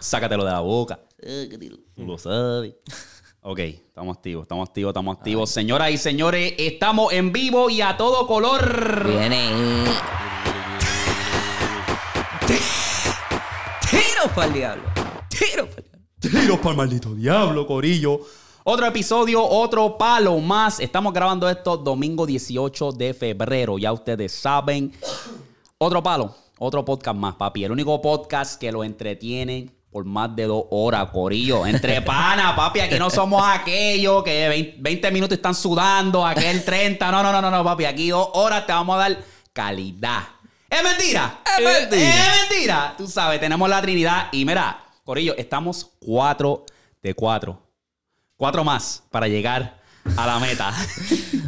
[0.00, 1.00] Sácatelo de la boca.
[1.20, 1.76] Eh, ¿qué tiro?
[1.94, 2.74] Tú lo sabes.
[3.42, 5.50] Ok, estamos activos, estamos activos, estamos activos.
[5.50, 9.06] Señoras y señores, estamos en vivo y a todo color.
[9.06, 9.48] Viene.
[13.90, 14.82] Tiro para el diablo.
[15.28, 16.06] Tiro para el diablo.
[16.20, 18.20] Tiros para el maldito diablo, Corillo.
[18.64, 20.78] Otro episodio, otro palo más.
[20.80, 23.78] Estamos grabando esto domingo 18 de febrero.
[23.78, 24.92] Ya ustedes saben.
[25.78, 27.64] Otro palo, otro podcast más, papi.
[27.64, 31.66] El único podcast que lo entretiene por más de dos horas, Corillo.
[31.66, 32.80] Entre pana, papi.
[32.80, 37.10] Aquí no somos aquellos que 20, 20 minutos están sudando, aquel 30.
[37.10, 37.84] No, no, no, no, no, papi.
[37.84, 39.18] Aquí dos horas te vamos a dar
[39.52, 40.22] calidad.
[40.68, 41.40] ¿Es mentira?
[41.58, 42.08] Es mentira.
[42.08, 42.94] Es mentira.
[42.96, 44.28] Tú sabes, tenemos la Trinidad.
[44.32, 46.66] Y mira, Corillo, estamos cuatro
[47.02, 47.62] de cuatro.
[48.36, 49.77] Cuatro más para llegar
[50.16, 50.72] a la meta.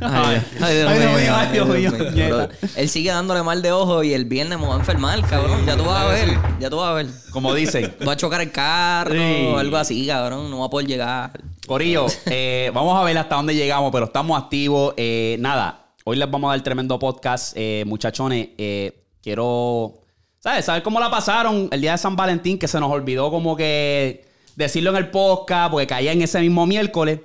[0.03, 2.11] Ay, ay, Dios Ay, Dios mío, mío, ay, Dios mío, Dios mío.
[2.13, 2.47] nieta.
[2.47, 5.67] Bro, Él sigue dándole mal de ojo y el viernes me va a enfermar, cabrón.
[5.67, 6.39] Ya tú vas a ver.
[6.59, 7.07] Ya tú vas a ver.
[7.33, 7.95] Como dicen.
[8.09, 9.47] Va a chocar el carro Sí.
[9.53, 10.51] o algo así, cabrón.
[10.51, 11.33] No va a poder llegar.
[11.67, 14.95] Corillo, eh, vamos a ver hasta dónde llegamos, pero estamos activos.
[14.97, 17.53] Eh, nada, hoy les vamos a dar tremendo podcast.
[17.57, 20.01] Eh, muchachones, eh, quiero,
[20.39, 20.65] ¿sabes?
[20.65, 24.25] Saber cómo la pasaron el día de San Valentín, que se nos olvidó como que
[24.57, 27.21] decirlo en el podcast, porque caía en ese mismo miércoles.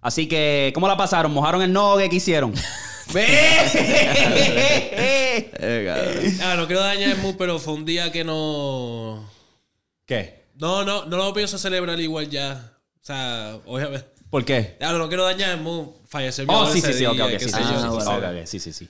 [0.00, 1.32] Así que, ¿cómo la pasaron?
[1.32, 2.08] ¿Mojaron el nogue?
[2.08, 2.54] ¿Qué hicieron?
[6.42, 9.28] Ah, no quiero dañar el mood, pero fue un día que no.
[10.04, 10.48] ¿Qué?
[10.56, 12.72] No, no, no lo pienso celebrar igual ya.
[12.96, 14.08] O sea, obviamente.
[14.30, 14.76] ¿Por qué?
[14.78, 15.88] Claro, no quiero dañar el mood.
[16.06, 18.44] Fallecer mi Oh, sí, sí, sí, ok, ok, sí, sí, sí, Ah,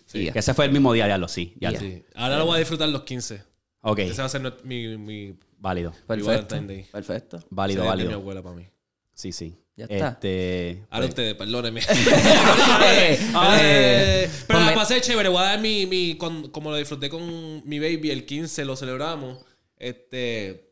[0.07, 0.31] sí.
[0.33, 1.55] Que ese fue el mismo día, ya lo sí.
[1.61, 1.81] Ya, Ya.
[1.81, 2.05] sí.
[2.15, 3.43] Ahora lo voy a disfrutar los 15.
[3.83, 6.27] Ok, Ese va a ser mi, mi, válido, Perfecto.
[6.27, 6.85] Valentine Day.
[6.91, 7.45] Perfecto.
[7.51, 8.15] válido, mi válido.
[8.15, 8.67] abuela para mí.
[9.15, 9.57] Sí, sí.
[9.79, 10.09] Ya está.
[10.09, 11.81] Este, Ahora ustedes, perdónenme.
[11.81, 13.19] Eh,
[13.61, 15.29] Eh, pero pues la me- pasé chévere.
[15.29, 18.77] Voy a dar mi, mi con- como lo disfruté con mi baby el 15, lo
[18.77, 19.39] celebramos.
[19.79, 20.65] Este.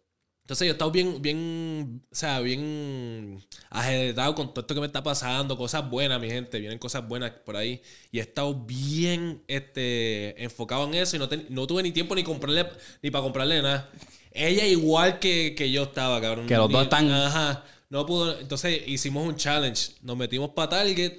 [0.43, 4.87] Entonces yo he estado bien, bien, o sea, bien ajedretado con todo esto que me
[4.87, 7.83] está pasando, cosas buenas, mi gente, vienen cosas buenas por ahí.
[8.13, 12.15] Y he estado bien este, enfocado en eso y no, ten- no tuve ni tiempo
[12.15, 12.65] ni comprarle,
[13.03, 13.91] ni para comprarle nada.
[14.31, 16.47] Ella igual que, que yo estaba, cabrón.
[16.47, 17.65] Que los Ni- dos están- Ajá.
[17.89, 18.39] No pudo.
[18.39, 19.93] Entonces hicimos un challenge.
[20.03, 21.13] Nos metimos para Target.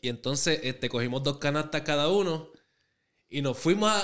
[0.00, 2.48] Y entonces este, cogimos dos canastas cada uno.
[3.32, 4.00] Y nos fuimos a,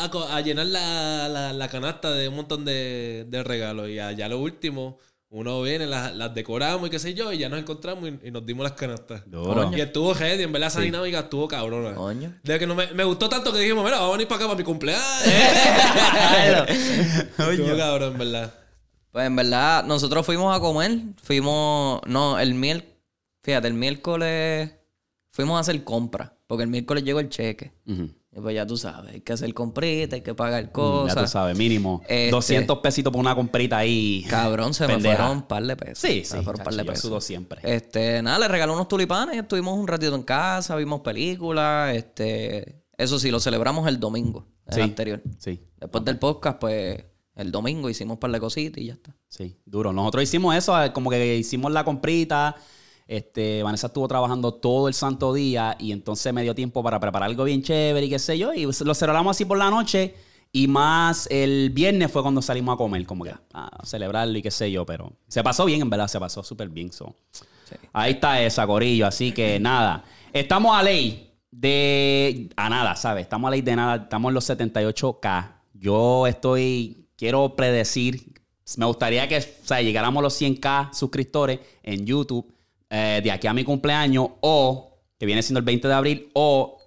[0.00, 3.88] a- a co- a llenar la, la- la canasta de un montón de, de regalos.
[3.90, 4.98] Y allá lo último,
[5.28, 7.30] uno viene, las, las decoramos y qué sé yo.
[7.32, 9.22] Y ya nos encontramos y, y nos dimos las canastas.
[9.26, 9.52] Duro.
[9.76, 10.44] Y estuvo heavy.
[10.44, 11.94] En verdad esa dinámica estuvo cabrona.
[11.94, 12.34] Coño.
[12.42, 14.46] De que no me, me gustó tanto que dijimos, mira, vamos a venir para acá
[14.46, 15.04] para mi cumpleaños.
[17.52, 18.54] Estuvo cabrón, en verdad.
[19.14, 20.98] Pues en verdad, nosotros fuimos a comer.
[21.22, 22.00] Fuimos.
[22.04, 22.92] No, el miércoles.
[23.44, 24.72] Fíjate, el miércoles
[25.30, 26.32] fuimos a hacer compras.
[26.48, 27.72] Porque el miércoles llegó el cheque.
[27.86, 30.80] Y pues ya tú sabes, hay que hacer comprita, hay que pagar Mm, Ya tú
[30.80, 31.30] cosas.
[31.30, 32.00] sabes, mínimo.
[32.08, 34.24] Este- 200 pesitos por una comprita ahí.
[34.28, 35.10] Cabrón, se Pendeja.
[35.10, 35.98] me fueron un par de pesos.
[36.00, 36.36] Sí, Se sí.
[36.38, 37.02] me fueron un par de pesos.
[37.02, 37.60] sudo siempre.
[37.62, 43.20] Este, nada, le regaló unos tulipanes, estuvimos un ratito en casa, vimos películas, este, eso
[43.20, 44.80] sí, lo celebramos el domingo, el Sí.
[44.80, 45.22] anterior.
[45.38, 47.04] Sí, Después del podcast, pues,
[47.36, 49.14] el domingo hicimos un par de cositas y ya está.
[49.28, 49.92] sí, duro.
[49.92, 52.56] Nosotros hicimos eso, eh, como que hicimos la comprita.
[53.06, 57.28] Este, Vanessa estuvo trabajando todo el santo día y entonces me dio tiempo para preparar
[57.28, 58.54] algo bien chévere y qué sé yo.
[58.54, 60.14] Y lo celebramos así por la noche.
[60.52, 64.52] Y más el viernes fue cuando salimos a comer, como que a celebrarlo y qué
[64.52, 64.86] sé yo.
[64.86, 66.92] Pero se pasó bien, en verdad, se pasó súper bien.
[66.92, 67.14] so.
[67.64, 67.74] Sí.
[67.92, 69.06] Ahí está esa, Corillo.
[69.06, 70.04] Así que nada.
[70.32, 72.50] Estamos a ley de.
[72.56, 73.24] A nada, ¿sabes?
[73.24, 73.96] Estamos a ley de nada.
[73.96, 75.52] Estamos en los 78K.
[75.74, 77.03] Yo estoy.
[77.16, 78.32] Quiero predecir.
[78.76, 82.52] Me gustaría que o sea, llegáramos a los 100K suscriptores en YouTube
[82.90, 86.78] eh, de aquí a mi cumpleaños o que viene siendo el 20 de abril o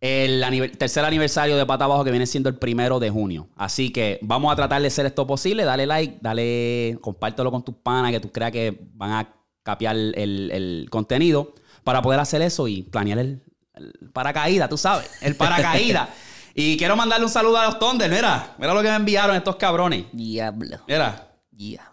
[0.00, 0.42] el
[0.78, 3.48] tercer aniversario de Pata Abajo que viene siendo el primero de junio.
[3.56, 5.64] Así que vamos a tratar de hacer esto posible.
[5.64, 10.14] Dale like, dale, compártelo con tus panas que tú creas que van a capiar el,
[10.16, 11.54] el contenido
[11.84, 13.42] para poder hacer eso y planear el,
[13.74, 16.08] el paracaídas, tú sabes, el paracaídas.
[16.54, 19.56] y quiero mandarle un saludo a los Thunder, mira, mira lo que me enviaron estos
[19.56, 20.04] cabrones.
[20.12, 20.78] Diablo.
[20.88, 21.90] Mira, Diablo.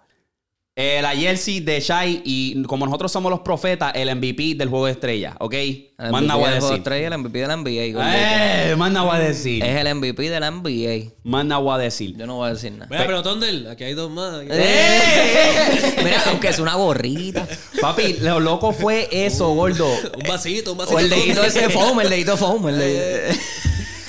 [0.76, 4.86] eh, la jersey de Shai y como nosotros somos los profetas, el MVP del juego
[4.86, 5.54] de estrellas, ¿ok?
[5.54, 6.78] El Más MVP nada voy a del juego decir.
[6.78, 8.72] estrella, el MVP de la NBA.
[8.72, 9.64] Eh, más nada voy a decir.
[9.64, 11.14] Es el MVP de la NBA.
[11.24, 12.16] Más nada voy a decir.
[12.16, 12.86] Yo no voy a decir nada.
[12.92, 14.42] Mira, pero Tondel, aquí hay dos más.
[14.48, 15.96] ¡Eh!
[16.04, 17.48] Mira, aunque es una gorrita.
[17.82, 19.88] Papi, lo loco fue eso, gordo.
[19.88, 20.96] Un vasito, un vasito.
[20.98, 22.68] O el dedito ese foam, el dedito foam.
[22.70, 23.40] El dedito.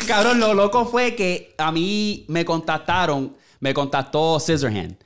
[0.09, 4.97] Cabrón, lo loco fue que a mí me contactaron, me contactó Scissorhand.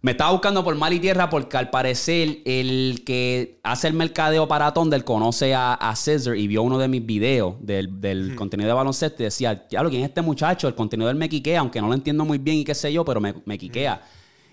[0.00, 4.48] Me estaba buscando por mal y tierra porque al parecer el que hace el mercadeo
[4.48, 8.68] para Thunder conoce a, a Scissor y vio uno de mis videos del, del contenido
[8.68, 10.68] de baloncesto y decía, diablo, ¿quién es este muchacho?
[10.68, 13.04] El contenido del me quiquea, aunque no lo entiendo muy bien y qué sé yo,
[13.04, 14.00] pero me, me quiquea.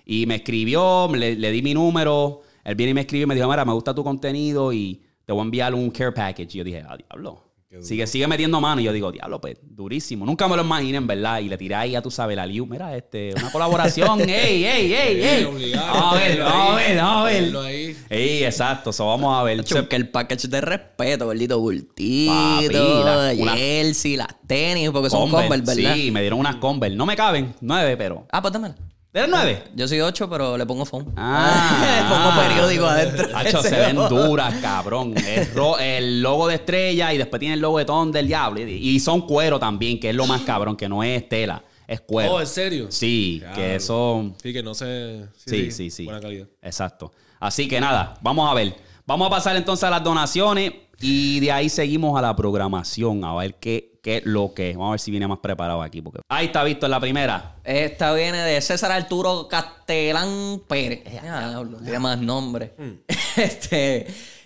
[0.05, 2.41] Y me escribió, le, le di mi número.
[2.65, 5.31] Él viene y me escribió y me dijo, mira, me gusta tu contenido y te
[5.31, 6.55] voy a enviar un care package.
[6.55, 7.52] Y yo dije, ah, diablo.
[7.81, 8.81] Sigue, sigue metiendo mano.
[8.81, 10.25] Y yo digo, diablo, pues, durísimo.
[10.25, 11.39] Nunca me lo imaginé, en verdad.
[11.39, 12.65] Y le tiré ahí, ya tú sabes, la Liu.
[12.65, 14.21] Mira, este, una colaboración.
[14.29, 15.43] ¡Ey, ey, ey, ey!
[15.75, 17.23] Vamos a ver, vamos a ver, vamos a
[17.63, 17.95] ver.
[18.09, 18.89] Ey, exacto.
[18.91, 19.63] Eso vamos a ver.
[19.63, 25.29] Que el package de respeto, gordito bultito, Papi, la- una- jersey, las tenis, porque son
[25.29, 25.95] Converse, Converse, ¿verdad?
[25.95, 26.95] Sí, me dieron unas Converse.
[26.95, 28.27] No me caben, nueve, pero.
[28.31, 28.75] Ah, pues dámela.
[29.15, 29.63] ¿Eres nueve?
[29.75, 31.13] Yo soy 8, pero le pongo phone.
[31.15, 32.01] Ah.
[32.01, 33.27] le pongo periódico adentro.
[33.38, 35.13] Hacho, se ven duras, cabrón.
[35.15, 38.60] El, ro- el logo de estrella y después tiene el logo de Ton del diablo.
[38.62, 42.01] Y, y son cuero también, que es lo más cabrón, que no es tela, es
[42.01, 42.33] cuero.
[42.33, 42.88] Oh, ¿en serio?
[42.89, 43.56] Sí, Diablo.
[43.56, 44.33] que eso.
[44.42, 45.25] Sí, que no sé.
[45.45, 46.06] Sí, sí, sí.
[46.06, 46.48] Buena calidad.
[46.63, 47.12] Exacto.
[47.39, 48.75] Así que nada, vamos a ver.
[49.06, 53.35] Vamos a pasar entonces a las donaciones y de ahí seguimos a la programación, a
[53.35, 54.77] ver qué, qué es lo que es.
[54.77, 56.01] Vamos a ver si viene más preparado aquí.
[56.01, 56.21] Porque...
[56.29, 57.55] Ahí está visto en la primera.
[57.63, 61.03] Esta viene de César Arturo Castelán Pérez.
[61.11, 62.73] Ya, diablo, tiene más nombre.
[63.35, 64.05] Este,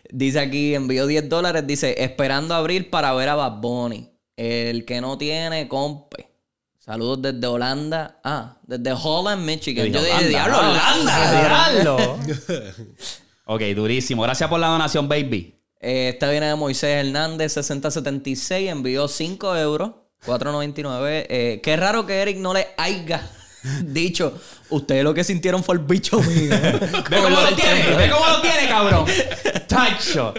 [0.09, 4.09] dice aquí, envió 10 dólares, dice, esperando abril para ver a Bad Bunny.
[4.37, 6.31] El que no tiene, compe.
[6.79, 8.21] Saludos desde Holanda.
[8.23, 9.87] Ah, desde Holland, Michigan.
[9.87, 11.73] Yo dije, diablo, Holanda.
[11.73, 12.17] diablo.
[13.45, 14.21] ok, durísimo.
[14.21, 15.56] Gracias por la donación, baby.
[15.79, 19.91] Eh, esta viene de Moisés Hernández, 6076, envió 5 euros,
[20.25, 21.25] 4.99.
[21.29, 23.21] Eh, qué raro que Eric no le haya
[23.83, 26.49] dicho, ustedes lo que sintieron fue el bicho mío.
[27.09, 29.05] Ve cómo lo tiene, ve cómo lo tiene, cabrón.
[29.67, 30.33] Tacho.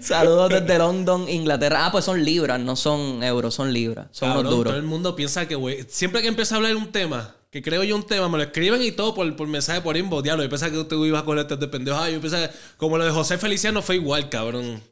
[0.00, 1.86] Saludos desde London, Inglaterra.
[1.86, 4.06] Ah, pues son libras, no son euros, son libras.
[4.12, 4.70] Son Cabrón, unos duros.
[4.72, 7.62] todo el mundo piensa que, güey, siempre que empieza a hablar de un tema, que
[7.62, 10.44] creo yo un tema, me lo escriben y todo por, por mensaje por inbox, diablo.
[10.44, 11.98] Yo pensaba que tú ibas a coger este de pendejo.
[11.98, 14.82] Ah, yo pensaba, como lo de José Feliciano fue igual, cabrón.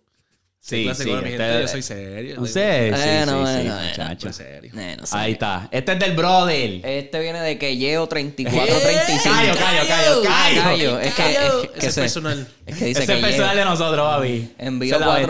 [0.69, 1.11] Sí, Clase sí.
[1.11, 2.35] mi este- gente, yo soy serio.
[2.35, 3.89] No soy- sé, sí, Bueno, sí, bueno, sí, bueno.
[3.89, 4.33] muchacho.
[4.33, 4.73] Soy serio.
[4.77, 5.05] Eh, no.
[5.19, 5.69] Ahí está.
[5.71, 6.81] Este es del brother.
[6.85, 9.35] Este viene de que llevo 34, 35.
[9.37, 10.63] Callo, callo, callo, callo.
[10.63, 10.99] Callo.
[11.01, 12.49] Es que, es que, Ese es se- personal.
[12.67, 14.51] Es que dice Ese que es personal de nosotros, la bestia.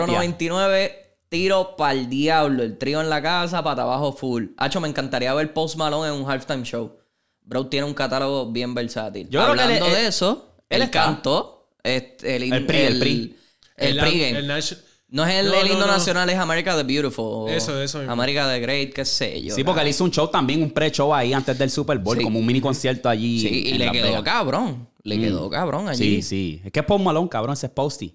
[0.07, 0.91] 4.99,
[1.29, 4.45] tiro para el diablo, el trío en la casa, para abajo full.
[4.57, 6.97] Hacho, me encantaría ver Post Malone en un halftime show.
[7.41, 9.29] Bro tiene un catálogo bien versátil.
[9.29, 12.99] Yo creo que Hablando él- de eso, él él, cantó este, el, El pri, el
[12.99, 13.37] pri.
[13.77, 14.39] El, pregame.
[14.39, 14.77] el Nash-
[15.09, 15.91] no es el, No, el no, himno no.
[15.93, 17.49] nacional, es America the Beautiful.
[17.49, 18.11] Eso, eso mismo.
[18.13, 19.55] America the Great, qué sé yo.
[19.55, 22.23] Sí, porque él hizo un show también, un pre-show ahí antes del Super Bowl, Sí.
[22.23, 23.39] como un mini concierto allí.
[23.39, 24.23] Sí, y le quedó Vegas.
[24.23, 24.87] cabrón.
[25.03, 26.15] Le quedó cabrón allí.
[26.17, 26.61] Sí, sí.
[26.65, 28.13] Es que es Post Malone, cabrón, ese es Posty.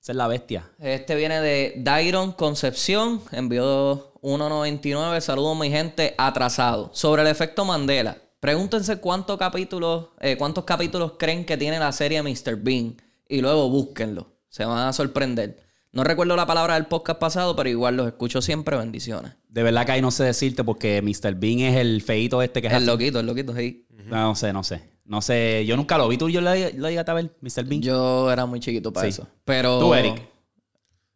[0.00, 0.68] Esa es la bestia.
[0.80, 5.20] Este viene de Dairon Concepción, envió 1.99.
[5.20, 6.90] Saludos, mi gente, atrasado.
[6.92, 12.20] Sobre el efecto Mandela, pregúntense cuántos capítulos, eh, cuántos capítulos creen que tiene la serie
[12.20, 12.56] Mr.
[12.56, 12.96] Bean
[13.28, 14.26] y luego búsquenlo.
[14.48, 15.62] Se van a sorprender.
[15.92, 18.76] No recuerdo la palabra del podcast pasado, pero igual los escucho siempre.
[18.78, 19.32] Bendiciones.
[19.48, 21.34] De verdad que ahí no sé decirte porque Mr.
[21.34, 22.86] Bean es el feito este que es El así.
[22.86, 23.86] loquito, el loquito, sí.
[24.06, 24.90] No, no sé, no sé.
[25.04, 26.16] No sé, yo nunca lo vi.
[26.16, 27.64] ¿Tú yo lo, lo llegaste a ver, Mr.
[27.64, 27.82] Bean?
[27.82, 29.10] Yo era muy chiquito para Sí.
[29.10, 29.28] eso.
[29.44, 29.78] Pero.
[29.80, 30.22] Tú, Eric.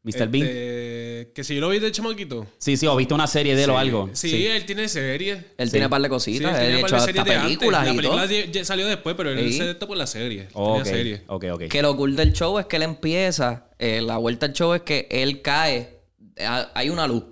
[0.07, 0.29] Mr.
[0.29, 0.47] Bean.
[0.47, 2.47] Este, que si yo lo vi de chamaquito.
[2.59, 4.09] Sí, sí, o viste una serie de él o algo.
[4.13, 5.45] Sí, él tiene serie.
[5.59, 5.73] Él Sí.
[5.73, 6.59] tiene un par de cositas.
[6.61, 8.17] él él hecho de series hasta películas La y todo.
[8.17, 9.59] película salió después, pero él Sí.
[9.59, 10.43] se por la serie.
[10.43, 11.23] Él Ok, Tenía serie.
[11.27, 11.63] ok, ok.
[11.69, 14.83] Que lo cool del show es que él empieza, eh, la vuelta al show es
[14.83, 16.01] que él cae,
[16.41, 17.25] ha- hay una luz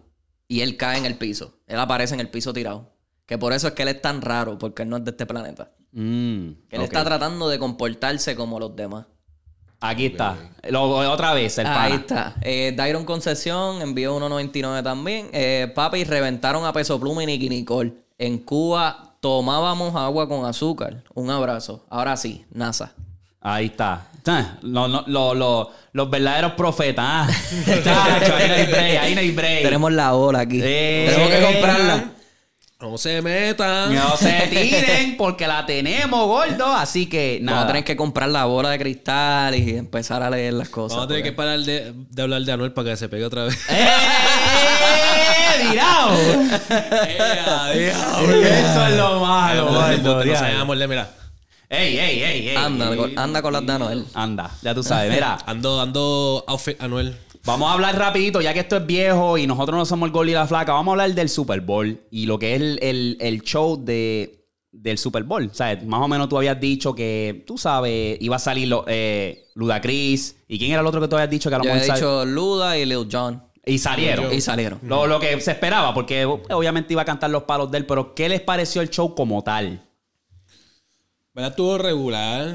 [0.49, 1.61] y él cae en el piso.
[1.69, 2.93] Él aparece en el piso tirado.
[3.27, 5.25] Que por eso es que él es tan raro, porque él no es de este
[5.25, 5.73] planeta.
[5.93, 9.07] Mm, Que él está tratando de comportarse como los demás.
[9.87, 10.37] Aquí está.
[10.71, 11.95] Lo- otra vez, el Ahí pana.
[11.97, 12.35] está.
[12.41, 15.29] Eh, Dairon Concesión envió 1.99 también.
[15.33, 17.93] Eh, papi, reventaron a Peso Pluma y Nicky Nicole.
[18.19, 21.03] En Cuba tomábamos agua con azúcar.
[21.13, 21.85] Un abrazo.
[21.91, 22.93] Ahora sí, NASA.
[23.43, 24.07] Ahí está.
[24.27, 27.05] Ah, lo- lo- lo- lo- los verdaderos profetas.
[27.07, 27.29] ah.
[27.85, 29.63] Chacho, ahí no hay break, ahí no hay break.
[29.65, 30.61] Tenemos la ola aquí.
[30.63, 32.05] Eh, Tenemos que comprarla.
[32.85, 33.95] No se metan.
[33.95, 36.67] No se tiren porque la tenemos, gordo.
[36.67, 37.67] Así que Vamos a nada.
[37.69, 40.97] tener que comprar la bola de cristal y empezar a leer las cosas.
[40.97, 43.45] Vamos a tener que parar de, de hablar de Anuel para que se pegue otra
[43.45, 43.59] vez.
[43.71, 43.89] ¡Eh!
[45.71, 46.13] ¡Virado!
[47.73, 50.25] Eso es lo malo, gordo.
[50.67, 51.11] No de mira.
[51.71, 52.57] ¡Ey, ey, ey, ey!
[52.57, 54.07] Anda, anda con las de Anuel.
[54.13, 55.11] Anda, ya tú sabes.
[55.11, 57.17] Mira, Ando, ando outfit Anuel.
[57.47, 60.29] Vamos a hablar rapidito, ya que esto es viejo y nosotros no somos el gol
[60.31, 60.73] y la flaca.
[60.73, 64.47] Vamos a hablar del Super Bowl y lo que es el, el- el show de,
[64.73, 65.45] del Super Bowl.
[65.51, 68.85] O sea, más o menos tú habías dicho que, tú sabes, iba a salir lo-
[68.89, 70.37] eh, Ludacris.
[70.49, 71.87] ¿Y quién era el otro que tú habías dicho que a lo Yo mejor he
[71.87, 73.43] sal- dicho Luda y Lil Jon.
[73.67, 74.33] Y salieron.
[74.33, 74.79] Y salieron.
[74.83, 78.15] Lo, lo que se esperaba, porque obviamente iba a cantar los palos de él, pero
[78.15, 79.83] ¿qué les pareció el show como tal?
[81.35, 81.51] ¿Verdad?
[81.51, 82.55] Estuvo regular.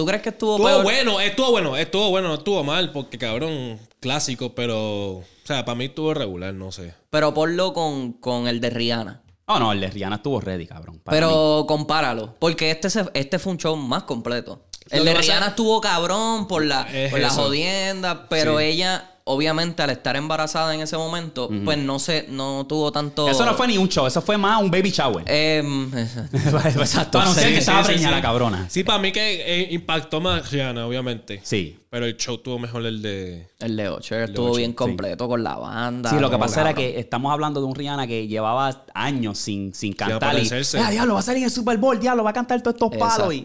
[0.00, 0.82] ¿Tú crees que estuvo, Estuvo peor?
[0.82, 5.16] bueno, estuvo bueno, estuvo bueno, no estuvo mal, porque cabrón, clásico, pero.
[5.18, 6.94] O sea, para mí estuvo regular, no sé.
[7.10, 9.20] Pero ponlo con, con el de Rihanna.
[9.44, 10.94] Oh, no, el de Rihanna estuvo ready, cabrón.
[10.94, 11.02] mí.
[11.04, 12.34] Pero compáralo.
[12.38, 14.62] Porque este, se- este fue un show más completo.
[14.88, 18.26] El de Rihanna estuvo cabrón por la, Es por la jodienda.
[18.30, 18.64] Pero Sí.
[18.64, 23.28] ella, obviamente, al estar embarazada en ese momento, pues no se, no tuvo tanto.
[23.28, 25.24] Eso no fue ni un show, eso fue más un baby shower.
[25.26, 25.90] Em,
[26.32, 27.18] Exacto.
[27.18, 28.16] Para anunciar sí, que sí, estaba sí, preñada sí.
[28.16, 28.66] la cabrona.
[28.68, 31.40] Sí, para mí que eh, impactó más Rihanna, obviamente.
[31.42, 31.76] Sí.
[31.90, 33.48] Pero el show tuvo mejor el de.
[33.58, 36.08] el de Usher estuvo bien completo con la banda.
[36.10, 39.74] Sí, lo que pasa era que estamos hablando de un Rihanna que llevaba años sin,
[39.74, 40.38] sin cantar.
[40.38, 42.76] Y, ah, diablo, va a salir en el Super Bowl, diablo, va a cantar todos
[42.76, 43.34] estos palos.
[43.34, 43.44] Y,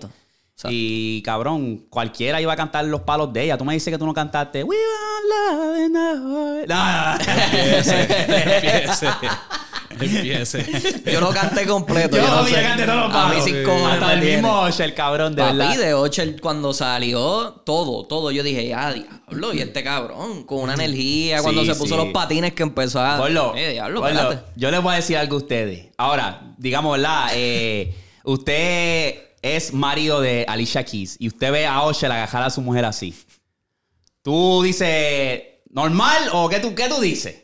[0.56, 3.58] Exacto, y, cabrón, cualquiera iba a cantar los palos de ella.
[3.58, 4.64] Tú me dices que tú no cantaste.
[4.64, 6.70] We want love in the heart".
[6.70, 7.86] No,
[8.56, 9.08] Empiece.
[10.00, 11.02] Empiece.
[11.12, 12.18] Yo lo canté completo.
[12.18, 12.54] Yo, yo no sé.
[12.62, 13.50] canté todos los A mí palos.
[13.66, 14.36] cojones Hasta el tiene.
[14.38, 15.78] mismo Usher, cabrón, de Papi, verdad.
[15.78, 18.32] de Usher cuando salió, todo, todo.
[18.32, 22.02] Yo dije, ya, diablo, y este cabrón, con una energía, cuando Sí, se puso sí.
[22.04, 23.18] los patines que empezó a...
[23.18, 24.40] Gordo, Eh, diablo, espérate.
[24.56, 25.88] yo les voy a decir algo a ustedes.
[25.98, 27.28] Ahora, digamos, ¿verdad?
[27.34, 27.94] Eh,
[28.24, 32.84] usted es marido de Alicia Keys y usted ve a Usher agajar a su mujer
[32.86, 33.14] así.
[34.22, 37.44] ¿Tú dices normal o qué tú, qué tú dices?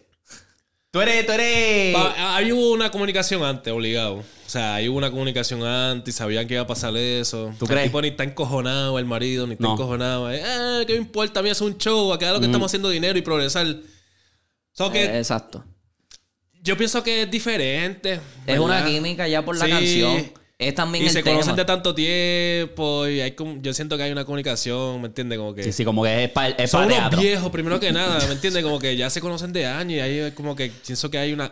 [0.89, 1.95] Tú eres, tú eres...
[2.17, 4.15] Ahí hubo una comunicación antes, obligado.
[4.15, 7.53] O sea, ahí hubo una comunicación antes, sabían que iba a pasar eso.
[7.57, 7.83] ¿Tú el crees?
[7.85, 9.73] tipo ni está encojonado, el marido ni está No.
[9.73, 10.29] encojonado.
[10.31, 11.39] Eh, ¿qué me importa?
[11.39, 13.67] A mí es un show, acá es lo que estamos haciendo dinero y progresar.
[14.73, 15.63] So que Eh, exacto.
[16.61, 18.19] yo pienso que es diferente.
[18.45, 19.71] Es una química ya por la Sí.
[19.71, 20.40] canción.
[20.61, 21.37] Es también Y el se tema.
[21.37, 25.39] conocen de tanto tiempo y hay como, yo siento que hay una comunicación, ¿me entiendes?
[25.39, 27.91] Como que Sí, sí, como que es para es son pa unos viejos, primero que
[27.91, 28.63] nada, ¿me entiendes?
[28.63, 31.51] Como que ya se conocen de años y ahí como que pienso que hay una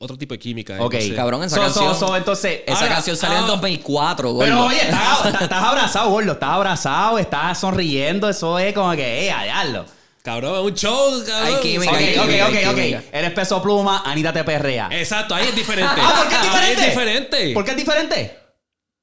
[0.00, 0.76] otro tipo de química.
[0.80, 0.94] Ok.
[0.94, 1.14] no sé.
[1.14, 1.94] Cabrón, esa So, canción...
[1.94, 2.60] so, so, entonces...
[2.66, 4.44] esa Ahora, canción salió en ah, 2004, gordo.
[4.44, 6.32] Pero oye, estás, abrazado, gordo.
[6.32, 8.28] Estás abrazado, estás sonriendo.
[8.28, 9.84] Eso es como que, eh, a diablo.
[10.22, 11.54] Cabrón, es un show, cabrón.
[11.54, 13.04] Hay química, Ok, hay ok, química, ok, hay ok.
[13.12, 14.88] Eres peso pluma, Anita te perrea.
[14.92, 15.94] Exacto, ahí es diferente.
[15.96, 16.80] Ah, ¿por qué es diferente?
[16.82, 17.54] Ahí es diferente.
[17.54, 18.39] ¿Por qué es diferente?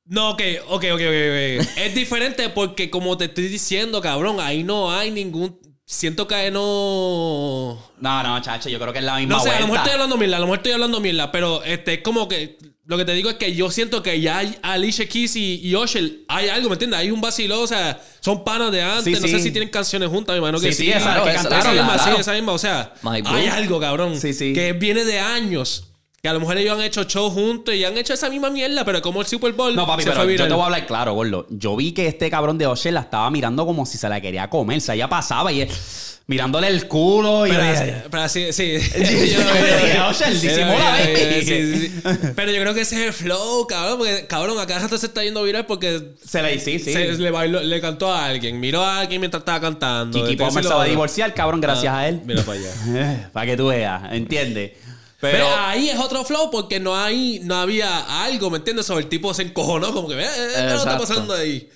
[0.09, 1.01] No, ok, ok, ok, ok.
[1.01, 1.67] ok.
[1.77, 5.59] es diferente porque como te estoy diciendo, cabrón, ahí no hay ningún...
[5.89, 7.77] Siento que no...
[7.99, 9.93] No, no, chacho, yo creo que es la misma No sé, a lo mejor estoy
[9.93, 13.05] hablando mierda, a lo mejor estoy hablando mierda, pero este es como que lo que
[13.05, 16.47] te digo es que yo siento que ya hay Alicia Keys y, y Usher, hay
[16.49, 16.99] algo, ¿me entiendes?
[16.99, 19.29] Hay un vacilo, o sea, son panas de antes, Sí, no sí.
[19.29, 20.83] sé si tienen canciones juntas, me imagino que Sí, sí.
[20.85, 22.15] sí, esa Claro, que esa- canta- Esa claro, misma, claro.
[22.15, 24.53] sí, esa misma, o sea, My hay algo, cabrón, Sí, sí.
[24.53, 25.86] que viene de años.
[26.21, 28.83] Que a lo mejor ellos han hecho shows juntos y han hecho esa misma mierda,
[28.83, 30.87] pero como el Super Bowl No, papi, se pero fue yo te voy a hablar
[30.87, 31.45] claro, gordo.
[31.51, 34.49] Yo vi que este cabrón de Osher la estaba mirando como si se la quería
[34.49, 34.79] comer.
[34.79, 35.69] O sea, ella pasaba y él,
[36.25, 37.51] mirándole el culo y...
[37.51, 38.77] Pero, así- pero así, sí.
[42.35, 43.97] Pero yo creo que ese es el flow, cabrón.
[43.99, 46.93] Porque, cabrón, acá rato se está yendo viral porque Se le sí, sí.
[46.93, 48.59] se- le, bailó, le cantó a alguien.
[48.59, 50.19] Miró a alguien mientras estaba cantando.
[50.23, 52.21] Kiki Palmer se va a divorciar, cabrón, gracias Ah, a él.
[52.25, 53.29] Mira para allá.
[53.33, 54.71] Para que tú veas, ¿entiendes?
[55.19, 55.47] Pero, Pero...
[55.57, 58.85] ahí es otro flow porque no hay, no había algo, ¿me entiendes?
[58.85, 61.69] Sobre el tipo se encojonó, como que, eh, eh, ¿qué está pasando ahí?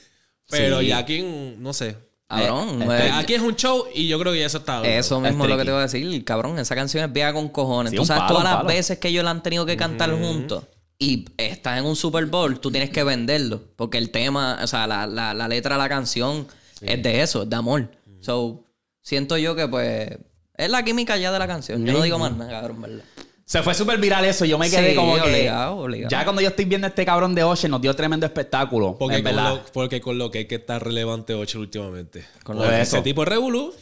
[0.50, 0.88] Pero Sí.
[0.88, 1.22] ya aquí,
[1.58, 1.98] no sé.
[2.28, 4.82] Cabrón, Eh, Aquí es un show y yo creo que ya eso está.
[4.88, 6.58] Eso mismo es lo que te voy a decir, cabrón.
[6.60, 7.92] Esa canción es vieja con cojones.
[7.92, 10.64] Sí, tú sabes palo, todas las veces que ellos la han tenido que cantar juntos
[10.98, 13.62] y estás en un Super Bowl, tú tienes que venderlo.
[13.76, 16.48] Porque el tema, o sea, la, la, la letra de la canción
[16.80, 17.90] es de eso, es de amor.
[18.22, 18.64] So,
[19.02, 20.10] siento yo que pues
[20.56, 21.86] es la química ya de la canción.
[21.86, 23.04] Yo no digo más nada, cabrón, ¿verdad?
[23.52, 24.46] Se fue súper viral eso.
[24.46, 25.22] Yo me quedé Sí, como que.
[25.24, 26.10] obligado, obligado.
[26.10, 28.96] Ya cuando yo estoy viendo a este cabrón de Ocean, nos dio tremendo espectáculo.
[28.98, 29.56] Porque en con, verdad.
[29.56, 32.24] lo, porque con lo que hay que estar relevante Ocho últimamente.
[32.46, 33.04] Con de ese eso.
[33.04, 33.74] tipo es revolú.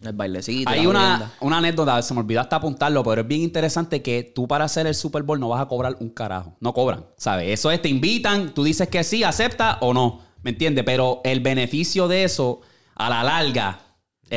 [0.00, 0.70] El bailecito.
[0.70, 4.48] Hay una, una anécdota, se me olvidó hasta apuntarlo, pero es bien interesante que tú
[4.48, 6.56] para hacer el Super Bowl no vas a cobrar un carajo.
[6.60, 7.50] No cobran, ¿sabes?
[7.50, 10.82] Eso es, te invitan, tú dices que sí, acepta o no, ¿me entiendes?
[10.86, 12.62] Pero el beneficio de eso,
[12.94, 13.80] a la larga,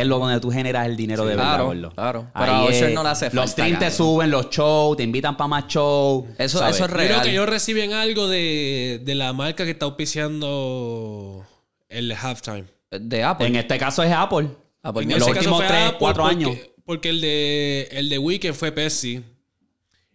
[0.01, 1.91] es lo donde tú generas el dinero de verdad, Claro, gordo.
[1.91, 2.31] claro.
[2.33, 4.97] Ahí Pero a Usher es- no le hace Los falta, streams te suben, los shows,
[4.97, 6.25] te invitan para más shows.
[6.37, 6.75] Eso, ¿sabes?
[6.75, 7.21] eso es Yo creo real.
[7.23, 11.45] que ellos reciben algo de, de la marca que está auspiciando
[11.89, 12.65] el halftime.
[12.91, 13.47] De Apple.
[13.47, 14.49] En este caso es Apple.
[14.83, 15.19] Apple en Music.
[15.27, 16.57] los últimos fue 3, Apple 4 porque- años.
[16.85, 19.21] Porque el de el de Weekend fue Pepsi.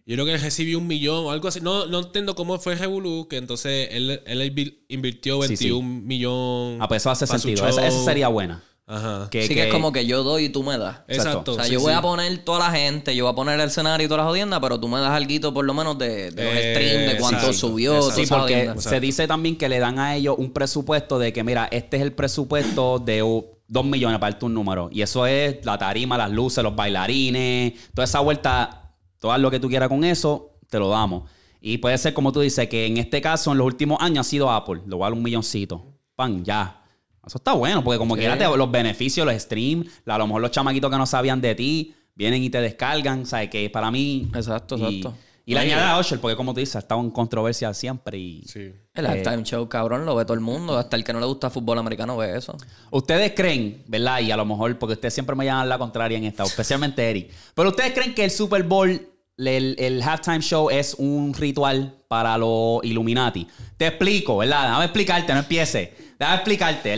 [0.05, 1.61] Yo creo que él recibió un millón o algo así.
[1.61, 6.05] No, no entiendo cómo fue Revolu, que entonces él, él invi- invirtió Sí, 21 sí.
[6.05, 6.79] millones.
[6.81, 7.65] Ah, pues eso hace sentido.
[7.67, 8.63] Esa, esa sería buena.
[8.85, 9.29] Ajá.
[9.31, 11.01] Que, sí que es como que yo doy y tú me das.
[11.07, 11.53] Exacto.
[11.53, 11.97] O sea, sí, yo voy sí.
[11.97, 14.59] a poner toda la gente, yo voy a poner el escenario y toda la jodienda,
[14.59, 17.37] pero tú me das algo por lo menos de, de los Eh, streams, de cuánto
[17.37, 17.95] exacto, subió.
[17.95, 18.21] exacto.
[18.21, 21.67] Sí, porque se dice también que le dan a ellos un presupuesto de que, mira,
[21.71, 24.89] este es el presupuesto de uh, dos millones para tu número.
[24.91, 29.59] Y eso es la tarima, las luces, los bailarines, toda esa vuelta, todo lo que
[29.61, 31.29] tú quieras con eso, te lo damos.
[31.61, 34.29] Y puede ser, como tú dices, que en este caso, en los últimos años ha
[34.29, 34.81] sido Apple.
[34.85, 35.93] A dar un milloncito.
[36.15, 36.82] Pan, ya.
[37.25, 40.51] Eso está bueno, porque como quiera te- los beneficios, los streams, a lo mejor los
[40.51, 43.49] chamaquitos que no sabían de ti, vienen y te descargan, ¿sabes?
[43.49, 44.29] Que para mí...
[44.35, 45.13] Exacto, y- exacto.
[45.45, 45.73] Y Oye.
[45.73, 48.17] añade a Usher, porque como tú dices, ha estado en controversia siempre.
[48.17, 48.43] Y...
[48.43, 48.71] Sí.
[48.93, 50.77] El halftime show, cabrón, lo ve todo el mundo.
[50.77, 52.55] Hasta el que no le gusta fútbol americano ve eso.
[52.91, 54.21] Ustedes creen, ¿verdad?
[54.21, 57.29] Y a lo mejor, porque ustedes siempre me llaman la contraria en esta, especialmente Eric.
[57.55, 58.89] Pero ustedes creen que el Super Bowl,
[59.37, 63.45] el, el halftime show, es un ritual para los Illuminati.
[63.75, 64.63] Te explico, ¿verdad?
[64.67, 65.93] Déjame explicarte, no empiece.
[66.23, 66.95] Déjame explicarte.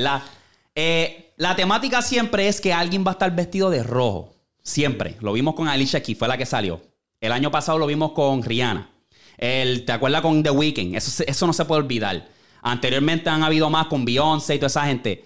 [0.76, 4.36] Eh, la temática siempre es que alguien va a estar vestido de rojo.
[4.62, 5.18] Siempre.
[5.20, 6.80] Lo vimos con Alicia Keys, fue la que salió.
[7.20, 8.88] El año pasado lo vimos con Rihanna.
[9.38, 10.96] El, ¿Te acuerdas con The Weeknd?
[10.96, 12.28] Eso, eso no se puede olvidar.
[12.62, 15.26] Anteriormente han habido más con Beyoncé y toda esa gente.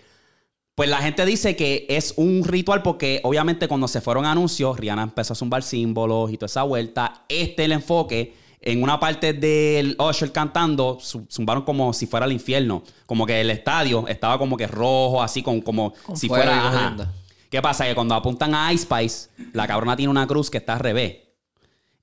[0.75, 5.03] Pues la gente dice que es un ritual porque obviamente cuando se fueron anuncios, Rihanna
[5.03, 7.25] empezó a zumbar símbolos y toda esa vuelta.
[7.27, 8.33] Este el enfoque.
[8.61, 12.83] En una parte del Usher cantando, zu- zumbaron como si fuera el infierno.
[13.05, 16.67] Como que el estadio estaba como que rojo, así con, como Con si fuera...
[16.67, 17.13] ajá.
[17.49, 17.85] ¿Qué pasa?
[17.85, 21.17] Que cuando apuntan a Ice Spice, la cabrona tiene una cruz que está al revés.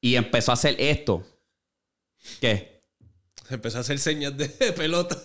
[0.00, 1.22] Y empezó a hacer esto.
[2.40, 2.82] ¿Qué?
[3.50, 5.16] Empezó a hacer señas de pelota.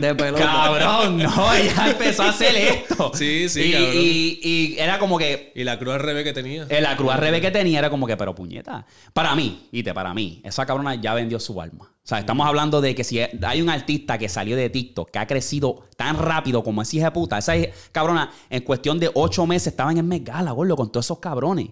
[0.00, 0.42] De pelota.
[0.44, 3.10] Cabrón, no, ella empezó a hacer esto.
[3.14, 3.90] Sí, sí, y, cabrón.
[3.94, 6.66] y- y era como que y la cruz al revés que tenía.
[6.68, 8.86] eh, la cruz al revés que tenía era como que, pero puñeta.
[9.12, 11.84] Para mí, viste, para mí, esa cabrona ya vendió su alma.
[11.86, 15.18] O sea, estamos hablando de que si hay un artista que salió de TikTok que
[15.18, 19.10] ha crecido tan rápido como esa hija de puta, esa hija- cabrona en cuestión de
[19.14, 21.68] ocho meses estaba en el Met Gala, gordo, con todos esos cabrones.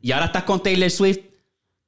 [0.00, 1.18] Y ahora estás con Taylor Swift.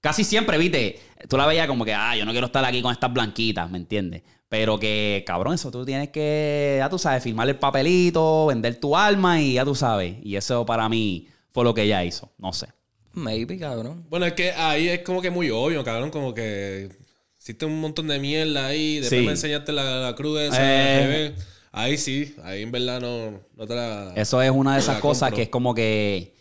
[0.00, 2.92] Casi siempre, viste, tú la veías como que, ah, yo no quiero estar aquí con
[2.92, 4.22] estas blanquitas, ¿me entiendes?
[4.56, 8.96] Pero que, cabrón, eso tú tienes que, ya tú sabes, firmar el papelito, vender tu
[8.96, 10.14] alma y ya tú sabes.
[10.22, 12.30] Y eso para mí fue lo que ella hizo.
[12.38, 12.68] No sé.
[13.14, 14.06] Maybe, cabrón.
[14.08, 16.10] Bueno, es que ahí es como que muy obvio, cabrón.
[16.12, 16.88] Como que
[17.36, 19.00] hiciste un montón de mierda ahí.
[19.00, 19.26] Después Sí.
[19.26, 20.56] me enseñaste la, la cruz esa.
[20.60, 21.34] Eh.
[21.72, 22.36] Ahí sí.
[22.44, 24.12] Ahí en verdad no, no te la...
[24.14, 25.36] Eso es una de esas cosas compro.
[25.36, 26.36] que es como que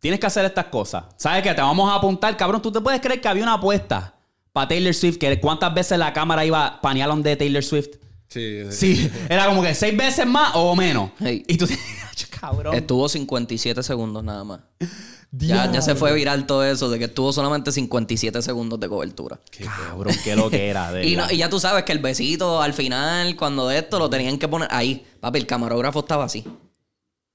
[0.00, 1.04] tienes que hacer estas cosas.
[1.16, 1.54] ¿Sabes qué?
[1.54, 2.60] Te vamos a apuntar, cabrón.
[2.60, 4.14] ¿Tú te puedes creer que había una apuesta
[4.54, 5.18] para Taylor Swift?
[5.18, 7.88] Que cuántas veces la cámara iba a panear de Taylor Swift.
[8.28, 11.10] Sí, Sí, era como que seis veces más o menos.
[11.20, 11.44] Hey.
[11.46, 11.66] Y tú
[12.40, 12.74] cabrón.
[12.74, 14.60] Estuvo 57 segundos nada más.
[15.32, 19.40] Ya, ya se fue viral todo eso de que estuvo solamente 57 segundos de cobertura.
[19.58, 20.92] Cabrón, qué lo que era.
[20.92, 23.98] de Y, no- y ya tú sabes que el besito al final, cuando de esto,
[23.98, 25.04] lo tenían que poner ahí.
[25.20, 26.44] Papi, el camarógrafo estaba así.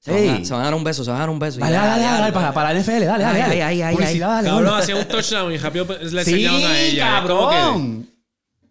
[0.00, 1.60] Se, van, a, se van a dar un beso, se van a dar un beso.
[1.60, 2.32] Dale, dale, dale, ya.
[2.32, 3.38] para, para la NFL, dale, dale.
[3.40, 3.62] Dale.
[3.62, 4.82] ay, ay, Publicidad, dale, Cabrón, dale.
[4.82, 7.06] hacía un touchdown y rápido le Sí, enseñaban a ella.
[7.06, 8.08] Cabrón.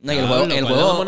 [0.01, 1.05] No, y el juego, el juego-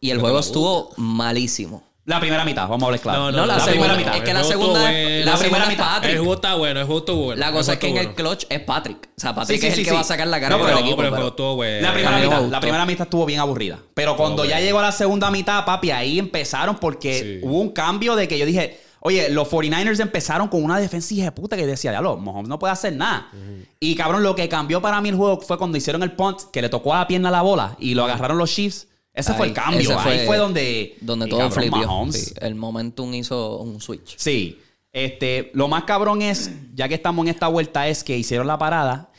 [0.00, 1.84] y el juego estuvo malísimo.
[2.04, 3.18] La primera mitad, vamos a hablar claro.
[3.18, 4.16] No, no, No, la la segunda- primera mitad.
[4.16, 5.24] es que la segunda, bueno.
[5.24, 5.84] la primera mitad.
[5.94, 6.12] Patrick.
[6.12, 7.40] El juego está bueno, el juego estuvo bueno.
[7.40, 9.08] La cosa es que en el clutch es Patrick.
[9.16, 10.66] O sea, Patrick Sí, es sí, el que va a sacar la cara No, por
[10.66, 10.96] pero- el equipo.
[10.98, 11.80] pero el pero- juego estuvo bueno.
[11.80, 13.78] La primera A mitad, la primera mitad estuvo bien aburrida.
[13.94, 18.28] Pero cuando ya llegó la segunda mitad, papi, ahí empezaron porque hubo un cambio de
[18.28, 21.92] que yo dije, oye, los 49ers empezaron con una defensa hija de puta que decía,
[21.92, 23.30] diablo, Mahomes no puede hacer nada.
[23.78, 26.60] Y cabrón, lo que cambió para mí el juego fue cuando hicieron el punt, que
[26.60, 28.88] le tocó a la pierna la bola y lo agarraron los Chiefs.
[29.14, 29.96] Ese fue el cambio.
[30.00, 30.96] ahí fue donde.
[31.00, 31.86] donde todo cabrón, flipió.
[31.86, 32.16] Mahomes.
[32.16, 34.16] Sí, el momentum hizo un switch.
[34.18, 34.60] Sí.
[34.92, 38.58] Este, lo más cabrón es, ya que estamos en esta vuelta, es que hicieron la
[38.58, 39.12] parada.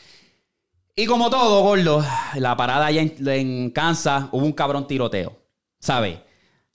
[0.94, 5.32] Y como todo, gordo, la parada allá en, en Kansas hubo un cabrón tiroteo.
[5.80, 6.18] ¿Sabes?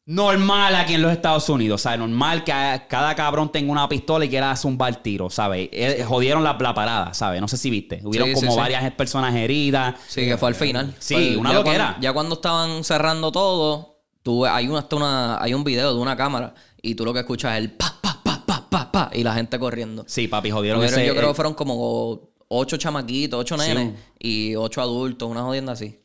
[0.06, 1.98] Normal aquí en los Estados Unidos, ¿sabes?
[2.00, 2.52] Normal que
[2.90, 5.70] cada cabrón tenga una pistola y quiera zumbar tiro, ¿sabes?
[5.72, 7.40] Eh, Jodieron la, la parada, ¿sabes?
[7.40, 8.02] No sé si viste.
[8.04, 8.58] Hubieron Sí, como sí.
[8.58, 9.96] varias personas heridas.
[10.10, 10.94] Sí, que fue al final.
[11.00, 11.84] Sí, una ya loquera.
[11.86, 16.00] cuando- ya cuando estaban cerrando todo, tú, hay, una, hasta una, hay un video de
[16.02, 19.10] una cámara y tú lo que escuchas es el pa, pa, pa, pa, pa, pa,
[19.14, 20.04] y la gente corriendo.
[20.06, 21.08] Sí, papi, jodieron Hubieron- ese...
[21.08, 25.72] yo creo eh, que fueron como ocho chamaquitos, ocho nenes y ocho adultos, una jodienda
[25.72, 25.98] así.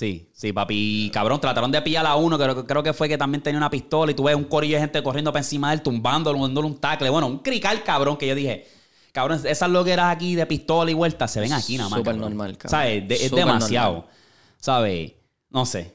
[0.00, 1.10] Sí, sí, papi.
[1.12, 4.10] Cabrón, trataron de pillar a uno, creo, creo que fue que también tenía una pistola
[4.10, 6.78] y tú ves un corillo de gente corriendo para encima de él, tumbándolo, dándole un
[6.78, 7.10] tackle.
[7.10, 8.66] Bueno, un crical cabrón que yo dije,
[9.12, 11.98] cabrón, esas loqueras aquí de pistola y vuelta se ven aquí nada más.
[11.98, 12.70] Súper normal, cabrón.
[12.70, 13.08] ¿Sabes?
[13.08, 13.92] De- es demasiado.
[13.92, 14.10] normal.
[14.58, 15.12] ¿Sabes?
[15.50, 15.92] No sé.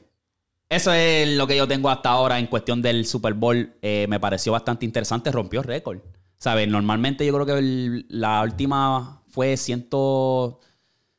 [0.68, 3.74] Eso es lo que yo tengo hasta ahora en cuestión del Super Bowl.
[3.82, 5.98] Eh, me pareció bastante interesante, rompió récord.
[6.38, 6.68] ¿Sabes?
[6.68, 10.60] Normalmente yo creo que el- la última fue ciento,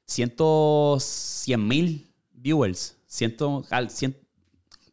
[0.06, 2.06] ciento, cien mil
[2.38, 2.96] viewers.
[3.06, 4.16] Ciento, al, cien,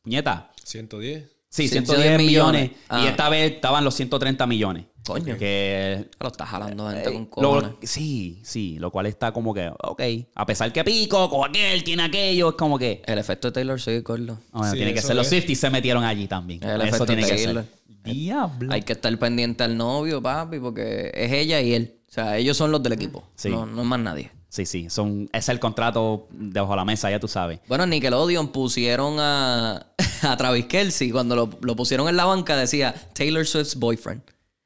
[0.02, 0.50] puñeta.
[0.62, 1.24] 110.
[1.48, 2.62] Sí, 110 110 millones.
[2.62, 2.70] millones.
[2.72, 3.08] Y Ah.
[3.08, 4.86] esta vez estaban los 130 millones.
[5.06, 5.36] Coño.
[5.36, 7.70] Que Lo está jalando gente con eh, cojones.
[7.72, 10.02] lo- sí, sí, lo cual está como que, ok,
[10.34, 13.78] a pesar que pico, con aquel, tiene aquello, es como que, El efecto de Taylor
[13.78, 14.38] Swift, Corlo.
[14.52, 15.14] no, bueno, Sí, tiene que ser.
[15.14, 15.30] Los es.
[15.30, 16.62] Swifties se metieron allí también.
[16.64, 17.64] El Eso efecto tiene que Taylor.
[17.64, 17.84] ser.
[18.14, 18.72] Diablo.
[18.72, 21.98] Hay que estar pendiente al novio, papi, porque es ella y él.
[22.08, 23.24] O sea, ellos son los del equipo.
[23.34, 23.50] Sí.
[23.50, 24.30] No, no es más nadie.
[24.54, 27.58] Sí, sí, son, ese es el contrato debajo de la mesa, ya tú sabes.
[27.66, 29.84] Bueno, en Nickelodeon pusieron a,
[30.22, 31.10] a Travis Kelsey.
[31.10, 34.22] Cuando lo, lo pusieron en la banca decía Taylor Swift's boyfriend.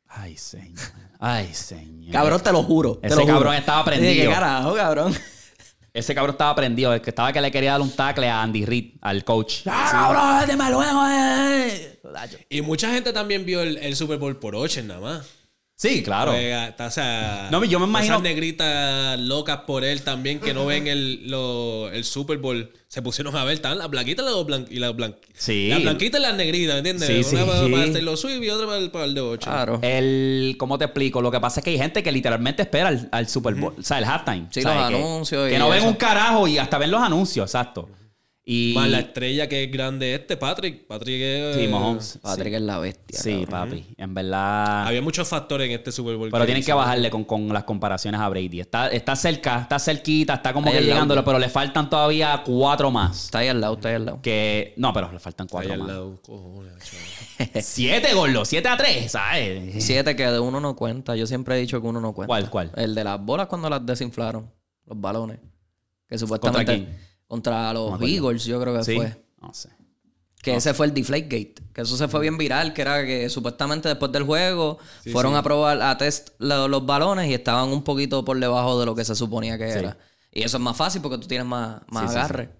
[0.07, 0.79] Ay, señor.
[1.19, 2.13] Ay, señor.
[2.13, 2.97] Cabrón, te lo juro.
[2.99, 3.27] te Ese juro.
[3.29, 4.13] cabrón estaba prendido.
[4.29, 5.15] ¿Qué carajo, cabrón?
[5.95, 6.93] Ese cabrón estaba prendido.
[6.93, 9.61] El que estaba que le quería dar un tackle a Andy Reid, al coach.
[9.65, 11.03] ¡Ah, cabrón, déjame luego!
[11.09, 12.01] eh!
[12.51, 15.27] Y mucha gente también vio el, el Super Bowl por Ochen nada más.
[15.81, 16.33] Sí, claro.
[16.33, 20.53] Juega, está- o sea, No, yo me imagino- Esas negritas locas por él también que
[20.53, 22.73] no ven el, lo- el Super Bowl.
[22.89, 25.31] Se pusieron a ver, estaban las blanquitas y las, blan- y las blanquitas.
[25.37, 25.69] Sí.
[25.69, 27.07] Las blanquitas y las negritas, ¿me entiendes?
[27.07, 27.71] Sí, Una sí, para, sí.
[27.73, 29.49] para Taylor Swift y otra para el, para el de 8.
[29.49, 29.79] Claro.
[29.83, 31.23] El, ¿Cómo te explico?
[31.23, 33.83] Lo que pasa es que hay gente que literalmente espera al, al Super Bowl, o
[33.83, 34.47] sea, el halftime.
[34.51, 37.49] Sí, los que, anuncios Que y no ven un carajo y hasta ven los anuncios,
[37.49, 37.89] exacto.
[38.51, 38.73] Y.
[38.75, 40.87] Más la estrella que es grande este, Patrick.
[40.87, 41.57] Patrick es...
[41.57, 42.19] Sí, Mahomes.
[42.23, 43.19] Patrick es la bestia.
[43.21, 43.69] Sí, cabrón.
[43.69, 43.87] papi.
[43.99, 44.87] En verdad.
[44.87, 46.31] Había muchos factores en este Super Bowl.
[46.31, 48.61] Pero tienen que bajarle con, con las comparaciones a Brady.
[48.61, 52.43] Está, está cerca, está cerquita, está como Ahí que al llegándolo, pero le faltan todavía
[52.43, 53.27] cuatro más.
[53.27, 54.23] Está ahí al lado, está ahí al lado.
[54.23, 54.73] Que.
[54.79, 55.89] No, pero le faltan Ahí cuatro al más.
[55.89, 56.23] lado.
[56.23, 56.73] Cojones.
[57.61, 58.47] Siete, gordo.
[58.47, 59.85] Siete a tres, ¿sabes?
[59.85, 61.15] Siete que de uno no cuenta.
[61.17, 62.29] Yo siempre he dicho que uno no cuenta.
[62.29, 62.73] ¿Cuál, cuál?
[62.77, 64.51] El de las bolas cuando las desinflaron.
[64.87, 65.39] Los balones.
[66.09, 67.08] Que supuestamente...
[67.29, 68.01] Contra los.
[68.03, 68.97] Eagles, yo creo que Sí.
[68.97, 69.23] fue.
[69.41, 69.69] No sé.
[70.43, 71.55] Que ese fue el Deflategate.
[71.75, 72.73] Que eso se fue bien viral.
[72.73, 74.79] Que era que supuestamente después del juego
[75.13, 78.87] fueron a probar, a test lo- los balones y estaban un poquito por debajo de
[78.87, 79.99] lo que se suponía que era.
[80.33, 82.51] Y eso es más fácil porque tú tienes más, más agarre.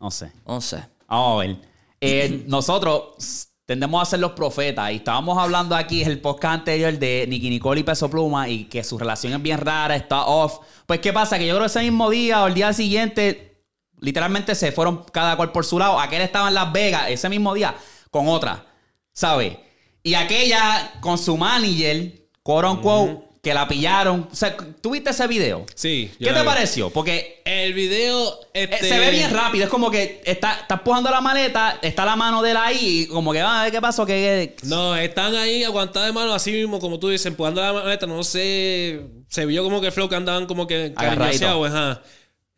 [0.00, 0.32] No sé.
[0.46, 0.82] No sé.
[1.08, 1.56] Vamos a ver.
[2.00, 6.96] Eh, nosotros tendemos a ser los profetas y estábamos hablando aquí en el podcast anterior
[6.98, 10.60] de Nicky Nicole y Peso Pluma y que su relación es bien rara, está off.
[10.86, 11.36] Pues, ¿qué pasa?
[11.38, 13.47] Que yo creo que ese mismo día o el día siguiente,
[14.00, 15.98] literalmente se fueron cada cual por su lado.
[16.00, 17.74] Aquel estaba en Las Vegas ese mismo día
[18.10, 18.66] con otra,
[19.12, 19.56] ¿sabes?
[20.02, 24.28] Y aquella con su manager, quote unquote, que la pillaron.
[24.30, 25.64] O sea, ¿tuviste ese video?
[25.74, 26.10] Sí.
[26.18, 26.44] ¿Qué te vi.
[26.46, 26.90] pareció?
[26.90, 28.40] Porque El video...
[28.54, 28.88] eh, Este...
[28.88, 32.42] Se ve bien rápido, es como que está, está empujando la maleta, está la mano
[32.42, 34.04] de él ahí, y como que, ah, ¿qué pasó?
[34.06, 34.66] ¿Qué, qué?
[34.66, 38.06] No, están ahí aguantadas de mano así mismo, como tú dices, empujando la maleta.
[38.06, 39.00] No sé.
[39.28, 42.02] Se vio como que el flow que andaban como que ajá.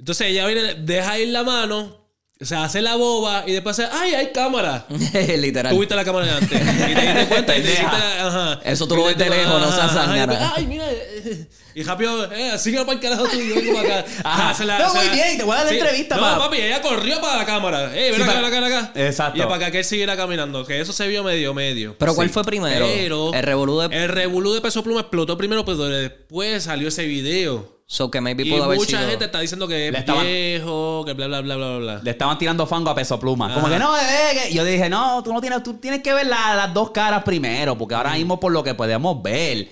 [0.00, 2.00] Entonces ella viene, deja ir la mano,
[2.40, 4.86] o sea, hace la boba y después hace, ¡ay, hay cámara!
[5.36, 5.72] Literal.
[5.72, 6.60] Tú viste la cámara de antes.
[6.60, 8.60] Y te diste cuenta y te dijiste, ajá.
[8.64, 10.86] Eso tú lo ves de lejos, no seas después, Ay, mira.
[10.90, 14.10] eh, Y rápido, eh, síguelo para el carajo tú y yo vengo para acá.
[14.24, 14.54] Ajá.
[14.54, 16.38] se la- No, se muy la- bien, te voy a dar la entrevista, No, pa.
[16.38, 17.94] papi, ella corrió para la cámara.
[17.94, 18.92] Eh, ven Sí, acá, acá, acá.
[18.94, 19.38] Exacto.
[19.38, 20.64] Y para que él siguiera caminando.
[20.66, 21.94] Que eso se vio medio, medio.
[21.98, 22.86] Pero ¿cuál fue primero?
[22.90, 24.02] Pero el revolú de...
[24.02, 27.79] el revolú de Peso Pluma explotó primero, pero después salió ese video.
[27.92, 29.10] So que maybe Y pudo haber mucha sido...
[29.10, 32.00] gente está diciendo que es estaban- viejo, que bla, bla, bla, bla, bla.
[32.04, 33.52] Le estaban tirando fango a peso pluma.
[33.52, 34.44] Como que no, bebé.
[34.48, 34.54] que-".
[34.54, 37.76] Yo dije, no, tú no tienes, tú tienes que ver la- las dos caras primero,
[37.76, 39.68] porque ahora mismo por lo que podemos ver.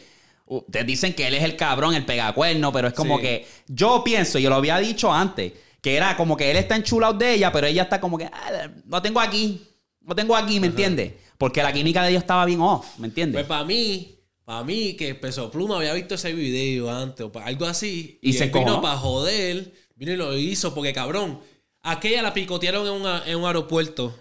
[0.68, 3.22] Te dicen que él es el cabrón, el pegacuerno, pero es como Sí.
[3.22, 7.14] que yo pienso, yo lo había dicho antes, que era como que él está enchulado
[7.14, 9.62] de ella, pero ella está como que, "Ah, lo tengo aquí,
[10.04, 11.12] lo tengo aquí, ¿me entiendes?
[11.38, 13.35] Porque la química de ellos estaba bien off, ¿me entiendes?
[13.37, 14.17] Pues para mí,
[14.49, 18.19] para mí, que Peso Pluma había visto ese video antes o pa- algo así.
[18.23, 21.39] Y Y, se él vino para joder, vino y lo hizo, porque cabrón,
[21.83, 24.17] aquella la picotearon en, una- en un aeropuerto.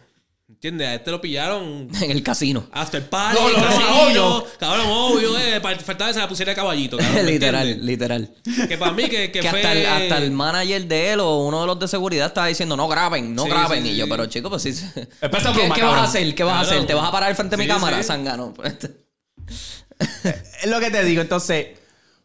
[0.49, 0.87] ¿Entiendes?
[0.89, 2.67] A este lo pillaron En el casino.
[2.73, 4.45] after party, No, no, no, obvio.
[4.59, 5.61] Cabrón, obvio, eh.
[5.61, 7.15] Faltaba que se la pusiera de caballito, cabrón.
[7.25, 7.85] ¿me literal, entiendes?
[7.85, 8.33] literal.
[8.67, 9.59] Que para mí, que, que, Que fue.
[9.59, 12.75] hasta, el, hasta el manager de él o uno de los de seguridad estaba diciendo,
[12.75, 13.83] no graben, no Sí, graben.
[13.83, 14.11] sí, y yo, sí.
[14.11, 14.73] pero chico, pues sí.
[15.21, 16.35] ¿Qué, Peso Pluma, ¿qué vas a hacer?
[16.35, 16.85] ¿Qué vas a hacer?
[16.85, 18.03] ¿Te vas a parar frente a mi cámara?
[18.03, 18.87] sí.
[20.63, 21.21] Es lo que te digo.
[21.21, 21.67] Entonces,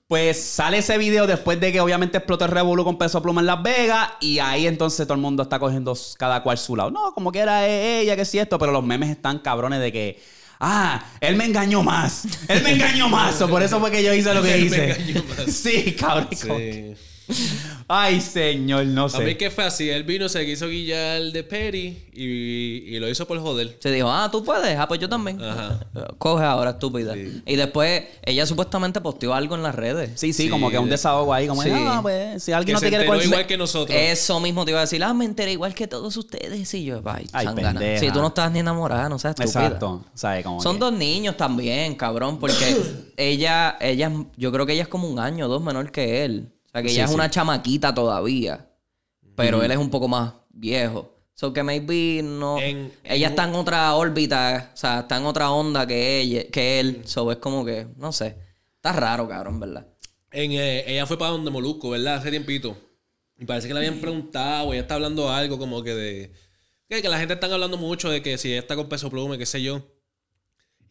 [0.09, 3.47] pues sale ese video después de que obviamente explotó el revolú con Peso Pluma en
[3.47, 4.11] Las Vegas.
[4.21, 6.91] Y ahí entonces todo el mundo está cogiendo cada cual su lado.
[6.91, 8.59] No, como que era eh, ella, que sí esto.
[8.59, 10.23] Pero los memes están cabrones de que.
[10.61, 12.25] Ah, él me engañó más.
[12.47, 13.41] Él me engañó más.
[13.43, 14.91] O por eso fue que yo hice lo que Él me hice.
[14.93, 15.47] engañó más.
[15.53, 16.29] Sí, cabrón.
[16.31, 16.95] Sí.
[17.89, 19.37] Ay, señor, no A mí sé.
[19.37, 23.39] que fue así, él vino, se quiso guillar de Perry y, y lo hizo por
[23.41, 23.77] joder.
[23.81, 25.43] Se dijo, ah, tú puedes, ah, pues yo también.
[25.43, 25.81] Ajá.
[26.19, 27.15] Coge ahora, estúpida.
[27.17, 30.11] Y después ella supuestamente posteó algo en las redes.
[30.21, 31.47] Sí, sí, Sí, como que un de- desahogo ahí.
[31.47, 31.71] Como, Sí.
[31.73, 33.97] ah, pues, si alguien Que no se te quiere igual que nosotros.
[33.99, 36.73] Eso mismo te iba a decir, ah, me enteré igual que todos ustedes.
[36.75, 37.47] Y yo, ay, Ay.
[37.99, 39.65] Si tú no estás ni enamorada, no seas estúpida.
[39.67, 40.05] Exacto.
[40.15, 40.45] ¿Sabes?
[40.45, 42.55] Como Son que- dos niños también, cabrón, porque
[43.17, 46.49] ella, ella, yo creo que ella es como un año o dos menor que él.
[46.73, 48.69] O sea, que Sí, ella es una chamaquita todavía,
[49.37, 51.11] pero él es un poco más viejo.
[51.35, 52.59] So que maybe no...
[52.61, 56.45] En- ella en- está en otra órbita, o sea, está en otra onda que, ella,
[56.51, 57.03] que él.
[57.05, 58.37] So es como que, no sé.
[58.77, 59.87] Está raro, cabrón, ¿verdad?
[60.31, 62.17] En, eh, ella fue para donde Molusco, ¿verdad?
[62.17, 62.77] Hace tiempito.
[63.39, 66.33] Y parece que le habían preguntado, ella está hablando algo como que de...
[66.89, 69.37] Que, que la gente está hablando mucho de que si ella está con peso pluma,
[69.39, 69.83] qué sé yo.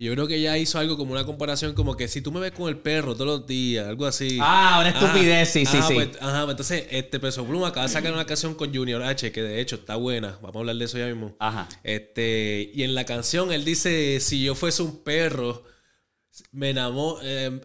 [0.02, 2.40] Y yo creo que ella hizo algo como una comparación como que si tú me
[2.40, 4.40] ves con el perro todos los días, algo así.
[4.42, 5.94] Ah, una estupidez, sí, sí, sí.
[5.94, 9.32] pues, ajá, pues entonces este Peso Pluma acaba de sacar una canción con Junior H,
[9.32, 10.40] que de hecho está buena.
[10.42, 11.36] Vamos a hablar de eso ya mismo.
[11.38, 11.70] Ajá.
[11.84, 15.66] Este, y en la canción él dice, si yo fuese un perro,
[16.52, 17.62] me enamoro, eh,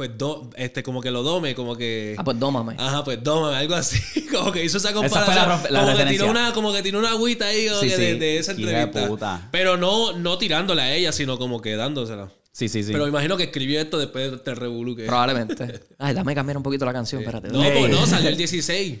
[0.00, 2.14] pues do, este, como que lo dome, como que...
[2.16, 2.74] Ah, pues dómame.
[2.78, 4.00] Ajá, pues dómame, algo así.
[4.30, 5.72] Como que hizo esa fue la comparación.
[5.74, 8.00] la como, que tiró una, como que tiró una agüita ahí como Sí, que sí.
[8.02, 9.08] de, de esa Hija de entrevista.
[9.08, 9.48] puta.
[9.50, 12.32] Pero no, no tirándole a ella, sino como que dándosela.
[12.52, 12.92] Sí, sí, sí.
[12.92, 15.04] Pero me imagino que escribió esto después de revolú que...
[15.04, 15.80] Probablemente.
[15.98, 17.48] Ay, dame cambiar un poquito la canción, espérate.
[17.48, 18.98] No, pues no, salió el 16.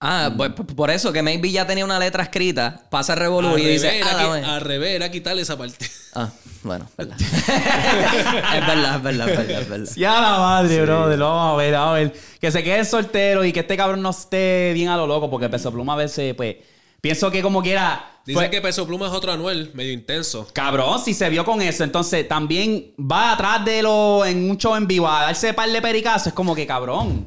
[0.00, 3.64] Ah, pues p- por eso que maybe ya tenía una letra escrita, pasa revolú y
[3.64, 5.84] dice, era ah, al revés, era quitarle esa parte.
[6.14, 6.30] Ah,
[6.62, 7.16] bueno, es verdad.
[7.20, 9.92] es verdad, es verdad, es verdad, es verdad.
[9.96, 11.16] Ya la madre, bro.
[11.16, 12.12] Lo vamos a ver, vamos a ver.
[12.40, 15.48] Que se quede soltero y que este cabrón no esté bien a lo loco, porque
[15.48, 16.56] Peso Pluma a veces, pues,
[17.00, 18.17] pienso que como quiera.
[18.28, 20.46] Dice que Peso Pluma es otro Anuel, medio intenso.
[20.52, 24.76] Cabrón, si se vio con eso, entonces también va atrás de lo en un show
[24.76, 26.26] en vivo a darse par de pericazos.
[26.26, 27.26] Es como que cabrón.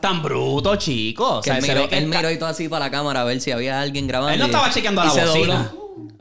[0.00, 0.72] Tan bruto.
[0.72, 3.20] O sea, él se miró, ve que él miró y todo así para la cámara
[3.20, 4.34] a ver si había alguien grabando.
[4.34, 5.72] Él no estaba chequeando la se bocina.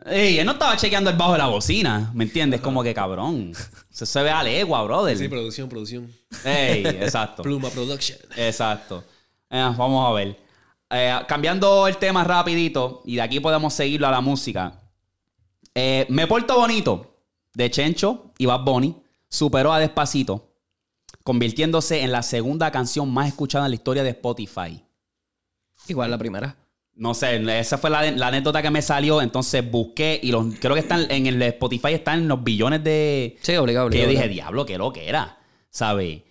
[0.05, 2.11] Ey, él no estaba chequeando el bajo de la bocina.
[2.13, 2.61] ¿Me entiendes?
[2.61, 3.51] Como que cabrón.
[3.91, 5.17] Eso se ve a legua, brother.
[5.17, 6.13] Sí, producción, producción.
[6.45, 7.41] Ey, exacto.
[7.41, 8.19] Pluma Production.
[8.35, 9.03] Exacto.
[9.49, 10.46] Eh, vamos a ver.
[10.89, 14.79] Eh, cambiando el tema rapidito, y de aquí podemos seguirlo a la música.
[15.75, 17.15] Eh, Me Porto Bonito,
[17.53, 18.95] de Chencho y Bad Bunny,
[19.27, 20.49] superó a Despacito,
[21.23, 24.83] convirtiéndose en la segunda canción más escuchada en la historia de Spotify.
[25.87, 26.55] Igual la primera.
[26.95, 30.73] No sé, esa fue la, la anécdota que me salió, entonces busqué y los, creo
[30.73, 34.11] que están en el Spotify están en los billones de, Sí, obligado, que obligado.
[34.13, 35.37] yo dije, diablo, qué lo que era.
[35.69, 36.21] ¿Sabes?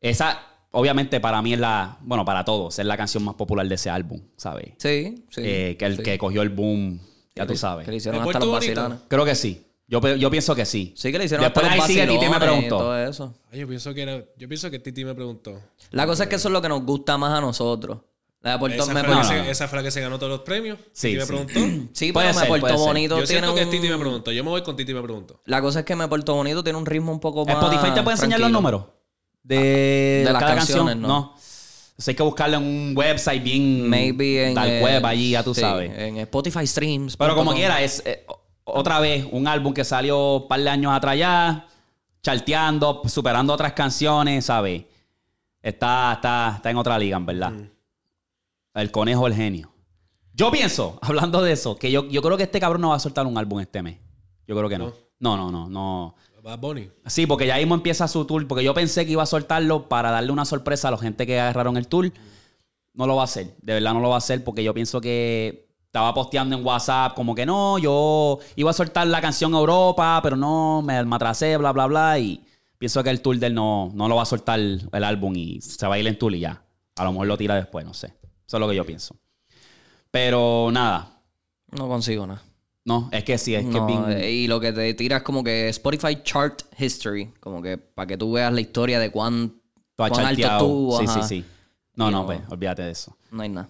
[0.00, 0.40] Esa,
[0.76, 1.96] obviamente, para mí es la.
[2.02, 4.72] Bueno, para todos, es la canción más popular de ese álbum, ¿sabes?
[4.78, 5.40] Sí, sí.
[5.44, 6.02] Eh, que el sí.
[6.02, 7.00] que cogió el boom,
[7.34, 7.88] ya tú Que sabes.
[7.88, 8.98] le hicieron ¿Me hasta los vacilones.
[9.08, 9.62] Creo que sí.
[9.88, 10.92] Yo, yo pienso que sí.
[10.96, 12.78] Sí, que le hicieron Después hasta los ahí sigue Titi me preguntó.
[12.78, 13.34] todo eso.
[13.52, 15.60] Ay, yo pienso que era, yo pienso que Titi me preguntó.
[15.90, 17.98] La cosa es que eso es lo que nos gusta más a nosotros.
[18.42, 19.44] La de Puerto Esa me fue, la no, que no.
[19.44, 20.78] se, esa fue la que se ganó todos los premios.
[20.92, 21.26] Sí, Titi me sí.
[21.28, 21.88] preguntó.
[21.92, 22.76] Sí, pero ser, me ser.
[22.76, 23.18] bonito.
[23.20, 24.32] Yo siento tiene que es Titi me preguntó.
[24.32, 25.40] Yo me voy con Titi me preguntó.
[25.44, 27.54] La cosa es que me portó bonito tiene un ritmo un poco más.
[27.54, 28.82] Spotify te puede enseñar los números
[29.46, 31.02] de, De las cada canciones, canción.
[31.02, 31.08] ¿no?
[31.08, 31.34] No.
[31.96, 33.88] Entonces hay que buscarlo en un website bien.
[33.88, 34.54] Maybe en.
[34.54, 35.90] Tal web allí, ya tú sí, sabes.
[35.96, 37.16] En Spotify Streams.
[37.16, 38.26] Pero como quiera, es eh,
[38.64, 41.66] otra vez un álbum que salió un par de años atrás ya,
[42.22, 44.84] charteando, superando otras canciones, ¿sabes?
[45.62, 47.52] Está, está, está en otra liga, en verdad.
[48.74, 49.72] El conejo, el genio.
[50.34, 53.00] Yo pienso, hablando de eso, que yo, yo creo que este cabrón no va a
[53.00, 53.98] soltar un álbum este mes.
[54.46, 54.92] Yo creo que no.
[55.18, 56.14] No, no, no, no.
[56.46, 56.88] Bad Bunny.
[57.06, 58.46] Sí, porque ya mismo empieza su tour.
[58.46, 61.40] Porque yo pensé que iba a soltarlo para darle una sorpresa a la gente que
[61.40, 62.12] agarraron el tour.
[62.94, 63.56] No lo va a hacer.
[63.60, 67.14] De verdad no lo va a hacer porque yo pienso que estaba posteando en WhatsApp
[67.14, 71.56] como que no, yo iba a soltar la canción Europa, pero no, me, me atrasé,
[71.56, 72.18] bla, bla, bla.
[72.20, 72.44] Y
[72.78, 75.60] pienso que el tour de él no, no lo va a soltar el álbum y
[75.60, 76.62] se va a ir en tour y ya.
[76.94, 78.14] A lo mejor lo tira después, no sé.
[78.46, 79.16] Eso es lo que yo pienso.
[80.12, 81.22] Pero nada.
[81.72, 82.42] No consigo nada.
[82.86, 84.18] No, es que sí, es que No, es bien...
[84.22, 87.32] eh, Y lo que te tiras como que Spotify Chart History.
[87.40, 89.52] Como que para que tú veas la historia de cuán,
[89.96, 90.64] Tú has cuán alto charteado.
[90.66, 90.98] estuvo.
[91.00, 91.28] Sí, sí, ajá.
[91.28, 91.44] sí.
[91.96, 93.14] No, Y no, no- pues, olvídate de eso.
[93.30, 93.68] No hay nada.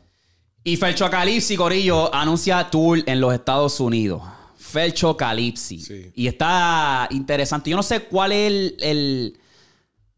[0.62, 4.20] Y Felcho Calipsi, Corillo, anuncia tour en los Estados Unidos.
[4.58, 5.78] Felcho Calipsi.
[5.80, 6.12] Sí.
[6.14, 7.70] Y está interesante.
[7.70, 9.40] Yo no sé cuál es el, el-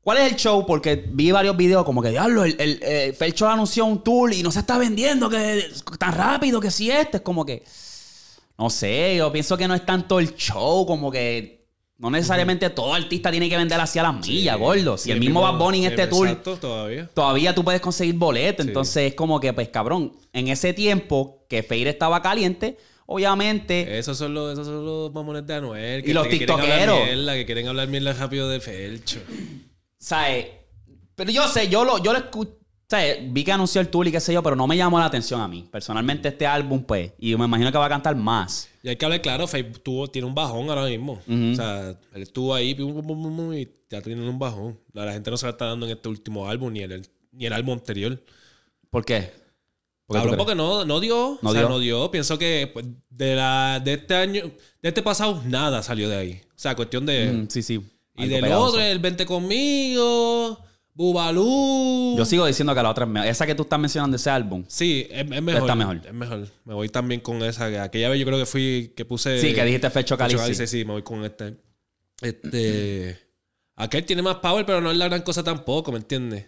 [0.00, 0.64] ¿Cuál es el show?
[0.66, 4.42] Porque vi varios videos como que, diablo, el, el, eh, Felcho anunció un tour y
[4.42, 5.66] no se está vendiendo que
[5.98, 7.18] tan rápido que si este.
[7.18, 7.62] Es como que...
[8.58, 11.58] No sé, yo pienso que no es tanto el show, como que...
[11.96, 14.96] No necesariamente todo artista tiene que vender hacia las millas, gordo.
[14.96, 17.10] Si Sí, el mismo Bad Bunny en sí, este tour todavía.
[17.12, 18.64] todavía tú puedes conseguir boletos.
[18.64, 18.70] Sí.
[18.70, 24.16] Entonces es como que, pues cabrón, en ese tiempo que Feire estaba caliente, obviamente, Esos
[24.16, 26.08] son los, esos son los mamones de Anuel.
[26.08, 27.00] Y los que tiktokeros.
[27.04, 29.18] mierda, que quieren hablar mierda rápido de Felcho.
[29.98, 30.46] ¿sabes?
[31.16, 32.18] Pero yo sé, yo lo, yo lo
[32.88, 35.04] escuché, vi que anunció el tour y qué sé yo, pero no me llamó la
[35.04, 35.68] atención a mí.
[35.70, 38.68] Personalmente este álbum, pues, y me imagino que va a cantar más.
[38.82, 41.20] Y hay que hablar claro, Faye tuvo, tiene un bajón ahora mismo.
[41.28, 44.78] O sea, él estuvo ahí y ya tiene un bajón.
[44.92, 47.52] La, gente no se la está dando en este último álbum ni el, ni el
[47.52, 48.22] álbum anterior.
[48.90, 49.32] ¿Por qué?
[50.06, 51.38] ¿Por qué porque no, no dio.
[51.42, 51.68] No o sea, dio.
[51.68, 52.10] no dio.
[52.10, 56.40] Pienso que pues, de, la, de este año, de este pasado, nada salió de ahí.
[56.48, 57.30] O sea, cuestión de.
[57.30, 57.80] Mm, sí, sí.
[58.16, 60.58] y del otro, el Vente conmigo,
[60.98, 62.16] Bubalú.
[62.18, 63.28] Yo sigo diciendo que la otra es mejor.
[63.28, 64.64] Esa que tú estás mencionando, ese álbum.
[64.66, 65.62] Sí, es, es mejor.
[65.62, 66.00] Está mejor.
[66.04, 66.48] Es mejor.
[66.64, 67.70] Me voy también con esa.
[67.70, 69.40] que Aquella vez yo creo que fui, que puse.
[69.40, 70.42] Sí, que dijiste Fecho Fecho Calipsi.
[70.42, 71.56] Calipsi, Sí, me voy con este.
[72.20, 73.18] Este.
[73.80, 76.46] Aquel tiene más power, pero no es la gran cosa tampoco, ¿me entiendes?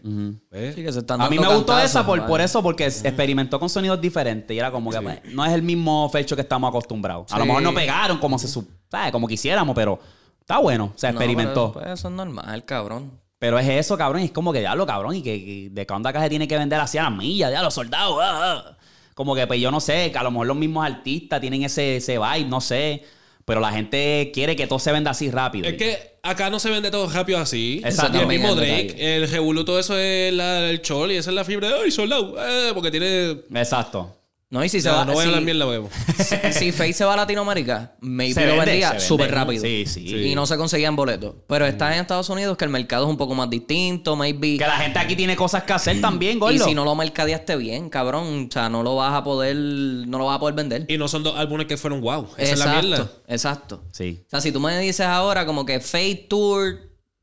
[0.50, 0.74] ¿Ves?
[0.74, 2.28] Sí, que se están A mí me gustó esa por, vale.
[2.28, 5.62] por eso, porque experimentó con sonidos diferentes y era como que pues, no es el
[5.62, 7.30] mismo Felcho que estamos acostumbrados.
[7.32, 7.48] A lo Sí.
[7.48, 9.12] mejor no pegaron como se sup- ¿sabes?
[9.12, 10.00] como quisiéramos, pero
[10.40, 11.72] está bueno, se No, experimentó.
[11.72, 13.12] pero, pues, eso es normal, cabrón.
[13.40, 16.08] Pero es eso, cabrón, y es como que diablo, cabrón, y que, que de cuándo
[16.08, 18.18] acá se tiene que vender hacia las millas, ya los soldados.
[18.22, 18.76] ah, ah.
[19.14, 21.96] Como que pues yo no sé, que a lo mejor los mismos artistas tienen ese,
[21.96, 23.02] ese vibe, no sé.
[23.46, 25.66] pero la gente quiere que todo se venda así rápido.
[25.68, 27.80] Es que acá no se vende todo rápido así.
[27.84, 28.18] Exacto.
[28.18, 31.34] Y el mismo Drake, el Revolut, todo eso es la- el chol y esa es
[31.34, 32.36] la fibra de ¡ay, soldado!
[32.38, 33.30] Eh, porque tiene.
[33.54, 34.14] Exacto.
[34.52, 35.04] No, y si se No, va...
[35.04, 35.88] no voy a hablar mierda, huevo.
[36.18, 38.98] si, si Faye se va a Latinoamérica, maybe Se lo vende, vende.
[39.00, 39.62] súper rápido.
[39.62, 40.00] Sí, sí.
[40.26, 41.36] Y no se conseguían boletos.
[41.46, 44.58] Pero está en Estados Unidos que el mercado es un poco más distinto, maybe.
[44.58, 46.52] Que la gente aquí tiene cosas que hacer también, gordo.
[46.54, 50.18] Y si no lo mercadeaste bien, cabrón, o sea, no lo vas a poder, no
[50.18, 50.84] lo vas a poder vender.
[50.88, 52.26] Y no son dos álbumes que fueron wow.
[52.36, 52.96] Esa es la mierda.
[52.96, 53.84] exacto, exacto.
[53.92, 54.20] Sí.
[54.26, 56.76] O sea, si tú me dices ahora como que Fate Tour,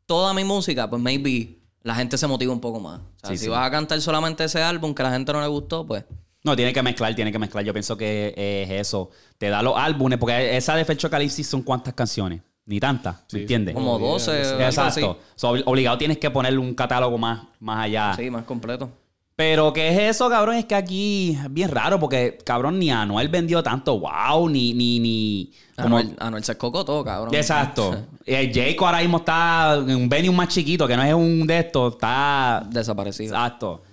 [0.05, 3.01] toda mi música, pues maybe la gente se motiva un poco más.
[3.01, 3.49] O sea, Sí, si sí.
[3.49, 6.05] vas a cantar solamente ese álbum que a la gente no le gustó, pues...
[6.47, 7.65] No, tiene que mezclar, tiene que mezclar.
[7.65, 9.09] Yo pienso que es eso.
[9.37, 12.41] Te da los álbumes, porque esa de Fecho Calipsis son cuántas canciones.
[12.65, 13.75] Ni tantas, ¿me entiendes?
[13.75, 15.01] Como 12 o algo así.
[15.01, 15.19] Exacto.
[15.35, 18.13] So, obligado tienes que ponerle un catálogo más, más allá.
[18.15, 18.89] Sí, más completo.
[19.35, 20.55] Pero ¿qué es eso, cabrón?
[20.55, 24.99] Es que aquí es bien raro porque, cabrón, ni Anuel vendió tanto wow, ni, ni,
[24.99, 25.51] ni...
[25.75, 25.97] Como...
[25.97, 27.35] Anuel, Anuel se escocó todo, cabrón.
[27.35, 28.05] Exacto.
[28.29, 31.59] Eh, Jayco ahora mismo está en un venue más chiquito, que no es un de
[31.59, 32.61] estos, está...
[32.69, 33.33] Desaparecido.
[33.33, 33.83] Exacto.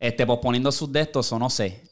[0.00, 1.87] Este, posponiendo sus de estos, o no sé.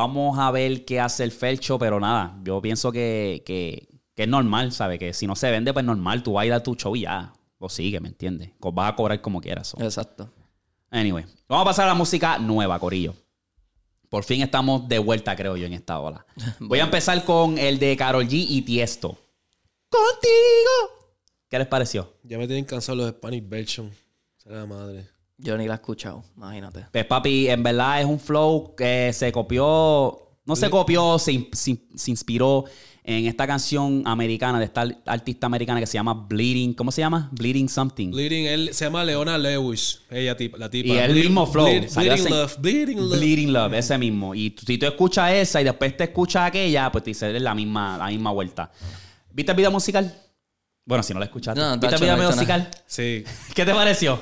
[0.00, 4.28] Vamos a ver qué hace el Felcho, pero nada, yo pienso que, que, que es
[4.28, 5.00] normal, ¿sabes?
[5.00, 7.00] Que si no se vende, pues normal, tú vas a ir a tu show y
[7.00, 7.32] ya.
[7.58, 8.52] Lo sigue, ¿me entiendes?
[8.60, 9.66] Vas a cobrar como quieras.
[9.66, 9.82] so.
[9.82, 10.30] Exacto.
[10.92, 13.12] Anyway, vamos a pasar a la música nueva, Corillo.
[14.08, 16.24] Por fin estamos de vuelta, creo yo, en esta ola.
[16.60, 19.18] Voy a empezar con el de Carol G y Tiesto.
[19.88, 21.16] ¡Contigo!
[21.48, 22.14] ¿Qué les pareció?
[22.22, 23.90] Ya me tienen cansado los Spanish version.
[24.36, 25.08] Será la madre.
[25.38, 26.86] Yo ni la he escuchado, imagínate.
[26.90, 31.78] Pues papi, en verdad es un flow que se copió, no se copió, se, se
[31.94, 32.64] se inspiró
[33.04, 37.28] en esta canción americana de esta artista americana que se llama Bleeding, ¿cómo se llama?
[37.32, 38.10] Bleeding Something.
[38.10, 40.00] Bleeding, él se llama Leona Lewis.
[40.10, 40.88] Ella, la tipa.
[40.92, 41.66] Y el Bleed- mismo flow.
[41.68, 42.30] Bleed- bleeding.
[42.30, 42.58] Love.
[42.58, 43.16] Bleeding Love.
[43.18, 44.34] Bleeding Love, ese mismo.
[44.34, 47.96] Y si tú escuchas esa y después te escuchas aquella, pues te dice la misma,
[47.96, 48.70] la misma vuelta.
[49.32, 50.12] ¿Viste el video musical?
[50.84, 51.58] Bueno, si no la escuchaste.
[51.60, 52.68] No, ¿Viste el video musical?
[52.86, 53.24] Sí.
[53.54, 54.20] ¿Qué te pareció?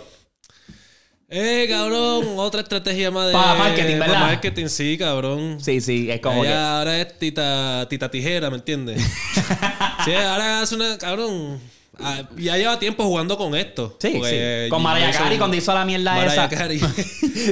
[1.29, 3.33] Eh, cabrón, otra estrategia más de.
[3.33, 4.15] Pa' marketing, ¿verdad?
[4.15, 5.59] pa' marketing, sí, cabrón.
[5.61, 6.59] Sí, sí, es como Ella que...
[6.59, 9.03] ahora es tita, tita tijera, ¿me entiendes?
[10.05, 10.97] sí, ahora hace una.
[10.99, 11.59] Cabrón.
[11.99, 13.97] ah, Ya lleva tiempo jugando con esto.
[14.01, 14.71] Sí, Porque sí.
[14.71, 16.49] Con Mariah Carey cuando hizo la mierda Mariah esa.
[16.49, 16.81] Carey.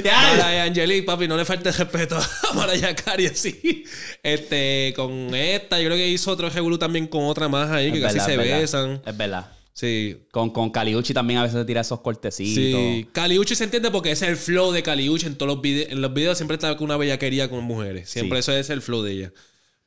[0.03, 0.35] Ya.
[0.37, 3.83] Mariah Angelique, papi, no le falte respeto a Mariah Carey así.
[4.23, 8.01] Este, con esta, yo creo que hizo otro revolú también con otra más ahí, que
[8.01, 8.59] casi se verdad.
[8.59, 9.01] besan.
[9.05, 9.47] Es verdad.
[9.75, 10.21] Sí.
[10.31, 12.79] Con, con Caliucci también a veces se tira esos cortecitos.
[12.79, 15.91] Sí, Caliucci se entiende porque ese es el flow de Caliucci en todos los videos.
[15.91, 18.09] En los videos siempre está con una bellaquería con mujeres.
[18.09, 19.33] Siempre eso es el flow de ella.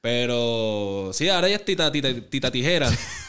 [0.02, 2.90] Pero sí, ahora ella es tita, tita, tita tijera.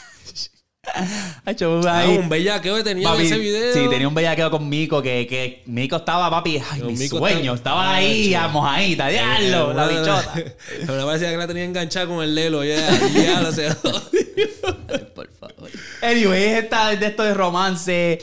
[1.46, 2.16] Ah, ahí.
[2.18, 3.74] un bellaqueo que tenía Papi, en ese video.
[3.74, 7.54] Sí, tenía un bellaqueo con Mico que, que Mico estaba, papi, ay, mi Mico sueño.
[7.54, 10.32] estaba- Estaba ahí, Ah, a mojadita, diablo, la bichota.
[10.86, 12.64] Pero me parecía que la tenía enganchada con el lelo.
[12.64, 12.76] Ya,
[13.14, 13.76] ya.
[15.14, 15.70] Por favor.
[16.02, 18.18] Anyway, esta de esto de romance,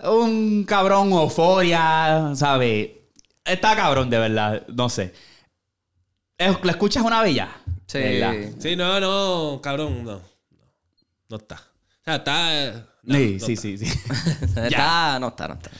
[0.00, 2.90] un cabrón euforia, ¿sabes?
[3.44, 5.12] Está cabrón, de verdad, no sé.
[6.36, 7.48] Es- ¿La escuchas una bella?
[7.86, 7.98] Sí.
[7.98, 8.34] ¿Verdad?
[8.58, 10.04] Sí, no, no, cabrón.
[10.04, 10.20] No,
[11.30, 11.62] no está.
[12.08, 12.86] Sea, está.
[13.02, 13.62] no, sí, no sí, está.
[13.62, 13.84] sí, sí.
[14.56, 15.70] Está, no está, no está.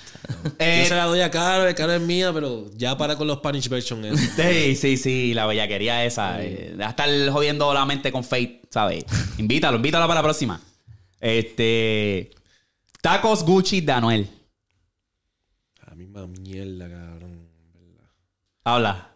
[0.58, 3.38] Eh, Yo se la doy a Caro, Caro es mía, pero ya para con los
[3.38, 4.04] Spanish version.
[4.04, 4.16] eso.
[4.36, 6.42] Sí, sí, sí, la bellaquería esa.
[6.42, 9.04] Eh, deja estar jodiendo la mente con Fate, ¿sabes?
[9.38, 10.60] Invítalo, invítalo para la próxima.
[11.20, 12.30] Este.
[13.00, 14.28] Tacos Gucci de Anuel.
[15.86, 17.48] La misma mierda, cabrón.
[17.74, 18.10] ¿verdad?
[18.64, 19.07] Habla.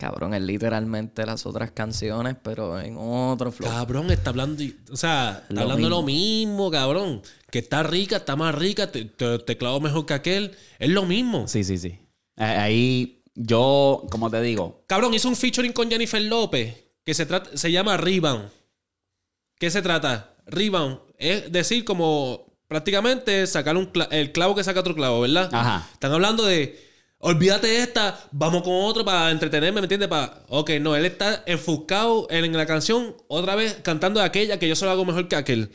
[0.00, 3.68] Cabrón, es literalmente las otras canciones, pero en otro flow.
[3.70, 5.96] Cabrón, está hablando, o sea, está Lo hablando mismo.
[5.96, 7.22] lo mismo, cabrón.
[7.50, 10.56] Que está rica, está más rica, te, te, te clavo mejor que aquel.
[10.78, 11.46] Es lo mismo.
[11.46, 11.98] Sí, sí, sí.
[12.36, 17.56] Ahí yo, como te digo, Cabrón, hizo un featuring con Jennifer López que se, trata,
[17.56, 18.48] se llama Rebound.
[19.58, 20.34] ¿Qué se trata?
[20.46, 25.50] Rebound es decir, como prácticamente sacar un cla- el clavo que saca otro clavo, ¿verdad?
[25.52, 25.86] Ajá.
[25.92, 26.78] Están hablando de,
[27.20, 30.08] olvídate de esta, vamos con otro para entretenerme, ¿me entiendes?
[30.08, 34.68] Para, ok, no, él está enfocado en, la canción, otra vez cantando de aquella que
[34.68, 35.70] yo solo hago mejor que aquel.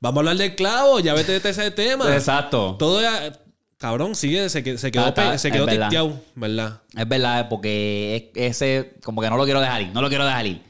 [0.00, 2.14] Vamos a hablar del clavo, ya vete de ese tema.
[2.14, 2.76] exacto.
[2.78, 3.32] Todo ya-
[3.76, 5.88] Cabrón, sigue, se, que- se quedó, pe- se quedó verdad.
[5.88, 6.80] tisteado, ¿verdad?
[6.94, 10.26] Es verdad, porque es- ese, como que no lo quiero dejar ir, no lo quiero
[10.26, 10.62] dejar ir.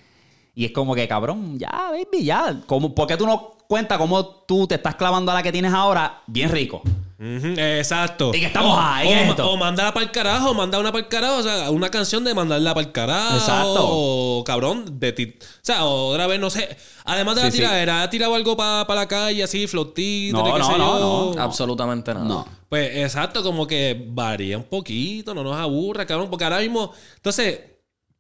[0.54, 2.60] Y es como que, cabrón, ya, baby, ya.
[2.66, 5.72] Como, ¿Por qué tú no cuentas cómo tú te estás clavando a la que tienes
[5.72, 6.82] ahora bien rico?
[7.20, 8.30] Exacto.
[8.34, 9.50] Y que estamos o, ahí, o, ¿qué es esto?
[9.50, 11.36] o mandala para el carajo, manda una para el carajo.
[11.38, 13.36] O sea, una canción de mandarla para el carajo.
[13.36, 13.76] Exacto.
[13.78, 15.34] O cabrón, de ti.
[15.40, 16.76] O sea, otra vez, no sé.
[17.04, 17.62] Además de la Sí, sí.
[17.62, 20.36] tiradera, ¿ha tirado algo para la calle así, flotito?
[20.38, 21.42] No, no, sé no, no.
[21.42, 22.26] Absolutamente nada.
[22.26, 22.48] No.
[22.68, 26.30] Pues exacto, como que varía un poquito, no nos aburra, cabrón.
[26.30, 26.92] Porque ahora mismo.
[27.16, 27.60] Entonces,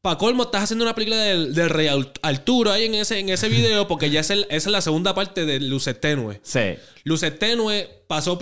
[0.02, 1.88] Pa' colmo, estás haciendo una película del, del Rey
[2.22, 5.14] Arturo ahí en ese, en ese video, porque ya es el- esa es la segunda
[5.14, 6.40] parte de Luces Tenue.
[6.42, 6.60] Sí.
[7.04, 8.38] Luces Tenue pasó.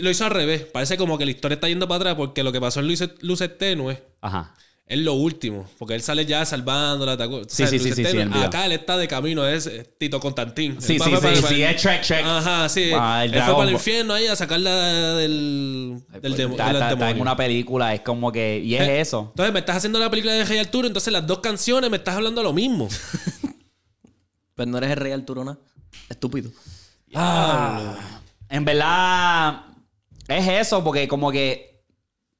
[0.00, 0.62] Lo hizo al revés.
[0.62, 3.10] Parece como que la historia está yendo para atrás, porque lo que pasó en Luces,
[3.20, 4.54] Luces Tenue Ajá.
[4.86, 5.68] es lo último.
[5.78, 7.16] Porque él sale ya salvándola.
[7.16, 7.24] ¿te?
[7.48, 8.04] Sí, sí, sí.
[8.34, 10.80] Acá él está de camino, es eh, Tito Constantín.
[10.80, 12.24] Sí, sí, sí, sí, es Shrek, Shrek.
[12.24, 12.90] Ajá, sí.
[12.94, 16.76] Ah, el él fue para el infierno ahí a sacarla del, del, demo- Está, del
[16.76, 17.22] está- está en demonio.
[17.22, 18.60] una película, es como que.
[18.64, 19.26] Y es Eh, eso.
[19.30, 22.16] Entonces me estás haciendo la película de Rey Arturo, entonces las dos canciones me estás
[22.16, 22.88] hablando lo mismo.
[24.56, 25.58] Pues no eres el rey Arturo, ¿no?
[26.08, 26.50] Estúpido.
[28.48, 29.60] En verdad,
[30.28, 31.82] es eso, porque como que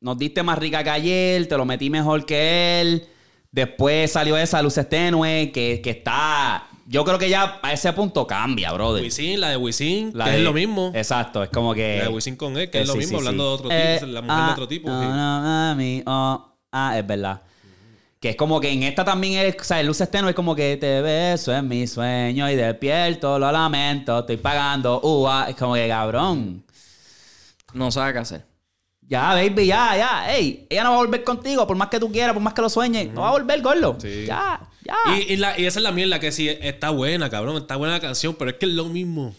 [0.01, 3.07] nos diste más rica que ayer, te lo metí mejor que él.
[3.51, 6.67] Después salió esa Luces Tenue, que, que está.
[6.89, 9.03] Yo creo que ya a ese punto cambia, brother.
[9.03, 10.93] Wisin, la de Wisin, La que de- es lo mismo.
[10.95, 11.99] Exacto, es como que.
[11.99, 13.63] La de Wisin con él, que es lo sí, mismo, sí, hablando sí.
[13.63, 14.89] de otro Eh, tipo, la mujer ah, de otro tipo.
[14.89, 17.43] no, no, mami, oh, ah, es verdad.
[18.21, 20.55] Que es como que en esta también es, o sea, el luces tenue es como
[20.55, 25.57] que te beso en mi sueño y despierto, lo lamento, estoy pagando, uh, ah, es
[25.57, 26.63] como que cabrón.
[27.77, 28.45] No sabe qué hacer.
[29.09, 32.11] Ya, baby, ya, ya, ey, ella no va a volver contigo, por más que tú
[32.11, 33.97] quieras, por más que lo sueñes, no va a volver, gordo.
[34.01, 34.25] Sí.
[34.27, 34.97] Ya, ya.
[35.17, 37.95] Y, y la- y esa es la mierda, que sí, está buena, cabrón, está buena
[37.95, 39.33] la canción, pero es que es lo mismo.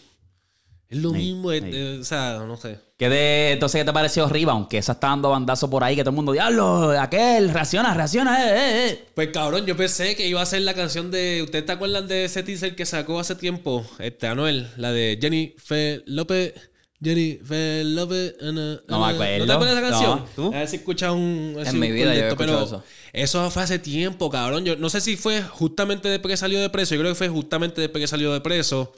[0.88, 2.78] Es lo Sí, mismo, es- eh, o sea, no sé.
[2.96, 4.68] ¿Qué de, entonces, ¿qué te pareció Rebound?
[4.68, 8.42] Que esa está dando bandazo por ahí, que todo el mundo, diablo, aquel, reacciona, reacciona,
[8.42, 9.04] eh, eh, eh.
[9.14, 11.42] Pues cabrón, yo pensé que iba a ser la canción de.
[11.42, 13.84] ¿Ustedes te acuerdan de ese teaser que sacó hace tiempo?
[13.98, 16.54] Este, Anuel, la de Jennifer López.
[17.02, 18.34] Jennifer López.
[18.40, 19.38] ana, No me acuerdo.
[19.38, 20.18] ¿No te acuerdas de esa canción?
[20.18, 20.46] No, ¿tú?
[20.54, 21.54] A ver si escuchas un.
[21.56, 24.64] En así mi un vida yo he pero escuchado Eso fue hace tiempo, cabrón.
[24.64, 26.94] Yo no sé si fue justamente después que salió de preso.
[26.94, 28.92] Yo creo que fue justamente después que salió de preso.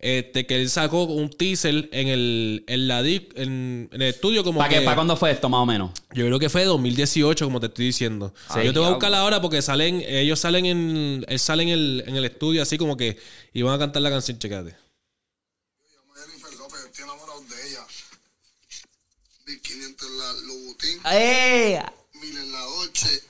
[0.00, 4.60] Este, que él sacó un teaser en el, en la en, en el estudio como
[4.60, 4.82] ¿Para que...
[4.82, 5.90] ¿Para cuándo fue esto, más o menos?
[6.14, 8.32] Yo creo que fue 2018, como te estoy diciendo.
[8.54, 8.60] Sí.
[8.64, 12.04] yo te voy a buscar ahora porque salen, ellos salen en, él sale en el,
[12.06, 13.18] en el estudio así como que
[13.52, 14.76] y van a cantar la canción, checate.
[19.98, 21.78] 1500 en la Louboutin, ¡Ey!
[22.14, 23.22] 1000 en la Dolce,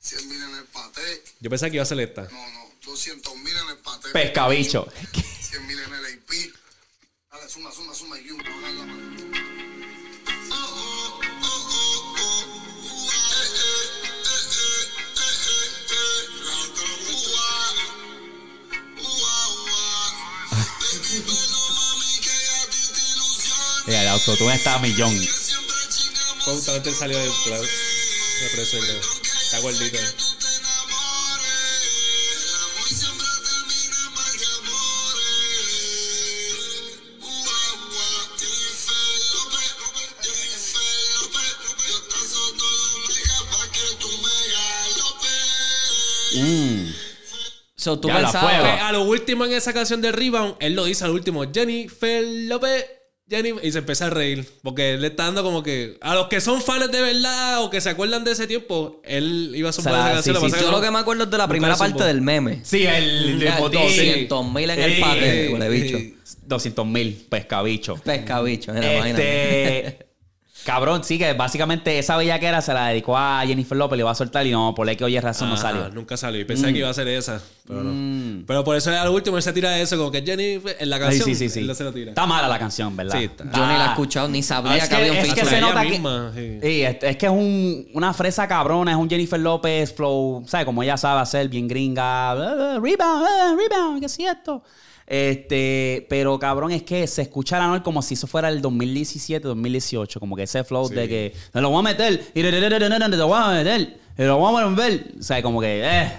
[0.00, 1.24] 100 mil en el paté.
[1.40, 2.22] Yo pensaba que iba a ser esta.
[2.22, 4.10] No, no, 200 mil en el paté.
[4.10, 4.86] Pescabicho.
[5.40, 6.30] 100 mil en el AP.
[7.30, 8.18] Dale, suma, suma, suma.
[8.18, 8.40] Y un,
[23.86, 25.14] el autotune está a millón.
[26.44, 28.78] Fue justamente salió de, de preso.
[28.78, 29.98] Está gordito.
[29.98, 30.30] eh.
[46.42, 46.94] Mm.
[47.76, 48.60] So, tú Ya pensabas...
[48.60, 52.22] Pues, a lo último en esa canción de Rebound, él lo dice al último, Jennifer
[52.24, 52.84] López,
[53.62, 54.44] Y se empieza a reír.
[54.62, 55.96] Porque él está dando como que.
[56.00, 59.52] A los que son fans de verdad o que se acuerdan de ese tiempo, él
[59.54, 60.36] iba a la- esa canción.
[60.40, 62.60] sí, sí, Yo no- lo que me acuerdo es de la primera parte del meme.
[62.64, 63.80] Sí, el de Ya, botín.
[63.82, 65.98] 200 mil en el huele bicho.
[66.46, 67.96] 200 mil, pescabicho.
[68.04, 69.86] Pescabicho, imagínate.
[69.86, 70.09] Este.
[70.64, 74.14] Cabrón, sí, que básicamente esa bellaquera se la dedicó a Jennifer López, le iba a
[74.14, 75.88] soltar y no, por la que oye razón no salió.
[75.90, 76.40] Nunca salió.
[76.40, 77.40] Y pensé que iba a ser esa.
[77.66, 77.90] Pero no.
[77.92, 78.44] Mm.
[78.46, 81.24] Pero por eso al último él se tira eso, como que Jennifer en la canción.
[81.24, 81.60] sí, sí, sí.
[81.60, 82.10] él se lo tira.
[82.10, 83.18] Está mala la canción, ¿verdad?
[83.18, 83.44] Sí, está.
[83.44, 83.90] Yo ni la he Ah.
[83.92, 85.90] escuchado, ni sabía Ah, es que, había un es que se nota que.
[85.90, 86.58] misma, sí.
[86.62, 90.66] Sí, es, es que es un- una fresa cabrona, es un Jennifer López flow, ¿sabes?
[90.66, 92.32] Como ella sabe hacer, bien gringa.
[92.32, 92.34] "Ah,
[92.76, 94.62] ah, rebound, rebound, ¿qué es esto?
[95.12, 99.48] Este, pero cabrón, es que se escucha la Anuel como si eso fuera el 2017,
[99.48, 103.26] 2018, como que ese flow de que te lo voy a meter y te lo
[103.26, 105.14] voy a meter y lo voy a volver.
[105.18, 106.12] O sea, como que, eh,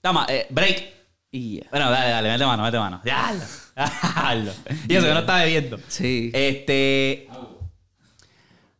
[0.00, 0.82] toma, eh, break.
[1.30, 1.66] Y ya.
[1.70, 3.02] Bueno, dale, dale, mete mano, mete mano.
[3.04, 3.34] Ya.
[4.88, 5.78] Y eso que no está bebiendo.
[5.88, 6.30] Sí.
[6.32, 7.28] Este.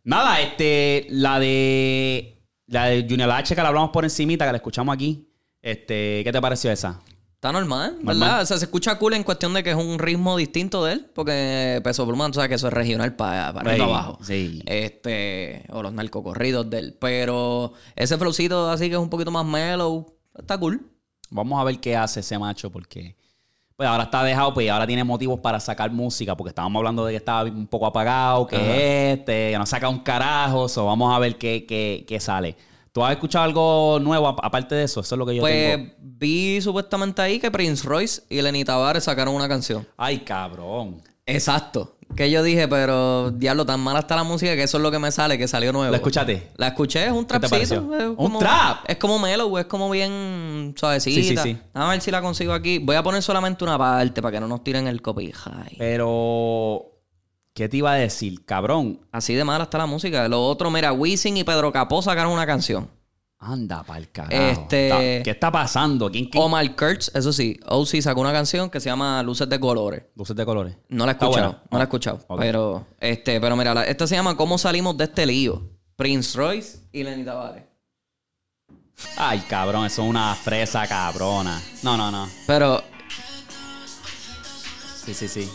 [0.05, 1.09] Nada, este.
[1.11, 2.39] La de.
[2.69, 5.29] La de Junior H, que la hablamos por encimita, que la escuchamos aquí.
[5.61, 7.01] Este, ¿qué te pareció esa?
[7.43, 8.21] Está normal, ¿verdad?
[8.21, 8.43] Normal.
[8.43, 11.11] O sea, se escucha cool en cuestión de que es un ritmo distinto de él,
[11.13, 14.19] porque Peso Pluma, tú sabes que eso es regional para, para Sí, abajo.
[14.23, 14.63] sí.
[14.65, 16.97] Este, o los narcocorridos de él.
[17.01, 20.07] Pero ese flowcito así que es un poquito más mellow,
[20.39, 20.89] está cool.
[21.31, 23.17] Vamos a ver qué hace ese macho, porque.
[23.75, 27.05] Pues ahora está dejado, pues y ahora tiene motivos para sacar música, porque estábamos hablando
[27.07, 31.13] de que estaba un poco apagado, que este, que no saca un carajo, so vamos
[31.13, 32.55] a ver qué, qué, qué sale.
[32.93, 35.01] ¿Tú has escuchado algo nuevo ap- aparte de eso?
[35.01, 35.93] Eso es lo que yo Pues tengo.
[35.99, 39.87] vi supuestamente ahí que Prince Royce y Lenny Tavares sacaron una canción.
[39.97, 41.01] Ay, cabrón.
[41.25, 41.97] Exacto.
[42.15, 44.99] Que yo dije, pero diablo, tan mala está la música que eso es lo que
[44.99, 45.91] me sale, que salió nuevo.
[45.91, 46.51] ¿La escuchaste?
[46.57, 47.81] La escuché, es un ¿Qué te trapcito.
[48.19, 48.85] ¿Un trap?
[48.87, 51.23] Es como mellow, es como bien suavecita.
[51.23, 51.59] Sí, sí, sí.
[51.73, 52.77] A ver si la consigo aquí.
[52.79, 55.79] Voy a poner solamente una parte para que no nos tiren el copyright.
[55.79, 56.92] Pero,
[57.55, 58.45] ¿qué te iba a decir?
[58.45, 60.27] Cabrón, Así de mala está la música.
[60.29, 62.89] Lo otro, mira, Wisin y Pedro Capó sacaron una canción.
[63.45, 64.33] anda pa'l carajo.
[64.41, 66.09] Este- Está- ¿Qué está pasando?
[66.13, 66.43] ¿Quién, quién?
[66.45, 70.05] Omar Kurtz, eso sí, OC sacó una canción que se llama Luces de Colores.
[70.15, 70.77] Luces de colores.
[70.89, 72.21] No la he escuchado, no la he escuchado.
[72.39, 75.61] Pero, este, pero mira, la- esta se llama ¿Cómo salimos de este lío?
[75.97, 77.65] Prince Royce y Lenny Tavares.
[79.17, 81.61] Ay, cabrón, eso es una fresa cabrona.
[81.83, 82.29] No, no, no.
[82.47, 82.81] Pero,
[85.05, 85.51] Sí, sí, sí.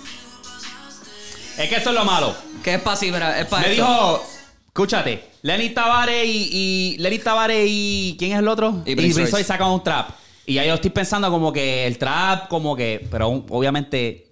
[1.58, 2.36] Es que eso es lo malo.
[2.64, 3.12] ¿qué es para así?
[3.12, 3.84] Mira, es para Me esto.
[3.84, 4.24] dijo,
[4.68, 8.82] escúchate, Lenny Tavares y, y Lenny Tavares y ¿quién es el otro?
[8.86, 9.44] Y Prince Royce.
[9.44, 10.10] Sacan un trap.
[10.46, 14.28] Y ya yo estoy pensando como que el trap, como que, pero un- obviamente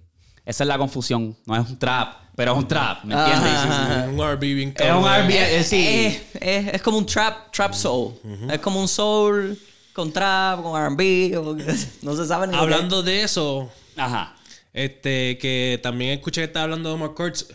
[0.45, 1.36] esa es la confusión.
[1.45, 3.51] No es un trap, pero es un trap, ¿me entiendes?
[3.53, 4.07] Ajá.
[4.09, 5.05] Un RB bien Es un.
[5.05, 5.86] R&B, eh, sí.
[5.88, 8.13] Es, es- es como un trap, trap soul.
[8.51, 9.57] Es como un soul
[9.93, 11.32] con trap, con R&B.
[11.57, 14.36] que No se sabe ni lo que Hablando de eso, Ajá.
[14.76, 17.47] Este, que también escuché que estaba hablando de Omar Kurtz.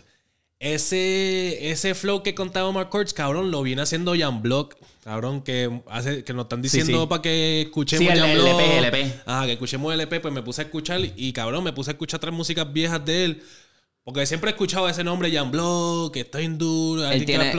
[0.59, 4.75] Ese, ese flow que contaba Omar Kurtz, cabrón, lo viene haciendo Jan Block.
[5.03, 7.07] Cabrón, que, hace, que nos están diciendo sí.
[7.07, 8.59] para que escuchemos Sí, el- Jan el Block.
[8.61, 9.13] LP, LP.
[9.25, 11.93] Ajá, que escuchemos el LP, pues me puse a escuchar y cabrón, me puse a
[11.93, 13.43] escuchar otras músicas viejas de él.
[14.03, 17.51] Porque siempre he escuchado ese nombre, Jan Block, que está bien duro, Él tiene,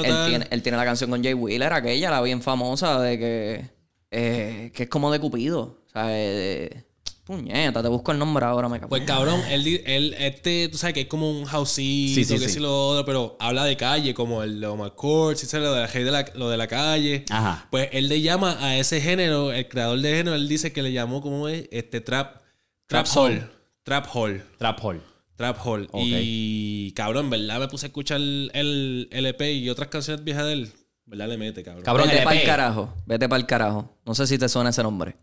[0.50, 3.64] él tiene la canción con Jay Wheeler, aquella, la bien famosa, de que,
[4.10, 5.78] eh, que es como de Cupido.
[5.86, 6.84] O sea, de-
[7.24, 8.88] puñeta, te busco el nombre ahora, me cago.
[8.88, 12.48] Pues cabrón, él, él, este, tú sabes que es como un houseito, Sí, sí, que
[12.48, 12.54] sí.
[12.54, 14.92] sí lo otro, pero habla de calle, como el de Omar
[15.36, 17.24] sí, lo de la, de la, lo de la calle.
[17.30, 17.66] Ajá.
[17.70, 20.92] Pues él le llama a ese género, el creador de género, él dice que le
[20.92, 21.68] llamó, ¿cómo es?
[21.70, 22.42] Este trap,
[22.86, 23.32] trap, Trap hall.
[23.32, 23.50] hall.
[23.84, 24.42] Trap hall.
[24.58, 25.02] Trap Hall.
[25.36, 25.88] Trap hall.
[25.90, 26.02] Ok.
[26.04, 27.58] Y cabrón, ¿verdad?
[27.60, 30.72] Me puse a escuchar el, el LP y otras canciones viejas de él.
[31.04, 31.28] ¿Verdad?
[31.28, 31.82] Le mete, cabrón.
[31.82, 32.24] Cabrón, Vete LP.
[32.24, 33.96] para el carajo, vete para el carajo.
[34.04, 35.16] No sé si te suena ese nombre.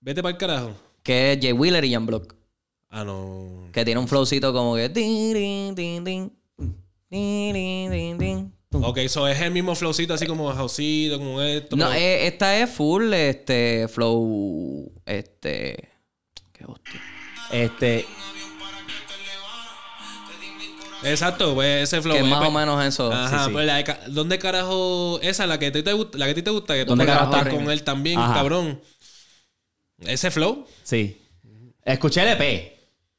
[0.00, 0.72] Vete para el carajo
[1.02, 2.34] que es Jay Wheeler y Jan Block.
[2.90, 3.68] Ah, no.
[3.72, 4.86] Que tiene un flowcito como que.
[8.70, 11.76] Ok, eso es el mismo flowcito, así como houseito, como esto.
[11.76, 14.92] No, eh, esta es full este flow.
[15.06, 15.88] Este.
[16.52, 17.00] Qué hostia.
[17.50, 18.06] Este.
[21.04, 22.14] Exacto, pues ese flow.
[22.14, 23.12] Que es más o pues, menos eso.
[23.12, 25.20] Ajá, sí, pues, la de, ¿dónde carajo?
[25.22, 26.96] Esa, la que a ti te gusta, la que a ti te gusta, que tú
[26.96, 28.80] con él también, cabrón.
[30.06, 30.66] Ese flow.
[30.82, 31.22] sí.
[31.84, 32.72] Escuché el EP.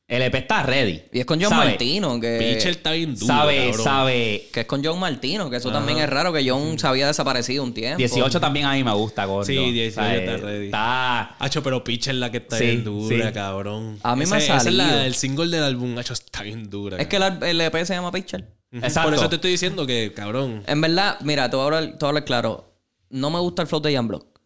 [0.07, 1.01] El EP está ready.
[1.11, 1.65] Y es con John ¿Sabe?
[1.69, 2.37] Martino, que...
[2.55, 3.27] Pitcher está bien duro.
[3.27, 3.83] Sabe, cabrón.
[3.83, 4.47] sabe.
[4.53, 7.63] Que es con John Martino, que eso también es raro, que John se había desaparecido
[7.63, 7.97] un tiempo.
[7.97, 9.45] 18 también a mí me gusta, gordo.
[9.45, 10.19] Sí, 18 ¿Sabe?
[10.25, 10.65] está ready.
[10.65, 11.35] Está...
[11.43, 13.33] Hacho, pero Pitcher la que está Sí, bien dura, sí.
[13.33, 13.99] cabrón.
[14.03, 15.03] A mí me ha Ese- esa es la- salido.
[15.05, 16.97] el single del álbum, Hacho, está bien dura.
[16.97, 18.09] Es que el, el EP se llama.
[18.09, 18.21] Ujú.
[18.71, 19.09] Exacto.
[19.09, 20.63] Por eso te estoy diciendo que, cabrón.
[20.67, 22.73] En verdad, mira, te voy a hablar, te voy a hablar claro.
[23.09, 24.38] No me gusta el flow de Jan Block.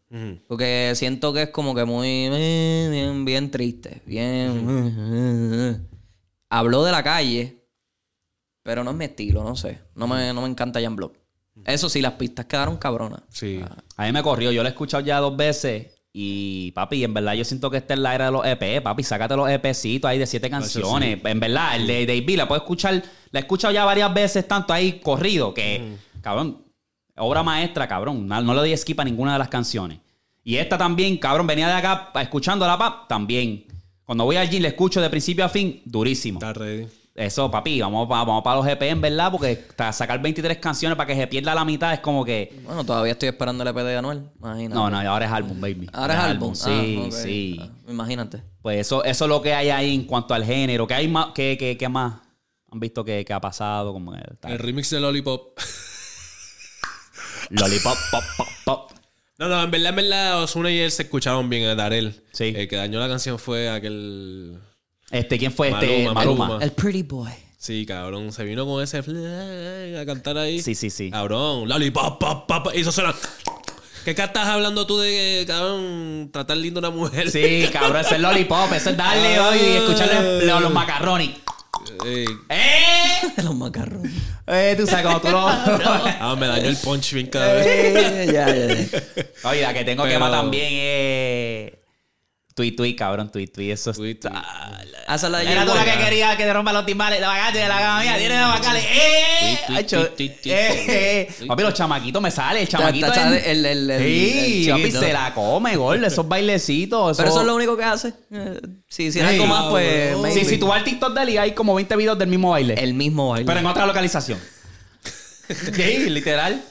[0.47, 2.29] Porque siento que es como que muy...
[2.29, 4.01] Bien, bien triste.
[4.05, 5.87] Bien...
[6.49, 7.65] Habló de la calle,
[8.61, 9.79] pero no es mi estilo, no sé.
[9.95, 11.17] No me, no me encanta Jan Block.
[11.65, 13.21] Eso sí, las pistas quedaron cabronas.
[13.29, 13.61] Sí.
[13.97, 14.51] A mí me corrió.
[14.51, 15.87] Yo lo he escuchado ya dos veces.
[16.11, 18.83] Y, papi, en verdad yo siento que esta es la era de los EP.
[18.83, 21.19] Papi, sácate los EPcitos ahí de siete canciones.
[21.23, 23.01] En verdad, el de David la puedo escuchar.
[23.31, 26.63] La he escuchado ya varias veces, tanto ahí corrido, que, cabrón,
[27.15, 28.27] obra maestra, cabrón.
[28.27, 29.99] No, no le doy skip a ninguna de las canciones.
[30.43, 33.65] Y esta también, cabrón, venía de acá escuchando la pap, también.
[34.03, 36.39] Cuando voy al gym, le escucho de principio a fin, durísimo.
[36.39, 36.87] Está ready.
[37.15, 41.05] Eso, papi, vamos, vamos para los EP, en verdad, porque hasta sacar 23 canciones para
[41.05, 42.59] que se pierda la mitad es como que.
[42.65, 44.31] Bueno, todavía estoy esperando el EP de Anuel.
[44.39, 44.73] Imagínate.
[44.73, 45.87] No, no, ahora es álbum, baby.
[45.93, 46.55] Ahora es álbum.
[46.55, 47.59] Sí, Ah, sí.
[47.61, 48.43] Ah, imagínate.
[48.63, 50.87] Pues eso, eso es lo que hay ahí en cuanto al género.
[50.87, 51.27] ¿Qué hay más?
[51.35, 52.15] ¿Qué, qué, qué más
[52.71, 53.93] han visto que, que ha pasado?
[53.93, 54.51] Como el, tal.
[54.51, 55.59] El remix de Lollipop.
[57.51, 58.91] Lollipop, pop, pop, pop.
[59.39, 62.21] No, no, en verdad, en verdad, Osuna y él se escucharon bien en Darel.
[62.31, 62.53] Sí.
[62.55, 64.59] El que dañó la canción fue aquel.
[65.09, 66.09] Este, ¿quién fue este?
[66.13, 66.59] Maluma.
[66.61, 67.31] El Pretty Boy.
[67.57, 68.31] Sí, cabrón.
[68.31, 70.61] Se vino con ese a cantar ahí.
[70.61, 71.09] Sí, sí, sí.
[71.09, 71.67] Cabrón.
[71.67, 72.67] Lollipop, pop, pop.
[72.75, 73.15] Y eso suena.
[74.03, 77.31] ¿Qué estás hablando tú de, cabrón, tratar lindo a una mujer?
[77.31, 78.71] Sí, cabrón, ese es Lollipop.
[78.73, 81.29] Eso es darle hoy y escucharle los, los macarrones.
[82.05, 82.25] ¡Eh!
[83.43, 84.11] Los macarrones.
[84.47, 85.47] Eh, tú sabes cómo tú lo...
[85.47, 87.29] Ah, me dañó el punch bien.
[87.33, 89.49] Eh, ya, ya, ya.
[89.49, 91.73] Oye, la que tengo Pero- que más también es...
[92.55, 93.71] Tweet, tweet, cabrón, tweet, tweet.
[93.71, 93.97] Eso es.
[94.31, 94.79] Ah,
[95.29, 97.79] la Era tú la que quería que te rompa los timbales, la bagache de la
[97.79, 98.79] gama mía, tiene la bacale.
[98.79, 99.57] ¡Eh!
[99.67, 101.47] Tweet, tweet, eh, tweet.
[101.47, 103.11] Papi, los chamaquitos me sale, el chamaquito.
[103.11, 107.17] ta- en- el- el- el- Sí, el papi, se la come, gol, esos bailecitos.
[107.17, 108.13] Pero eso es lo único que hace.
[108.31, 109.35] Eh, Si hiciera Sí.
[109.35, 110.15] algo más, pues.
[110.33, 112.51] Sí, si tú vas al TikTok de él y hay como 20 videos del mismo
[112.51, 112.75] baile.
[112.75, 113.45] El mismo baile.
[113.47, 114.39] Pero en otra localización.
[115.73, 116.63] Sí, literal.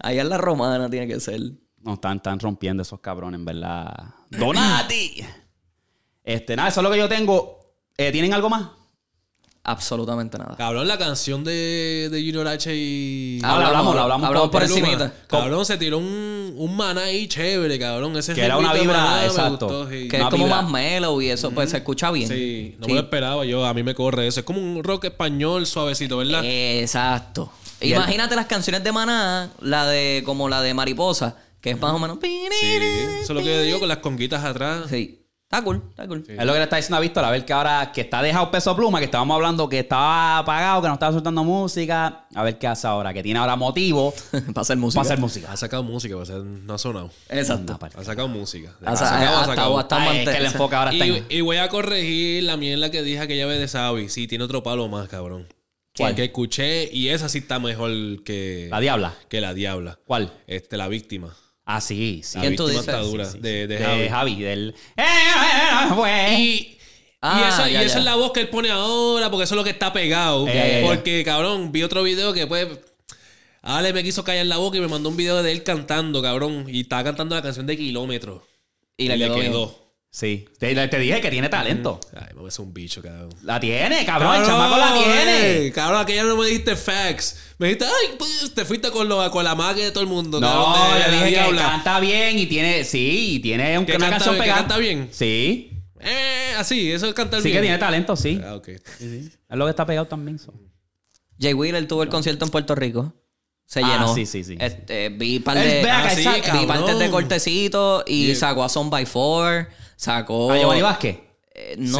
[0.00, 1.40] Allá en la romana tiene que ser.
[1.84, 3.92] No, están, están rompiendo esos cabrones, en verdad.
[4.30, 5.24] ¡Donati!
[6.24, 7.58] Este, nada, eso es lo que yo tengo.
[7.96, 8.68] Eh, ¿Tienen algo más?
[9.64, 10.56] Absolutamente nada.
[10.56, 13.38] Cabrón, la canción de, de Junior H y.
[13.44, 14.74] Ah, la hablamos, la hablamos Hablamos por Luma.
[14.80, 15.12] encimita.
[15.28, 18.16] Cabrón, se tiró un, un maná ahí chévere, cabrón.
[18.16, 19.66] Ese Que era una vibra, Maná exacto.
[19.68, 20.08] gustó, sí.
[20.08, 20.62] Que Una es como vibra.
[20.62, 22.28] más mellow y eso, pues se escucha bien.
[22.28, 22.90] Sí, no Sí.
[22.92, 23.64] me lo esperaba yo.
[23.64, 24.40] A mí me corre eso.
[24.40, 26.42] Es como un rock español suavecito, ¿verdad?
[26.44, 27.52] Exacto.
[27.78, 31.92] El- Imagínate las canciones de Maná, la de como la de Mariposa, que es más
[31.94, 32.18] o menos.
[32.20, 32.46] Sí,
[33.22, 34.86] eso es lo que digo con las conguitas atrás.
[34.90, 35.18] Sí.
[35.50, 36.24] Está cool, está cool.
[36.26, 38.50] Es lo que le está diciendo a Víctor, a ver que ahora que está dejado
[38.50, 42.56] peso pluma, que estábamos hablando que estaba apagado, que no estaba soltando música, a ver
[42.58, 44.14] qué hace ahora, que tiene ahora motivo
[44.54, 45.00] Para hacer música.
[45.02, 45.52] para hacer música.
[45.52, 47.10] Ha sacado música, o sea, no ha sonado.
[47.28, 47.78] Exacto.
[47.94, 48.74] Ha sacado música.
[48.82, 49.88] Ha, Ha sa- sacado, ha sacado.
[50.24, 53.36] que el enfoque ahora está Y, y voy a corregir la mierda que dije que
[53.36, 54.08] ya ve de Sabi.
[54.08, 55.48] Sí, tiene otro palo más, cabrón.
[55.94, 56.14] ¿Cuál?
[56.14, 57.90] Que escuché y esa sí está mejor
[58.24, 59.12] que La diabla.
[59.28, 59.98] que la diabla.
[60.06, 60.32] ¿Cuál?
[60.46, 61.36] Este, la víctima.
[61.64, 62.38] Ah, sí, sí.
[62.38, 62.94] La ¿Quién tú víctima dices?
[62.94, 63.24] está dura.
[63.26, 64.08] Sí, sí, de, de de Javi.
[64.08, 64.42] Javi.
[64.42, 64.74] del...
[64.96, 65.04] Eh,
[65.94, 66.38] pues.
[66.38, 66.78] Y,
[67.24, 67.98] Ah, y esa, y ya, esa ya.
[68.00, 70.44] es la voz que él pone ahora, porque eso es lo que está pegado.
[70.48, 70.86] Ya, ya, ya.
[70.86, 72.66] Porque, cabrón, vi otro video que pues.
[73.62, 76.66] Ale me quiso callar la boca y me mandó un video de él cantando, cabrón.
[76.68, 78.42] Y estaba cantando la canción de Kilómetros.
[78.96, 79.52] Y le quedó bien.
[80.14, 81.98] Sí, te, te dije que tiene talento.
[82.14, 83.30] Ay, me es un bicho, cabrón.
[83.44, 85.66] La tiene, cabrón, el chamaco la tiene.
[85.68, 87.38] eh, Cabrón, aquella no me dijiste facts.
[87.56, 90.38] Me dijiste, ay, pues, te fuiste con, lo, con la magia de todo el mundo.
[90.38, 94.10] No, cabrón, yo dije que canta bien y tiene, sí, y tiene un- Que una
[94.10, 94.58] canta canción pegada.
[94.60, 95.08] canta bien.
[95.12, 97.56] Sí, Eh, así, eso es cantar sí bien.
[97.58, 98.38] que tiene talento, sí.
[98.44, 98.68] Ah, ok.
[98.68, 100.38] Es lo que está pegado también.
[100.38, 100.52] so.
[101.40, 103.14] Jay Wheeler tuvo el concierto en Puerto Rico.
[103.64, 104.14] Se Ah, llenó.
[104.14, 104.58] sí, sí, sí.
[104.60, 106.66] Este, vi par de, ah, sí, sí, vi cabrón.
[106.66, 109.68] partes de cortecito y Y- sacó a Son by Four.
[110.02, 110.50] Sacó.
[110.50, 111.16] ¿A Giovanni Vázquez?
[111.54, 111.98] Eh, no,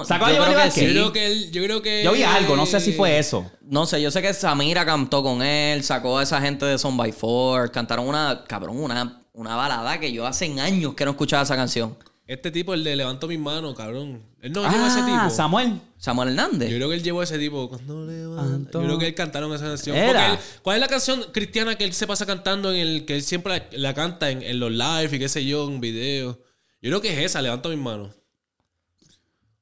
[0.00, 0.04] No.
[0.04, 0.84] ¿Sacó a Giovanni Vázquez?
[0.84, 2.04] Yo creo que él, yo creo que.
[2.04, 3.50] Yo vi algo, no sé si fue eso.
[3.62, 6.96] No sé, yo sé que Samira cantó con él, sacó a esa gente de Son
[6.96, 11.42] by Four, cantaron una, cabrón, una, una balada que yo hace años que no escuchaba
[11.44, 11.96] esa canción.
[12.26, 14.22] Este tipo, el de levanto mis manos, cabrón.
[14.42, 15.34] Él no lleva ese Ah, tipo.
[15.34, 15.80] Samuel.
[15.96, 16.68] Samuel Hernández.
[16.68, 17.70] Yo creo que él llevó a ese tipo.
[17.70, 18.80] Cuando levanto.
[18.82, 19.96] Yo creo que él cantaron esa canción.
[19.96, 20.12] Era.
[20.28, 23.14] Porque él- ¿Cuál es la canción cristiana que él se pasa cantando en el que
[23.14, 26.36] él siempre la, la canta en, en los live y qué sé yo, en videos?
[26.80, 28.14] Yo creo que es esa, levanto mis manos.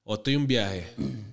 [0.05, 0.87] O estoy en un viaje.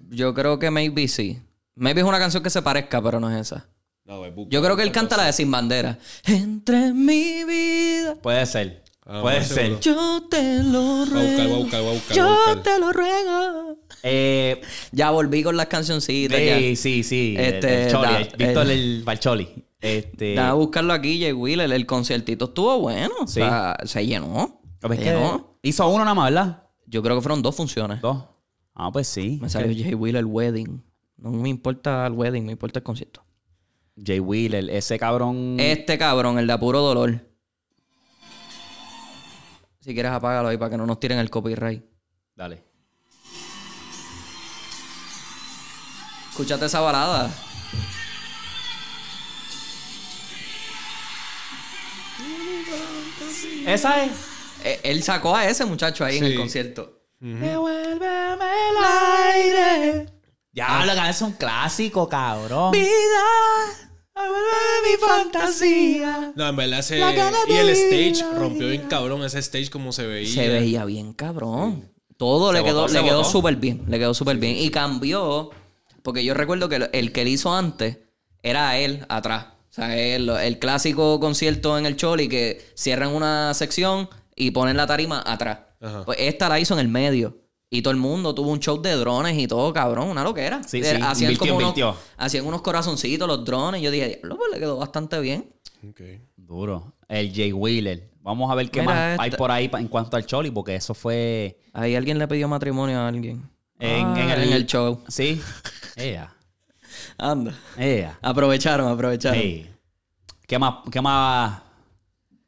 [0.09, 1.39] Yo creo que maybe sí.
[1.75, 3.67] Maybe es una canción que se parezca, pero no es esa.
[4.05, 5.97] No, busca- Yo creo que él canta la de Sin Bandera.
[6.25, 8.83] Entre mi vida, Puede ser.
[9.05, 9.57] Ah, Puede ser.
[9.79, 9.79] seguro.
[9.81, 11.57] yo te lo Voy a buscar, voy a ruego.
[11.57, 12.11] buscar, voy a buscar.
[12.11, 12.63] a Yo buscar.
[12.63, 13.77] te lo ruego.
[14.03, 14.61] Eh,
[14.93, 16.39] Ya volví con las cancioncitas.
[16.39, 16.75] sí, ya.
[16.81, 17.35] sí, sí.
[17.37, 19.49] Este, el, el Choli, da- el- Víctor el- el Balcholi.
[19.81, 20.35] Este.
[20.35, 21.71] Nada, buscarlo aquí, Jay Wheeler.
[21.71, 23.13] El conciertito estuvo bueno.
[23.21, 23.35] O Sí.
[23.35, 24.61] sea, se llenó.
[24.81, 25.52] ¿Lo ves Se que llenó.
[25.65, 26.63] Hizo uno nada más, ¿verdad?
[26.87, 28.01] Yo creo que fueron dos funciones.
[28.01, 28.21] Dos.
[28.75, 29.39] Ah, pues sí.
[29.41, 30.83] Me salió Jay Wheeler Wedding.
[31.15, 33.23] No me importa el wedding, me importa el concierto.
[33.95, 35.55] Jay Wheeler, ese cabrón.
[35.57, 37.25] Este cabrón, el de puro dolor.
[39.79, 41.81] Si quieres apágalo ahí para que no nos tiren el copyright.
[42.35, 42.61] Dale.
[46.31, 47.33] Escúchate esa balada.
[53.65, 54.32] Esa es.
[54.63, 56.99] Eh, Él sacó a ese muchacho ahí en el concierto.
[57.19, 58.83] Devuélveme el
[59.33, 60.09] aire.
[60.51, 62.71] Ya, lo que es un clásico, cabrón.
[62.71, 62.87] Vida,
[64.15, 66.33] mi fantasía.
[66.35, 70.33] No, en verdad gana Y el stage rompió bien cabrón ese stage como se veía.
[70.33, 71.91] Se veía bien cabrón.
[72.17, 73.83] Todo Se le quedó, botó, le se quedó súper bien.
[73.87, 74.55] Le quedó súper bien.
[74.57, 75.49] Y cambió.
[76.03, 77.97] Porque yo recuerdo que el, el que él hizo antes
[78.43, 79.47] era él atrás.
[79.71, 84.77] O sea, él- el clásico concierto en el Choli que cierran una sección y ponen
[84.77, 85.59] la tarima atrás.
[85.81, 86.03] Ajá.
[86.05, 87.39] Pues esta la hizo en el medio.
[87.69, 90.61] Y todo el mundo tuvo un show de drones y todo, cabrón, una loquera.
[90.63, 93.81] Sí, Eh, sí, Hacían invirtió, como unos, hacían unos corazoncitos los drones.
[93.81, 95.51] Yo dije, diablo, pues le quedó bastante bien.
[95.89, 96.01] Ok.
[96.35, 96.93] Duro.
[97.07, 98.11] El Jay Wheeler.
[98.21, 99.37] Vamos a ver qué Mira más hay esta.
[99.37, 103.07] por ahí en cuanto al Choli, porque eso fue Ahí alguien le pidió matrimonio a
[103.07, 103.49] alguien.
[103.79, 105.01] en, Ah, en el, en el show.
[105.07, 105.41] Sí.
[105.95, 106.31] Ea.
[107.17, 107.53] Anda.
[107.77, 108.19] Ea.
[108.21, 109.39] Aprovecharon, aprovecharon.
[109.39, 109.69] Ey.
[110.47, 110.75] ¿Qué más?
[110.91, 111.59] ¿Qué más?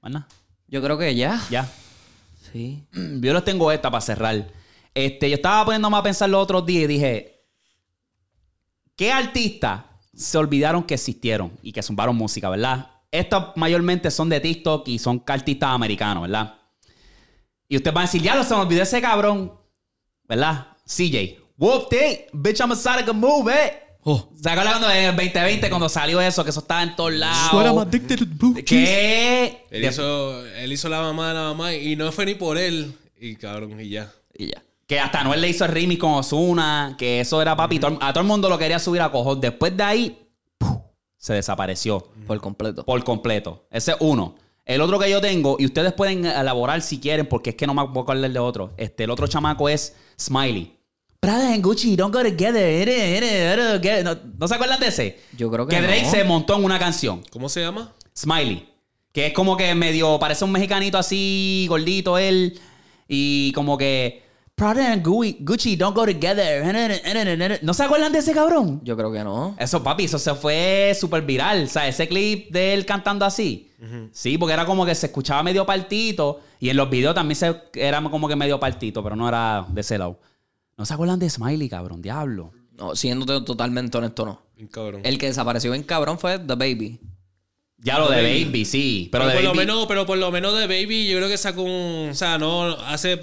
[0.02, 0.28] Más nada.
[0.76, 1.42] Yo creo que ya.
[1.50, 1.72] Ya.
[2.52, 2.84] Sí.
[3.22, 4.46] Yo les tengo esta para cerrar.
[4.94, 7.46] Este, yo estaba poniéndome a pensar los otros días y dije,
[8.98, 12.92] ¿qué artistas se olvidaron que existieron y que zumbaron música, verdad?
[13.10, 16.56] Estos mayormente son de TikTok y son artistas americanos, ¿verdad?
[17.70, 19.54] Y ustedes van a decir, ya lo se me olvidó ese cabrón.
[20.28, 20.68] ¿Verdad?
[20.86, 21.40] CJ.
[21.58, 21.90] Whoop
[22.34, 23.85] bitch, I'm a move, eh.
[24.08, 24.30] Oh.
[24.39, 26.43] ¿Se acuerdan cuando en el 2020 cuando salió eso?
[26.43, 27.49] Que eso estaba en todos lados.
[28.64, 29.64] ¿Qué?
[29.72, 32.93] Él hizo, él hizo la mamá de la mamá y no fue ni por él.
[33.20, 34.12] Y cabrón, y ya.
[34.38, 34.64] Y ya.
[34.86, 37.80] Que hasta Noel le hizo el remix con Ozuna, que eso era papi.
[37.80, 39.41] todo- a todo el mundo lo quería subir a cojón.
[39.41, 40.20] Después de ahí,
[40.60, 40.78] ¡puf!
[41.18, 42.86] se desapareció Por completo.
[42.86, 43.66] por completo.
[43.72, 44.36] Ese es uno.
[44.66, 47.74] El otro que yo tengo, y ustedes pueden elaborar si quieren, porque es que no
[47.74, 48.74] me puedo acordar de otro.
[48.78, 50.75] Este, el otro chamaco es Smiley.
[51.26, 54.04] Prada and Gucci don't go together.
[54.04, 55.20] ¿No, ¿no se acuerdan de ese?
[55.38, 56.12] Yo creo que Que Drake no.
[56.12, 57.22] se montó en una canción.
[57.32, 57.94] ¿Cómo se llama?
[58.18, 58.70] Smiley.
[59.12, 62.60] Que es como que medio, parece un mexicanito así, gordito él.
[63.08, 64.24] Y como que.
[64.56, 67.60] Prada and Gucci don't go together.
[67.62, 68.80] ¿No se acuerdan de ese cabrón?
[68.86, 69.54] Yo creo que no.
[69.60, 71.66] Eso, papi, eso se fue súper viral.
[71.66, 73.72] O sea, ese clip de él cantando así.
[74.14, 76.40] Sí, porque era como que se escuchaba medio partito.
[76.60, 79.82] Y en los videos también se, era como que medio partito, pero no era de
[79.82, 80.20] ese lado.
[80.78, 82.02] ¿No se acuerdan de Smiley, cabrón?
[82.02, 82.52] Diablo.
[82.78, 84.42] No, siendo totalmente honesto, no.
[84.56, 85.02] Bien cabrón.
[85.04, 87.00] El que desapareció bien cabrón fue The Baby.
[87.78, 88.46] Ya lo de Baby.
[88.46, 89.10] Baby, sí.
[89.12, 91.38] Pero, Pero, de por lo menos, pero por lo menos de Baby, yo creo que
[91.38, 92.10] sacó un.
[92.10, 93.20] O sea, no, hace.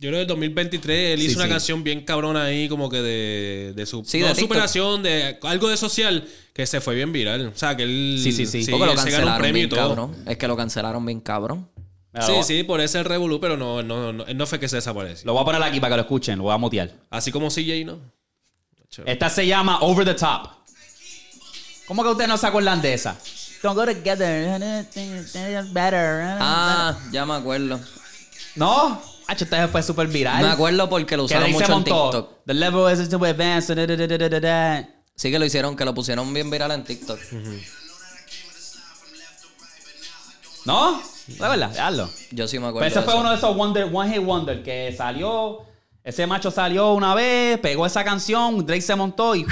[0.00, 1.50] Yo creo que en 2023 él Sí, hizo una sí.
[1.50, 4.04] canción bien cabrona ahí, como que de, de su.
[4.04, 4.48] Sí, no, de TikTok.
[4.48, 7.48] superación, de algo de social, que se fue bien viral.
[7.48, 8.18] O sea, que él.
[8.22, 8.64] Sí, sí, sí.
[8.70, 9.88] Porque lo se ganó un cancelaron premio y bien todo.
[9.88, 10.16] cabrón.
[10.26, 11.68] Es que lo cancelaron bien cabrón.
[12.26, 14.68] Mira, Sí, sí, por ese el revolú, pero no, no, no, él no fue que
[14.68, 15.26] se desapareció.
[15.26, 16.92] Lo voy a poner aquí para que lo escuchen, lo voy a mutear.
[17.10, 17.98] Así como CJ, ¿no?
[19.04, 20.48] Esta se llama Over the Top.
[21.86, 23.16] ¿Cómo que ustedes no se acuerdan de esa?
[23.62, 24.86] Don't go together.
[25.72, 26.36] Better.
[26.40, 27.80] Ah, ya me acuerdo.
[28.54, 29.00] ¿No?
[29.26, 30.42] Hacho, esta fue súper viral.
[30.42, 31.84] Me acuerdo porque lo usaron mucho en.
[31.84, 32.44] TikTok.
[32.46, 33.74] The level is to advance.
[33.74, 34.88] da, da, da, da, da, da.
[35.14, 37.18] Sí que lo hicieron, que lo pusieron bien viral en TikTok.
[40.68, 41.00] ¿No?
[41.38, 42.08] La verdad, hazlo.
[42.30, 42.86] Yo sí me Pero acuerdo.
[42.88, 43.20] ese de fue eso.
[43.20, 45.62] uno de esos Wonder, One Hit Wonder que salió.
[46.04, 49.44] Ese macho salió una vez, pegó esa canción, Drake se montó y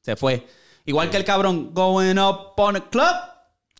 [0.00, 0.46] se fue.
[0.86, 3.04] Igual que el cabrón Going Up on a Club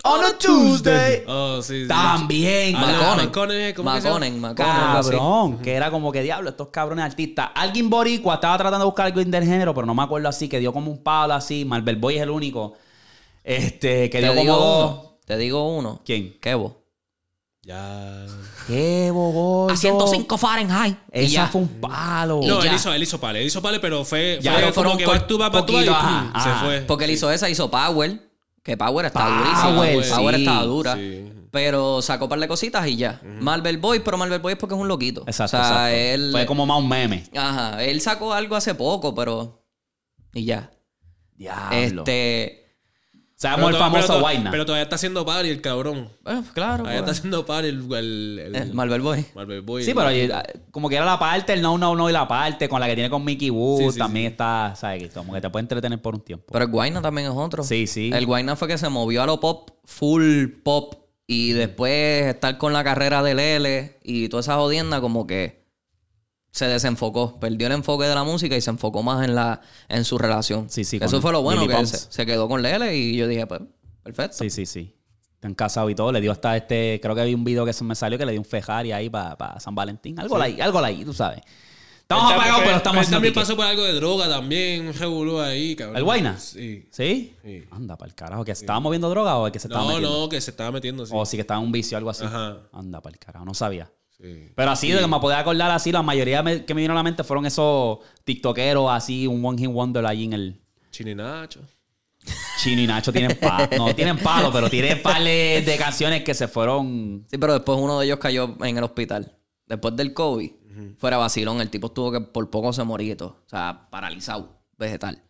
[0.04, 1.24] on a Tuesday.
[1.26, 1.88] Oh, sí, sí.
[1.88, 2.72] También.
[2.74, 3.26] Maconen.
[3.26, 4.20] Maconen, ¿cómo que se llama?
[4.30, 4.54] Maconen.
[4.54, 7.50] Cabrón, que era como que diablo, estos cabrones artistas.
[7.54, 10.58] Alguien boricua estaba tratando de buscar algo del género, pero no me acuerdo así, que
[10.58, 11.64] dio como un palo así.
[11.64, 12.74] Marvel Boy es el único.
[13.42, 14.90] Este, que Te dio como digo dos.
[15.00, 15.18] uno.
[15.24, 16.00] Te digo uno.
[16.04, 16.38] ¿Quién?
[16.40, 16.77] Kevo.
[17.68, 18.24] Ya.
[18.66, 19.68] ¿Qué, bobo?
[19.70, 20.96] A 105 Fahrenheit.
[21.12, 21.46] Y Esa ya.
[21.48, 22.40] fue un palo.
[22.42, 24.96] No, él hizo, él hizo pale, él hizo pale, pero fue, Ya, fue pero como
[24.96, 26.60] que poquito, ajá, pum, ajá.
[26.60, 26.80] se fue.
[26.86, 28.26] Porque él hizo esa, hizo Power.
[28.62, 30.16] Que Power estaba Power, durísima.
[30.16, 30.40] Power sí.
[30.40, 30.94] estaba dura.
[30.94, 31.32] Sí.
[31.50, 33.20] Pero sacó un par de cositas y ya.
[33.22, 35.24] Marvel Boy, pero Marvel Boy es porque es un loquito.
[35.26, 35.94] Exacto, o sea, exacto.
[35.94, 36.28] él.
[36.32, 37.24] Fue como más un meme.
[37.36, 37.84] Ajá.
[37.84, 39.62] Él sacó algo hace poco, pero.
[40.32, 40.70] Y ya.
[41.34, 41.76] Diablo.
[41.76, 42.67] Este.
[43.40, 44.50] Sabemos el famoso Guayna.
[44.50, 46.08] Pero todavía está haciendo party el cabrón.
[46.26, 46.78] eh, claro.
[46.78, 47.18] Todavía está pues.
[47.18, 49.24] haciendo party el, el, el, Eh, Marvel Boy.
[49.32, 49.84] Marvel Boy.
[49.84, 50.28] Sí, pero eh,
[50.72, 52.94] como que era la parte, el no, no, no y la parte con la que
[52.96, 54.30] tiene con Mickey Wood Sí, sí, también sí.
[54.32, 55.12] está, ¿sabes?
[55.14, 56.46] Como que te puede entretener por un tiempo.
[56.52, 57.62] Pero el Guayna también es otro.
[57.62, 58.10] Sí, sí.
[58.12, 60.94] El Guayna fue que se movió a lo pop, full pop.
[61.28, 65.67] Y después estar con la carrera del L y toda esa jodienda, como que
[66.58, 67.38] se desenfocó.
[67.38, 70.68] Perdió el enfoque de la música y se enfocó más en la en su relación.
[70.68, 73.28] Sí, sí, Eso fue lo bueno, Lily que se, se quedó con Lele y yo
[73.28, 73.60] dije, pues,
[74.02, 74.36] perfecto.
[74.38, 74.94] Sí, sí, sí.
[75.34, 76.10] Están casados y todo.
[76.10, 78.32] Le dio hasta este, creo que vi un video que se me salió que le
[78.32, 80.18] dio un Ferrari ahí para San Valentín.
[80.18, 81.42] Algo ahí, algo ahí, tú sabes.
[82.00, 85.76] Estamos apagados, pero estamos Él también pasó por algo de droga también, un revolú ahí,
[85.76, 85.96] cabrón.
[85.98, 86.38] ¿El Guayna?
[86.38, 86.88] Sí.
[86.90, 87.36] ¿Sí?
[87.44, 87.64] Sí.
[87.70, 88.44] Anda, para el carajo.
[88.44, 90.20] ¿Que se estaba moviendo droga o el que se estaba No, metiendo?
[90.20, 91.12] no, que se estaba metiendo, sí.
[91.14, 92.24] O sí que estaba en un vicio o algo así.
[92.24, 92.56] Ajá.
[92.72, 93.44] Anda, para el carajo.
[93.44, 93.92] No sabía.
[94.20, 94.48] Sí.
[94.54, 96.96] Pero así, de que me podía acordar así, la mayoría me- que me vino a
[96.96, 100.60] la mente fueron esos tiktokeros así, un one hit wonder allí en el...
[100.90, 101.60] Chino y Nacho.
[102.60, 103.68] Chino y Nacho tienen palo.
[103.76, 107.24] No tienen palo, pero tienen par de, canciones que se fueron...
[107.30, 109.36] Sí, pero después uno de ellos cayó en el hospital.
[109.66, 110.50] Después del COVID,
[110.98, 113.42] fuera vacilón, el tipo tuvo que por poco se morir y todo.
[113.46, 115.22] O sea, paralizado, vegetal.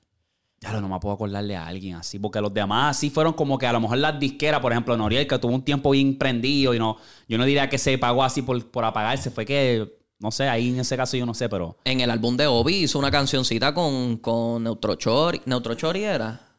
[0.61, 3.67] Ya no me puedo acordarle a alguien así, porque los demás así fueron como que
[3.67, 6.81] a lo mejor las disqueras, por ejemplo, Noriel, que tuvo un tiempo bien prendido y
[6.81, 6.97] no,
[7.29, 10.71] yo no diría que se pagó así por, por apagarse, fue que, no sé, ahí
[10.71, 11.77] en ese caso yo no sé, pero...
[11.85, 15.43] En el álbum de Obi hizo una cancioncita con, con Neutrochori.
[15.45, 16.57] ¿Neutrochori era?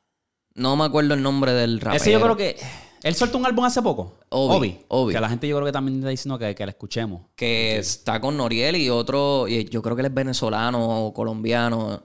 [0.56, 2.02] No me acuerdo el nombre del rapero.
[2.02, 2.56] Ese yo creo que...
[3.04, 4.14] Él soltó un álbum hace poco.
[4.30, 5.14] Obi, Obi.
[5.14, 7.24] Que la gente yo creo que también está diciendo que, que la escuchemos.
[7.36, 9.45] Que está con Noriel y otro...
[9.50, 12.04] Y yo creo que él es venezolano o colombiano.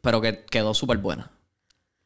[0.00, 1.30] Pero que quedó súper buena.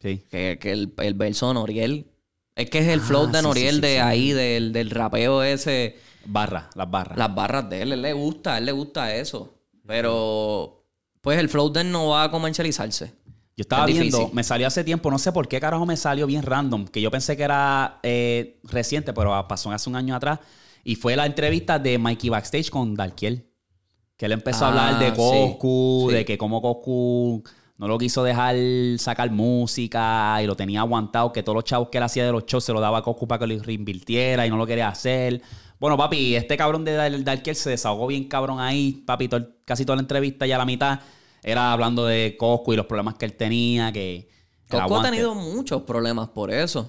[0.01, 0.23] Sí.
[0.29, 2.07] Que, que el, el verso de Noriel...
[2.55, 4.89] Es que es el flow Ah, de sí, Noriel sí, sí, de ahí, del, del
[4.89, 5.97] rapeo ese...
[6.25, 7.17] Barra, las barras.
[7.17, 9.55] Las barras de él, él le gusta, él le gusta eso.
[9.87, 10.83] Pero,
[11.21, 13.07] pues el flow de él no va a comercializarse.
[13.57, 14.35] Yo estaba Es viendo, difícil.
[14.35, 17.09] me salió hace tiempo, no sé por qué carajo me salió bien random, que yo
[17.11, 20.39] pensé que era eh, reciente, pero pasó hace un año atrás.
[20.83, 23.47] Y fue la entrevista de Mikey Backstage con Darkiel.
[24.17, 26.15] Que él empezó a hablar Ah, de Coscu, sí.
[26.15, 27.43] de que cómo Coscu
[27.81, 28.55] no lo quiso dejar
[28.99, 32.45] sacar música y lo tenía aguantado, que todos los chavos que él hacía de los
[32.45, 35.41] shows se lo daba a Coscu para que lo reinvirtiera y no lo quería hacer.
[35.79, 39.55] Bueno, papi, este cabrón de Dar- Darkiel se desahogó bien cabrón ahí, papi, todo el-
[39.65, 40.99] casi toda la entrevista y a la mitad
[41.41, 44.29] era hablando de Coscu y los problemas que él tenía, que...
[44.69, 46.87] el Coscu ha tenido muchos problemas por eso.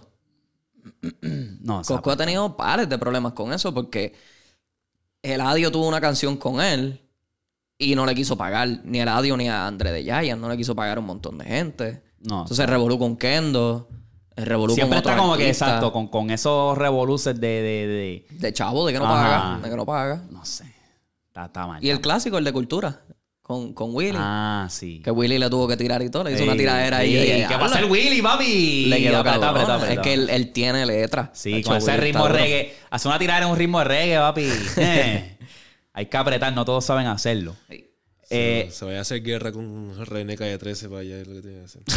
[1.62, 4.12] No, Coscu ha tenido pares de problemas con eso porque
[5.22, 7.01] Eladio tuvo una canción con él
[7.82, 10.56] y no le quiso pagar ni a Eladio ni a André de Giant, no le
[10.56, 12.02] quiso pagar a un montón de gente.
[12.20, 13.88] No, Entonces revolú con Kendo,
[14.36, 18.52] revolú Siempre con está como que exacto, con, con esos revoluces de, de, de- De
[18.52, 19.14] chavo, de que no Ajá.
[19.54, 20.22] paga, de que no paga.
[20.30, 20.64] No sé.
[21.26, 21.82] Está, está mal.
[21.84, 23.00] Y el clásico, el de cultura,
[23.42, 24.16] con, con Willy.
[24.20, 25.00] Ah, sí.
[25.02, 27.44] Que Willy le tuvo que tirar y todo, le hizo una Ey, tiradera ahí.
[27.48, 28.86] ¿Qué pasa el Willy, papi?
[28.86, 29.92] Le quedó apretá.
[29.92, 31.30] Es que él, él tiene letra.
[31.34, 32.74] Sí, con ese ritmo reggae.
[32.90, 34.48] Hacer una tirada en un ritmo de reggae, papi.
[34.76, 35.38] Eh,
[35.93, 37.55] Hay que apretar, no todos saben hacerlo.
[37.68, 37.88] Sí.
[38.30, 41.43] Eh, se vaya a hacer guerra con René Calle 13 para allá, es lo que
[41.43, 41.82] tiene que hacer.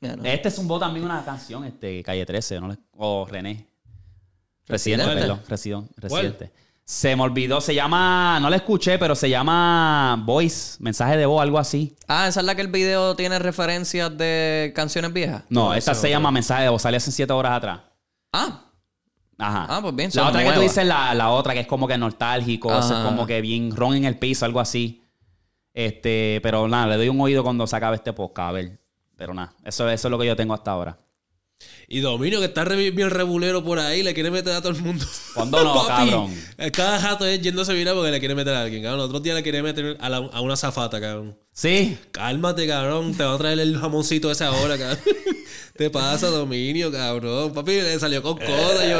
[0.00, 0.24] Ya no.
[0.24, 2.76] este zumbó también una canción, este, Calle 13, ¿no?
[2.96, 3.68] O René.
[4.66, 5.20] Residente, Residente.
[5.20, 5.40] perdón.
[5.48, 6.52] Residón, residente.
[6.84, 11.40] Se me olvidó, se llama, no la escuché, pero se llama Voice, mensaje de voz,
[11.40, 11.96] algo así.
[12.08, 15.44] Ah, esa es la que el video tiene referencias de canciones viejas.
[15.48, 16.10] No, No, esta esa se otra.
[16.18, 17.80] llama mensaje de voz, salió hace siete horas atrás.
[18.32, 18.71] Ah,
[19.42, 19.66] Ajá.
[19.68, 21.98] Ah, pues bien, La otra que tú dices, la, la otra que es como que
[21.98, 22.70] nostálgico,
[23.04, 25.02] como que bien ron en el piso, algo así.
[25.74, 28.78] Este, pero nada, le doy un oído cuando se acabe este podcast, a ver.
[29.16, 30.98] Pero nada, eso, eso es lo que yo tengo hasta ahora.
[31.88, 34.80] Y Dominio, que está re- bien rebulero por ahí, le quiere meter a todo el
[34.80, 35.04] mundo.
[35.34, 36.34] ¿Cuándo no, cabrón?
[36.56, 39.00] eh, Cada rato es yéndose viral porque le quiere meter a alguien, cabrón.
[39.00, 41.36] El otro día le quiere meter a, la- a una zafata, cabrón.
[41.52, 41.98] Sí.
[42.12, 43.14] Cálmate, cabrón.
[43.14, 44.98] Te van a traer el jamoncito ese ahora, cabrón.
[45.76, 47.52] Te pasa, Dominio, cabrón.
[47.52, 48.88] Papi, le salió con cosas.
[48.88, 48.98] Yo,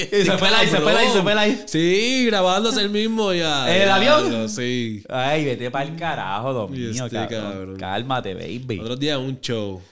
[0.18, 2.88] Y se fue la- y se fue la- y se fue la- Sí, grabándose el
[2.90, 3.70] mismo ya.
[3.74, 4.48] ¿El Ya, avión?
[4.48, 5.02] Sí.
[5.10, 7.28] Ay, vete para el carajo, Dominio, este cabrón.
[7.52, 7.76] cabrón.
[7.76, 8.78] Cálmate, baby.
[8.80, 9.82] Otro día un show.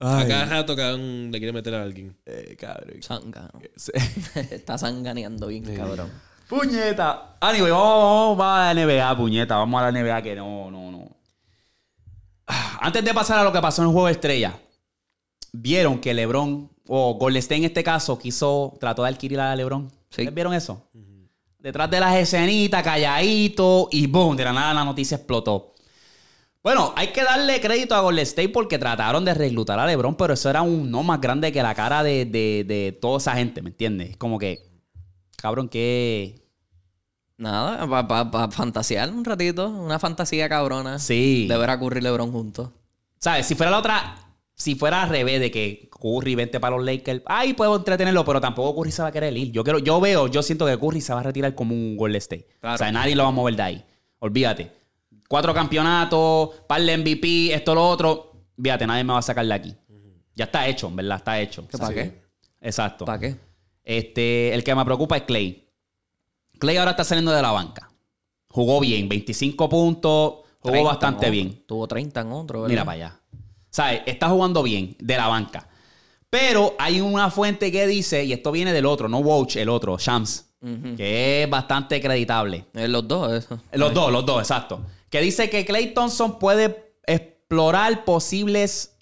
[0.00, 0.24] Ay.
[0.24, 2.16] A cada rato, cabrón, le quiere meter a alguien.
[2.24, 3.02] Eh, cabrón.
[3.02, 3.50] zángano.
[3.76, 3.92] Sí.
[4.50, 6.10] Está sanganeando bien, cabrón.
[6.48, 7.36] Puñeta.
[7.40, 9.56] Anyway, vamos, vamos a la NBA, puñeta.
[9.56, 11.08] Vamos a la NBA que no, no, no.
[12.46, 14.58] Ah, Antes de pasar a lo que pasó en el juego de estrella,
[15.52, 19.88] vieron que LeBron, o Golden State en este caso, quiso, trató de adquirir a LeBron.
[19.88, 20.22] Sí.
[20.22, 20.88] ¿Ustedes vieron eso?
[21.58, 25.74] Detrás de las escenitas, calladito, y boom, de la nada la noticia explotó.
[26.62, 30.34] Bueno, hay que darle crédito a Golden State porque trataron de reclutar a LeBron, pero
[30.34, 33.62] eso era un no más grande que la cara de, de, de toda esa gente,
[33.62, 34.10] ¿me entiendes?
[34.10, 34.62] Es como que,
[35.36, 36.40] cabrón, que
[37.40, 39.66] Nada, para fantasear un ratito.
[39.70, 40.98] Una fantasía cabrona.
[40.98, 41.46] Sí.
[41.48, 42.68] De ver a Curry y LeBron juntos.
[43.18, 43.46] ¿Sabes?
[43.46, 44.14] Si fuera la otra,
[44.52, 48.42] si fuera al revés de que Curry vente para los Lakers, ahí puedo entretenerlo, pero
[48.42, 49.52] tampoco Curry se va a querer ir.
[49.52, 52.18] Yo quiero, yo veo, yo siento que Curry se va a retirar como un Golden
[52.18, 52.46] State.
[52.60, 52.74] Claro.
[52.74, 53.84] O sea, nadie lo va a mover de ahí.
[54.18, 54.70] Olvídate.
[55.30, 58.32] Cuatro campeonatos, par de MVP, esto, lo otro.
[58.60, 59.76] Fíjate, nadie me va a sacar de aquí.
[60.34, 61.68] Ya está hecho, en verdad, está hecho.
[61.68, 62.20] ¿Qué, ¿Para qué?
[62.60, 63.04] Exacto.
[63.04, 63.36] ¿Para qué?
[63.84, 65.68] Este, el que me preocupa es Clay.
[66.58, 67.92] Clay ahora está saliendo de la banca.
[68.48, 71.64] Jugó bien, 25 puntos, jugó 30 en bastante bien.
[71.64, 72.72] Tuvo 30 en otro, ¿verdad?
[72.72, 73.20] Mira para allá.
[73.70, 74.02] ¿Sabes?
[74.06, 75.68] Está jugando bien de la banca.
[76.28, 79.96] Pero hay una fuente que dice, y esto viene del otro, no Woj, el otro,
[79.96, 80.56] Shams,
[80.96, 82.66] que es bastante acreditable.
[82.74, 83.60] Eh, los dos, eso.
[83.74, 84.80] Los dos, los dos, exacto.
[85.10, 88.96] Que dice que Clay Thompson puede explorar posibles.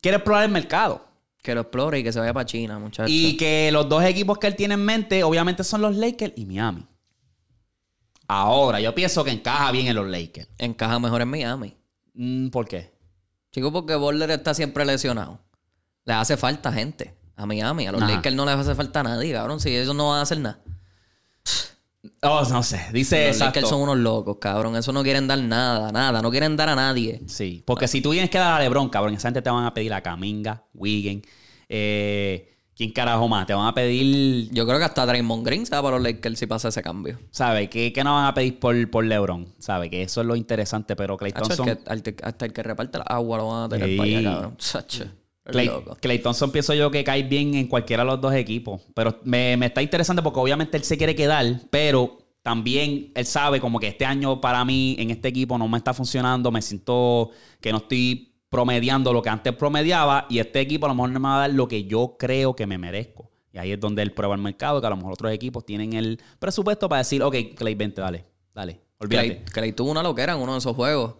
[0.00, 1.06] Quiere explorar el mercado.
[1.42, 3.10] Que lo explore y que se vaya para China, muchachos.
[3.10, 6.44] Y que los dos equipos que él tiene en mente, obviamente, son los Lakers y
[6.44, 6.86] Miami.
[8.26, 10.48] Ahora, yo pienso que encaja bien en los Lakers.
[10.58, 11.76] Encaja mejor en Miami.
[12.12, 12.92] Mm, ¿Por qué?
[13.50, 15.40] Chico, porque Boulder está siempre lesionado.
[16.04, 17.86] Le hace falta gente a Miami.
[17.86, 18.16] A los Ajá.
[18.16, 19.60] Lakers no les hace falta a nadie, cabrón.
[19.60, 20.60] Si ellos no van a hacer nada.
[22.22, 22.80] Oh, no sé.
[22.92, 23.38] Dice los.
[23.40, 24.76] Lakers son unos locos, cabrón.
[24.76, 26.22] Eso no quieren dar nada, nada.
[26.22, 27.20] No quieren dar a nadie.
[27.26, 29.74] Sí, porque si tú tienes que dar a LeBron, cabrón, esa gente te van a
[29.74, 31.22] pedir a Caminga, Wiggin,
[31.68, 33.46] eh, ¿quién carajo más?
[33.46, 36.38] Te van a pedir, Yo creo que hasta Draymond Green se va para los Lakers
[36.38, 37.18] si pasa ese cambio.
[37.30, 37.68] ¿sabes?
[37.68, 39.54] ¿Qué, qué no van a pedir por, por LeBron?
[39.58, 39.90] ¿Sabes?
[39.90, 42.02] Que eso es lo interesante, pero Clay Hacho, el Thompson...
[42.04, 43.96] que- hasta el que reparte el agua lo van a tener Sí.
[43.96, 44.56] para allá, cabrón.
[46.00, 48.82] Clay, Thompson pienso yo que cae bien en cualquiera de los dos equipos.
[48.94, 53.60] Pero me, me está interesante porque obviamente él se quiere quedar, pero también él sabe
[53.60, 56.50] como que este año para mí en este equipo no me está funcionando.
[56.50, 57.30] Me siento
[57.60, 61.20] que no estoy promediando lo que antes promediaba y este equipo a lo mejor no
[61.20, 63.30] me va a dar lo que yo creo que me merezco.
[63.52, 65.94] Y ahí es donde él prueba el mercado, que a lo mejor otros equipos tienen
[65.94, 68.24] el presupuesto para decir, ok, Clay, vente, dale,
[68.54, 69.28] dale, olvídate.
[69.28, 71.14] Clay, Clay tuvo una loquera en uno de esos juegos.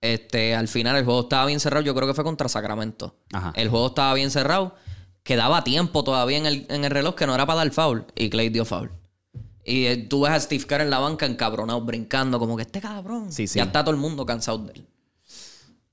[0.00, 1.84] Este, al final el juego estaba bien cerrado.
[1.84, 3.16] Yo creo que fue contra Sacramento.
[3.32, 3.52] Ajá.
[3.54, 4.74] El juego estaba bien cerrado.
[5.22, 8.06] Quedaba tiempo todavía en el, en el reloj que no era para dar foul.
[8.14, 8.90] Y Clay dio foul.
[9.64, 12.80] Y eh, tú ves a Steve Kerr en la banca encabronado, brincando, como que este
[12.80, 13.30] cabrón.
[13.30, 13.58] Sí, sí.
[13.58, 14.86] Ya está todo el mundo cansado de él.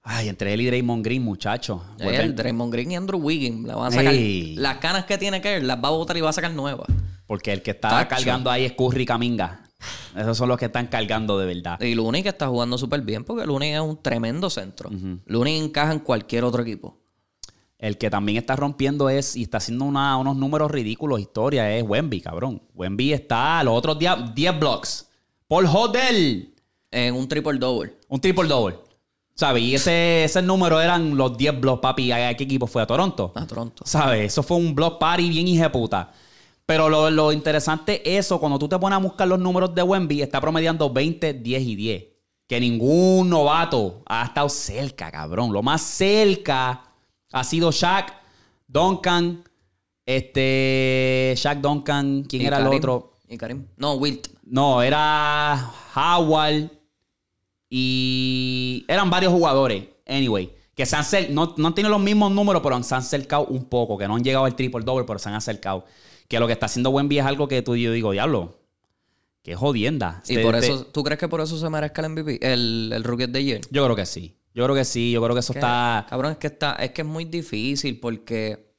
[0.09, 1.83] Ay, entre él y Draymond Green, muchacho.
[1.99, 3.67] Él, Draymond Green y Andrew Wiggins.
[3.67, 6.29] Le van a sacar las canas que tiene Kerr, las va a botar y va
[6.29, 6.87] a sacar nuevas.
[7.27, 8.15] Porque el que está Tacho.
[8.15, 9.66] cargando ahí es Curry y Kaminga.
[10.15, 11.79] Esos son los que están cargando de verdad.
[11.81, 14.89] Y Looney que está jugando súper bien porque Looney es un tremendo centro.
[15.25, 16.97] Looney encaja en cualquier otro equipo.
[17.77, 21.83] El que también está rompiendo es y está haciendo una- unos números ridículos, historia, es
[21.87, 22.61] Wemby, cabrón.
[22.73, 25.07] Wemby está los otros días 10 blocks.
[25.47, 26.53] Por Hodel.
[26.89, 27.95] En un triple double.
[28.07, 28.77] Un triple double.
[29.35, 29.61] ¿Sabes?
[29.61, 32.11] Y ese, ese número eran los 10 blocks, papi.
[32.11, 32.81] ¿A qué equipo fue?
[32.81, 33.31] ¿A Toronto?
[33.35, 33.83] A Toronto.
[33.85, 34.25] ¿Sabes?
[34.33, 36.11] Eso fue un block party bien hijeputa.
[36.67, 39.81] Pero lo, lo interesante es eso, cuando tú te pones a buscar los números de
[39.81, 42.05] Wemby, está promediando 20, 10 y 10.
[42.45, 45.53] Que ningún novato ha estado cerca, cabrón.
[45.53, 46.83] Lo más cerca
[47.31, 48.13] ha sido Shaq,
[48.67, 49.45] Duncan,
[50.05, 51.33] este.
[51.37, 53.13] Shaq, Duncan, ¿quién Y era el otro?
[53.29, 53.65] Y Karim.
[53.77, 54.27] No, Wilt.
[54.43, 56.69] No, era Howard
[57.69, 59.85] y eran varios jugadores.
[60.05, 63.45] Anyway, que se han no, no han tenido los mismos números, pero se han acercado
[63.45, 65.85] un poco, que no han llegado al triple double, pero se han acercado.
[66.27, 68.59] Que lo que está haciendo Wemby es algo que tú y yo digo, diablo,
[69.43, 70.21] qué jodienda.
[70.27, 72.39] Y Este- por este- eso, ¿tú crees que por eso se merezca el MVP?
[72.41, 73.61] El, el Rookie the Year.
[73.71, 74.37] Yo creo que sí.
[74.53, 76.05] Yo creo que sí, yo creo que eso está.
[76.09, 78.73] Cabrón, es que está, es que es muy difícil porque.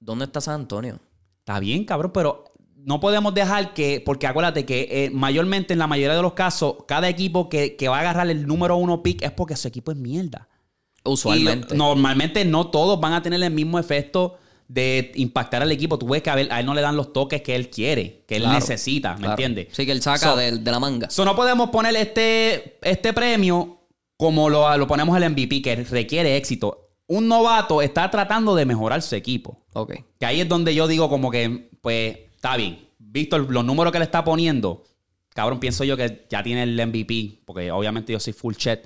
[0.00, 1.00] ¿Dónde está San Antonio?
[1.38, 2.44] Está bien, cabrón, pero
[2.76, 6.76] no podemos dejar que, porque acuérdate que eh, mayormente en la mayoría de los casos,
[6.86, 9.92] cada equipo que, que va a agarrar el número uno pick es porque su equipo
[9.92, 10.48] es mierda.
[11.04, 11.74] Usualmente.
[11.74, 15.98] Y normalmente no todos van a tener el mismo efecto de impactar al equipo.
[15.98, 18.24] Tú ves que a, ver- a él no le dan los toques que él quiere,
[18.26, 19.32] que él Claro, necesita, ¿me claro.
[19.32, 19.68] entiendes?
[19.72, 21.10] Sí, que él saca So- de, de la manga.
[21.10, 23.80] So, no podemos poner este, este premio
[24.16, 26.90] como lo, lo ponemos el MVP, que requiere éxito.
[27.06, 29.60] Un novato está tratando de mejorar su equipo.
[29.74, 29.94] Ok.
[30.18, 32.88] Que ahí es donde yo digo como que, pues, está bien.
[32.98, 34.84] Víctor, los números que le está poniendo,
[35.30, 38.80] cabrón, pienso yo que ya tiene el MVP, porque obviamente yo soy full chat.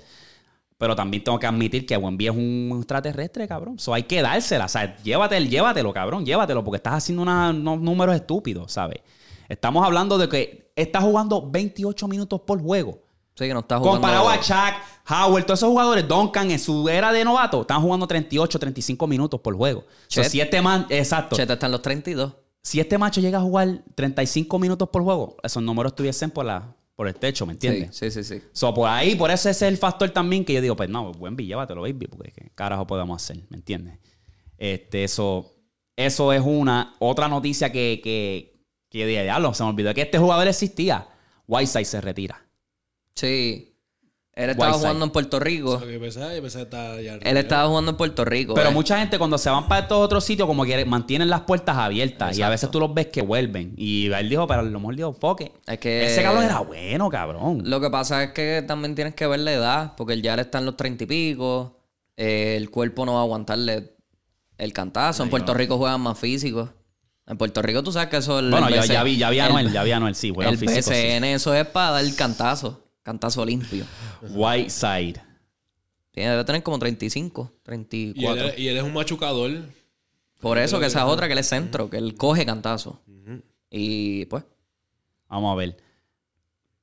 [0.79, 3.77] Pero también tengo que admitir que Wemby es un extraterrestre, cabrón.
[3.77, 4.63] So hay que dársela.
[4.65, 9.01] O sea, llévatelo, llévatelo, cabrón, llévatelo, porque estás haciendo una- unos números estúpidos, ¿sabes?
[9.49, 13.01] Estamos hablando de que está jugando 28 minutos por juego.
[13.35, 13.99] Sí, que no está jugando.
[13.99, 14.75] Comparado a Shaq,
[15.09, 19.39] Howard, todos esos jugadores, Duncan en su era de novato, están jugando 38, 35 minutos
[19.41, 19.81] por juego.
[20.07, 20.31] So, Chet.
[20.31, 21.35] si este man, exacto.
[21.35, 22.33] Cheta está en los 32.
[22.61, 26.73] Si este macho llega a jugar 35 minutos por juego, esos números estuviesen por, la,
[26.99, 27.95] por el techo, ¿me Sí, entiendes?
[27.95, 28.41] sí, sí, sí.
[28.51, 31.13] So, por ahí, por eso ese es el factor también que yo digo, pues no,
[31.13, 33.99] buen llévatelo, baby, porque qué carajo podemos hacer, ¿me entiendes?
[34.57, 35.49] Este, eso,
[35.95, 40.17] eso es una, otra noticia que, que, que de diablo, se me olvidó que este
[40.17, 41.07] jugador existía.
[41.47, 42.45] Whiteside se retira.
[43.15, 43.68] Sí.
[44.39, 44.79] Él estaba Whiteside.
[44.87, 45.79] jugando en Puerto Rico.
[45.85, 47.29] Yo pensaba, yo pensaba que estaba allá arriba.
[47.29, 48.53] Él estaba jugando en Puerto Rico.
[48.53, 48.73] Pero eh.
[48.73, 52.37] mucha gente cuando se van para estos otros sitios como que mantienen las puertas abiertas
[52.37, 53.73] y a veces tú los ves que vuelven.
[53.77, 55.51] Y él dijo, pero a lo mejor dijo, foque.
[55.67, 57.61] Es que- Ese cabrón era bueno, cabrón.
[57.65, 60.43] Lo que pasa es que también tienes que ver la edad, porque él ya le
[60.43, 61.75] está en los treinta y pico.
[62.21, 63.93] eh, el cuerpo no va a aguantarle
[64.57, 65.23] el cantazo.
[65.23, 66.69] En Puerto Rico juegan más físicos.
[67.25, 69.29] En Puerto Rico tú sabes que eso es el Bueno, ya, BC ya vi, ya
[69.29, 70.91] vi a el- Noel, ya vi a Noel, sí, bueno, el físico, sí.
[70.95, 72.83] Eso es para dar el cantazo.
[73.03, 73.85] Cantazo limpio.
[74.21, 75.21] Whiteside.
[76.11, 78.47] Tiene, debe tener como 35, Y 34.
[78.49, 79.51] él, y él es un machucador.
[80.41, 83.01] Por eso que esa es otra, que él es centro, que él coge cantazo.
[83.69, 84.43] Y pues,
[85.27, 85.77] Vamos a ver.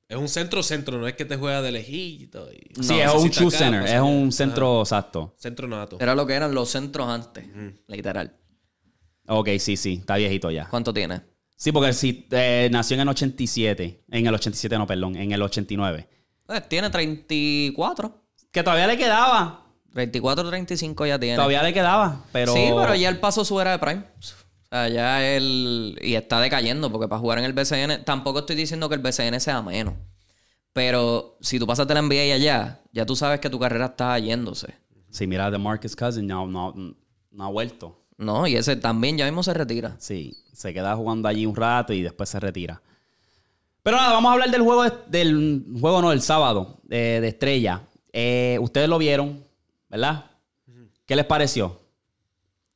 [0.07, 2.47] Es un centro-centro, no es que te juega de lejito.
[2.53, 5.35] y- Sí, No, es un necesita true acá, center, es un centro exacto.
[5.37, 5.97] Centro nato.
[5.99, 7.45] era lo que eran los centros antes,
[7.87, 8.33] literal.
[9.27, 10.69] Ok, sí, sí, está viejito ya.
[10.69, 11.21] ¿Cuánto tiene?
[11.57, 15.41] Sí, porque si eh, nació en el 87, en el 87 no, perdón, en el
[15.41, 16.07] 89.
[16.45, 18.23] Pues tiene 34.
[18.51, 21.35] Que todavía le quedaba, 34, 35 ya tiene.
[21.35, 22.53] todavía le quedaba, pero...
[22.53, 24.03] Sí, pero ya él pasó su era de Prime.
[24.19, 25.97] O sea, ya él.
[26.01, 28.03] Y está decayendo, porque para jugar en el BCN.
[28.05, 29.95] Tampoco estoy diciendo que el BCN sea menos.
[30.73, 34.19] Pero si tú pasas de la NBA allá, ya tú sabes que tu carrera está
[34.19, 34.75] yéndose.
[35.09, 36.73] Sí, mira, de Marcus Cousins no, no,
[37.31, 38.06] no ha vuelto.
[38.17, 39.95] No, y ese también ya mismo se retira.
[39.99, 42.81] Sí, se queda jugando allí un rato y después se retira.
[43.83, 47.27] Pero nada, vamos a hablar del juego, de- del juego no, del sábado, de, de
[47.27, 47.81] estrella.
[48.11, 49.43] Eh, ustedes lo vieron,
[49.89, 50.25] ¿verdad?
[51.05, 51.79] ¿Qué les pareció?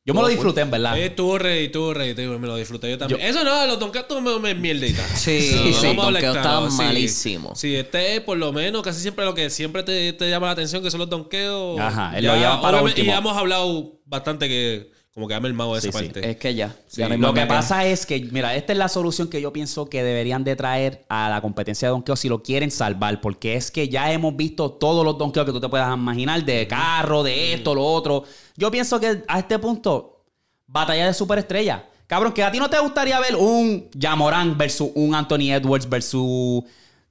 [0.04, 0.98] Yo me lo disfruté, en verdad.
[0.98, 3.22] Eh, estuvo rey, estuvo rey, te digo, me lo disfruté yo también.
[3.22, 5.04] Eso no, los donkeos me, me mierdita.
[5.16, 7.60] Sí, sí, a hablar donkeos claro, estaban malísimos.
[7.60, 10.54] Sí, este es por lo menos casi siempre lo que siempre te, te llama la
[10.54, 11.80] atención, que son los donkeos.
[11.80, 13.12] Ajá, él lo lleva para último.
[13.12, 16.04] Y hemos hablado bastante que como que ha mermado esa Sí, sí.
[16.06, 16.30] parte.
[16.30, 16.76] Es que ya.
[16.88, 20.04] Sí, Lo que pasa es que, mira, esta es la solución que yo pienso que
[20.04, 23.90] deberían de traer a la competencia de donkeo si lo quieren salvar, porque es que
[23.90, 27.76] ya hemos visto todos los donkeos que tú te puedas imaginar, de carro, de esto,
[27.76, 28.24] lo otro.
[28.56, 30.24] Yo pienso que a este punto,
[30.68, 31.86] batalla de superestrella.
[32.08, 36.64] Cabrón, que a ti no te gustaría ver un Yamorán versus un Anthony Edwards versus.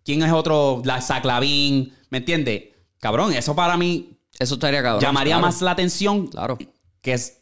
[0.04, 0.80] ¿Quién es otro?
[0.84, 2.64] La Zach Lavin, ¿Me entiendes?
[2.98, 5.00] Cabrón, eso para mí Eso estaría cabrón.
[5.02, 5.46] llamaría claro.
[5.46, 6.58] más la atención Claro.
[7.02, 7.39] que es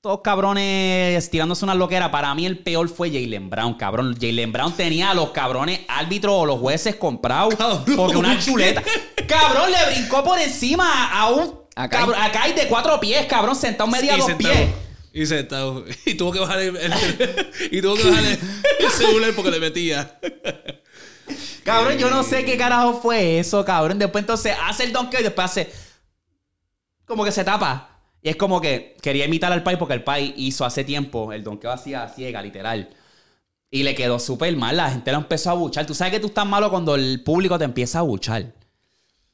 [0.00, 2.10] todos cabrones tirándose una loquera.
[2.10, 4.16] Para mí el peor fue Jalen Brown, cabrón.
[4.18, 7.54] Jalen Brown tenía a los cabrones árbitros o los jueces comprados
[7.96, 8.82] porque una chuleta.
[9.28, 11.98] Cabrón, le brincó por encima a un Acá.
[11.98, 14.54] cabrón, acá hay de cuatro pies, cabrón, sentado media Y dos sentado.
[14.54, 14.68] pies.
[15.12, 15.84] Y sentado.
[16.06, 16.92] Y tuvo que bajar el, el-
[17.70, 18.38] y tuvo que bajar el,
[18.80, 20.18] el celular porque le metía.
[21.64, 23.98] Cabrón, yo no sé qué carajo fue eso, cabrón.
[23.98, 25.70] Después entonces hace el donkey y después hace
[27.04, 27.99] como que se tapa.
[28.22, 31.42] Y es como que quería imitar al Pai porque el Pai hizo hace tiempo el
[31.42, 32.90] donkey hacía ciega, literal.
[33.70, 34.76] Y le quedó súper mal.
[34.76, 35.86] La gente lo empezó a buchar.
[35.86, 38.52] Tú sabes que tú estás malo cuando el público te empieza a buchar.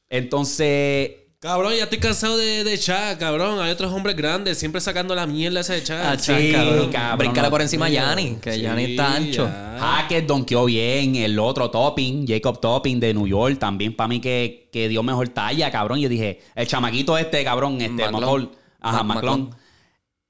[0.09, 3.59] Entonces, Cabrón, ya estoy cansado de, de Chad, cabrón.
[3.59, 6.13] Hay otros hombres grandes siempre sacando la mierda esa de Chad.
[6.13, 6.91] Ah, sí, cabrón.
[6.91, 7.51] cabrón, Bríncale no.
[7.51, 9.45] por encima a Yanni, que Sí, Yanni está ancho.
[9.45, 9.77] ya.
[9.79, 11.15] Hackett donkeó bien.
[11.15, 15.29] El otro Topping, Jacob Topping de New York, también para mí que, que dio mejor
[15.29, 15.99] talla, cabrón.
[15.99, 18.49] Yo dije, el chamaquito este, cabrón, este, McClung.
[18.81, 19.03] Ajá.
[19.03, 19.49] McClung.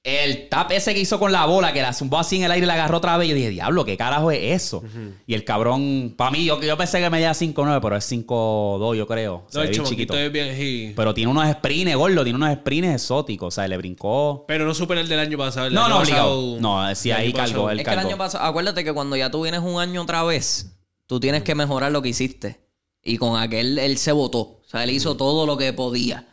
[0.04, 2.64] El tap ese que hizo con la bola, que la zumbó así en el aire
[2.64, 3.28] y la agarró otra vez.
[3.28, 4.82] Yo dije, diablo, ¿qué carajo es eso?
[5.26, 9.06] Y el cabrón, para mí, yo, yo pensé que medía 5'9, pero es 5'2, yo
[9.06, 9.46] creo.
[9.54, 10.18] No, el chiquito.
[10.18, 10.94] es bien.
[10.96, 13.48] Pero tiene unos sprints, gordo, tiene unos sprints exóticos.
[13.50, 14.46] O sea, le brincó.
[14.48, 15.68] Pero no supera el del año pasado.
[15.68, 16.54] El No, año no, obligado.
[16.56, 19.30] pasado- No, sí, ahí cargó el Es que el año pasado, acuérdate que cuando ya
[19.30, 22.62] tú vienes un año otra vez, tú tienes que mejorar lo que hiciste.
[23.04, 24.40] Y con aquel él se votó.
[24.40, 26.28] O sea, él hizo todo lo que podía.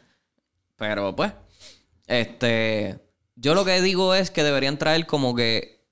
[0.77, 1.33] Pero pues,
[2.07, 2.98] este,
[3.36, 5.84] yo lo que digo es que deberían traer como que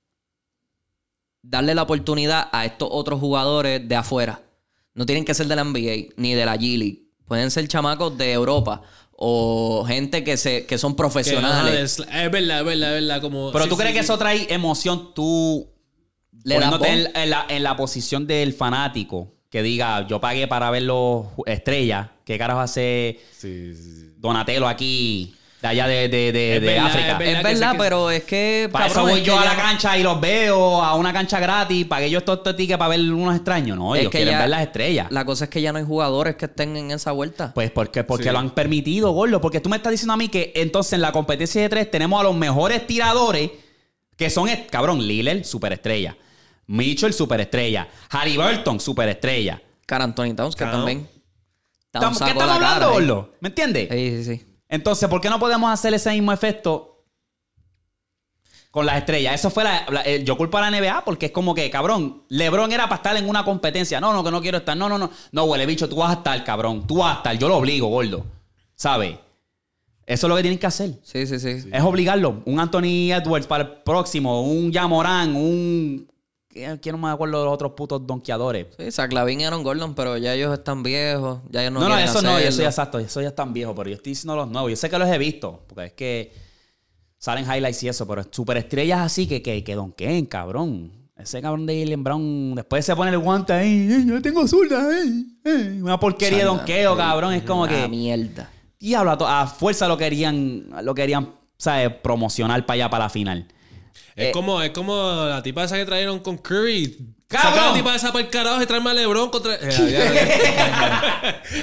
[1.42, 4.42] darle la oportunidad a estos otros jugadores de afuera.
[4.94, 7.02] No tienen que ser de la NBA ni de la G League.
[7.26, 8.82] Pueden ser chamacos de Europa
[9.12, 12.00] o gente que se que son que, profesionales.
[12.00, 13.20] ajá, es verdad, es verdad, es verdad.
[13.20, 15.68] Como, Pero sí, tú sí, crees que eso trae emoción, tú
[16.44, 20.70] Le poniéndote en, en la, en la posición del fanático que diga, yo pagué para
[20.70, 24.14] ver los estrellas, ¿qué carajo hace Sí, sí, sí.
[24.16, 27.12] Donatello aquí, de allá de, de, de- Es de verdad, África?
[27.12, 27.30] es verdad.
[27.30, 28.68] Es que verdad, que- pero es que.
[28.72, 31.12] Para eso cabrón, voy es yo a la ya- cancha y los veo a una
[31.12, 33.78] cancha gratis, pagué yo estos tickets para ver unos extraños.
[33.78, 35.06] No, Es ellos que quieren ya- ver las estrellas.
[35.10, 37.52] La cosa es que ya no hay jugadores que estén en esa vuelta.
[37.54, 38.30] Pues porque, porque Sí.
[38.30, 39.40] lo han permitido, Gordo.
[39.40, 42.20] Porque tú me estás diciendo a mí que entonces en la competencia de tres tenemos
[42.20, 43.50] a los mejores tiradores,
[44.16, 46.16] que son, cabrón, Lillard, superestrella.
[46.66, 47.88] Mitchell, superestrella.
[48.10, 49.62] Halliburton, superestrella.
[49.86, 50.78] Cara Anthony Towns, que Claro.
[50.78, 51.06] también.
[51.06, 52.90] ¿Qué estamos la hablando.
[52.92, 53.34] Gordo?
[53.40, 53.88] ¿Me entiendes?
[53.90, 54.46] Sí, sí, sí.
[54.72, 57.04] Entonces, ¿por qué no podemos hacer ese mismo efecto
[58.70, 59.34] con las estrellas?
[59.34, 62.72] Eso fue la, la- yo culpo a la NBA porque es como que, cabrón, LeBron
[62.72, 64.00] era para estar en una competencia.
[64.00, 64.74] No, no, que no quiero estar.
[64.74, 65.10] No, no, no.
[65.30, 66.86] No, huele bicho, tú vas a estar, cabrón.
[66.86, 67.38] Tú vas a estar.
[67.38, 68.24] Yo lo obligo, gordo.
[68.74, 69.18] ¿Sabes?
[70.06, 70.98] Eso es lo que tienen que hacer.
[71.02, 71.68] Sí, sí, sí.
[71.70, 72.42] Es obligarlo.
[72.46, 74.42] Un Anthony Edwards para el próximo.
[74.42, 75.36] Un Yamorán.
[75.36, 76.08] Un...
[76.52, 78.66] ¿Quién no me acuerdo de los otros putos donkeadores?
[78.78, 81.40] Sí, Zach Lavin y Aaron Gordon, pero ya ellos están viejos.
[81.50, 83.88] Ya ellos no No, no, eso no, eso ya exacto, eso ya están viejos, pero
[83.88, 84.70] yo estoy diciendo los nuevos.
[84.70, 86.32] Yo sé que los he visto, porque es que
[87.16, 90.92] salen highlights y eso, pero superestrellas así que, que, que donqueen, cabrón.
[91.16, 94.88] Ese cabrón de Jalen Brown, después se pone el guante ahí, "Ey, yo tengo zurda,
[94.98, 95.80] ey, ey".
[95.80, 97.32] una porquería de donqueo, cabrón.
[97.32, 98.50] Es como que, mierda.
[98.80, 101.90] diablo, a, a fuerza lo querían, lo querían, ¿sabes?
[102.02, 103.46] Promocionar para allá, para la final.
[104.16, 106.98] Es, Eh, como, es como la tipa esa que trajeron con Curry.
[107.28, 107.54] ¡Cabrón!
[107.54, 109.54] Saca la tipa esa para el carajo y traerme a LeBron contra.
[109.54, 109.70] Eh,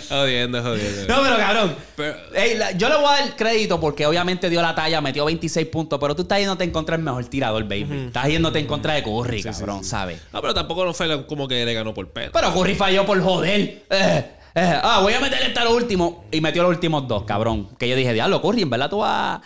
[0.09, 1.15] jodiendo, jodiendo.
[1.15, 1.75] No, pero cabrón.
[1.95, 5.25] Pero- ey, la- yo le voy a dar crédito porque obviamente dio la talla, metió
[5.25, 8.05] 26 puntos, pero tú estás yéndote en contra del mejor tirador, baby.
[8.07, 10.21] Estás yéndote en contra de Curry, cabrón, ¿sabes?
[10.33, 12.31] No, pero tampoco no fue como que le ganó por pedo.
[12.33, 13.83] Pero Curry falló por joder.
[13.89, 14.25] Eh,
[14.55, 16.13] eh, ah, voy a meterle hasta los últimos.
[16.31, 17.69] Y metió los últimos dos, cabrón.
[17.77, 19.39] Que yo dije, diablo, Curry, en verdad tú vas.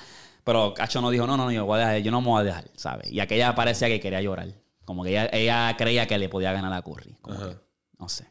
[0.43, 2.41] Pero Cacho no dijo, no, no, no, yo, voy a dejar- yo no me voy
[2.41, 3.11] a dejar, ¿sabes?
[3.11, 4.47] Y aquella parecía que quería llorar.
[4.85, 7.15] Como que ella, ella creía que le podía ganar a Curry.
[7.21, 7.49] Como Ajá.
[7.51, 7.57] que,
[7.99, 8.27] no sé.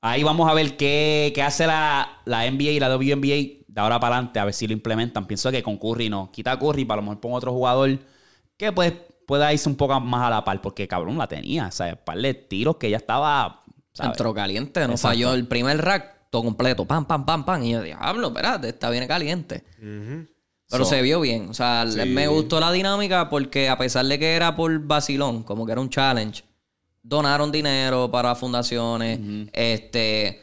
[0.00, 4.00] Ahí vamos a ver qué, qué hace la, la NBA y la WNBA de ahora
[4.00, 5.26] para adelante, a ver si lo implementan.
[5.26, 6.30] Pienso que con Curry no.
[6.32, 7.98] Quita a Curry, para lo mejor pongo otro jugador
[8.56, 8.92] que pues
[9.26, 11.66] pueda irse un poco más a la par, porque cabrón la tenía.
[11.68, 13.60] O sea, par de tiros que ya estaba.
[13.92, 14.12] ¿sabes?
[14.12, 15.08] Entró caliente, no Exacto.
[15.08, 16.84] falló el primer rack, todo completo.
[16.86, 17.62] Pam, pam, pam, pam.
[17.62, 19.64] Y yo, diablo, espérate, está bien caliente.
[20.72, 21.48] Pero So- se vio bien.
[21.50, 25.64] O sea, me gustó la dinámica porque a pesar de que era por vacilón, como
[25.66, 26.42] que era un challenge,
[27.02, 29.20] donaron dinero para fundaciones.
[29.52, 30.42] Este.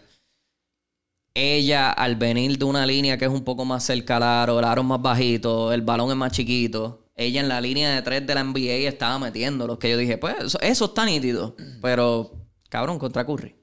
[1.33, 4.65] Ella, al venir de una línea que es un poco más cerca al aro, el
[4.65, 7.05] aro es más bajito, el balón es más chiquito.
[7.15, 10.17] Ella en la línea de tres de la NBA estaba metiendo los que yo dije,
[10.17, 11.55] pues eso, eso está nítido.
[11.81, 12.31] Pero,
[12.69, 13.55] cabrón, contra Curry.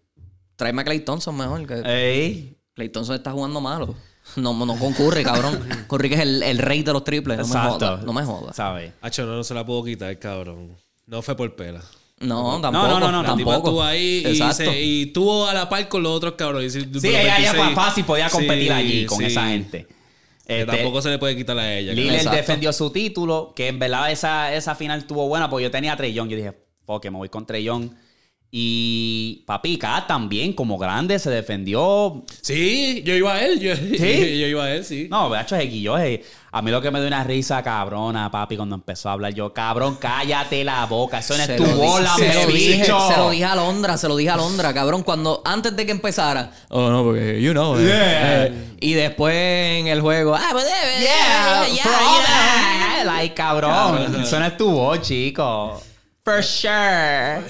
[0.57, 1.67] Tráeme a Clay Thompson mejor.
[1.67, 2.57] Que Ey.
[2.75, 3.95] Clay Thompson está jugando malo.
[4.37, 5.67] No, no con Curry, cabrón.
[5.89, 7.39] Curry que es el, el rey de los triples.
[7.39, 8.03] No me jodas.
[8.05, 8.57] No me jodas.
[8.57, 8.93] ¿Sabes?
[9.01, 10.77] Hacho, no, no se la puedo quitar, cabrón.
[11.07, 11.81] No fue por pela.
[12.19, 12.89] No, tampoco.
[12.89, 13.57] no, no, no, La tampoco.
[13.57, 16.73] estuvo ahí y, se, y tuvo a la par con los otros cabrones.
[16.73, 19.25] Sí, pero ella, ella 26 fácil podía competir Sí, allí con sí.
[19.27, 19.87] esa gente.
[20.47, 21.93] Que Este, tampoco se le puede quitar a ella.
[21.93, 25.93] Lillard defendió su título, que en verdad esa, esa final estuvo buena, porque yo tenía
[25.93, 26.29] a Trey Young.
[26.31, 26.53] Yo dije,
[26.87, 27.91] fuck, me voy con Trey Young.
[28.59, 32.25] Y Papi K también, como grande, se defendió.
[32.41, 33.61] Sí, yo iba a él.
[33.61, 34.39] Yo, ¿Sí?
[34.41, 35.09] yo iba a él, sí.
[35.11, 38.57] No, hecho es yo eh, A mí lo que me dio una risa cabrona, papi,
[38.57, 41.19] cuando empezó a hablar yo, cabrón, cállate la boca.
[41.19, 44.09] Eso no es Se tu bola, se lo dije, se lo dije a Londra, se
[44.09, 46.51] lo dije a Londra, cabrón, cuando antes de que empezara.
[46.71, 47.77] Oh, no, porque you know.
[47.79, 48.47] eh, Yeah.
[48.47, 53.05] eh, y después en el juego, ah, pues, eh, Yeah, yeah, yeah, yeah.
[53.05, 54.17] Like, cabrón.
[54.23, 55.79] Eso no es tu voz, chico.
[56.27, 57.45] For sure.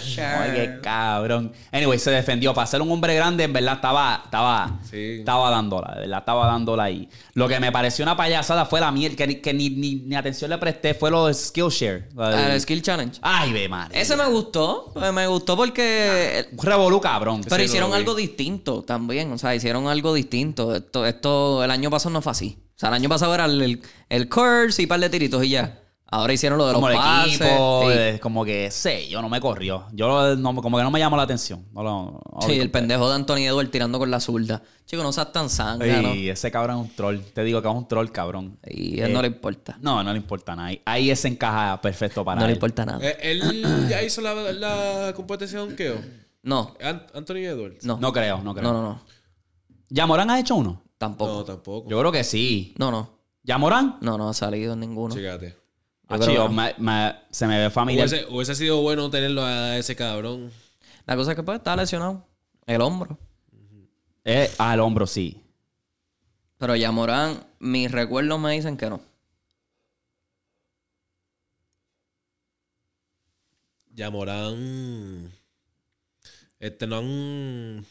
[0.53, 1.51] Oye, cabrón.
[1.73, 2.53] Anyway, se defendió.
[2.53, 5.16] Para ser un hombre grande, en verdad, estaba, estaba, Sí.
[5.20, 5.94] estaba dándola.
[5.94, 7.09] De verdad, estaba dándola ahí.
[7.32, 10.15] Lo que me pareció una payasada fue la miel, que, ni- que ni, ni, ni
[10.15, 12.11] atención le presté, fue lo de Skillshare.
[12.19, 13.19] Ah, el Skill Challenge.
[13.23, 13.98] Ay, ve, madre.
[13.98, 17.40] Ese me gustó, pues me gustó porque Un revolú, cabrón.
[17.48, 19.32] Pero hicieron algo distinto también.
[19.32, 20.74] O sea, hicieron algo distinto.
[20.77, 22.59] Esto, esto el año pasado no fue así.
[22.77, 25.43] O sea, el año pasado era el, el, el curse y un par de tiritos
[25.44, 25.81] y ya.
[26.16, 27.34] Ahora hicieron lo de como los el pases.
[27.40, 27.88] equipo, sí.
[27.93, 29.86] eh, como que sé, yo no me corrió.
[29.93, 31.66] Yo no- como que no me llamó la atención.
[31.72, 34.62] No lo- no lo Sí, el pendejo de Anthony Edwards tirando con la zurda.
[34.86, 36.09] Chico, no seas tan sangre, ¿no?
[36.12, 37.18] Ey, ese cabrón es un troll.
[37.34, 38.59] Te digo que es un troll, cabrón.
[38.66, 39.76] Y a él no le importa.
[39.80, 40.68] No, no le importa nada.
[40.68, 42.56] Ahí- Ahí ese encaja perfecto para No le él.
[42.56, 42.98] importa nada.
[43.06, 43.43] Eh, él
[43.90, 45.97] ya hizo la, la competencia de donkeo.
[46.43, 47.84] No, An- Anthony Edwards.
[47.84, 47.98] no.
[47.98, 48.64] No creo, no creo.
[48.72, 49.01] No, no, no.
[49.90, 50.82] ¿Yamorán ha hecho uno?
[50.98, 51.30] Tampoco.
[51.32, 51.88] No, tampoco.
[51.90, 52.74] Yo creo que sí.
[52.78, 53.16] No, no.
[53.43, 53.98] ¿Yamorán?
[54.01, 55.14] No, no ha salido ninguno.
[55.14, 55.56] Chécate.
[56.09, 56.55] Ah, creo chico, que no.
[56.55, 58.07] me- me- se me ve familiar.
[58.09, 60.51] Hubiese, hubiese sido bueno tenerlo a ese cabrón.
[61.05, 62.24] La cosa es que pues está lesionado.
[62.66, 63.19] El hombro.
[64.24, 65.41] Eh, ah, el hombro, sí.
[66.59, 69.01] Pero ya Morán, mis recuerdos me dicen que no.
[73.95, 75.33] Ya Morán.
[76.59, 77.87] Este no han.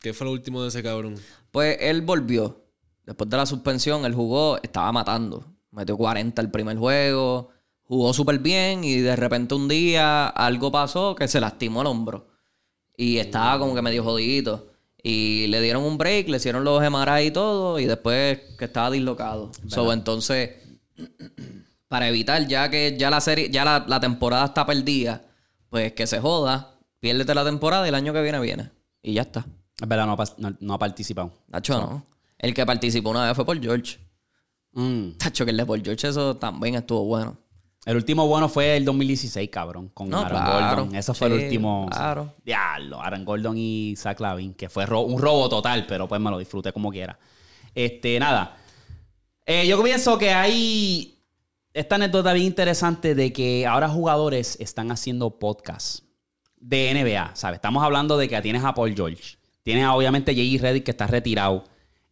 [0.00, 1.16] ¿Qué fue lo último de ese cabrón?
[1.50, 2.64] Pues él volvió.
[3.04, 5.44] Después de la suspensión, él jugó, estaba matando.
[5.78, 7.50] Metió 40 el primer juego.
[7.84, 12.26] Jugó súper bien y de repente un día algo pasó que se lastimó el hombro.
[12.96, 14.72] Y estaba como que medio jodidito.
[15.00, 17.78] Y le dieron un break, le hicieron los MRI y todo.
[17.78, 19.52] Y después que estaba dislocado.
[19.68, 20.50] So, entonces,
[21.86, 25.22] para evitar ya que ya la serie, ya la, la temporada está perdida,
[25.70, 28.70] pues que se joda, piérdete la temporada y el año que viene viene.
[29.00, 29.46] Y ya está.
[29.80, 31.32] Es verdad, no no- no ha participado.
[31.50, 32.06] Tacho, no.
[32.36, 33.98] El que participó una vez fue por George.
[34.80, 35.12] Mm.
[35.18, 37.36] Tacho, que el de por George, eso también estuvo bueno.
[37.84, 40.76] El último bueno fue el 2016, cabrón, con No, Aaron claro.
[40.76, 40.94] Gordon.
[40.94, 41.88] Ese fue el último.
[41.90, 42.34] claro.
[42.44, 46.30] Diablo, Aaron Gordon y Zach Lavin, que fue ro- un robo total, pero pues me
[46.30, 47.18] lo disfruté como quiera.
[47.74, 48.56] Este, nada.
[49.46, 51.18] Eh, yo pienso que hay
[51.72, 56.02] esta anécdota bien interesante de que ahora jugadores están haciendo podcasts
[56.60, 57.56] de NBA, ¿sabes?
[57.56, 60.62] Estamos hablando de que tienes a Paul George, tienes a, obviamente J.J.
[60.62, 61.64] Reddick que está retirado,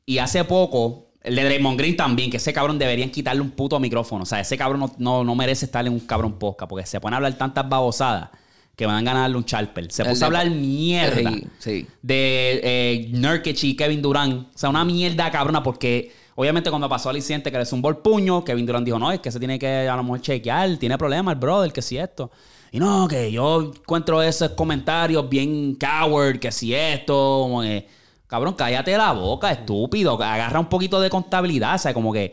[0.07, 3.79] y hace poco, el de Draymond Green también, que ese cabrón deberían quitarle un puto
[3.79, 6.87] micrófono, o sea, ese cabrón no, no, no merece estar en un cabrón podcast, porque
[6.87, 8.31] se pone a hablar tantas babosadas
[8.75, 9.91] que van a ganarle un charper.
[9.91, 11.87] Se El puso de- a hablar mierda Sí, sí.
[12.03, 14.49] de eh, Nurkic y Kevin Durant.
[14.55, 17.97] O sea, una mierda cabrona porque obviamente cuando pasó al incidente que le zumbó el
[17.97, 20.99] puño, Kevin Durant dijo, no, es que se tiene que a lo mejor chequear, tiene
[20.99, 22.31] problemas el brother, que si esto.
[22.71, 27.89] Y no, que yo encuentro esos comentarios bien coward, que si esto, como que,
[28.27, 32.33] cabrón, cállate la boca, estúpido, agarra un poquito de contabilidad, o sea, como que...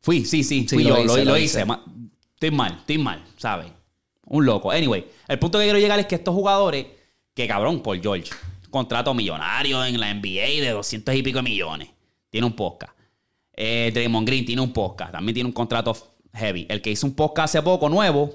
[0.00, 1.64] Fui, sí, sí, Sí, fui lo yo, hice, lo, lo lo hice.
[2.34, 3.70] Estoy mal, estoy mal, ¿sabes?
[4.24, 4.70] Un loco.
[4.70, 6.86] Anyway, el punto que quiero llegar es que estos jugadores,
[7.34, 8.30] que cabrón, Paul George,
[8.70, 11.88] contrato millonario en la NBA de 200 y pico de millones,
[12.30, 12.96] tiene un podcast.
[13.52, 15.94] Eh, Draymond Green tiene un podcast, también tiene un contrato
[16.32, 16.66] heavy.
[16.70, 18.30] El que hizo un podcast hace poco nuevo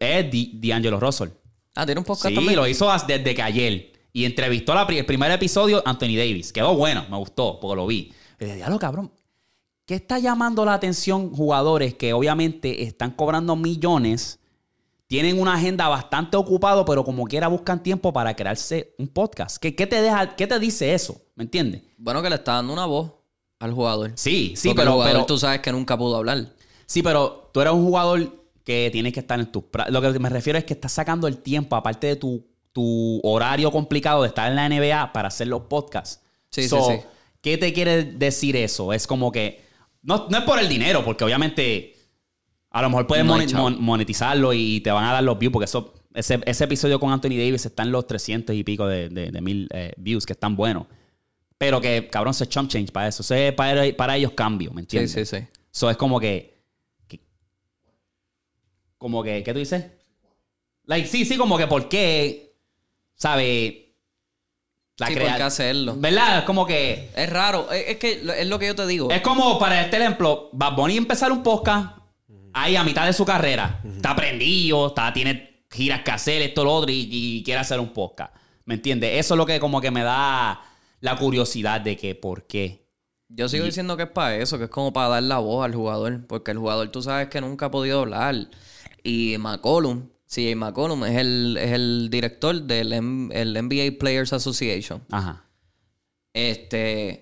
[0.00, 1.28] es D'Angelo Russell.
[1.74, 2.56] Ah, tiene un podcast Sí, también.
[2.56, 3.92] lo hizo desde que ayer.
[4.16, 6.52] Y entrevistó la pri- el primer episodio Anthony Davis.
[6.52, 8.12] Quedó bueno, me gustó, porque lo vi.
[8.38, 9.10] Y dije, diablo, cabrón.
[9.86, 14.38] ¿Qué está llamando la atención jugadores que obviamente están cobrando millones?
[15.08, 19.58] Tienen una agenda bastante ocupado, pero como quiera buscan tiempo para crearse un podcast.
[19.58, 21.20] ¿Qué, qué te deja, qué te dice eso?
[21.34, 21.82] ¿Me entiendes?
[21.98, 23.10] Bueno, que le está dando una voz
[23.58, 24.12] al jugador.
[24.14, 26.54] Sí, sí, Porque el pero, jugador pero tú sabes que nunca pudo hablar.
[26.86, 28.32] Sí, pero tú eres un jugador
[28.64, 29.64] que tienes que estar en tus...
[29.90, 33.70] Lo que me refiero es que estás sacando el tiempo, aparte de tu, tu horario
[33.72, 36.20] complicado de estar en la NBA, para hacer los podcasts.
[36.50, 37.06] Sí, So, sí, sí.
[37.40, 38.92] ¿Qué te quiere decir eso?
[38.92, 39.64] Es como que...
[40.02, 41.94] No, no es por el dinero, porque obviamente
[42.70, 45.64] a lo mejor puedes No mon- monetizarlo y te van a dar los views, porque
[45.66, 49.30] eso, ese, ese episodio con Anthony Davis está en los 300 y pico de, de-
[49.30, 50.86] de mil eh, views, que están buenos.
[51.56, 53.34] Pero que, cabrón, es chump change para eso.
[53.34, 55.12] Es para, para ellos cambio, ¿me Sí, entiendes?
[55.12, 55.44] sí, sí.
[55.72, 56.60] Eso es como que,
[57.06, 57.20] que-
[58.98, 59.86] Como que, ¿qué tú dices?
[60.86, 62.53] Like, sí, sí, como que por qué,
[63.16, 63.80] ¿sabe?
[64.98, 65.94] La Sí, crea- hacerlo.
[65.98, 66.38] ¿Verdad?
[66.38, 67.10] Es como que...
[67.16, 67.70] Es raro.
[67.72, 69.10] Es, es que lo- es lo que yo te digo.
[69.10, 71.96] Es como, para este ejemplo, Bad Bunny empezar un podcast
[72.52, 73.80] ahí a mitad de su carrera.
[73.84, 77.92] Está prendido, está, tiene giras que hacer, esto, lo otro, y, y quiere hacer un
[77.92, 78.32] podcast.
[78.66, 79.18] ¿Me entiendes?
[79.18, 80.62] Eso es lo que como que me da
[81.00, 82.86] la curiosidad de que por qué.
[83.28, 85.74] Yo sigo diciendo que es para eso, que es como para dar la voz al
[85.74, 86.24] jugador.
[86.28, 88.36] Porque el jugador, tú sabes que nunca ha podido hablar.
[89.02, 95.02] Y McCollum, CJ McCollum, es el, es el director del M- el NBA Players Association.
[95.10, 95.44] Ajá.
[96.32, 97.20] Este.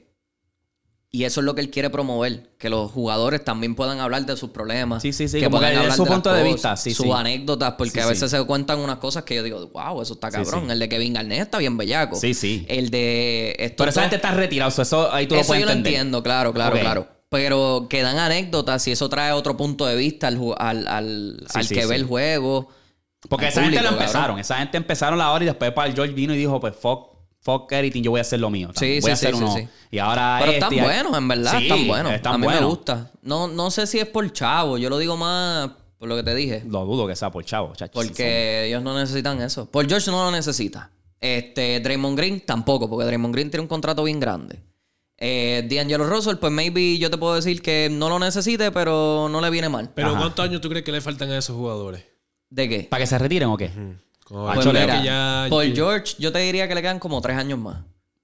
[1.14, 4.34] Y eso es lo que él quiere promover, que los jugadores también puedan hablar de
[4.34, 5.02] sus problemas.
[5.02, 6.76] Sí, sí, sí, que como puedan que de hablar su las punto de cosas, vista,
[6.78, 7.12] sí, sus sí.
[7.12, 10.30] anécdotas, porque Sí, a veces se cuentan unas cosas que yo digo, wow, eso está
[10.30, 10.70] cabrón.
[10.70, 12.16] El de Kevin Garnett está bien bellaco.
[12.16, 12.64] Sí, sí.
[12.66, 15.66] El de Pero esa gente está retirado, so eso ahí tú lo eso puedes yo
[15.66, 17.06] lo entiendo, claro, claro, claro.
[17.28, 21.68] Pero que dan anécdotas y eso trae otro punto de vista al, al, al, al
[21.68, 22.68] que ve el juego.
[23.28, 23.94] Porque esa gente cabrón.
[23.94, 24.38] empezaron.
[24.38, 27.08] Esa gente empezaron la hora y después para el George vino y dijo, pues fuck,
[27.40, 28.70] fuck everything, yo voy a hacer lo mío.
[28.74, 29.54] Sí, voy a sí, hacer sí, uno.
[29.54, 29.68] sí.
[29.90, 32.12] Y ahora Pero este, están buenos, en verdad, Sí, están buenos.
[32.12, 32.62] están a mí buenos.
[32.62, 33.10] me gusta.
[33.22, 36.34] No, no sé si es por chavo, yo lo digo más por lo que te
[36.34, 36.64] dije.
[36.68, 37.92] Lo dudo que sea por chavo, chacho.
[37.94, 39.66] Porque ellos no necesitan eso.
[39.70, 40.90] Por George no lo necesita.
[41.20, 44.58] Este, Draymond Green tampoco, porque Draymond Green tiene un contrato bien grande.
[45.18, 49.40] Eh, D'Angelo Russell, pues maybe yo te puedo decir que no lo necesite, pero no
[49.40, 49.90] le viene mal.
[49.94, 50.18] Pero Ajá.
[50.18, 52.04] ¿cuántos años tú crees que le faltan a esos jugadores?
[52.52, 52.82] ¿De qué?
[52.84, 53.70] ¿Para que se retiren o qué?
[54.24, 57.20] Como Pues Bachelet, mira, que ya- Por George, yo te diría que le quedan como
[57.20, 57.78] tres años más.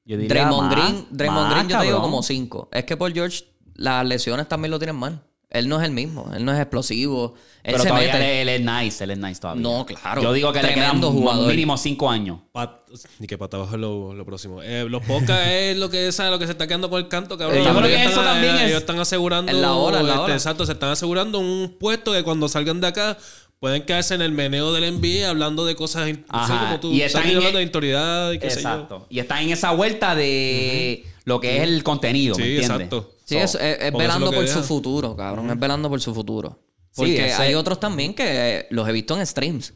[0.04, 2.10] Yo diría Draymond más, Green, Draymond más, Green yo te digo cabrón.
[2.10, 2.68] como cinco.
[2.72, 3.44] Es que por George
[3.74, 5.22] las lesiones también lo tienen mal.
[5.50, 7.32] Él no es el mismo, él no es explosivo.
[7.62, 8.42] Él Pero se todavía mete.
[8.42, 9.62] él, él es nice, él es nice todavía.
[9.62, 10.22] No, claro.
[10.22, 11.48] Yo digo que le quedan Tremendo jugador.
[11.50, 12.40] mínimo cinco años.
[12.52, 12.86] Pat-
[13.18, 14.62] ni que pata abajo es lo, lo próximo.
[14.62, 16.32] Eh, los podcasts es lo que, ¿sabes?
[16.32, 17.58] lo que se está quedando con el canto, cabrón.
[17.60, 19.50] Eh, yo Ellos creo que están- eso también es- Ellos están asegurando.
[19.50, 20.34] En la hora, en la este, hora.
[20.34, 23.16] Exacto, se están asegurando un puesto que cuando salgan de acá
[23.60, 26.08] pueden quedarse en el meneo del NBA hablando de cosas.
[26.08, 28.68] no sé, como tú Y están estás en- hablando de autoridad y qué sé yo.
[28.68, 29.06] Exacto.
[29.10, 32.70] Y está en esa vuelta de lo que es el contenido, ¿me Sí, entiendes?
[32.86, 33.14] exacto.
[33.24, 34.54] Sí, So, es, es- velando por deja.
[34.54, 35.50] su futuro, cabrón.
[35.50, 36.58] Es velando por su futuro.
[36.90, 38.24] Sí, Porque ese- hay otros también que
[38.60, 39.74] eh, los he visto en streams.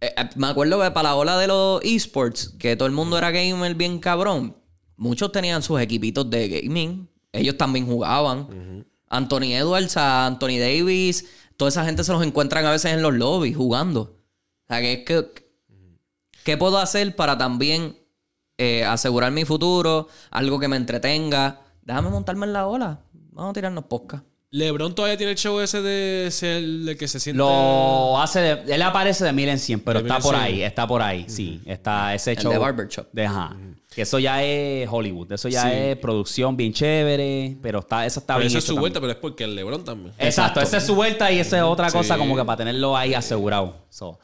[0.00, 3.16] Eh, eh, me acuerdo que para la ola de los esports, que todo el mundo
[3.16, 4.56] era gamer bien cabrón,
[4.96, 7.08] muchos tenían sus equipitos de gaming.
[7.32, 8.84] Ellos también jugaban.
[9.08, 11.26] Anthony Edwards, a Anthony Davis,
[11.62, 14.00] toda esa gente se los encuentran a veces en los lobbies jugando.
[14.00, 15.52] O sea, que es que...
[16.42, 17.96] ¿Qué puedo hacer para también
[18.58, 20.08] eh, asegurar mi futuro?
[20.32, 21.60] Algo que me entretenga.
[21.82, 23.04] Déjame montarme en la ola.
[23.12, 24.24] Vamos a tirarnos podcast.
[24.52, 27.38] LeBron todavía tiene el show ese de ser el de que se siente.
[27.38, 31.00] Lo hace de- él aparece de mil en cien, pero está por ahí, está por
[31.00, 31.62] ahí, sí.
[31.64, 32.52] Está ese El show.
[32.52, 33.06] de Barbershop.
[33.12, 33.56] de- ajá.
[33.94, 35.68] Que eso ya es Hollywood, eso ya Sí.
[35.72, 38.48] es producción bien chévere, pero está, eso está Pero bien.
[38.48, 39.08] esa es su vuelta, también.
[39.16, 40.14] pero es porque el LeBron también.
[40.18, 42.18] Exacto, esa es su vuelta y esa es otra cosa Sí.
[42.20, 43.76] como que para tenerlo ahí asegurado.
[43.88, 44.18] So,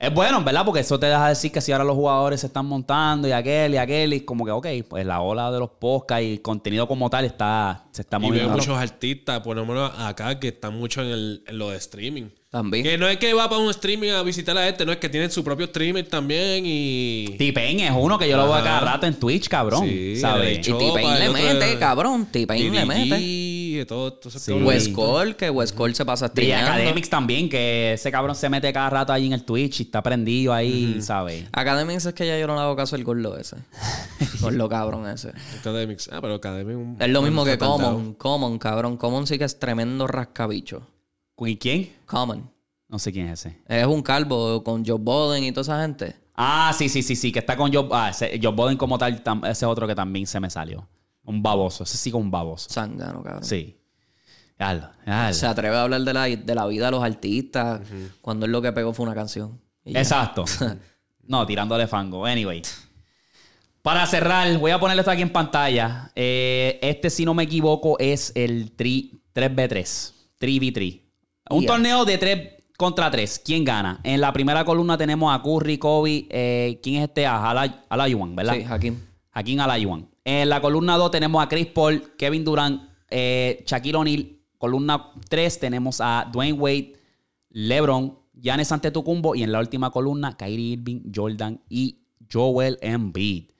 [0.00, 0.64] es bueno, ¿verdad?
[0.64, 3.74] Porque eso te deja decir que si ahora los jugadores se están montando y aquel
[3.74, 6.88] y aquel, y como que, ok, pues la ola de los podcasts y el contenido
[6.88, 8.52] como tal está, se está Y veo moviendo.
[8.56, 12.30] muchos artistas, por lo menos acá, que están mucho en, el, en lo de streaming.
[12.48, 12.82] También.
[12.82, 15.08] Que no es que va para un streaming a visitar a este, no es que
[15.08, 17.36] tienen su propio streamer también y...
[17.38, 18.86] T-Pain es uno que yo lo veo a cada Ajá.
[18.94, 19.86] rato en Twitch, cabrón.
[19.86, 20.66] Sí, ¿sabes?
[20.66, 22.26] Y el le mete, cabrón.
[22.26, 23.20] T-Pain le mete.
[23.82, 24.50] Y todo, todo ese Sí.
[24.52, 24.68] cabrón.
[24.68, 26.50] West Cole, que West Cole se pasa Y.
[26.52, 30.02] Academics también, que ese cabrón se mete cada rato ahí en el Twitch y está
[30.02, 31.44] prendido ahí, ¿sabes?
[31.52, 33.56] Academics es que ya yo no le hago caso al gordo ese.
[34.40, 35.32] gordo cabrón ese.
[35.60, 36.08] Academics.
[36.12, 36.76] Ah, pero Academics...
[36.76, 37.58] un- Es lo mismo que.
[37.58, 38.14] Common.
[38.14, 38.96] Common, cabrón.
[38.96, 40.82] Common sí que es tremendo rascabicho.
[41.38, 41.92] ¿Y quién?
[42.06, 42.50] Common.
[42.88, 43.56] No sé quién es ese.
[43.68, 46.16] Es un calvo con Joe Boden y toda esa gente.
[46.34, 49.22] Ah, sí, sí, sí, sí, que está con Joe, ah, ese, Joe Boden como tal,
[49.22, 50.88] tam- ese otro que también se me salió.
[51.30, 52.68] Un baboso, ese sí con un baboso.
[52.70, 53.44] Zángano, cabrón.
[53.44, 53.76] Sí.
[54.58, 55.34] Yalo, yalo.
[55.34, 57.80] Se atreve a hablar de la, de la vida de los artistas
[58.20, 59.60] cuando él lo que pegó fue una canción.
[59.84, 60.44] Exacto.
[61.22, 62.26] No, tirándole fango.
[62.26, 62.60] Anyway.
[63.82, 66.10] Para cerrar, voy a ponerle esto aquí en pantalla.
[66.16, 70.12] Eh, este, si no me equivoco, es el 3, 3v3.
[70.40, 71.00] 3v3.
[71.50, 73.42] Un torneo de 3 contra 3.
[73.44, 74.00] ¿Quién gana?
[74.02, 76.26] En la primera columna tenemos a Curry, Kobe.
[76.30, 77.26] eh, ¿Quién es este?
[77.26, 78.54] A Alay- Olajuwon, ¿verdad?
[78.54, 78.98] Sí, Hakim.
[79.30, 80.08] Hakim Olajuwon.
[80.24, 84.36] En la columna 2 tenemos a Chris Paul, Kevin Durant, eh, Shaquille O'Neal.
[84.58, 86.92] Columna 3 tenemos a Dwayne Wade,
[87.48, 93.50] LeBron, Giannis Antetokounmpo y en la última columna Kyrie Irving, Jordan y Joel Embiid.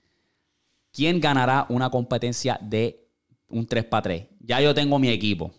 [0.93, 3.09] ¿Quién ganará una competencia de
[3.49, 4.27] un 3 para 3?
[4.41, 5.53] Ya yo tengo mi equipo.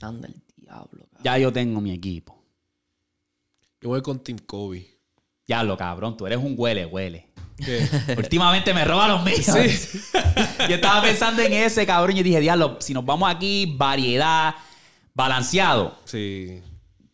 [0.00, 1.24] Anda el diablo, cabrón.
[1.24, 2.36] Ya yo tengo mi equipo.
[3.80, 4.86] Yo voy con Team Kobe.
[5.46, 7.25] Ya lo cabrón, tú eres un huele, huele.
[7.64, 7.88] ¿Qué?
[8.16, 9.46] Últimamente me roba los míos.
[10.68, 12.16] Yo estaba pensando en ese, cabrón.
[12.16, 14.54] Yo dije, diablo, si nos vamos aquí, variedad,
[15.14, 16.60] balanceado, Sí.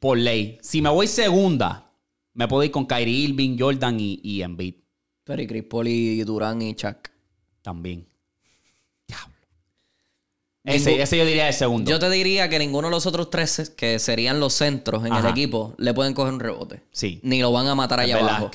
[0.00, 0.58] por ley.
[0.62, 1.90] Si me voy segunda,
[2.34, 4.74] me puedo ir con Kyrie Irving, Jordan y, y Embiid
[5.24, 7.08] Pero y Chris Paul y Durán y Chuck.
[7.62, 8.06] también.
[10.64, 11.90] Ese, ese yo diría el segundo.
[11.90, 15.26] Yo te diría que ninguno de los otros tres, que serían los centros en el
[15.26, 16.82] equipo, le pueden coger un rebote.
[16.92, 17.20] Sí.
[17.24, 18.50] Ni lo van a matar allá abajo.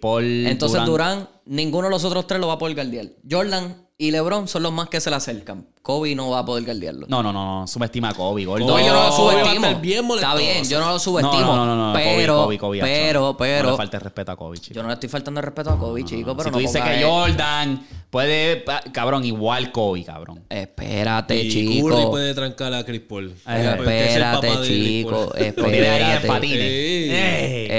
[0.00, 0.46] Paul.
[0.46, 3.10] Entonces Durán, ninguno de los otros tres lo va a poder guardiar.
[3.30, 5.66] Jordan y LeBron son los más que se le acercan.
[5.80, 7.06] Kobe no va a poder guardiarlo.
[7.08, 7.66] No, no, no, no.
[7.66, 8.66] Subestima a Kobe, gordo.
[8.66, 9.80] No, yo no lo subestimo.
[9.80, 10.10] bien.
[10.10, 11.40] Está bien, yo no lo subestimo.
[11.40, 11.92] no, no, no, no.
[11.94, 13.64] Pero, Kobe, Kobe, Kobe, pero, pero.
[13.64, 14.74] No le falte respeto a Kobe, chico.
[14.74, 16.82] yo no le estoy faltando el respeto a Kobe, chico, pero si no tú dices
[16.82, 17.04] que él.
[17.04, 20.44] Jordan puede, cabrón, igual Kobe, cabrón.
[20.48, 21.88] Espérate, Y chico.
[21.88, 23.30] Curry puede trancar a Chris Paul.
[23.32, 25.34] Es el Espérate, Chris chico.
[25.34, 25.78] Espérate.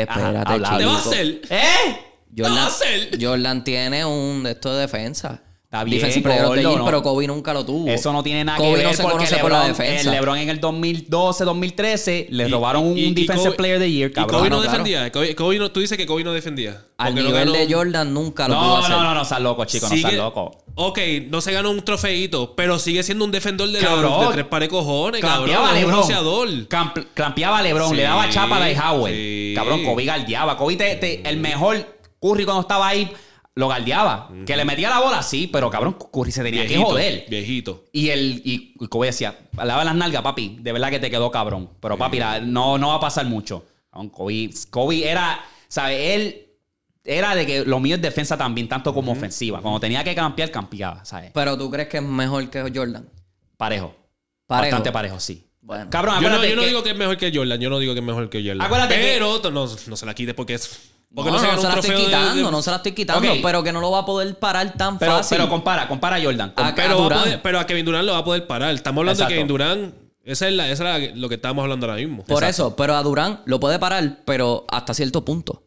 [0.02, 0.78] Espérate, chico.
[0.78, 1.42] ¿Te va a hacer?
[1.50, 2.00] ¿Eh?
[2.36, 3.18] ¿Qué va a Jordan, hacer?
[3.22, 5.42] Jordan tiene un de esto de defensa.
[5.74, 6.86] Está bien, Defensive Player of the Year, no.
[6.86, 7.90] pero Kobe nunca lo tuvo.
[7.90, 10.02] Eso no tiene nada Kobe que ver no se porque conoce LeBron, por la defensa.
[10.10, 13.82] el LeBron en el 2012-2013 le Y- robaron un y- y Defensive Kobe- Player of
[13.82, 14.38] the Year, Y cabrón.
[14.40, 15.12] Kobe no Claro, defendía.
[15.12, 16.86] Kobe, Kobe no, tú dices que Kobe no defendía.
[16.98, 18.92] Al Porque no nivel ganó- de Jordan nunca lo pudo No, hacer.
[18.92, 20.52] no, no, no, seas loco, chico, no Sigue- seas loco.
[20.76, 24.28] Ok, no se ganó un trofeito, pero sigue siendo un defensor de, Cabrón.
[24.28, 25.46] de tres pares cojones, cabrón.
[25.48, 26.00] Clampeaba a Es un LeBron.
[26.02, 26.68] boxeador.
[26.68, 29.12] Camp- clampeaba a LeBron, Sí, le daba chapa a Howard.
[29.12, 29.54] sí.
[29.56, 30.58] Cabrón, Kobe galdeaba.
[30.58, 33.12] Kobe, te- te- el mejor Curry cuando estaba ahí,
[33.56, 34.30] lo galdeaba.
[34.46, 37.26] Que le metía la bola, sí, pero cabrón, Curry se tenía que joder.
[37.30, 37.86] Viejito.
[37.92, 40.58] Y el y, y Kobe decía, lava las nalgas, papi.
[40.60, 41.70] De verdad que te quedó cabrón.
[41.80, 43.66] Pero papi, la- no, no va a pasar mucho.
[44.12, 46.00] Kobe, Kobe era, ¿sabes?
[46.16, 46.48] Él
[47.04, 49.62] era de que lo mío es defensa también, tanto como ofensiva.
[49.62, 51.32] Cuando tenía que campear, campeaba, ¿sabes?
[51.34, 53.08] Pero tú crees que es mejor que Jordan.
[53.58, 53.94] Parejo.
[54.48, 54.72] Parejo.
[54.72, 55.46] Bastante parejo, sí.
[55.62, 55.90] Bueno.
[55.90, 57.60] Cabrón, Yo no, yo no que- digo que es mejor que Jordan.
[57.62, 58.62] Yo no digo que es mejor que Jordan.
[58.62, 60.93] Acuérdate que- pero no, no se la quites porque es.
[61.16, 63.32] Porque no, no, se un la estoy de- quitando, de- no se la estoy quitando,
[63.32, 63.38] Ok.
[63.44, 65.38] pero que no lo va a poder parar tan pero, fácil.
[65.38, 66.54] pero compara, compara a Jordan.
[66.56, 67.24] A- Pero, va a Durant.
[67.24, 68.74] poder- pero a Kevin Durant lo va a poder parar.
[68.74, 69.30] Estamos hablando Exacto.
[69.32, 69.94] de Kevin Durant.
[70.26, 72.24] Esa es, la, esa es la- lo que estábamos hablando ahora mismo.
[72.24, 72.50] Por Exacto.
[72.70, 75.62] eso, pero a Durán lo puede parar, pero hasta cierto punto.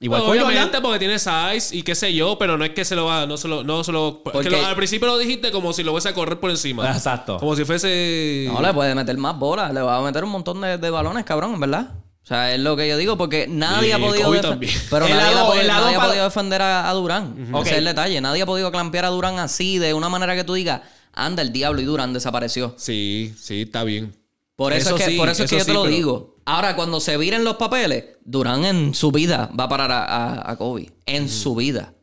[0.00, 0.46] Igual Pues, Jordan.
[0.46, 3.26] obviamente porque tiene size y qué sé yo, pero no es que se lo va,
[3.26, 5.72] no se lo, no se lo, es Porque- que lo- al principio lo dijiste como
[5.72, 6.88] si lo fuese a correr por encima.
[6.90, 7.36] Exacto.
[7.38, 8.48] Como si fuese.
[8.52, 11.24] No le puede meter más bolas, le va a meter un montón de, de balones,
[11.24, 11.90] cabrón, verdad.
[12.28, 14.72] O sea, es lo que yo digo, porque nadie Y ha podido Kobe defen- también.
[14.90, 16.92] Pero El nadie, lado- ha podido, el lado nadie ha para- podido defender a, a
[16.92, 17.48] Durán.
[17.54, 17.62] Ok.
[17.62, 18.20] Ese es el detalle.
[18.20, 20.82] Nadie ha podido clampear a Durán así, de una manera que tú digas,
[21.14, 22.74] anda el diablo y Durán desapareció.
[22.76, 24.14] Sí, sí, está bien.
[24.56, 25.94] Por eso, Eso es que, sí, por eso es que yo te sí, lo pero-
[25.94, 26.36] digo.
[26.44, 30.50] Ahora, cuando se viren los papeles, Durán en su vida va a parar a, a-
[30.52, 30.92] a Kobe.
[31.06, 31.94] En su vida.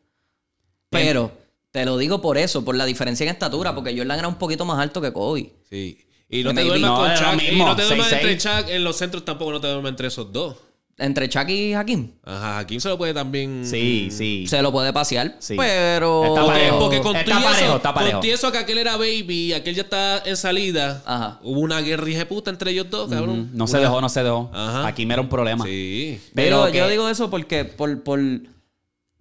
[0.90, 1.30] Pero
[1.70, 4.64] te lo digo por eso, por la diferencia en estatura, porque Jordan era un poquito
[4.64, 5.52] más alto que Kobe.
[5.70, 5.98] Sí.
[6.28, 7.42] Y no te duermas No, con Chuck.
[7.42, 8.12] Y mismo, no te duermas 6'6".
[8.16, 8.68] entre Chuck.
[8.68, 10.56] En los centros tampoco no te duermas entre esos dos.
[10.98, 12.10] Entre Chuck y Hakim.
[12.24, 13.66] Ajá, aquí se lo puede también.
[13.66, 14.46] Sí, sí.
[14.48, 15.54] Se lo puede pasear, Sí.
[15.54, 16.24] pero...
[16.24, 16.78] Está Porque, parejo.
[16.78, 18.12] porque con Está parejo, eso, está parejo.
[18.12, 21.38] con todo eso que aquel era baby y aquel ya está en salida, Ajá.
[21.42, 23.50] hubo una guerra hija de puta entre ellos dos, cabrón.
[23.52, 24.50] No se dejó, no se dejó.
[24.54, 24.86] Ajá.
[24.86, 25.64] Aquí me era un problema.
[25.66, 26.18] Sí.
[26.34, 28.18] Pero Pero que- yo digo eso porque por, por,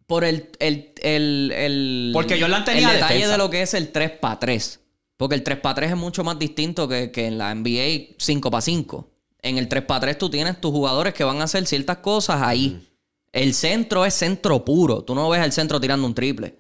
[0.07, 3.32] por el, el, el, el- Porque Jordan tenía el detalle defensa.
[3.34, 4.80] de lo que es el 3 para 3.
[5.18, 8.52] Porque el 3 para 3 es mucho más distinto que, que en la NBA 5
[8.52, 9.10] para 5.
[9.42, 12.42] En el 3 para 3 tú tienes tus jugadores que van a hacer ciertas cosas
[12.42, 12.86] ahí.
[13.32, 15.04] El centro es centro puro.
[15.04, 16.56] Tú no ves al centro tirando un triple.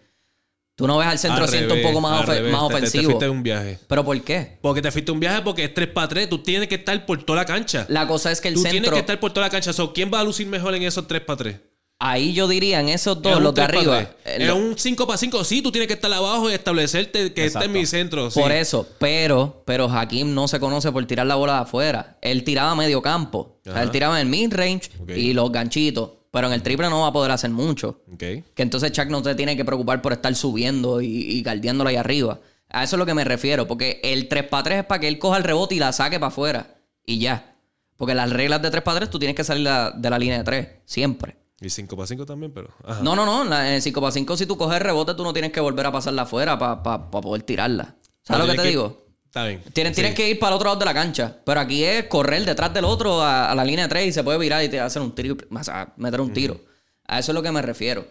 [0.75, 2.51] Tú no ves al centro Al siento un revés, poco más, ofe- revés.
[2.51, 3.03] más Te- te- Te, ofensivo.
[3.05, 3.79] fuiste de un viaje.
[3.87, 4.57] ¿Pero por qué?
[4.61, 6.27] Porque te fuiste de un viaje porque es 3 para 3.
[6.29, 7.85] Tú tienes que estar por toda la cancha.
[7.89, 8.93] La cosa es que el Tú tienes centro...
[8.93, 9.71] que estar por toda la cancha.
[9.71, 11.55] So, ¿Quién va a lucir mejor en esos 3 para 3?
[11.97, 14.01] Ahí yo diría, en esos dos, los de arriba...
[14.01, 14.09] eh,
[14.39, 15.43] Es lo- un 5 para 5.
[15.45, 17.69] Sí, tú tienes que estar abajo y establecerte que este es Exacto.
[17.69, 18.29] mi centro.
[18.29, 18.39] sí.
[18.39, 22.17] Por eso, pero, pero Hakim no se conoce por tirar la bola de afuera.
[22.21, 23.59] Él tiraba a medio campo.
[23.65, 25.11] O sea, él tiraba en el mid-range Ok.
[25.15, 26.11] y los ganchitos.
[26.31, 28.01] Pero en el triple no va a poder hacer mucho.
[28.11, 28.19] Ok.
[28.19, 31.95] Que entonces Chuck no se tiene que preocupar por estar subiendo y, y guardiándolo ahí
[31.95, 32.41] arriba.
[32.69, 33.67] A eso es lo que me refiero.
[33.67, 36.19] Porque el 3 para 3 es para que él coja el rebote y la saque
[36.19, 36.75] para afuera.
[37.05, 37.55] Y ya.
[37.95, 40.39] Porque las reglas de 3 para 3 tú tienes que salir la- de la línea
[40.39, 40.67] de 3.
[40.83, 41.37] Siempre.
[41.61, 42.69] Y 5 para 5 también, pero.
[42.83, 43.01] Ajá.
[43.01, 43.43] No, no, no.
[43.43, 45.59] En la- en 5 para 5 si tú coges el rebote tú no tienes que
[45.61, 47.95] volver a pasarla afuera para poder tirarla.
[48.23, 49.05] ¿Sabes lo que te digo?
[49.25, 49.61] Está bien.
[49.73, 50.01] Tienes, Sí.
[50.01, 51.37] tienes que ir para el otro lado de la cancha.
[51.45, 54.23] Pero aquí es correr detrás del otro a, a la línea de tres y se
[54.23, 56.59] puede virar y te hacer un tiro, o sea, meter un tiro.
[57.07, 58.05] A eso es lo que me refiero.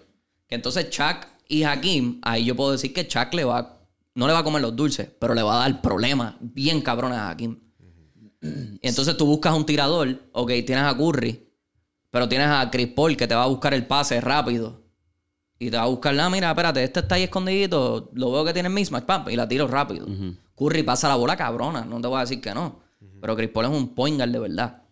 [0.46, 3.80] Que entonces Chuck y Hakim, ahí yo puedo decir que Chuck le va,
[4.14, 7.18] no le va a comer los dulces, pero le va a dar problemas bien cabrones
[7.18, 7.58] a Hakim.
[8.82, 11.48] Y entonces tú buscas un tirador, ok, tienes a Curry,
[12.14, 14.84] pero tienes a Chris Paul que te va a buscar el pase rápido.
[15.58, 18.52] Y te va a buscar, ah, mira, espérate, este está ahí escondidito, lo veo que
[18.52, 20.06] tiene mismatch, pam, y la tiro rápido.
[20.54, 22.78] Curry pasa la bola cabrona, no te voy a decir que no.
[23.20, 24.82] Pero Chris Paul es un point guard de verdad.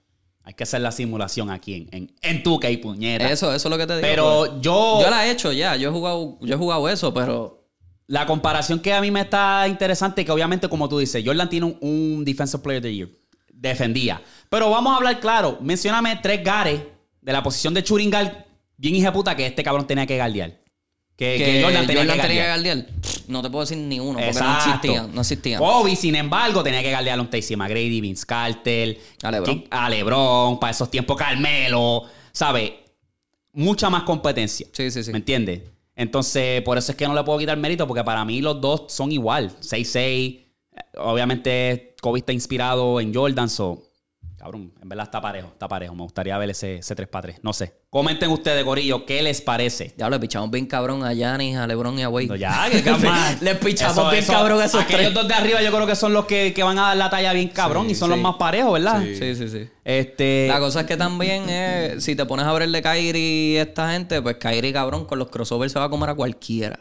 [0.43, 3.31] Hay que hacer la simulación aquí en, en, en tu que puñeta.
[3.31, 4.09] Eso, eso es lo que te digo.
[4.09, 4.61] Pero pues.
[4.61, 5.77] yo, Yo la he hecho ya.
[5.77, 7.69] Yo he jugado, yo he jugado eso, pero.
[8.09, 11.67] la comparación que a mí me está interesante, que obviamente, como tú dices, Jordan tiene
[11.67, 13.09] un, un Defensive Player of the Year.
[13.53, 14.21] Defendía.
[14.49, 15.59] Pero vamos a hablar claro.
[15.61, 16.81] Mencióname tres gares
[17.23, 18.45] de la posición de Churingal,
[18.77, 20.61] bien hija puta, que este cabrón tenía que guardiar.
[21.17, 22.83] Que, que Que Jordan tenía que tenía que.
[23.01, 24.69] Pff, No te puedo decir ni uno, porque no Exacto.
[24.71, 25.15] existían.
[25.15, 25.59] No existían.
[25.61, 29.61] Kobe, sin embargo, tenía que guardiar a un Tracy McGrady, Vince Carter, A LeBron.
[29.61, 32.73] que- a LeBron, para esos tiempos Carmelo, ¿sabes?
[33.53, 34.67] Mucha más competencia.
[34.73, 35.13] Sí, sí, sí.
[35.13, 35.61] ¿Me entiendes?
[35.95, 38.85] Entonces, por eso es que no le puedo quitar mérito, porque para mí los dos
[38.89, 39.53] son igual.
[39.61, 40.39] 6-6.
[40.75, 43.83] Eh, Obviamente, Kobe está inspirado en Jordan, so.
[44.43, 45.95] Cabrón, en verdad está parejo, está parejo.
[45.95, 47.39] Me gustaría ver ese, ese 3 para 3.
[47.45, 47.75] No sé.
[47.89, 49.95] Comenten ustedes, Corillo, ¿qué les parece?
[49.97, 52.27] Ya le pichamos bien cabrón a Giannis, a LeBron y a Wade.
[52.27, 53.37] No, ya, que calma.
[53.41, 55.15] Les pichamos bien cabrón a esos Aquellos tres.
[55.15, 57.33] dos de arriba yo creo que son los que, que van a dar la talla
[57.33, 58.15] bien cabrón Sí, y son sí.
[58.17, 59.01] los más parejos, ¿verdad?
[59.05, 59.15] Sí.
[59.15, 59.69] Sí, sí, sí.
[59.85, 60.49] Este...
[60.49, 63.57] La cosa es que también, eh, si te pones a ver el de Kyrie y
[63.59, 66.81] esta gente, pues Kyrie, cabrón, con los crossovers se va a comer a cualquiera.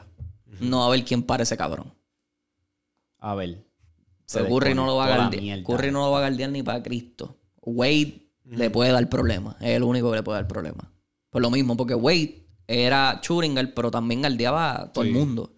[0.59, 1.93] No va a ver quién para ese cabrón.
[3.19, 3.59] A ver.
[4.33, 5.61] Pero Curry no lo va a guardiar.
[5.61, 7.37] Curry no lo va a guardiar ni para Cristo.
[7.61, 9.55] Wade le puede dar problemas.
[9.61, 10.87] Es el único que le puede dar problemas.
[11.29, 15.53] Por lo mismo, porque Wade era Schuringer, pero también guardiaba a todo el mundo.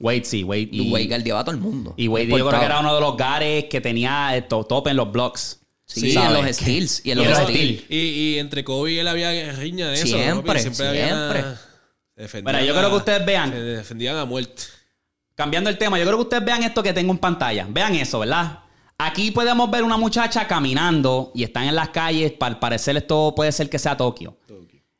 [0.00, 0.68] Wade sí, Wade.
[0.70, 1.94] Y Y, Wade guardiaba a todo el mundo.
[1.96, 4.64] y Wade No yo creo que era uno de los gares que tenía eh, to-
[4.64, 5.60] top en los blocks.
[5.86, 6.38] Sí, ¿sabes?
[6.38, 7.00] en los steals.
[7.04, 7.82] Y en Y los los steals.
[7.88, 10.06] Y, y entre Kobe y él había riña de eso.
[10.06, 10.60] Siempre, papi.
[10.60, 10.86] siempre.
[10.88, 11.40] había siempre.
[11.40, 11.58] una-
[12.52, 13.50] Mira, yo creo que ustedes vean.
[13.50, 14.62] Se defendían a muerte.
[15.34, 17.66] Cambiando el tema, yo creo que ustedes vean esto que tengo en pantalla.
[17.70, 18.60] Vean eso, ¿verdad?
[19.00, 22.32] Aquí podemos ver una muchacha caminando y están en las calles.
[22.32, 24.36] Para parecer esto puede ser que sea Tokio.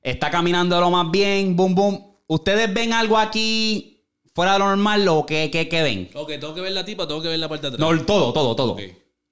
[0.01, 2.17] Está caminando lo más bien, boom, boom.
[2.29, 6.11] ¿Ustedes ven algo aquí fuera de lo normal o qué, qué, qué ven?
[6.15, 7.91] Ok, tengo que ver la tipa, tengo que ver la parte de atrás.
[7.91, 8.73] No, todo, todo, todo.
[8.75, 8.83] Ok.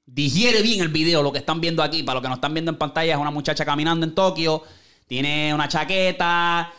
[0.05, 2.03] Digiere bien el video, lo que están viendo aquí.
[2.03, 4.65] Para los que no están viendo en pantalla, es una muchacha caminando en Tokio.
[5.07, 6.73] Tiene una chaqueta.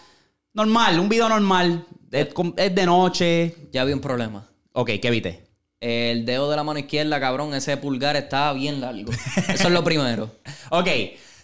[0.53, 1.85] Normal, un video normal.
[2.11, 3.69] Es de noche.
[3.72, 4.45] Ya había un problema.
[4.73, 5.47] Ok, ¿qué viste?
[5.80, 9.12] El dedo de la mano izquierda, cabrón, ese pulgar estaba bien largo.
[9.12, 10.32] Eso es lo primero.
[10.70, 10.90] Ok,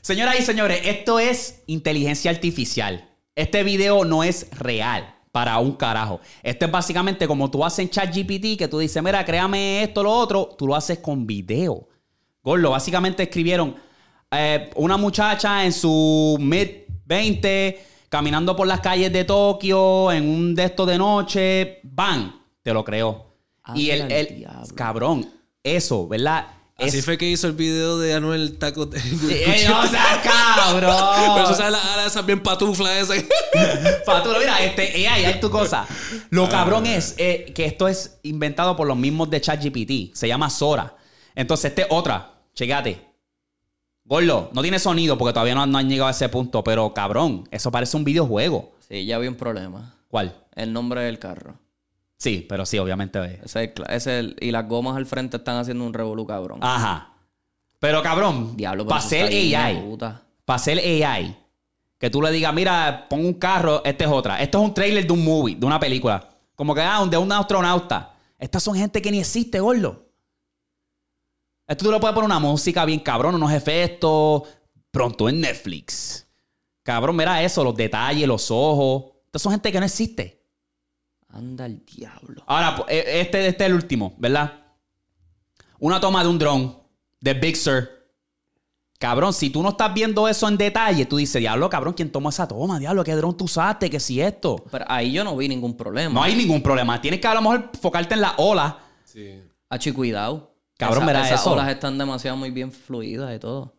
[0.02, 3.10] señoras y señores, esto es inteligencia artificial.
[3.36, 6.20] Este video no es real para un carajo.
[6.42, 10.12] Esto es básicamente como tú haces en ChatGPT, que tú dices, mira, créame esto, lo
[10.12, 11.88] otro, tú lo haces con video.
[12.44, 13.76] Gordo, básicamente escribieron
[14.30, 16.68] eh, una muchacha en su mid
[17.06, 22.42] 20 caminando por las calles de Tokio en un de estos de noche, ¡bam!
[22.62, 23.33] Te lo creó.
[23.76, 24.46] Y el, el
[24.76, 25.30] cabrón,
[25.64, 26.48] eso, ¿verdad?
[26.76, 28.90] Así Es- fue que hizo el video de Anuel Taco.
[28.94, 30.80] ¡Eh, no seas cabrón!
[31.36, 33.14] Pero eso sabe la ala esa bien patufla esa.
[34.06, 35.86] Faturo, mira, este, eh, ahí hay tu cosa.
[36.32, 40.16] Lo cabrón es eh, que esto es inventado por los mismos de ChatGPT.
[40.16, 40.96] Se llama Sora.
[41.36, 42.32] Entonces, este otra.
[42.56, 43.02] Checate.
[44.06, 47.48] Gordo, no tiene sonido porque todavía no, no han llegado a ese punto, pero cabrón,
[47.52, 48.74] eso parece un videojuego.
[48.88, 49.96] Sí, ya había un problema.
[50.10, 50.36] ¿Cuál?
[50.56, 51.58] El nombre del carro.
[52.24, 53.42] Sí, pero sí, obviamente.
[53.44, 56.60] Ese es ese es y las gomas al frente están haciendo un revolú, cabrón.
[56.62, 57.16] Ajá.
[57.80, 59.98] Pero cabrón, Diablo, para ser AI,
[60.46, 61.38] para ser AI,
[62.00, 64.42] que tú le digas, mira, pon un carro, esta es otra.
[64.42, 66.30] Esto es un trailer de un movie, de una película.
[66.56, 68.14] Como que, ah, de un astronauta.
[68.40, 70.08] Estas son gente que ni existe, gordo.
[71.68, 74.44] Esto tú le puedes poner una música bien cabrón, unos efectos.
[74.92, 76.26] Pronto en Netflix.
[76.84, 79.12] Cabrón, mira eso, los detalles, los ojos.
[79.26, 80.43] Estas son gente que no existe.
[81.34, 82.44] Anda el diablo.
[82.48, 84.62] Ahora, pues, eh, este, este es el último, ¿verdad?
[85.80, 86.78] Una toma de un dron
[87.20, 87.90] de Big Sur.
[89.00, 92.30] Cabrón, si tú no estás viendo eso en detalle, tú dices, diablo, cabrón, ¿quién tomó
[92.30, 92.80] esa toma?
[92.80, 93.90] Diablo, ¿qué dron tú usaste?
[93.90, 94.64] ¿Qué si esto?
[94.72, 96.14] Pero ahí yo no vi ningún problema.
[96.14, 97.02] No hay ningún problema.
[97.02, 98.80] Tienes que a lo mejor enfocarte en la ola.
[99.04, 99.42] Sí.
[99.70, 100.56] Hachi, cuidado.
[100.78, 103.76] Cabrón, Esa- mira esas olas están demasiado muy bien fluidas y todo.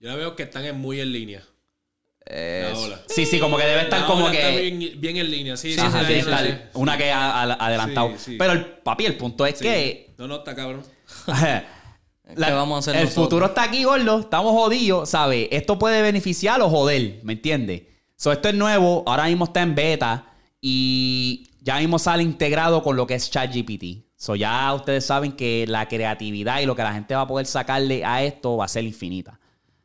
[0.00, 1.42] Yo la veo que están en- muy en línea.
[2.26, 3.00] La.
[3.06, 4.70] Sí, sí, como que debe estar La como está que...
[4.70, 5.56] bien, bien en línea.
[5.56, 6.42] Sí, sí, Ajá, sí, tiene sí, que sí.
[6.48, 8.10] estar una que ha, ha- adelantado.
[8.16, 8.36] Sí, sí.
[8.38, 9.64] Pero el papi, el punto es Sí.
[9.64, 10.82] que No, no, está cabrón.
[12.36, 13.24] ¿Qué vamos a hacer El nosotros?
[13.26, 14.20] futuro está aquí, gordo.
[14.20, 15.48] Estamos jodidos, ¿sabes?
[15.50, 17.82] Esto puede beneficiar o joder, ¿me entiendes?
[18.16, 20.26] So, esto es nuevo, ahora mismo está en beta
[20.60, 24.06] y ya mismo sale integrado con lo que es ChatGPT.
[24.16, 27.44] So, ya ustedes saben que la creatividad y lo que la gente va a poder
[27.44, 29.38] sacarle a esto va a ser infinita.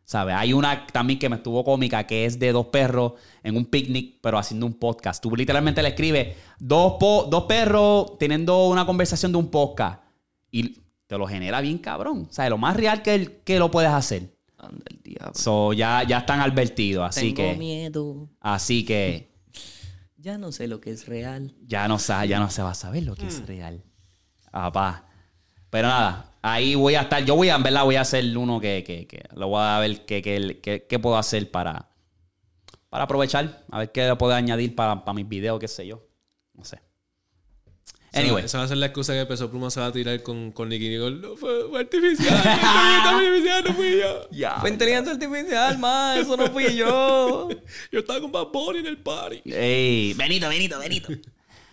[0.10, 0.34] ¿Sabes?
[0.36, 3.14] Hay una también que me estuvo cómica que es de dos perros
[3.44, 5.22] en un picnic, pero haciendo un podcast.
[5.22, 10.02] Tú literalmente le escribes dos, po- dos perros teniendo una conversación de un podcast
[10.50, 12.26] y te lo genera bien cabrón.
[12.28, 14.36] O sea, lo más real que, el- que lo puedes hacer.
[14.58, 15.32] Anda el diablo.
[15.36, 17.08] So, ya, ya están advertidos.
[17.08, 18.30] Así Tengo que, miedo.
[18.40, 19.30] así que
[20.18, 21.54] Ya no sé lo que es real.
[21.68, 23.28] ya no, ya no se va a saber lo que Mm.
[23.28, 23.84] es real.
[24.52, 25.06] Papá.
[25.70, 27.24] Pero nada, ahí voy a estar.
[27.26, 29.80] Yo voy a, en verdad, voy a hacer uno que, que, que lo voy a
[29.80, 31.90] ver qué que, que- qué puedo hacer para,
[32.90, 33.64] para aprovechar.
[33.72, 36.04] A ver qué le puedo añadir para, para mis videos, qué sé yo.
[36.54, 36.80] No sé.
[38.12, 38.46] Anyway.
[38.46, 40.68] Esa va a ser la excusa que Peso Pluma se va a tirar con, con
[40.68, 41.18] Nicky Nicole.
[41.18, 42.36] No fue, fue artificial.
[42.42, 42.52] fue
[43.12, 44.28] artificial, no fui yo.
[44.62, 46.18] Fue inteligencia artificial, man.
[46.18, 47.50] Eso no fui yo.
[47.92, 49.42] Yo estaba con Bad Bunny en el party.
[49.46, 51.10] Ey, Benito, Benito, Benito.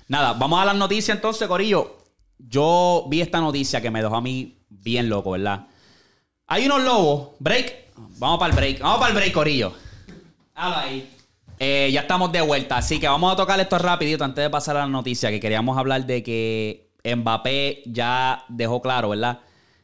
[0.08, 1.96] Nada, vamos a las noticias entonces, Corillo.
[2.38, 5.66] Yo vi esta noticia que me dejó a mí bien loco, ¿verdad?
[6.46, 7.28] Hay unos lobos.
[7.38, 7.86] Break.
[8.18, 8.80] Vamos para el break.
[8.80, 9.72] Vamos para el break, Corillo.
[10.54, 11.10] Habla ahí.
[11.58, 14.76] Eh, ya estamos de vuelta, así que vamos a tocar esto rapidito antes de pasar
[14.76, 19.40] a la noticia, que queríamos hablar de que Mbappé ya dejó claro, ¿verdad?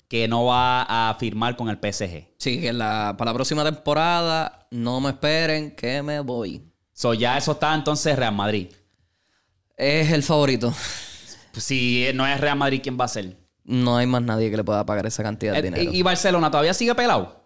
[0.06, 2.34] Que no va a firmar con el PSG.
[2.36, 6.62] Sí, que la, para la próxima temporada no me esperen que me voy.
[6.92, 8.68] So, ya eso está entonces Real Madrid.
[9.76, 10.74] Es el favorito.
[11.52, 13.36] Pues, si no es Real Madrid, ¿quién va a ser?
[13.64, 15.92] No hay más nadie que le pueda pagar esa cantidad de Eh, dinero.
[15.92, 17.40] ¿Y Barcelona todavía sigue pelado?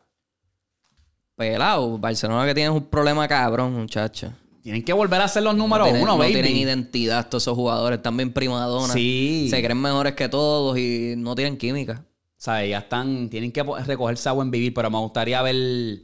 [1.35, 4.33] Pelado, Barcelona que tiene un problema cabrón, muchacho.
[4.63, 6.33] Tienen que volver a hacer los números no tienen, uno, no baby.
[6.33, 8.93] tienen identidad todos esos jugadores, están bien primadonas.
[8.93, 9.47] Sí.
[9.51, 12.05] Se creen mejores que todos y no tienen química.
[12.39, 12.71] ¿Sabes?
[12.71, 16.01] Ya están, tienen que recogerse a buen vivir, pero me gustaría ver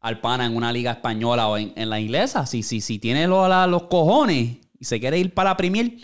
[0.00, 2.46] al pana en una liga española o en, en la inglesa.
[2.46, 5.96] Si, si, si tiene lo- la- los cojones y se quiere ir para la Premier,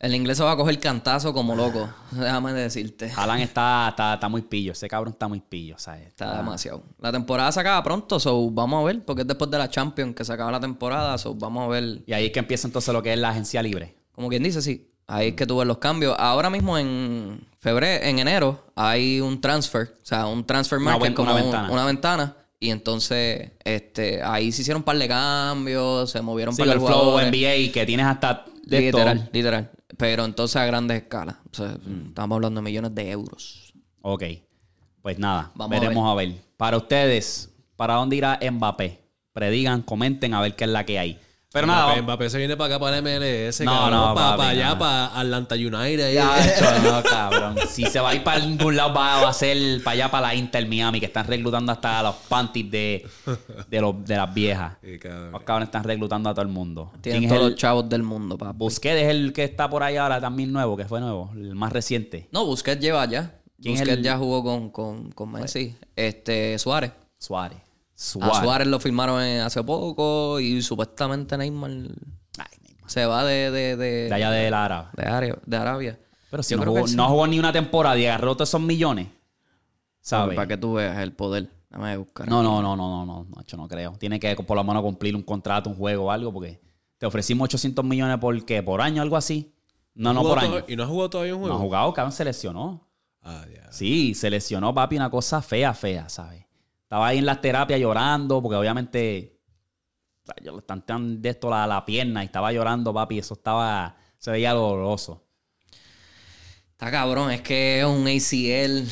[0.00, 1.88] El inglés se va a coger cantazo como loco.
[2.12, 3.10] Déjame decirte.
[3.16, 4.70] Alan está, está, está muy pillo.
[4.72, 6.06] Ese cabrón está muy pillo, ¿sabes?
[6.06, 6.84] Está demasiado.
[7.00, 10.14] La temporada se acaba pronto, so vamos a ver, porque es después de la Champions
[10.14, 12.02] que se acaba la temporada, so vamos a ver.
[12.06, 13.96] Y ahí es que empieza entonces lo que es la agencia libre.
[14.12, 14.88] Como quien dice, sí.
[15.08, 16.14] Ahí es que tuve los cambios.
[16.18, 21.00] Ahora mismo en febrero, en enero, hay un transfer, o sea, un transfer Una market
[21.08, 21.70] buen- como una un- ventana.
[21.72, 22.36] una ventana.
[22.60, 26.68] Y entonces, este, ahí se hicieron un par de cambios, se movieron un Sí, par
[26.68, 27.18] de el flow.
[27.20, 29.28] NBA que tienes hasta de literal, todo.
[29.32, 29.70] literal.
[29.96, 31.36] Pero entonces a grandes escalas.
[31.50, 33.72] O sea, estamos hablando de millones de euros.
[34.02, 34.24] Ok.
[35.02, 36.34] Pues nada, Vamos a veremos a ver.
[36.56, 39.00] Para ustedes, ¿para dónde irá Mbappé?
[39.32, 41.20] Predigan, comenten a ver qué es la que hay.
[41.50, 43.60] Pero nada, Mbappé, vamos- Mbappé se viene para acá, para el MLS.
[43.64, 44.78] No, cabrón, no, para, papi, allá, no.
[44.78, 46.12] para Atlanta United.
[46.12, 47.56] Ya, hecho, no, cabrón.
[47.70, 50.34] Si se va a ir para algún lado, va a ser para allá, para la
[50.34, 53.06] Inter Miami, que están reclutando hasta los panties de,
[53.70, 54.74] de, los, de las viejas.
[54.82, 55.32] Sí, cabrón.
[55.32, 56.92] Los cabrones están reclutando a todo el mundo.
[57.00, 58.58] Tienen ¿Quién es todos el- los chavos del mundo, papi.
[58.58, 61.72] Busquets es el que está por ahí ahora también nuevo, que fue nuevo, el más
[61.72, 62.28] reciente.
[62.30, 63.36] No, Busquets lleva ya.
[63.60, 65.74] ¿Quién es Busquets el- ya jugó con, con, con Messi.
[65.96, 66.92] Este, Suárez.
[67.18, 67.58] Suárez.
[68.20, 68.68] A Suárez.
[68.68, 72.90] Lo firmaron en- hace poco y supuestamente Neymar Ay, Neymar.
[72.90, 74.88] se va de, de, de, De allá de la Árabe.
[74.96, 75.38] de Arabia.
[75.44, 76.00] De Arabia.
[76.30, 76.96] Pero si Yo no creo jugó, que sí.
[76.96, 79.08] no jugó ni una temporada y agarró todos esos millones.
[80.00, 80.36] ¿Sabes?
[80.36, 81.50] Para que tú veas el poder.
[81.70, 82.28] Déjame buscar.
[82.28, 83.92] No, no, no, no, no, no, no, yo no creo.
[83.98, 86.60] Tiene que por lo menos cumplir un contrato, un juego o algo, porque
[86.98, 89.54] te ofrecimos 800 millones por qué, por año, algo así.
[89.94, 90.64] No, no, ¿Jugó por año.
[90.68, 91.58] ¿Y no ha jugado todavía un No juego?
[91.60, 92.88] ha jugado, cabrón, se lesionó.
[93.22, 93.70] Ah, ya.
[93.72, 96.44] Sí, se lesionó, papi, una cosa fea, fea, ¿sabes?
[96.88, 99.38] Estaba ahí en las terapias llorando, porque obviamente
[100.22, 103.34] o sea, yo le están de esto la, la pierna y estaba llorando, papi, eso
[103.34, 105.28] estaba, se veía doloroso.
[106.70, 108.90] Está cabrón, es que es un ACL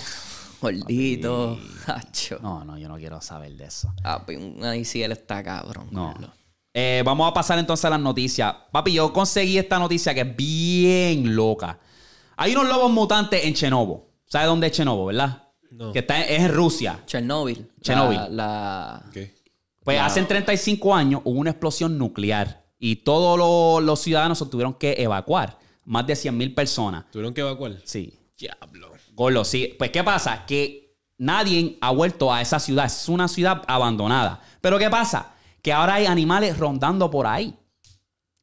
[0.61, 1.59] gordito.
[1.87, 2.39] Hacho.
[2.43, 3.91] No, no, yo no quiero saber de eso.
[4.03, 5.89] Papi, un ACL está cabrón.
[5.91, 6.13] No.
[6.75, 8.55] Eh, vamos a pasar entonces a las noticias.
[8.71, 11.79] Papi, yo conseguí esta noticia que es bien loca.
[12.37, 14.11] Hay unos lobos mutantes en Chenobo.
[14.27, 15.46] ¿Sabes dónde es Chenobo, verdad?
[15.77, 15.93] No.
[15.93, 17.03] Que está en, es en Rusia.
[17.07, 17.71] Chernobyl.
[17.83, 18.17] Chernobyl.
[18.17, 19.17] La, la- Ok.
[19.85, 24.75] Pues hace 35 años hubo una explosión nuclear y todos los, los ciudadanos se tuvieron
[24.75, 25.59] que evacuar.
[25.85, 27.05] Más de 100.000 personas.
[27.13, 27.77] ¿Tuvieron que evacuar?
[27.85, 28.13] Sí.
[28.37, 28.91] Diablo.
[29.15, 29.75] Gordo, sí.
[29.79, 30.45] Pues, ¿qué pasa?
[30.45, 32.87] Que nadie ha vuelto a esa ciudad.
[32.87, 34.41] Es una ciudad abandonada.
[34.61, 35.35] Pero, ¿qué pasa?
[35.63, 37.55] Que ahora hay animales rondando por ahí.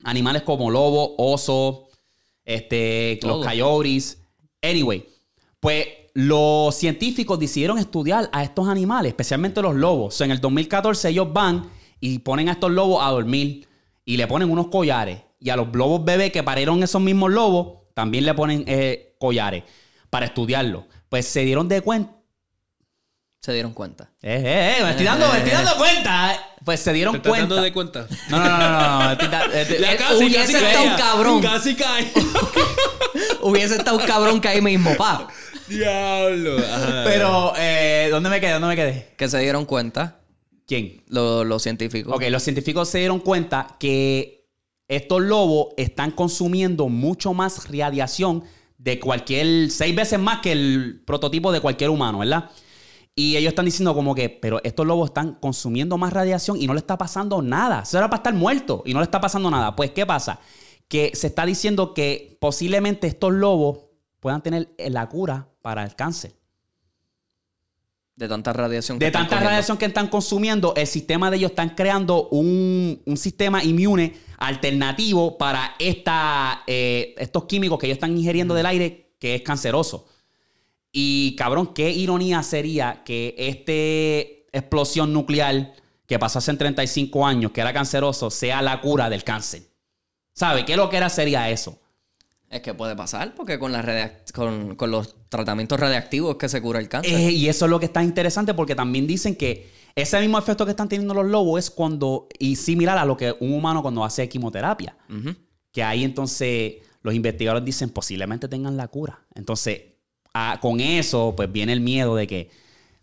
[0.05, 1.89] Animales como lobo, oso,
[2.45, 3.37] este, Todo.
[3.39, 4.21] los coyotes.
[4.61, 5.05] Anyway,
[5.59, 10.13] pues los científicos decidieron estudiar a estos animales, especialmente los lobos.
[10.13, 11.69] O sea, en el 2014 ellos van
[11.99, 13.67] y ponen a estos lobos a dormir
[14.05, 15.19] y le ponen unos collares.
[15.39, 19.63] Y a los lobos bebés que parieron esos mismos lobos, también le ponen eh, collares
[20.09, 20.87] para estudiarlo.
[21.09, 22.13] Pues se dieron de cuenta.
[23.41, 24.09] Se dieron cuenta.
[24.21, 26.39] Eh, eh, eh, me estoy dando, me estoy dando cuenta.
[26.63, 27.47] Pues se ¿Te dieron estás cuenta.
[27.55, 28.07] dando de cuenta?
[28.29, 29.17] No, no, no, no, eh,
[29.69, 30.95] eh, casi, hubiese casi estado caía.
[30.95, 31.41] cabrón.
[31.41, 32.11] Casi cae.
[33.41, 35.27] Hubiese estado un cabrón que ahí mismo, pa.
[35.77, 36.57] Diablo.
[36.59, 37.03] Ajá.
[37.05, 38.53] Pero, eh, ¿dónde me quedé?
[38.53, 39.07] ¿Dónde me quedé?
[39.17, 40.19] Que se dieron cuenta
[40.65, 41.03] ¿Quién?
[41.07, 42.13] los, los científicos.
[42.15, 44.47] Ok, los científicos se dieron cuenta que
[44.87, 48.43] estos lobos están consumiendo mucho más radiación
[48.77, 52.49] de cualquier, seis veces más que el prototipo de cualquier humano, ¿verdad?
[53.15, 56.73] Y ellos están diciendo como que, pero estos lobos están consumiendo más radiación y no
[56.73, 57.81] le está pasando nada.
[57.83, 59.75] Eso era para estar muerto y no le está pasando nada.
[59.75, 60.39] Pues, ¿qué pasa?
[60.87, 63.85] Que se está diciendo que posiblemente estos lobos
[64.19, 66.35] puedan tener la cura para el cáncer.
[68.15, 68.99] De tanta radiación.
[68.99, 73.01] que De están tanta radiación que están consumiendo, el sistema de ellos están creando un,
[73.05, 79.15] un sistema inmune alternativo para esta, eh, estos químicos que ellos están ingiriendo del aire
[79.17, 80.05] que es canceroso.
[80.91, 85.73] Y cabrón, qué ironía sería que esta explosión nuclear
[86.05, 89.63] que pasó hace 35 años, que era canceroso, sea la cura del cáncer.
[90.33, 90.65] ¿Sabe?
[90.65, 91.79] ¿Qué lo que era sería eso?
[92.53, 96.79] Es que puede pasar, porque con, radiac- con, con los tratamientos radiactivos que se cura
[96.79, 97.13] el cáncer.
[97.13, 100.63] Eh, y eso es lo que está interesante porque también dicen que ese mismo efecto
[100.65, 104.03] que están teniendo los lobos es cuando, y similar a lo que un humano cuando
[104.05, 104.95] hace quimioterapia,
[105.71, 109.25] que ahí entonces los investigadores dicen posiblemente tengan la cura.
[109.35, 109.81] Entonces,
[110.61, 112.49] con eso pues viene el miedo de que,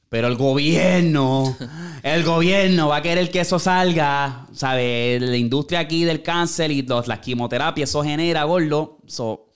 [0.09, 1.57] pero el gobierno,
[2.03, 5.21] el gobierno va a querer que eso salga, ¿sabes?
[5.23, 8.99] La industria aquí del cáncer y los- las quimioterapias, eso genera, gordo.
[9.11, 9.53] So,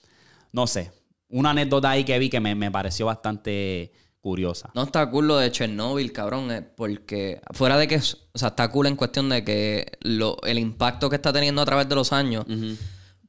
[0.51, 0.91] no sé,
[1.29, 3.91] una anécdota ahí que vi que me, me pareció bastante
[4.21, 4.71] curiosa.
[4.73, 8.69] No está cool lo de Chernobyl, cabrón, eh, porque fuera de que, o sea, está
[8.71, 12.11] cool en cuestión de que lo- el impacto que está teniendo a través de los
[12.11, 12.45] años,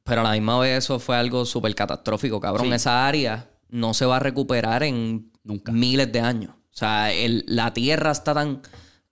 [0.03, 2.67] pero a la misma vez eso fue algo súper catastrófico, cabrón.
[2.67, 2.73] Sí.
[2.73, 5.71] Esa área no se va a recuperar en Nunca.
[5.71, 6.51] miles de años.
[6.73, 8.61] O sea, el- la Tierra está tan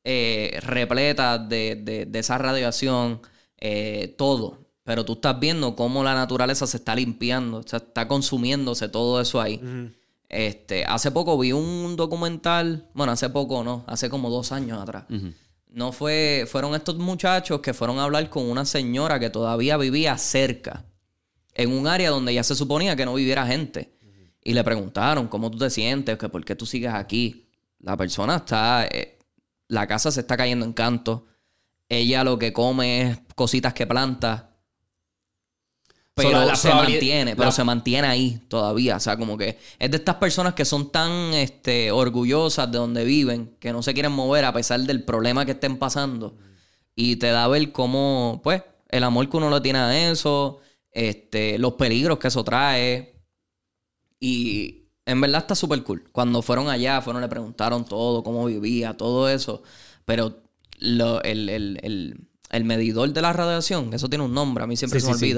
[0.07, 3.21] eh, repleta de, de- de esa radiación,
[3.59, 4.64] eh, todo.
[4.85, 9.19] Pero tú estás viendo cómo la naturaleza se está limpiando, o sea, está consumiéndose todo
[9.19, 9.59] eso ahí.
[10.29, 15.05] Este, hace poco vi un documental, bueno, hace poco no, hace como dos años atrás.
[15.67, 20.17] No fue, fueron estos muchachos que fueron a hablar con una señora que todavía vivía
[20.19, 20.85] cerca,
[21.55, 23.97] en un área donde ya se suponía que no viviera gente.
[24.43, 26.19] Y le preguntaron, ¿cómo tú te sientes?
[26.19, 27.49] ¿Que ¿Por qué tú sigues aquí?
[27.79, 29.17] La persona está, eh,
[29.67, 31.25] la casa se está cayendo en canto.
[31.89, 34.54] Ella lo que come es cositas que planta.
[36.15, 38.95] Pero la- se mantiene, pero se mantiene ahí todavía.
[38.95, 43.03] O sea, como que es de estas personas que son tan este, orgullosas de donde
[43.03, 46.37] viven, que no se quieren mover a pesar del problema que estén pasando.
[46.95, 50.59] Y te da ver cómo, pues, el amor que uno le tiene a eso,
[50.91, 53.13] este, los peligros que eso trae.
[54.19, 56.05] Y en verdad está súper cool.
[56.11, 59.61] Cuando fueron allá, fueron, le preguntaron todo, cómo vivía, todo eso.
[60.05, 60.41] Pero
[60.79, 64.77] lo- el, el- el- el medidor de la radiación, eso tiene un nombre, a mí
[64.77, 65.33] siempre Sí, se me sí, sí.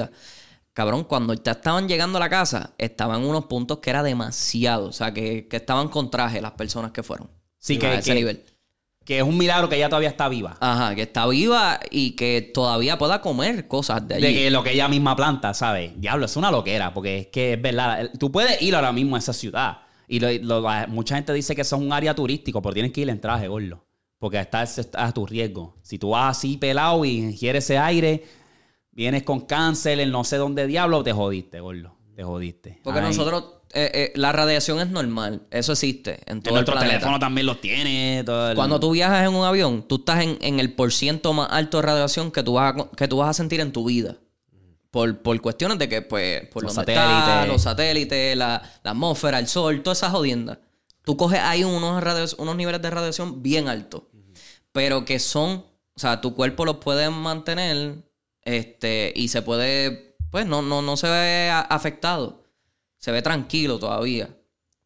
[0.77, 4.89] Cabrón, cuando ya estaban llegando a la casa, estaban unos puntos que era demasiado.
[4.89, 7.31] O sea, que, que estaban con traje las personas que fueron.
[7.57, 8.43] Sí, A que, ese que- nivel.
[9.03, 10.55] que es un milagro que ella todavía está viva.
[10.59, 14.27] Ajá, que está viva y que todavía pueda comer cosas de allí.
[14.27, 15.93] De que lo que ella misma planta, ¿sabes?
[15.99, 18.11] Diablo, es una loquera, porque es que es verdad.
[18.19, 19.79] Tú puedes ir ahora mismo a esa ciudad.
[20.07, 23.09] Y lo- mucha gente dice que eso es un área turístico, pero tienes que ir
[23.09, 23.83] en traje, gordo.
[24.19, 25.75] Porque estás, estás a tu riesgo.
[25.81, 28.23] Si tú vas así pelado y ingieres ese aire,
[28.97, 31.95] vienes con cáncer en no sé dónde diablo, te jodiste, gordo.
[32.15, 32.79] Te jodiste.
[32.83, 33.43] Porque nosotros,
[33.73, 35.43] eh, eh, la radiación es normal.
[35.51, 36.95] Eso existe en En todo el nuestro planeta.
[36.97, 38.23] teléfono también los tiene.
[38.25, 41.47] todo el- Cuando tú viajas en un avión, tú estás en, en el porciento más
[41.51, 44.17] alto de radiación que tú vas a, que tú vas a sentir en tu vida.
[44.89, 47.03] Por, por cuestiones de que, pues, por Los satélites.
[47.07, 50.59] está, los satélites, la, la atmósfera, el sol, toda esa jodienda.
[51.03, 54.03] Tú coges ahí unos, unos niveles de radiación bien altos.
[54.71, 57.97] Pero que son, o sea, tu cuerpo los puede mantener
[58.47, 62.45] este, y se puede, pues, no, no, no se ve afectado.
[62.97, 64.29] Se ve tranquilo todavía.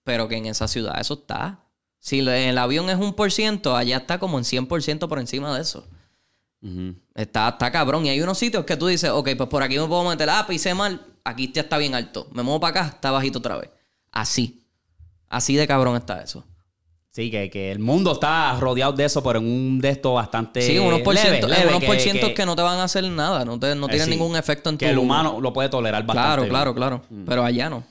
[0.03, 1.63] Pero que en esa ciudad eso está.
[1.99, 5.61] Si el avión es un por ciento, allá está como en 100% por encima de
[5.61, 5.87] eso.
[7.13, 8.07] Está, está cabrón.
[8.07, 10.27] Y hay unos sitios que tú dices, ok, pues por aquí me puedo meter.
[10.31, 11.05] Ah, pisé mal.
[11.23, 12.27] Aquí ya está bien alto.
[12.31, 13.69] Me muevo para acá, está bajito otra vez.
[14.11, 14.65] Así.
[15.29, 16.43] Así de cabrón está eso.
[17.13, 20.61] Sí, que, que el mundo está rodeado de eso, pero en un de estos bastante.
[20.61, 22.85] Sí, unos por ciento, leve, unos que- por cientos que- que, no te van a
[22.85, 23.43] hacer nada.
[23.43, 24.11] No, te, no Eh, tienen sí.
[24.11, 24.85] ningún efecto en tu...
[24.85, 26.27] Que el humano lo puede tolerar bastante.
[26.27, 26.49] Claro, bien.
[26.51, 27.25] claro, claro.
[27.25, 27.83] Pero allá no.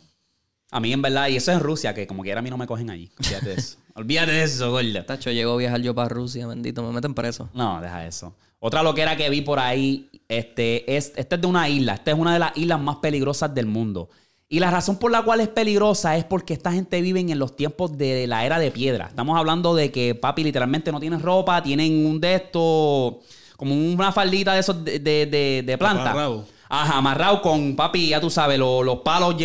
[0.71, 2.57] A mí, en verdad, y eso es en Rusia, que como quiera a mí no
[2.57, 3.11] me cogen allí.
[3.19, 3.77] Olvídate de eso.
[3.95, 5.05] Olvídate de eso, gorda.
[5.05, 6.83] Tacho, llego a viajar yo para Rusia, bendito.
[6.83, 7.51] Me meten preso.
[7.53, 8.35] No, deja eso.
[8.59, 11.95] Otra loquera que vi por ahí, este es, esta es de una isla.
[11.95, 14.09] Esta es una de las islas más peligrosas del mundo.
[14.53, 17.55] Y la razón por la cual es peligrosa es porque esta gente vive en los
[17.55, 19.07] tiempos de la era de piedra.
[19.07, 23.15] Estamos hablando de que, papi, literalmente no tienen ropa, tienen un de estos,
[23.57, 26.11] como una faldita de esos de, de, de- de planta.
[26.11, 26.47] Amarrado.
[26.69, 29.37] Ajá, amarrado con, papi, ya tú sabes, los, los palos,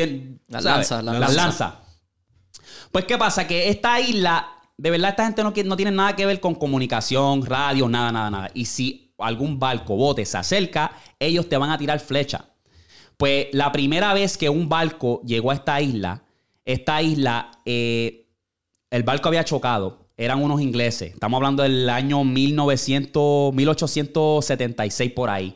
[0.47, 1.35] Las lanzas, las las lanzas.
[1.35, 1.73] lanzas.
[2.91, 3.45] Pues, ¿qué pasa?
[3.45, 7.45] Que esta isla, de verdad, esta gente no, no tiene nada que ver con comunicación,
[7.45, 8.49] radio, nada, nada, nada.
[8.55, 12.45] Y si algún barco, bote se acerca, ellos te van a tirar flecha.
[13.17, 16.23] Pues la primera vez que un barco llegó a esta isla,
[16.65, 18.27] esta isla, eh,
[18.89, 20.05] el barco había chocado.
[20.17, 21.13] Eran unos ingleses.
[21.13, 25.55] Estamos hablando del año 1900, 1876 por ahí.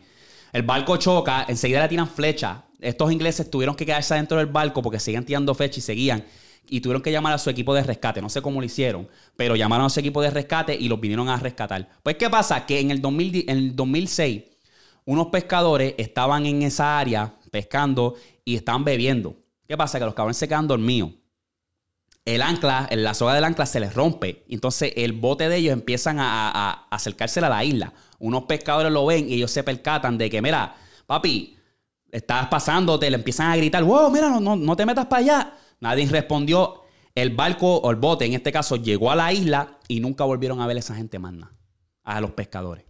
[0.51, 2.65] El barco choca, enseguida le tiran flecha.
[2.81, 6.25] Estos ingleses tuvieron que quedarse dentro del barco porque seguían tirando flechas y seguían.
[6.71, 8.21] y tuvieron que llamar a su equipo de rescate.
[8.21, 11.27] No sé cómo lo hicieron, pero llamaron a su equipo de rescate y los vinieron
[11.27, 11.89] a rescatar.
[12.03, 12.65] Pues, ¿qué pasa?
[12.67, 14.43] Que en el, 2000 en el 2006,
[15.05, 18.15] unos pescadores estaban en esa área pescando
[18.45, 19.37] y estaban bebiendo.
[19.67, 19.99] ¿Qué pasa?
[19.99, 21.11] Que los cabrones se quedan dormidos.
[22.25, 24.45] El ancla, la soga del ancla se les rompe.
[24.49, 27.93] Entonces el bote de ellos empiezan a, a, a acercarse a la isla.
[28.19, 31.57] Unos pescadores lo ven y ellos se percatan de que, mira, papi,
[32.11, 35.53] estás pasándote, le empiezan a gritar, wow, mira, no, no, no te metas para allá.
[35.79, 36.83] Nadie respondió.
[37.15, 40.61] El barco o el bote, en este caso, llegó a la isla y nunca volvieron
[40.61, 41.53] a ver a esa gente más nada.
[42.03, 42.85] A los pescadores.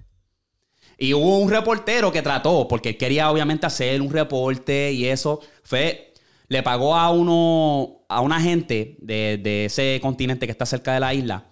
[1.01, 5.39] Y hubo un reportero que trató, porque él quería obviamente hacer un reporte y eso.
[5.63, 6.13] Fue,
[6.49, 10.99] le pagó a uno, a una gente de, de ese continente que está cerca de
[10.99, 11.45] la isla.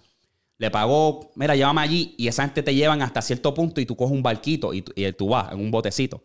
[0.58, 3.96] Le pagó, mira, llévame allí y esa gente te llevan hasta cierto punto y tú
[3.96, 6.22] coges un barquito y, y tú vas en un botecito.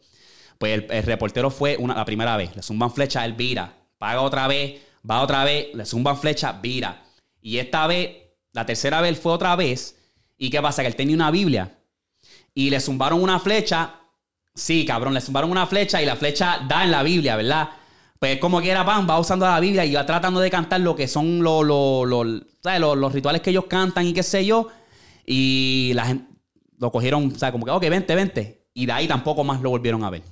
[0.57, 4.21] Pues el, el reportero fue una, la primera vez, le zumban flecha, él vira, paga
[4.21, 7.05] otra vez, va otra vez, le zumban flecha, vira.
[7.41, 8.17] Y esta vez,
[8.51, 9.97] la tercera vez fue otra vez.
[10.37, 10.81] ¿Y qué pasa?
[10.81, 11.77] Que él tenía una Biblia
[12.53, 13.95] y le zumbaron una flecha.
[14.55, 17.69] Sí, cabrón, le zumbaron una flecha y la flecha da en la Biblia, ¿verdad?
[18.19, 20.95] Pues como que era pan, va usando la Biblia y va tratando de cantar lo
[20.95, 24.69] que son los, los, los, los rituales que ellos cantan y qué sé yo.
[25.25, 26.25] Y la gente
[26.79, 28.67] lo cogieron, o sea, como que, ok, vente, vente.
[28.73, 30.23] Y de ahí tampoco más lo volvieron a ver.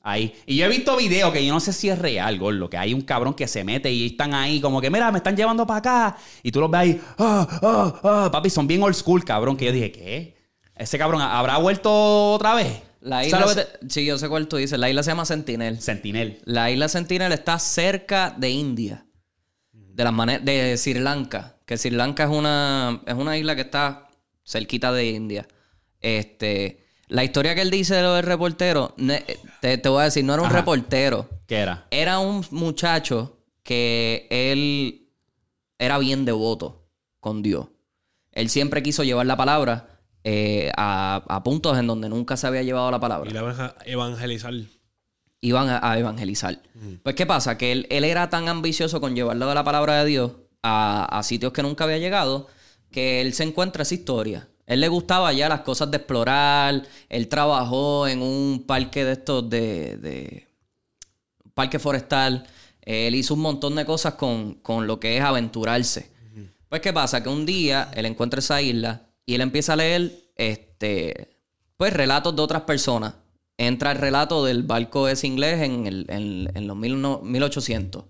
[0.00, 0.34] Ahí.
[0.46, 2.92] Y yo he visto videos que yo no sé si es real, lo que hay
[2.92, 5.78] un cabrón que se mete y están ahí como que, mira, me están llevando para
[5.78, 6.16] acá.
[6.42, 8.28] Y tú los ves ahí, ah, ah, ah.
[8.32, 10.41] papi, son bien old school, cabrón, que yo dije, ¿qué?
[10.82, 12.80] Ese cabrón habrá vuelto otra vez.
[13.00, 14.78] La ¿Sabes isla, se- sí, yo sé cuál tú dices.
[14.78, 15.80] La isla se llama Sentinel.
[15.80, 16.40] Sentinel.
[16.44, 19.06] La isla Sentinel está cerca de India.
[19.72, 21.56] De las de Sri Lanka.
[21.66, 24.08] Que Sri Lanka es una, es una isla que está
[24.44, 25.46] cerquita de India.
[26.00, 28.94] Este, la historia que él dice de lo del reportero,
[29.60, 30.58] te, te voy a decir, no era un Ajá.
[30.58, 31.28] reportero.
[31.46, 31.86] ¿Qué era?
[31.90, 35.08] Era un muchacho que él
[35.78, 36.88] era bien devoto
[37.20, 37.68] con Dios.
[38.32, 39.91] Él siempre quiso llevar la palabra
[40.24, 43.60] eh, a, a puntos en donde nunca se había llevado la palabra Y la van
[43.60, 44.54] a evangelizar.
[45.40, 46.60] iban a, a evangelizar.
[47.02, 47.58] Pues, ¿qué pasa?
[47.58, 50.32] Que él, él era tan ambicioso con llevarlo de la palabra de Dios
[50.62, 52.46] a, a sitios que nunca había llegado,
[52.90, 54.48] que él se encuentra esa historia.
[54.66, 56.82] Él le gustaba ya las cosas de explorar.
[57.08, 59.96] Él trabajó en un parque de estos de.
[59.96, 60.48] de-
[61.54, 62.46] parque forestal.
[62.80, 66.10] Él hizo un montón de cosas con, con lo que es aventurarse.
[66.68, 67.22] Pues, ¿qué pasa?
[67.22, 71.38] Que un día él encuentra esa isla y él empieza a leer este,
[71.78, 73.14] pues, relatos de otras personas.
[73.56, 78.04] Entra el relato del barco ese inglés en, el- en- en los mil no- 1800.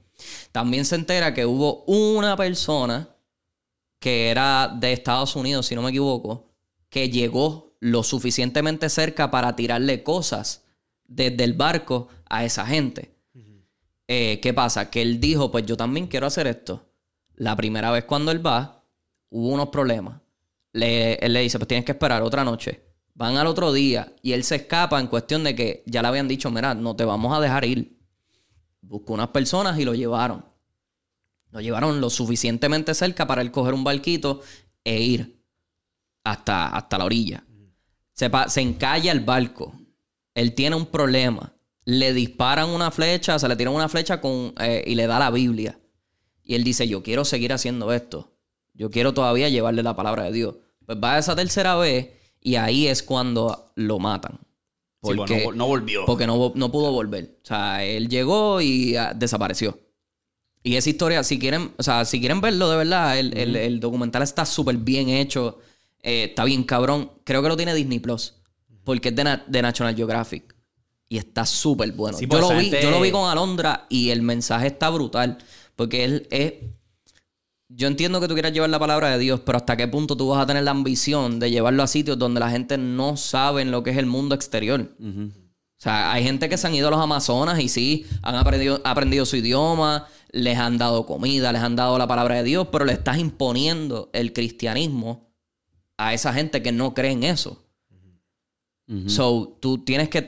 [0.51, 3.09] También se entera que hubo una persona
[4.01, 6.51] que era de Estados Unidos, si no me equivoco,
[6.89, 10.65] que llegó lo suficientemente cerca para tirarle cosas
[11.07, 13.15] desde el barco a esa gente.
[14.09, 14.91] Eh, ¿Qué pasa?
[14.91, 16.85] Que él dijo, pues yo también quiero hacer esto.
[17.37, 18.85] La primera vez cuando él va,
[19.31, 20.22] hubo unos problemas.
[20.73, 22.83] Le- él le dice, pues tienes que esperar otra noche.
[23.15, 26.29] Van al otro día y él se escapa en cuestión de que ya le habían
[26.29, 27.99] dicho, mira, no te vamos a dejar ir.
[28.81, 30.45] Buscó unas personas y lo llevaron.
[31.51, 34.41] Lo llevaron lo suficientemente cerca para él coger un barquito
[34.85, 35.45] e ir
[36.25, 37.45] hasta, hasta la orilla.
[38.15, 39.75] Se, se encalla el barco.
[40.35, 41.55] Él tiene un problema.
[41.85, 45.31] Le disparan una flecha, se le tiran una flecha con, eh, y le da la
[45.31, 45.79] Biblia.
[46.43, 48.32] Y él dice, yo quiero seguir haciendo esto.
[48.75, 50.55] Yo quiero todavía llevarle la palabra de Dios.
[50.87, 52.09] Pues va esa tercera vez
[52.41, 54.39] y ahí es cuando lo matan.
[55.05, 56.05] Sí, Porque, pues, no, no volvió.
[56.07, 57.39] porque no, no pudo volver.
[57.43, 59.79] O sea, él llegó y ah, desapareció.
[60.63, 63.81] Y esa historia, si quieren, o sea, si quieren verlo de verdad, el, el- el
[63.81, 65.59] documental está súper bien hecho.
[66.05, 67.11] eh, está bien cabrón.
[67.25, 68.35] Creo que lo tiene Disney Plus.
[68.85, 70.55] Porque es de, Na- de National Geographic.
[71.09, 72.17] Y está súper bueno.
[72.17, 74.89] Sí, yo, pues lo vi, gente- yo lo vi con Alondra y el mensaje está
[74.91, 75.39] brutal.
[75.77, 76.55] Porque él es.
[77.75, 80.29] Yo entiendo que tú quieras llevar la palabra de Dios, pero hasta qué punto tú
[80.29, 83.83] vas a tener la ambición de llevarlo a sitios donde la gente no sabe lo
[83.83, 84.95] que es el mundo exterior.
[85.01, 88.81] O sea, hay gente que se han ido a los Amazonas y sí, han aprendido,
[88.85, 92.85] aprendido su idioma, les han dado comida, les han dado la palabra de Dios, pero
[92.85, 95.33] le estás imponiendo el cristianismo
[95.97, 97.65] a esa gente que no cree en eso.
[99.07, 100.21] So, tú tienes que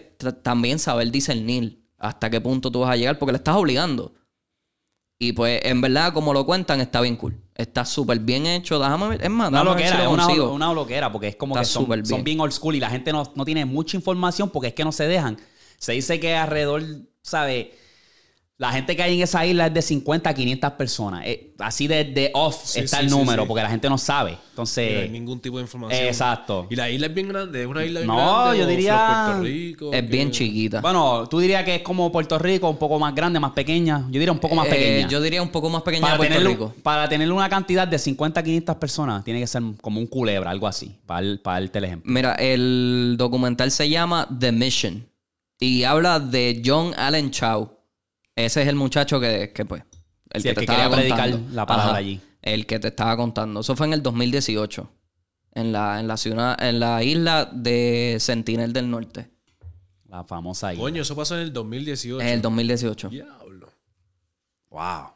[0.43, 4.15] también saber discernir hasta qué punto tú vas a llegar porque le estás obligando.
[5.25, 7.35] Y pues, en verdad, como lo cuentan, está bien cool.
[7.55, 8.79] Está súper bien hecho.
[8.79, 9.25] Déjame ver.
[9.25, 11.63] Es más, Una déjame ver si loquera, lo es una, una porque es como Está
[11.63, 12.25] que son, súper son bien.
[12.25, 14.93] bien old school y la gente no, no tiene mucha información porque es que no
[14.93, 15.39] se dejan.
[15.79, 16.83] Se dice que alrededor,
[17.23, 17.75] ¿sabe?
[18.57, 21.23] La gente que hay en esa isla es de 50 a 500 personas.
[21.27, 23.49] Eh, así de, de off Sí, está sí, el número, sí.
[23.49, 24.31] porque la gente no sabe.
[24.31, 26.05] No hay Entonces, ningún tipo de información.
[26.07, 26.69] exacto.
[26.71, 28.59] Y la isla es bien grande, es una isla bien No, grande.
[28.59, 29.91] yo o diría- Puerto Rico.
[29.93, 30.81] Es bien chiquita.
[30.81, 34.03] Bueno, tú dirías que es como Puerto Rico, un poco más grande, más pequeña.
[34.07, 35.09] Yo diría un poco más Eh, pequeña.
[35.09, 36.75] yo diría un poco más pequeña para, de Puerto tener, Rico.
[36.85, 40.51] para tener una cantidad de 50 a 500 personas, tiene que ser como un culebra,
[40.53, 42.09] algo así, para el, para el ejemplo.
[42.13, 45.09] Mira, el documental se llama The Mission
[45.59, 47.74] y habla de John Allen Chow.
[48.37, 49.83] Ese es el muchacho que, que pues,
[50.31, 51.55] el Sí, que el te que estaba quería predicar contando.
[51.55, 52.21] la palabra allí.
[52.43, 53.61] El que te estaba contando.
[53.61, 54.91] Eso fue en el 2018.
[55.53, 59.31] En la, en la ciudad, en la isla de Sentinel del Norte.
[60.09, 60.83] La famosa isla.
[60.83, 62.21] Coño, eso pasó en el 2018.
[62.21, 63.09] En el 2018.
[63.09, 63.69] Diablo.
[64.71, 65.11] Wow.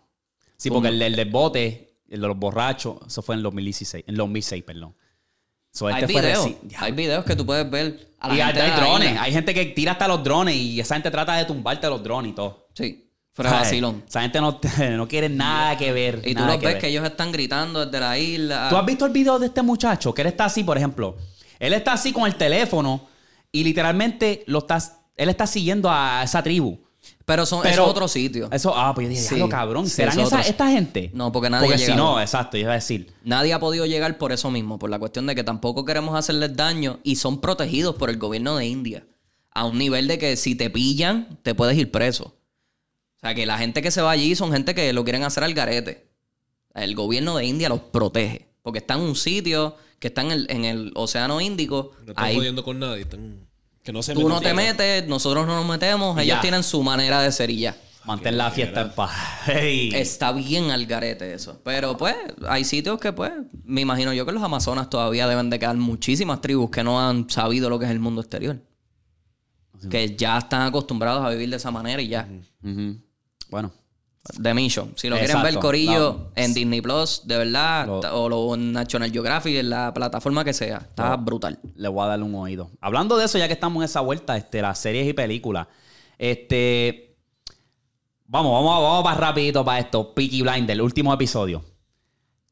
[0.56, 4.04] Sí, porque el, el del bote, el de los borrachos, eso fue en el 2016,
[4.06, 4.94] en el 2006, perdón.
[5.72, 6.50] So, Hay este fue videos.
[6.78, 8.14] Hay videos que tú puedes ver.
[8.20, 9.22] A la Y hay, gente hay drones, isla.
[9.22, 12.32] hay gente que tira hasta los drones y esa gente trata de tumbarte los drones
[12.32, 12.68] y todo.
[12.74, 13.07] Sí.
[14.06, 14.60] Esa gente no,
[14.96, 16.22] no quiere nada que ver.
[16.24, 16.78] Y tú los ves ver.
[16.78, 18.68] que ellos están gritando desde la isla.
[18.70, 20.12] ¿Tú has visto el video de este muchacho?
[20.12, 21.16] Que él está así, por ejemplo.
[21.58, 23.06] Él está así con el teléfono
[23.52, 26.78] y literalmente lo estás, él está siguiendo a esa tribu.
[27.24, 28.48] Pero son, Pero- eso es otro sitio.
[28.50, 29.86] Eso, ah, pues yo dije, Sí, cabrón.
[29.86, 31.10] ¿Serán esa- esta gente?
[31.12, 33.12] No, porque nadie ha Porque si no, exacto, yo iba a decir.
[33.22, 36.56] Nadie ha podido llegar por eso mismo, por la cuestión de que tampoco queremos hacerles
[36.56, 39.06] daño y son protegidos por el gobierno de India.
[39.50, 42.37] A un nivel de que si te pillan, te puedes ir preso.
[43.18, 45.42] O sea, que la gente que se va allí son gente que lo quieren hacer
[45.42, 46.08] al garete.
[46.74, 48.48] El gobierno de India los protege.
[48.62, 51.92] Porque están en un sitio que está en el, en el Océano Índico.
[52.04, 53.02] No están Ahí jodiendo con nadie.
[53.02, 53.48] Están...
[53.82, 56.16] Que no se tú no te metes, nosotros no nos metemos.
[56.18, 56.40] Ellos ya.
[56.40, 57.76] tienen su manera de ser y ya.
[58.04, 59.10] Mantén la fiesta en paz.
[59.46, 59.90] Hey.
[59.94, 61.60] Está bien al garete eso.
[61.64, 62.14] Pero pues,
[62.48, 63.32] hay sitios que pues,
[63.64, 67.28] me imagino yo que los Amazonas todavía deben de quedar muchísimas tribus que no han
[67.28, 68.62] sabido lo que es el mundo exterior.
[69.90, 72.28] Que ya están acostumbrados a vivir de esa manera y ya.
[72.62, 72.98] Ujú.
[73.48, 73.72] Bueno,
[74.42, 74.92] The Mission.
[74.96, 78.72] Si lo quieren ver, Corillo, La- en Disney Plus, de verdad, Lo- o lo, en
[78.72, 80.78] National Geographic, en la plataforma que sea.
[80.88, 81.58] Está brutal.
[81.76, 82.70] le voy a darle un oído.
[82.80, 85.66] Hablando de eso, ya que estamos en esa vuelta, este, las series y películas.
[86.18, 87.16] Este.
[88.26, 90.12] Vamos, vamos, vamos para rapidito para esto.
[90.14, 91.64] Peaky Blinder, el último episodio.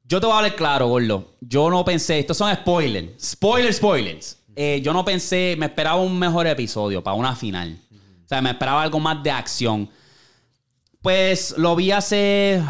[0.05, 1.35] Yo te voy a hablar claro, gordo.
[1.41, 3.23] Yo no pensé, estos son spoilers.
[3.33, 4.39] Spoilers, spoilers.
[4.55, 7.79] Eh, yo no pensé, me esperaba un mejor episodio para una final.
[8.25, 9.91] O sea, me esperaba algo más de acción.
[11.07, 12.61] Pues lo vi hace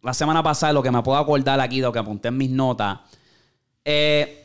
[0.00, 3.00] la semana pasada, lo que me puedo acordar aquí, lo que apunté en mis notas.
[3.84, 4.44] Eh,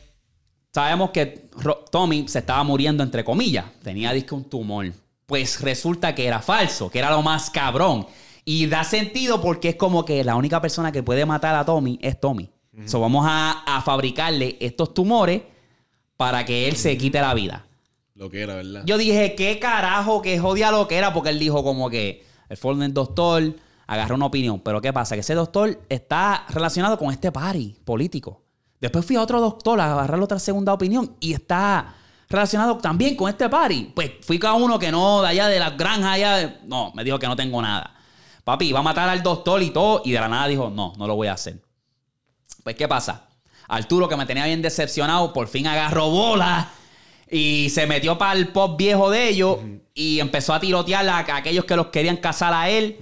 [0.74, 1.48] sabemos que
[1.92, 3.66] Tommy se estaba muriendo, entre comillas.
[3.84, 4.92] Tenía disque un tumor.
[5.26, 8.08] Pues resulta que era falso, que era lo más cabrón.
[8.44, 12.00] Y da sentido porque es como que la única persona que puede matar a Tommy
[12.02, 12.50] es Tommy.
[12.86, 15.42] So vamos a, a fabricarle estos tumores
[16.16, 17.64] para que él se quite la vida.
[18.16, 18.82] Lo que era, ¿verdad?
[18.86, 20.20] Yo dije, ¿qué carajo?
[20.20, 23.54] Que jodia lo que era, porque él dijo como que el del doctor
[23.86, 24.60] agarró una opinión.
[24.60, 25.14] Pero ¿qué pasa?
[25.14, 28.42] Que ese doctor está relacionado con este party político.
[28.80, 31.94] Después fui a otro doctor a agarrar otra segunda opinión y está
[32.28, 33.92] relacionado también con este party.
[33.94, 36.60] Pues fui a uno que no, de allá de las granjas, allá.
[36.64, 37.94] No, me dijo que no tengo nada.
[38.44, 41.06] Papi, iba a matar al doctor y todo, y de la nada dijo, no, no
[41.06, 41.60] lo voy a hacer.
[42.62, 43.28] Pues, ¿qué pasa?
[43.66, 46.70] Arturo, que me tenía bien decepcionado, por fin agarró bola
[47.30, 49.58] y se metió para el pop viejo de ellos
[49.94, 52.96] y empezó a tirotear a, a aquellos que los querían casar a él.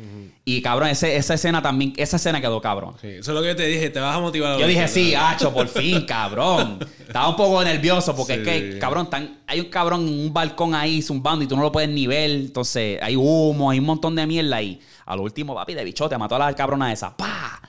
[0.46, 2.96] Y cabrón, ese- esa escena también, esa escena quedó cabrón.
[3.00, 4.58] Sí, eso es lo que yo te dije, te vas a motivar.
[4.58, 6.78] Yo dije, sí, hacho, por fin, cabrón.
[7.00, 8.44] Estaba un poco nervioso porque es Sí.
[8.44, 11.72] que, cabrón, tan- hay un cabrón en un balcón ahí zumbando y tú no lo
[11.72, 12.30] puedes ni ver.
[12.30, 14.78] Entonces, hay humo, hay un montón de mierda ahí.
[15.06, 17.16] A lo último, papi, de bichote, mató a la cabrona esa.
[17.16, 17.62] ¡Pah!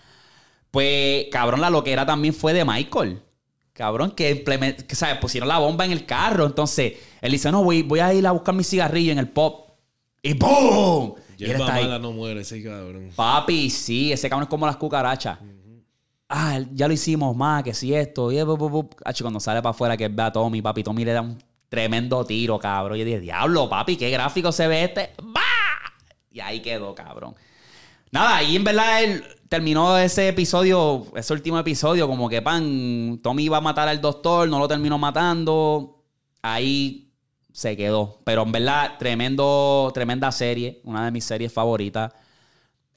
[0.71, 3.21] Pues, cabrón, la loquera también fue de Michael.
[3.75, 5.17] Cabrón, que, implement- que ¿sabes?
[5.17, 6.45] pusieron la bomba en el carro.
[6.45, 9.69] Entonces, él dice, no, voy, voy a ir a buscar mi cigarrillo en el pop.
[10.21, 11.15] Y ¡boom!
[11.37, 11.99] Y él está ahí.
[11.99, 13.11] no muere, ese cabrón.
[13.13, 15.39] Papi, sí, ese cabrón es como las cucarachas.
[16.29, 18.31] Ah, ya lo hicimos más, que si esto.
[18.31, 21.11] Y bu- bu- bu- cuando sale para afuera que ve a Tommy, papi, Tommy le
[21.11, 21.37] da un
[21.67, 22.95] tremendo tiro, cabrón.
[22.95, 25.11] Y yo dije, diablo, papi, qué gráfico se ve este.
[25.21, 25.41] ¡Bah!
[26.31, 27.35] Y ahí quedó, cabrón.
[28.11, 29.23] Nada, y en verdad él
[29.55, 34.49] terminó ese episodio, ese último episodio, como que pan, Tommy iba a matar al doctor,
[34.49, 36.03] no lo terminó matando.
[36.41, 37.13] Ahí
[37.53, 38.19] se quedó.
[38.25, 42.11] Pero en verdad, tremendo, tremenda serie, una de mis series favoritas.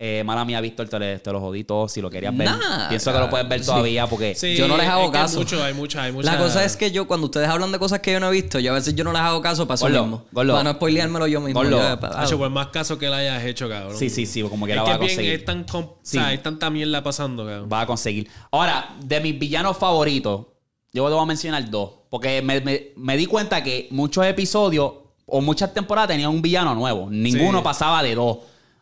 [0.00, 1.88] Eh, mala mía, Víctor, te, le- te lo jodí todo.
[1.88, 3.66] Si lo querías ver, Nah, pienso que lo puedes ver sí.
[3.66, 5.38] todavía porque Sí, Yo no les hago es que hay caso.
[5.40, 6.30] mucho, hay mucha, hay mucha.
[6.32, 8.60] La cosa es que yo, cuando ustedes hablan de cosas que yo no he visto,
[8.60, 10.22] yo a veces yo no les hago caso para eso mismo.
[10.30, 10.52] gordo.
[10.52, 11.60] Para no spoileármelo yo mismo.
[11.60, 11.78] Gordo.
[11.82, 13.96] Yo, pa- Hacho, por más caso que le hayas hecho, cabrón.
[13.96, 15.32] Sí, sí, sí, como que es la va a es bien, conseguir.
[15.34, 15.76] es tan Sí.
[15.76, 17.68] o sea, hay tanta mierda pasando, cabrón.
[17.72, 18.30] va a conseguir.
[18.52, 20.46] Ahora, de mis villanos favoritos,
[20.92, 21.90] yo te voy a mencionar dos.
[22.08, 24.92] Porque me, me- me di cuenta que muchos episodios
[25.26, 27.08] o muchas temporadas tenían un villano nuevo.
[27.10, 27.64] Ninguno Sí.
[27.64, 28.38] pasaba de dos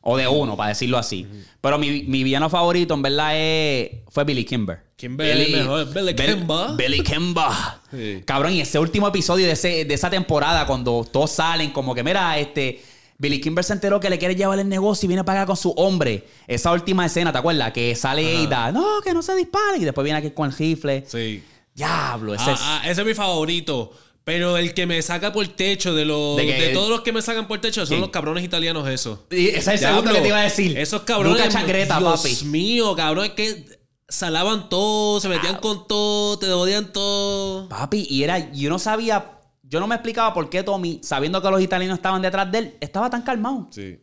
[0.09, 1.27] O de uno, para decirlo así.
[1.61, 4.79] Pero mi, mi villano favorito, en verdad, es, fue Billy Kimber.
[4.97, 5.93] Kimber, mejor.
[5.93, 6.67] Billy Kimber.
[6.77, 7.45] Billy Kimber.
[7.91, 8.23] Sí.
[8.25, 12.05] Cabrón, y ese último episodio de, ese- de esa temporada, cuando todos salen, como que,
[12.05, 12.81] mira, este.
[13.19, 15.57] Billy Kimber se enteró que le quiere llevar el negocio y viene a pagar con
[15.57, 16.25] su hombre.
[16.47, 17.73] Esa última escena, ¿te acuerdas?
[17.73, 19.79] Que sale y da, no, que no se dispare.
[19.79, 21.03] Y después viene aquí con el rifle.
[21.09, 21.43] Sí.
[21.75, 22.61] Diablo, ese Ah, es.
[22.63, 23.93] ah, ese es mi favorito.
[24.27, 26.37] Pero el que me saca por techo de los.
[26.37, 28.01] ¿De todos los que me sacan por techo son ¿Quién?
[28.01, 29.21] los cabrones italianos, esos.
[29.31, 30.77] Y ese es el segundo que te iba a decir.
[30.77, 31.39] Esos cabrones.
[31.39, 32.45] Luca Changreta, Dios papi.
[32.47, 33.65] mío, cabrón, es que
[34.09, 37.69] salaban todo, se metían con todo, te odian todo.
[37.69, 41.49] Papi, y era, yo no sabía, yo no me explicaba por qué Tommy, sabiendo que
[41.49, 43.69] los italianos estaban detrás de él, estaba tan calmado.
[43.71, 44.01] Sí.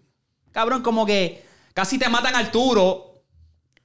[0.53, 1.43] Cabrón, como que
[1.73, 3.09] casi te matan a Arturo.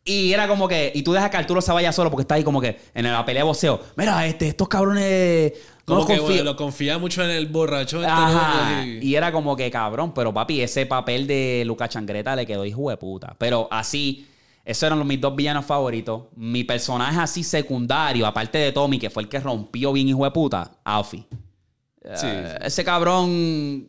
[0.05, 2.45] Y era como que, y tú dejas que Arturo se vaya solo porque está ahí
[2.45, 3.79] como que en la pelea de boxeo.
[3.97, 5.53] Mira, este, estos cabrones
[5.89, 8.01] Como que bueno, lo confía mucho en el borracho.
[8.07, 8.85] Ajá.
[8.87, 12.65] y- Y era como que cabrón, pero papi, ese papel de Luca Changreta le quedó
[12.65, 13.35] hijo de puta.
[13.39, 14.27] Pero así,
[14.65, 16.25] esos eran los, mis dos villanos favoritos.
[16.37, 20.31] Mi personaje así secundario, aparte de Tommy, que fue el que rompió bien hijo de
[20.31, 21.25] puta, Alfie.
[22.15, 22.27] Sí.
[22.27, 23.89] Eh, ese cabrón.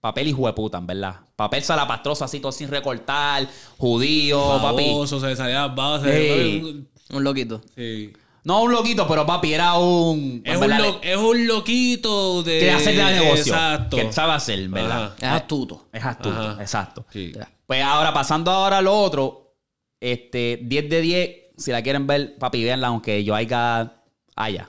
[0.00, 1.16] Papel hijo de puta, en verdad.
[1.36, 3.46] Papel salapastroso, así todo sin recortar.
[3.76, 4.90] Judío, papi.
[5.06, 6.86] Se salía se- Ey.
[7.12, 7.60] Un loquito.
[7.76, 8.12] Sí.
[8.44, 10.42] No un loquito, pero papi, era un.
[10.44, 12.58] Es un, lo- es un loquito de.
[12.60, 13.52] que hacer el negocio.
[13.52, 13.96] Exacto.
[13.96, 15.12] Que sabe hacer, ¿verdad?
[15.18, 15.26] Ajá.
[15.36, 15.88] Es astuto.
[15.92, 16.62] Es astuto, Ajá.
[16.62, 17.04] exacto.
[17.12, 17.32] Sí.
[17.66, 19.54] Pues ahora, pasando ahora a lo otro,
[20.00, 23.92] este, 10 de 10, si la quieren ver, papi, véanla, aunque yo haya,
[24.36, 24.68] haya,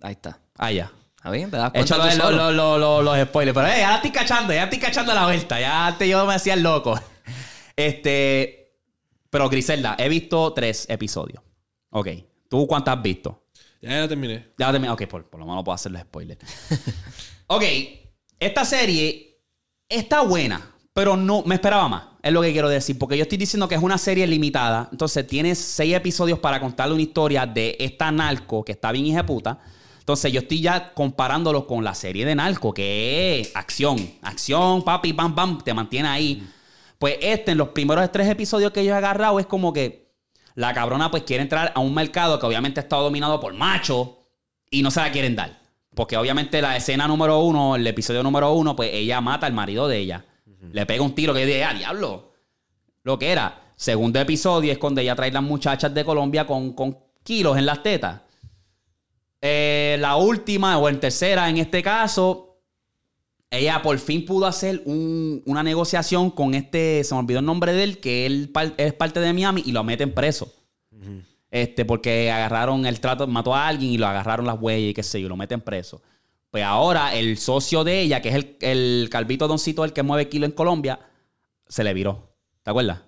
[0.00, 0.38] Ahí está.
[0.56, 0.92] haya.
[1.16, 1.50] ¿Está bien?
[1.50, 4.52] ¿Te das He hecho los, los, los- los spoilers, pero eh, ya la estoy cachando,
[4.52, 6.98] ya estoy cachando la vuelta, ya antes yo me hacía el loco.
[7.76, 8.76] Este,
[9.30, 11.42] pero Griselda, he visto tres episodios.
[11.90, 12.08] Ok,
[12.52, 13.46] ¿tú cuántas has visto?
[13.80, 14.48] Ya, ya terminé.
[14.58, 14.92] Ya terminé.
[14.92, 16.38] Ok, por, por lo menos puedo hacer los spoilers.
[17.46, 17.62] ok,
[18.38, 19.40] esta serie
[19.88, 20.60] está buena,
[20.92, 22.04] pero no me esperaba más.
[22.22, 22.98] Es lo que quiero decir.
[22.98, 24.90] Porque yo estoy diciendo que es una serie limitada.
[24.92, 29.24] Entonces tienes seis episodios para contarle una historia de esta narco que está bien hija
[29.24, 29.58] puta.
[30.00, 33.96] Entonces yo estoy ya comparándolo con la serie de narco, que es acción.
[34.20, 36.46] Acción, papi, pam, pam, te mantiene ahí.
[36.98, 40.11] Pues este, en los primeros tres episodios que yo he agarrado, es como que
[40.54, 44.08] la cabrona pues quiere entrar a un mercado que obviamente está dominado por machos
[44.70, 45.60] y no se la quieren dar.
[45.94, 49.88] Porque obviamente la escena número uno, el episodio número uno, pues ella mata al marido
[49.88, 50.24] de ella.
[50.70, 52.32] Le pega un tiro que yo dije, ah, diablo.
[53.02, 53.58] Lo que era.
[53.76, 57.82] Segundo episodio es cuando ella trae las muchachas de Colombia con, con kilos en las
[57.82, 58.20] tetas.
[59.40, 62.51] Eh, la última, o en tercera en este caso,
[63.52, 67.72] ella por fin pudo hacer un- una negociación con este, se me olvidó el nombre
[67.72, 70.52] de él, que él par- es parte de Miami y lo meten preso.
[71.50, 75.02] Este, porque agarraron el trato, mató a alguien y lo agarraron las huellas y qué
[75.02, 76.00] sé yo, lo meten preso.
[76.50, 80.28] Pues ahora el socio de ella, que es el, el calvito doncito, el que mueve
[80.28, 80.98] kilo en Colombia,
[81.68, 82.34] se le viró.
[82.62, 83.00] ¿Te acuerdas?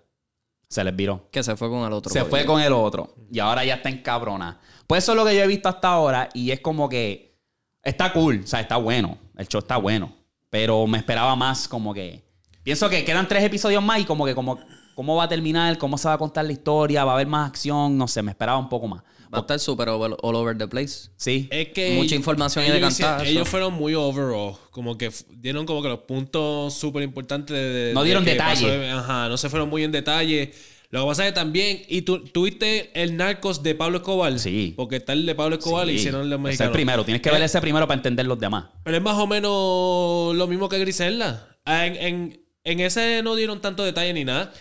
[0.68, 1.28] Se les viró.
[1.30, 2.12] Que se fue con el otro.
[2.12, 3.14] Se fue con el otro.
[3.30, 4.60] Y ahora ya está encabrona.
[4.86, 6.28] Pues eso es lo que yo he visto hasta ahora.
[6.34, 7.38] Y es como que
[7.82, 8.40] está cool.
[8.44, 9.18] O sea, está bueno.
[9.36, 10.12] El show está bueno.
[10.54, 12.22] Pero me esperaba más como que...
[12.62, 14.56] Pienso que quedan tres episodios más y como que como...
[14.94, 15.76] ¿Cómo va a terminar?
[15.78, 17.04] ¿Cómo se va a contar la historia?
[17.04, 17.98] ¿Va a haber más acción?
[17.98, 19.02] No sé, me esperaba un poco más.
[19.34, 21.08] Va a estar súper all, all over the place.
[21.16, 21.48] Sí.
[21.50, 23.24] Es que Mucha información y de cantazo.
[23.24, 24.54] ellos fueron muy overall.
[24.70, 28.78] Como que dieron como que los puntos súper importantes de, de- No dieron que detalle.
[28.78, 28.98] pasó.
[29.00, 30.54] Ajá, no se fueron muy en detalle.
[30.94, 34.38] Lo que pasa es que también, y tú tuviste el Narcos de Pablo Escobar.
[34.38, 34.74] Sí.
[34.76, 37.04] Porque está el de Pablo Escobar y hicieron el de Ese es el primero.
[37.04, 38.66] Tienes que Eh, ver ese primero para entender los demás.
[38.84, 41.48] Pero es más o menos lo mismo que Griselda.
[41.64, 44.52] Ah, En, en- en ese no dieron tanto detalle ni nada.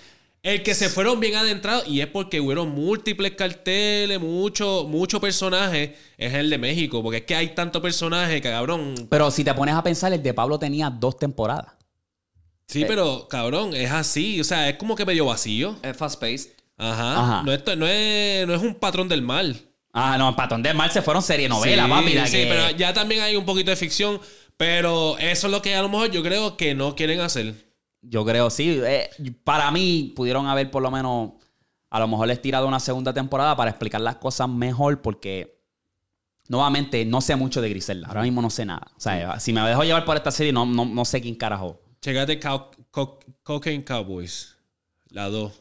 [0.41, 5.91] El que se fueron bien adentrados, y es porque hubieron múltiples carteles, muchos mucho personajes,
[6.17, 7.03] es el de México.
[7.03, 8.95] Porque es que hay tanto personaje que, cabrón.
[9.07, 11.67] Pero si te pones a pensar, el de Pablo tenía dos temporadas.
[12.67, 14.39] Sí, pero, cabrón, es así.
[14.39, 15.75] O sea, es como que medio vacío.
[15.83, 16.51] Es fast paced.
[16.77, 17.19] Ajá.
[17.23, 17.43] Ajá.
[17.43, 19.59] No, es, no, es, no es un patrón del mal.
[19.91, 22.11] Ah, no, en Patón de Mar se fueron serie novela, sí, papi.
[22.27, 24.19] sí, que- pero ya también hay un poquito de ficción.
[24.57, 27.53] Pero eso es lo que a lo mejor yo creo que no quieren hacer.
[28.01, 28.79] Yo creo, sí.
[28.83, 29.09] Eh,
[29.43, 31.31] para mí, pudieron haber por lo menos,
[31.89, 35.59] a lo mejor les tirado una segunda temporada para explicar las cosas mejor, porque
[36.47, 38.07] nuevamente no sé mucho de Griselda.
[38.07, 38.87] Ahora mismo no sé nada.
[38.95, 41.79] O sea, si me dejo llevar por esta serie, no, no, no sé quién carajo.
[42.03, 44.55] Checate Cow- Co- Cocaine Cowboys.
[45.09, 45.53] La 2.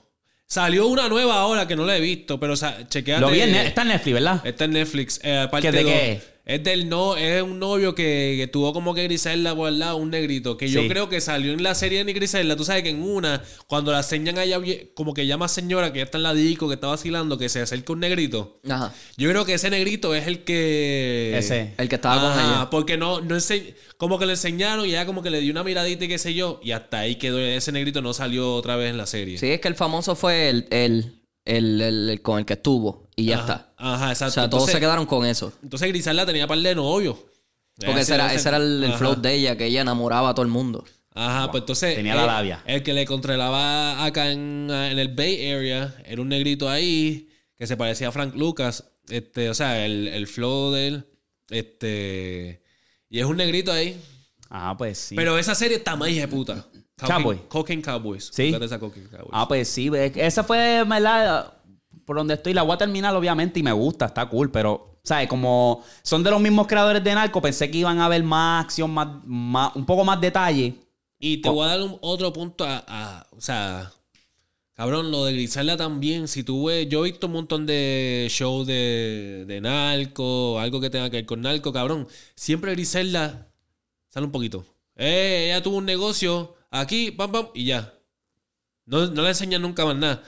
[0.46, 3.20] Salió una nueva ahora que no la he visto, pero chequeate.
[3.20, 4.40] Lo vi en está en Netflix, ¿verdad?
[4.46, 5.20] Está en Netflix.
[5.22, 5.92] Eh, ¿Qué, de dos.
[5.92, 6.22] qué?
[6.44, 9.96] Es del no, es un novio que, que tuvo como que Griselda por el lado,
[9.96, 10.56] un negrito.
[10.56, 10.88] Que yo Sí.
[10.88, 12.56] creo que salió en la serie de Griselda.
[12.56, 15.92] Tú sabes que en una, cuando la enseñan a ella, vie- como que llama señora
[15.92, 18.58] que ya está en la disco, que está vacilando, que se acerca un negrito.
[18.68, 18.92] Ajá.
[19.16, 21.34] Yo creo que ese negrito es el que.
[21.38, 21.74] Ese.
[21.78, 22.70] El que estaba con Ajá, ella.
[22.70, 25.62] Porque no, no ense- como que le enseñaron y ella como que le dio una
[25.62, 26.58] miradita y qué sé yo.
[26.64, 27.38] Y hasta ahí quedó.
[27.38, 29.38] Ese negrito no salió otra vez en la serie.
[29.38, 31.12] Sí, es que el famoso fue el, el,
[31.44, 33.08] el, el- el con el que estuvo.
[33.16, 33.72] Y ya Ajá, está.
[33.76, 34.30] Ajá, exacto.
[34.30, 35.52] O sea, todos Entonces- se quedaron con eso.
[35.62, 37.16] Entonces Griselda tenía par de novios.
[37.84, 40.52] Porque ese era, ese era el, flow de ella, que ella enamoraba a todo el
[40.52, 40.84] mundo.
[41.14, 41.94] Ajá, pues entonces.
[41.96, 42.62] Tenía la labia.
[42.66, 47.66] El que le controlaba acá en, en el Bay Area era un negrito ahí que
[47.66, 48.84] se parecía a Frank Lucas.
[49.08, 51.06] Este, o sea, el, el flow de él.
[51.50, 52.62] Este.
[53.08, 54.00] Y es un negrito ahí.
[54.48, 55.14] Ah, pues sí.
[55.16, 56.66] Pero esa serie está más hija de puta.
[57.08, 57.40] Cowboy.
[57.48, 58.30] Cocaine Cowboys.
[58.32, 58.54] Sí.
[58.60, 59.30] Esa Cocaine Cowboys.
[59.32, 59.90] Ah, pues sí.
[60.16, 61.52] Esa fue, ¿verdad?
[62.04, 62.54] Por donde estoy.
[62.54, 65.28] La voy a terminar, obviamente, y me gusta, está cool, pero, ¿sabes?
[65.28, 68.90] Como son de los mismos creadores de Narco, pensé que iban a haber más acción,
[68.90, 70.74] más, más, un poco más detalle.
[71.18, 73.92] Y te voy a dar un- otro punto a, a- O sea.
[74.74, 76.26] Cabrón, lo de Griselda también.
[76.26, 76.88] Si tú ves.
[76.88, 80.58] Yo he visto un montón de shows de, de narco.
[80.58, 82.08] Algo que tenga que ver con narco, cabrón.
[82.34, 83.48] Siempre Griselda
[84.08, 84.64] sale un poquito.
[84.96, 87.92] Eh, ella tuvo un negocio aquí, pam, pam, y ya.
[88.86, 90.22] No, no le enseñan nunca más nada.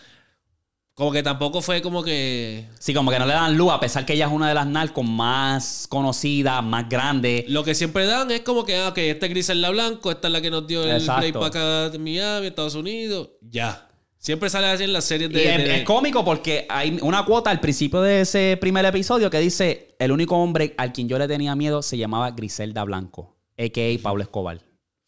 [0.94, 2.68] Como que tampoco fue como que.
[2.78, 4.66] Sí, como que no le dan luz, a pesar que ella es una de las
[4.68, 7.46] narcos más conocidas, más grandes.
[7.48, 10.32] Lo que siempre dan es como que, ah, ok, esta es Griselda Blanco, esta es
[10.32, 11.18] la que nos dio el Exacto.
[11.20, 13.30] play para acá de Miami, Estados Unidos.
[13.40, 13.88] Ya.
[14.18, 15.50] Siempre sale así en las series Y de.
[15.54, 19.40] es, de- es cómico porque hay una cuota al principio de ese primer episodio que
[19.40, 24.00] dice: El único hombre al quien yo le tenía miedo se llamaba Griselda Blanco, a.k.a.
[24.00, 24.60] Pablo Escobar.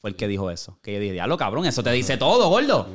[0.07, 0.79] Fue el que dijo eso.
[0.83, 2.89] Que yo dije: Diablo, cabrón, eso te dice todo, gordo.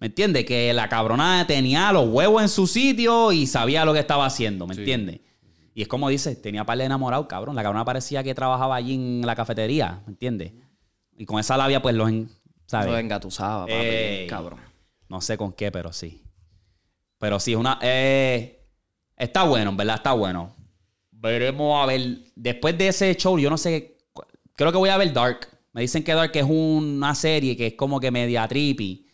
[0.00, 0.44] ¿Me entiendes?
[0.46, 4.66] Que la cabrona tenía los huevos en su sitio y sabía lo que estaba haciendo,
[4.66, 5.20] ¿me entiendes?
[5.74, 7.54] Y es como dice: Tenía par de enamorado, cabrón.
[7.54, 10.52] La cabrona parecía que trabajaba allí en la cafetería, ¿me entiendes?
[11.18, 12.08] Y con esa labia, pues los.
[12.08, 12.30] en-
[12.66, 12.90] ¿sabes?
[12.92, 14.26] Lo engatusaba, papi.
[14.28, 14.60] Cabrón.
[15.08, 16.22] No sé con qué, pero sí.
[17.18, 17.78] Pero sí, es una.
[17.82, 18.64] eh,
[19.16, 20.54] está bueno, en verdad, está bueno.
[21.10, 22.18] Veremos a ver.
[22.36, 23.98] Después de ese show, yo no sé.
[24.54, 25.48] Creo que voy a ver Dark.
[25.72, 29.06] Me dicen que Dark es una serie que es como que media trippy.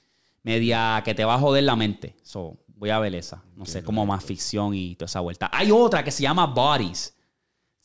[0.43, 2.17] Media que te va a joder la mente.
[2.23, 3.43] So, voy a ver esa.
[3.57, 5.51] No sé, como más ficción y toda esa vuelta.
[5.53, 7.17] Hay otra que se llama Bodies.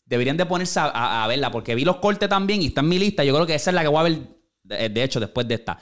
[0.06, 2.90] Deberían de ponerse a, a- a verla porque vi los cortes también y está en
[2.90, 3.24] mi lista.
[3.24, 4.20] Yo creo que esa es la que voy a ver,
[4.64, 5.78] de, de hecho, después de esta.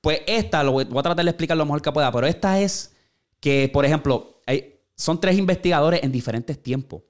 [0.00, 2.60] Pues esta, lo voy, voy a tratar de explicar lo mejor que pueda, pero esta
[2.60, 2.94] es
[3.40, 7.02] que, por ejemplo, hay- son tres investigadores en diferentes tiempos,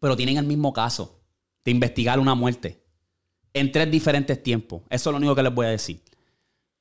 [0.00, 1.20] pero tienen el mismo caso
[1.64, 2.82] de investigar una muerte
[3.54, 4.82] en tres diferentes tiempos.
[4.90, 6.02] Eso es lo único que les voy a decir.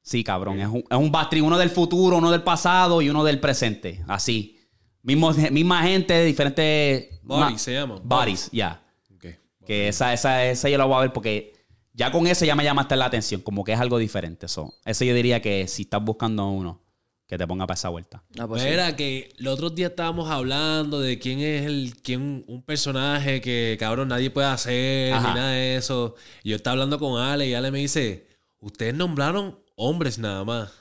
[0.01, 1.11] Sí, cabrón, es un, es un
[1.43, 4.03] uno del futuro, uno del pasado y uno del presente.
[4.07, 4.57] Así.
[5.03, 7.19] Mismo, misma gente, diferentes...
[7.23, 7.99] Bodies una- se llama.
[8.03, 8.81] Bodies, ya.
[9.15, 9.25] Ok.
[9.65, 11.53] Que esa, esa, esa yo la voy a ver porque
[11.93, 14.47] ya con ese ya me llamaste la atención, como que es algo diferente.
[14.47, 16.81] So, ese yo diría que si estás buscando uno,
[17.29, 18.23] que te ponga para esa vuelta.
[18.39, 18.67] Ah, pues sí.
[18.67, 23.77] Era que los otros días estábamos hablando de quién es el quién un personaje que
[23.79, 25.27] cabrón nadie puede hacer Ajá.
[25.29, 26.15] ni nada de eso.
[26.43, 28.27] Y yo estaba hablando con Ale y Ale me dice,
[28.59, 30.71] "Ustedes nombraron hombres nada más."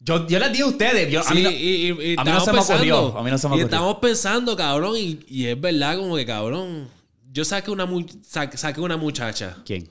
[0.00, 1.10] Yo, yo les di a ustedes.
[1.12, 3.22] Yo, a mí Sí, no- y, y- y a mí no se me ocurrió, a
[3.22, 3.64] mí no se me Y ocurrió.
[3.76, 6.88] estamos pensando, cabrón, y, y es verdad como que cabrón.
[7.30, 7.86] Yo saqué una
[8.22, 9.90] saqué una muchacha, ¿Quién?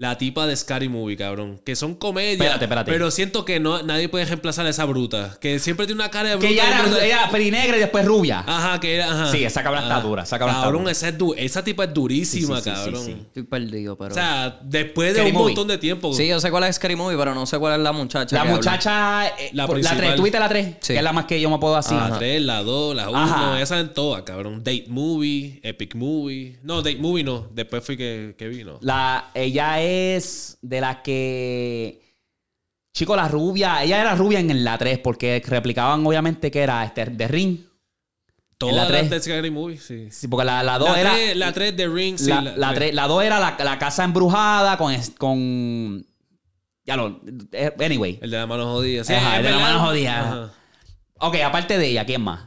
[0.00, 2.90] La tipa de Scary Movie, cabrón, que son comedias, Espérate, espérate.
[2.90, 6.30] pero siento que no nadie puede reemplazar a esa bruta, que siempre tiene una cara
[6.30, 6.48] de bruta.
[6.48, 7.04] Que ella era, bruta.
[7.04, 8.42] ella era pelinegra y después rubia.
[8.46, 9.12] Ajá, que era.
[9.12, 9.30] Ajá.
[9.30, 10.90] Sí, esa cabrona está dura, esa Cabrón, dura.
[10.92, 13.04] esa, es du- esa tipa es durísima, Sí, sí, sí, sí, cabrón.
[13.04, 13.16] sí.
[13.26, 14.10] Estoy perdido, pero...
[14.12, 15.46] O sea, después de Scary un Movie.
[15.48, 16.14] montón de tiempo.
[16.14, 18.36] sí, yo sé cuál es Scary Movie, pero no sé cuál es la muchacha.
[18.42, 19.28] la muchacha.
[19.28, 19.98] eh, La por- la, principal.
[19.98, 20.66] 3, ¿tuviste la 3?
[20.80, 20.92] Sí.
[20.94, 21.94] Que es la más que yo me puedo así.
[21.94, 23.60] La 3, la 2, la 1, Ajá.
[23.60, 24.64] esas en todas, cabrón.
[24.64, 26.58] Date Movie, Epic Movie.
[26.62, 27.48] No, Date Movie no.
[27.52, 28.78] Después fui que, que vino.
[28.80, 29.89] La, ella es
[30.62, 32.00] de las que.
[32.92, 33.82] Chico, la rubia.
[33.82, 37.58] Ella era rubia en la 3 porque replicaban, obviamente, que era este, de Ring.
[38.58, 39.10] Todas la las tres.
[39.10, 40.10] de Scary Movie, sí.
[40.10, 41.12] Sí, porque la 2 La era.
[41.14, 42.28] 3, la 3 de Ring, sí.
[42.28, 42.78] la, la la, tres.
[42.78, 44.94] tres- la dos era la, la casa embrujada con.
[45.16, 46.06] con
[46.84, 47.20] ya lo.
[47.52, 48.18] eh, Anyway.
[48.20, 49.04] El de la mano jodida.
[49.04, 50.20] Sí, Ajá, el de la mano jodida.
[50.20, 50.52] Ajá.
[51.20, 52.46] Ok, aparte de ella, ¿quién más?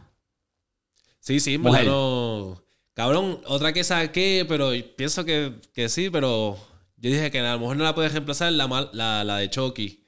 [1.19, 1.85] Sí, sí, Mujer.
[1.85, 2.63] verdad no.
[2.93, 6.57] Cabrón, otra que saqué, pero pienso que, que sí, pero
[7.03, 9.49] yo dije que a lo mejor no la puedes reemplazar la, mal- la, la de
[9.49, 10.03] Chucky.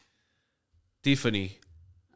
[1.02, 1.52] Tiffany.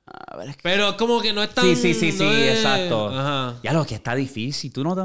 [0.05, 1.63] A ver, es que- Pero como que no es tan.
[1.63, 3.09] Sí, sí, sí, sí, no es- exacto.
[3.09, 3.59] Ajá.
[3.61, 4.73] Ya lo que está difícil.
[4.73, 5.01] Tú no te.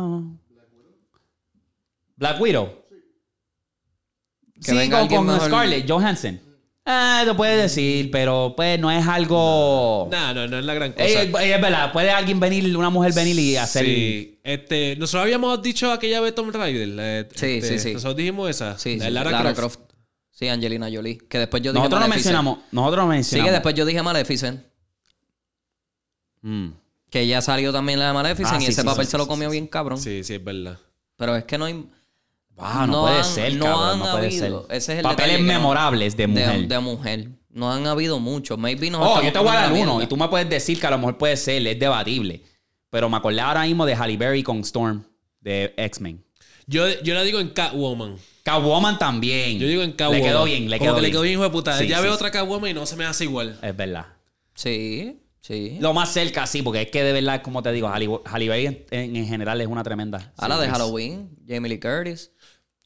[2.17, 2.85] Black Widow.
[4.55, 5.41] Que sí, venga con, con.
[5.41, 6.41] Scarlett Johansson.
[6.87, 10.07] Eh, te puedes decir, pero pues no es algo...
[10.11, 11.05] No, no, no es la gran cosa.
[11.05, 13.87] Eh, eh, es verdad, puede alguien venir, una mujer venir y hacer...
[13.87, 14.39] Sí.
[14.45, 16.89] Este, nosotros habíamos dicho aquella vez Tomb Raider.
[16.89, 17.93] la- Sí, este, sí, sí.
[17.95, 18.77] Nosotros dijimos esa.
[18.79, 19.81] Sí, la sí, de Lara, Croft.
[20.31, 21.17] Sí, Angelina Jolie.
[21.17, 23.49] Que después yo dije Nosotros no mencionamos, nosotros no Sí, mencionamos.
[23.49, 24.61] que después yo dije Maleficent.
[26.43, 26.69] Mm.
[27.09, 29.17] Que ella salió también la de Maleficent Ah, y sí, ese sí, papel sí, se
[29.17, 29.99] lo sí, comió sí, bien cabrón.
[29.99, 30.79] Sí, sí, es verdad.
[31.17, 31.87] Pero es que no hay...
[32.57, 34.67] Ah, no, No puede han- ser, no cabrón, han no puede habido.
[34.69, 34.77] ser.
[34.77, 36.61] Ese es el Papeles que memorables de mujer.
[36.61, 37.29] De, de mujer.
[37.51, 38.59] No han habido muchos.
[38.59, 40.87] Maybe no oh, yo te voy a dar uno y tú me puedes decir que
[40.87, 42.43] a lo mejor puede ser, es debatible.
[42.91, 45.05] Pero me acordé ahora mismo de Halle Berry con Storm
[45.41, 46.25] de X-Men.
[46.67, 48.17] Yo, yo la digo en Catwoman.
[48.43, 49.59] Catwoman también.
[49.59, 50.21] Yo digo en Catwoman.
[50.23, 51.09] Le quedó bien, le Como quedó que bien.
[51.11, 51.77] le quedó bien, hijo de puta.
[51.79, 52.17] Sí, ya sí, veo sí.
[52.17, 53.59] otra Catwoman y no se me hace igual.
[53.63, 54.07] Es verdad.
[54.55, 55.77] Sí, sí.
[55.81, 58.67] Lo más cerca, sí, porque es que de verdad, como te digo, Halle, Halle Berry
[58.67, 60.33] en, en- en general es una tremenda.
[60.39, 62.31] A la de Halloween, Jamie Lee Curtis.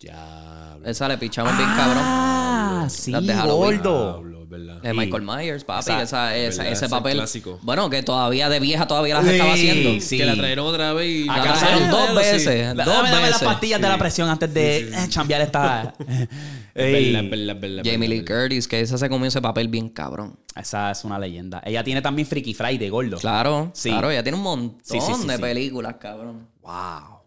[0.00, 0.76] Ya.
[0.84, 2.02] Esa le pichamos bien cabrón.
[2.04, 3.78] Ah, sí, Las de Halloween.
[3.82, 4.22] gordo.
[4.48, 4.80] Verdad.
[4.80, 5.80] De Michael Myers, papi.
[5.80, 7.14] Esa- esa, esa- verdad, ese ese papel.
[7.18, 7.58] clásico.
[7.60, 10.00] Bueno, que todavía de vieja todavía las Sí, estaba haciendo.
[10.00, 10.16] sí.
[10.16, 11.24] Que la trajeron otra vez y...
[11.26, 12.14] La trajeron dos Sí.
[12.16, 12.74] veces.
[12.76, 13.46] La- dos dame, dame las veces.
[13.48, 15.92] pastillas de la presión antes de eh, chambear esta.
[16.74, 17.12] Ey.
[17.28, 18.42] verdad, verdad, Jamie Lee verdad.
[18.42, 20.38] Curtis, que esa se comió ese papel bien cabrón.
[20.56, 21.60] Esa es una leyenda.
[21.66, 23.18] Ella tiene también Freaky Friday, gordo.
[23.18, 23.90] Claro, Sí.
[23.90, 25.42] claro, ella tiene un montón Sí, sí, sí, de sí.
[25.42, 26.46] películas, cabrón.
[26.62, 27.17] Wow.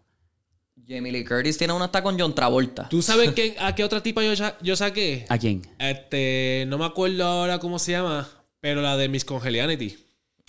[0.88, 2.88] Jamie Lee Curtis tiene una hasta con John Travolta.
[2.88, 5.24] ¿Tú sabes qué- a qué otra tipa yo, sa- yo saqué?
[5.28, 5.62] ¿A quién?
[5.78, 8.28] Este, no me acuerdo ahora cómo se llama,
[8.60, 9.96] pero la de Miss Congeniality.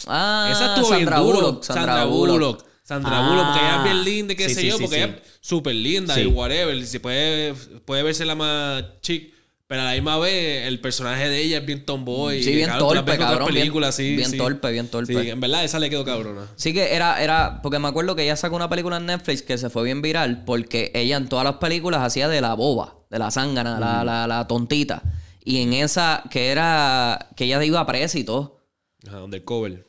[0.07, 1.39] Ah, Esa estuvo Sandra bien duro.
[1.47, 1.64] Bullock.
[1.64, 2.65] Sandra, Bullock.
[2.84, 3.30] Sandra Ah.
[3.30, 5.01] Bullock, porque ella es bien linda, y qué Sí, sé sí, yo, sí, porque sí.
[5.03, 6.22] ella es súper linda Sí.
[6.22, 6.76] y whatever.
[6.76, 7.53] y Se puede,
[7.85, 9.34] puede verse la más chic,
[9.68, 12.44] pero a la misma vez el personaje de ella es bien tomboy.
[12.44, 14.38] Sí, bien cabrón, torpe, cabrón, bien- películas, sí, bien sí.
[14.38, 15.14] torpe, bien torpe.
[15.23, 16.48] Sí, en verdad esa le quedó cabrona.
[16.56, 19.57] Sí que era, era, porque me acuerdo que ella sacó una película en Netflix que
[19.57, 23.19] se fue bien viral porque ella en todas las películas hacía de la boba, de
[23.19, 25.02] la zángana, la, la, la tontita.
[25.45, 28.60] Y en esa, que era, que ella iba presa y todo.
[29.07, 29.88] Ajá, undercover.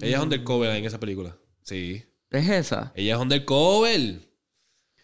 [0.00, 1.36] Ella es undercover en esa película.
[1.62, 2.04] Sí.
[2.30, 2.92] ¿Es esa?
[2.94, 4.29] Ella es undercover.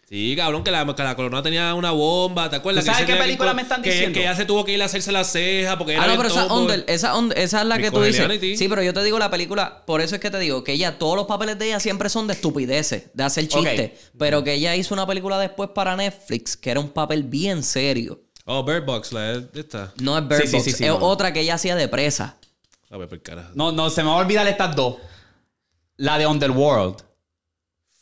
[0.09, 2.85] Sí, cabrón, que la, que la corona tenía una bomba, ¿te acuerdas?
[2.85, 4.13] ¿Tú sabes qué película me están diciendo?
[4.13, 6.29] Que ella se tuvo que ir a hacerse la ceja porque era Ah, no, pero
[6.29, 8.57] esa, under- esa, und- esa es la que tú dices.
[8.57, 10.97] Sí, pero yo te digo la película, por eso es que te digo que ella,
[10.97, 13.91] todos los papeles de ella siempre son de estupideces, de hacer chistes.
[14.17, 18.21] Pero que ella hizo una película después para Netflix que era un papel bien serio.
[18.45, 19.91] Oh, Bird Box, la de esta.
[19.99, 20.99] No es Bird Sí, sí, Box, sí, sí, es no.
[20.99, 22.37] otra que ella hacía de presa.
[22.89, 23.49] A ver, por carajo.
[23.55, 24.95] No, no, se me va a olvidar estas dos.
[25.97, 27.03] La de Underworld.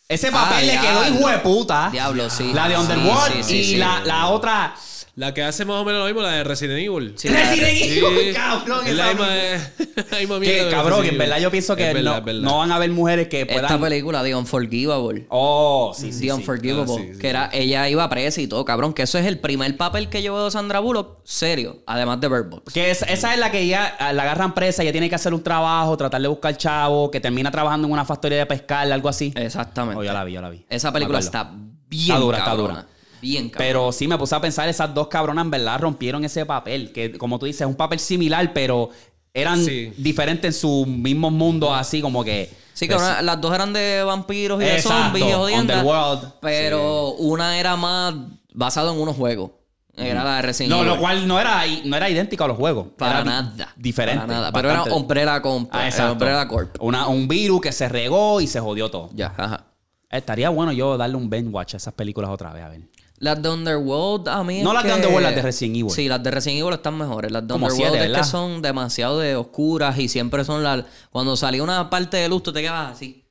[0.08, 1.90] Ese papel Ah, le quedó hijo de puta.
[1.92, 2.54] Diablo, sí.
[2.54, 3.78] La de Underworld sí, sí, y.
[3.78, 4.76] La, la otra.
[5.18, 7.14] La que hace más o menos lo mismo, la de Resident Evil.
[7.16, 8.00] Sí, Resident Sí.
[8.00, 8.86] Evil, cabrón.
[8.86, 9.28] Es esa la misma,
[10.12, 12.72] la misma Que, mierda de cabrón, en verdad yo pienso que verdad, no, no van
[12.74, 13.80] a haber mujeres que Esta puedan.
[13.82, 15.26] película, The Unforgivable.
[15.30, 16.20] Oh, sí, sí.
[16.20, 16.32] The sí.
[16.32, 16.94] Unforgivable.
[16.94, 17.20] Ah, sí, sí.
[17.20, 18.94] Que era, ella iba presa y todo, cabrón.
[18.94, 21.78] Que eso es el primer papel que llevó Sandra Bullock, serio.
[21.88, 22.74] Además de Bird Box.
[22.74, 25.42] Que es- esa es la que ya la agarran presa, ella tiene que hacer un
[25.44, 29.32] trabajo, tratar de buscar chavo, que termina trabajando en una factoría de pescar, algo así.
[29.34, 29.98] Exactamente.
[30.00, 30.66] Oh, yo la vi, yo la vi.
[30.70, 31.52] Esa película está
[31.88, 32.88] bien Está dura, está dura.
[33.26, 33.52] Bien.
[33.58, 36.92] Pero sí me puse a pensar, esas dos cabronas en verdad rompieron ese papel.
[36.92, 38.90] Que como tú dices, es un papel similar, pero
[39.34, 39.92] eran Sí.
[39.98, 42.50] diferentes en sus mismos mundos, así como que.
[42.74, 45.26] Sí, cabrón, las dos eran de vampiros y de zombies.
[45.36, 46.34] Underworld.
[46.42, 48.14] Pero una era más
[48.54, 49.52] basado en unos juegos.
[49.98, 50.90] Era la de Resident No, Evil.
[50.90, 52.88] lo cual no era, no era idéntico a los juegos.
[52.98, 53.74] Para Era nada.
[53.78, 54.20] Diferente.
[54.26, 54.52] Para nada.
[54.52, 54.84] Pero era.
[54.94, 55.70] Umbrella Corp.
[55.72, 56.12] Ah, eh, exacto.
[56.14, 56.76] Umbrella Corp.
[56.82, 59.10] Una- un virus que se regó y se jodió todo.
[59.14, 59.64] Ya, ajá.
[60.10, 62.82] Estaría bueno yo darle un bench watch a esas películas otra vez, a ver.
[63.18, 64.62] Las de Underworld, a mí.
[64.62, 65.92] No las de que- Underworld, las de Resident Evil.
[65.92, 67.32] Sí, las de Resident Evil están mejores.
[67.32, 70.84] Las de Como Underworld siete, es que son demasiado de oscuras y siempre son las.
[71.12, 73.24] Cuando salía una parte de luz, tú te quedabas así.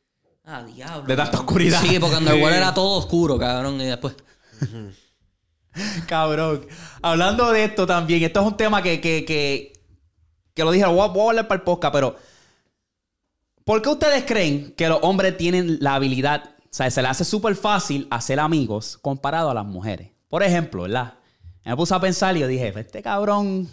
[0.46, 1.06] Ah, diablo.
[1.06, 1.80] De tanta oscuridad.
[1.82, 3.80] Sí, porque Underworld era todo oscuro, cabrón.
[3.80, 4.14] Y después.
[6.06, 6.66] Cabrón.
[7.02, 9.72] Hablando de esto también, esto es un tema que, que, que,
[10.54, 12.16] que lo dije, voy a, voy a hablar para el podcast, pero
[13.64, 17.54] ¿por qué ustedes creen que los hombres tienen la habilidad, sea, se les hace súper
[17.56, 20.10] fácil hacer amigos comparado a las mujeres?
[20.28, 21.14] Por ejemplo, ¿verdad?
[21.64, 23.68] Me puse a pensar y yo dije, este cabrón,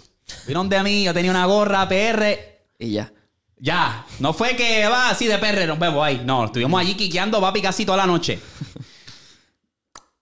[0.45, 2.37] vieron de mí, yo tenía una gorra PR,
[2.79, 3.11] Y ya.
[3.57, 6.21] ya, no fue que va así de PR, nos vemos ahí.
[6.25, 8.39] No, estuvimos allí quiqueando papi casi toda la noche.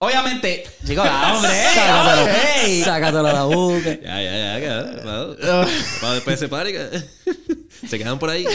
[0.02, 2.28] Obviamente, chicos, ah, hombre, ey, Sácatelo.
[2.64, 2.82] ey.
[2.82, 4.00] Sácatelo a la boca.
[4.02, 5.02] Ya, ya, ya.
[5.04, 5.66] Para,
[6.00, 6.90] para después se pare.
[7.88, 8.46] Se quedan por ahí.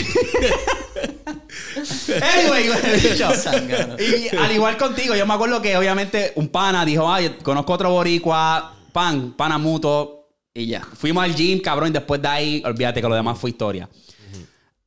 [2.22, 2.70] Anyway.
[3.36, 3.96] Zángano.
[4.00, 7.92] Y al igual contigo, yo me acuerdo que obviamente un pana dijo, ay, conozco otro
[7.92, 10.30] boricua, pan, pana mutuo.
[10.54, 10.82] Y ya.
[10.82, 13.90] Fuimos al gym, cabrón, y después de ahí, olvídate que lo demás fue historia.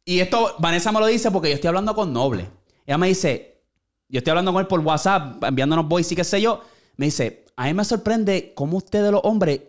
[0.04, 2.48] Y esto, Vanessa me lo dice porque yo estoy hablando con Noble.
[2.86, 3.60] Ella me dice,
[4.08, 6.62] yo estoy hablando con él por WhatsApp, enviándonos voice y qué sé yo.
[6.96, 9.60] Me dice, a mí me sorprende cómo ustedes los hombres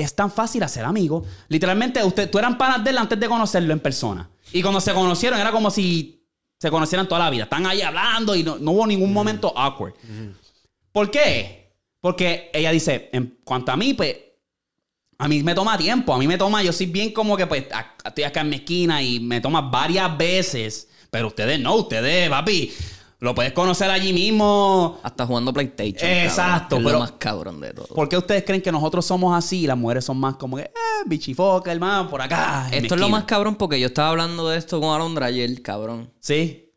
[0.00, 1.26] es tan fácil hacer amigos.
[1.48, 4.28] Literalmente, usted, tú eran panas de él antes de conocerlo en persona.
[4.52, 6.24] Y cuando se conocieron, era como si
[6.58, 7.44] se conocieran toda la vida.
[7.44, 9.94] Están ahí hablando y no, no hubo ningún momento awkward.
[10.92, 11.74] ¿Por qué?
[12.00, 14.16] Porque ella dice, en cuanto a mí, pues,
[15.18, 16.14] a mí me toma tiempo.
[16.14, 17.64] A mí me toma, yo soy bien como que, pues,
[18.04, 20.88] estoy acá en mi esquina y me toma varias veces.
[21.10, 22.72] Pero ustedes no, ustedes, papi,
[23.18, 24.98] lo puedes conocer allí mismo.
[25.02, 26.10] Hasta jugando PlayStation.
[26.10, 27.86] Exacto, cabrón, que es pero- lo más cabrón de todo.
[27.88, 30.64] ¿Por qué ustedes creen que nosotros somos así y las mujeres son más como que,
[30.64, 30.72] eh,
[31.06, 32.66] bichifoca, hermano, por acá?
[32.70, 33.08] Esto es lo esquina"?
[33.08, 36.12] más cabrón porque yo estaba hablando de esto con Alondra ayer, cabrón.
[36.20, 36.72] Sí.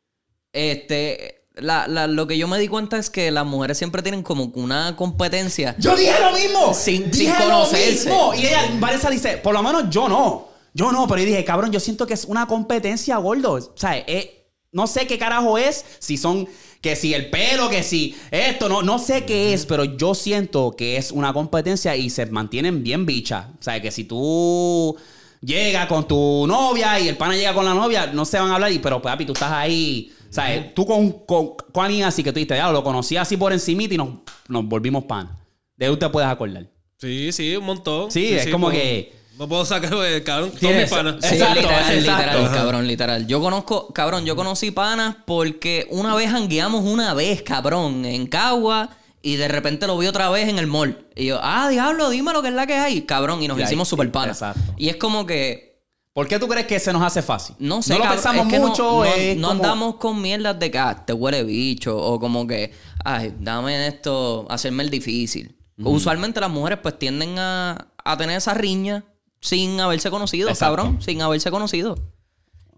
[0.54, 4.24] Este, la, la- lo que yo me di cuenta es que las mujeres siempre tienen
[4.24, 5.76] como una competencia.
[5.78, 6.74] Yo dije lo mismo.
[6.74, 8.10] Sin- dije sin conocerse.
[8.10, 8.34] Lo mismo.
[8.36, 10.48] Y ella, Vanessa dice, por lo menos yo no.
[10.74, 13.54] Yo no, pero yo dije, cabrón, yo siento que es una competencia, gordo.
[13.54, 14.39] O sea, eh,
[14.72, 15.86] no sé qué carajo es.
[16.00, 16.48] Si son,
[16.82, 20.76] que si el pelo, que si esto, no, no sé qué es, pero yo siento
[20.78, 23.48] que es una competencia y se mantienen bien bichas.
[23.60, 24.96] O sea, que si tú
[25.42, 28.56] llegas con tu novia y el pana llega con la novia, no se van a
[28.56, 30.12] hablar, y, pero papi, tú estás ahí.
[30.30, 33.36] O sea, tú con, con, con alguien así que tú dices, ya lo conocí así
[33.36, 34.10] por encimita y nos,
[34.48, 35.30] nos volvimos pan.
[35.76, 36.70] De ahí te puedes acordar.
[36.98, 38.12] Sí, sí, un montón.
[38.12, 39.90] Sí, es como que- No puedo sacar,
[40.24, 41.16] cabrón, todos Tienes- mis panas.
[41.22, 42.00] Sí, Exacto, literal, exacto.
[42.38, 43.26] literal, cabrón, literal.
[43.28, 48.90] Yo conozco, cabrón, yo conocí panas porque una vez hangueamos una vez, cabrón, en Cagua
[49.22, 51.08] y de repente lo vi otra vez en el mall.
[51.16, 53.62] Y yo, ah, diablo, dime lo que es la que hay, cabrón, y nos Y
[53.62, 54.38] ahí- hicimos super panas.
[54.42, 54.74] exacto.
[54.78, 55.70] Y es como que,
[56.12, 57.56] ¿Por qué tú crees que se nos hace fácil?
[57.60, 58.84] no sé, No lo cabrón, pensamos es que no- mucho.
[58.84, 62.46] No, es no como- andamos con mierdas de que ah, te huele bicho o como
[62.46, 62.74] que,
[63.06, 65.56] ay, dame esto, hacerme el difícil.
[65.82, 69.06] Usualmente las mujeres pues tienden a, a tener esa riña
[69.42, 70.76] sin haberse conocido, Exacto.
[70.78, 71.96] cabrón, sin haberse conocido.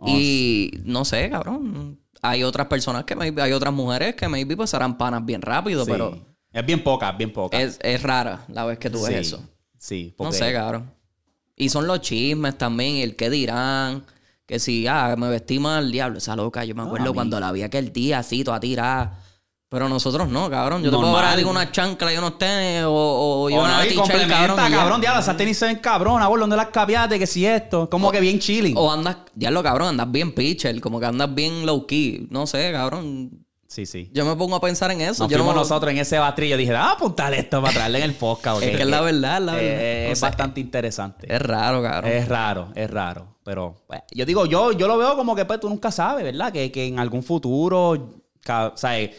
[0.05, 1.99] Y no sé, cabrón.
[2.21, 5.85] Hay otras personas que maybe, hay otras mujeres que maybe pues harán panas bien rápido,
[5.85, 5.91] Sí.
[5.91, 6.17] pero
[6.53, 7.59] Es bien poca, bien poca.
[7.59, 9.43] es, es rara la vez que tú ves Sí, eso.
[9.77, 10.91] Sí, No porque- sé, cabrón.
[11.55, 14.05] Y son los chismes también, el qué dirán.
[14.47, 16.65] Que si, ah, me vestí mal, diablo, esa loca.
[16.65, 19.23] Yo me acuerdo cuando la vi aquel día así, toda tirada.
[19.71, 20.83] Pero nosotros no, cabrón.
[20.83, 21.37] Yo te puedo Normal.
[21.37, 24.69] ti con una chancla y unos tenis o, o, y O una no, complementa, cabrón.
[24.69, 24.77] ya.
[24.77, 27.17] cabrón, diablo, esas tenis se ven cabrón, abuelo, ¿dónde las capiaste?
[27.17, 28.75] Que si esto, como que bien chilling.
[28.77, 32.27] O andas, diablo, cabrón, andas bien pitcher, como que andas bien low key.
[32.29, 33.45] No sé, cabrón.
[33.65, 34.09] Sí, sí.
[34.13, 35.23] Yo me pongo a pensar en eso.
[35.23, 36.57] Nos yo fuimos no- nosotros en ese batrillo.
[36.57, 38.55] Dije, ah, apuntarle esto para traerle en el podcast.
[38.55, 39.83] porque Es que es la verdad, es la eh, verdad.
[40.11, 41.33] Es O sea, bastante interesante.
[41.33, 42.11] Es raro, cabrón.
[42.11, 43.37] Es raro, es raro.
[43.45, 46.51] Pero pues, yo digo, yo, yo lo veo como que pues, tú nunca sabes, ¿verdad?
[46.51, 49.09] Que, que en algún futuro, o sea,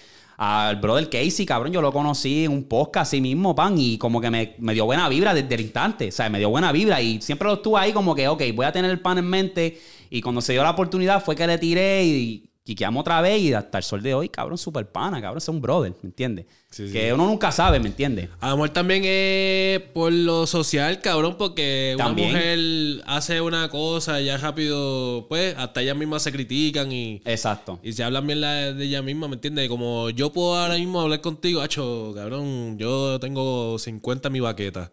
[0.44, 4.20] al brother Casey, cabrón, yo lo conocí en un podcast así mismo, pan, y como
[4.20, 6.08] que me, me dio buena vibra desde el instante.
[6.08, 8.66] O sea, me dio buena vibra y siempre lo estuve ahí como que, ok, voy
[8.66, 9.80] a tener el pan en mente.
[10.10, 13.52] Y cuando se dio la oportunidad fue que le tiré y quiqueamos otra vez y
[13.52, 16.46] hasta el sol de hoy, cabrón, super pana, cabrón, es un brother, ¿me entiendes?
[16.70, 16.92] Sí, sí.
[16.92, 18.28] Que uno nunca sabe, ¿me entiendes?
[18.40, 22.30] A lo mejor también es por lo social, cabrón, porque También.
[22.30, 27.20] una mujer hace una cosa y ya rápido, pues, hasta ellas mismas se critican y,
[27.24, 27.80] Exacto.
[27.82, 29.68] y se hablan bien la- de ella misma, ¿me entiendes?
[29.68, 34.92] Como yo puedo ahora mismo hablar contigo, hacho, cabrón, yo tengo 50 en mi baqueta.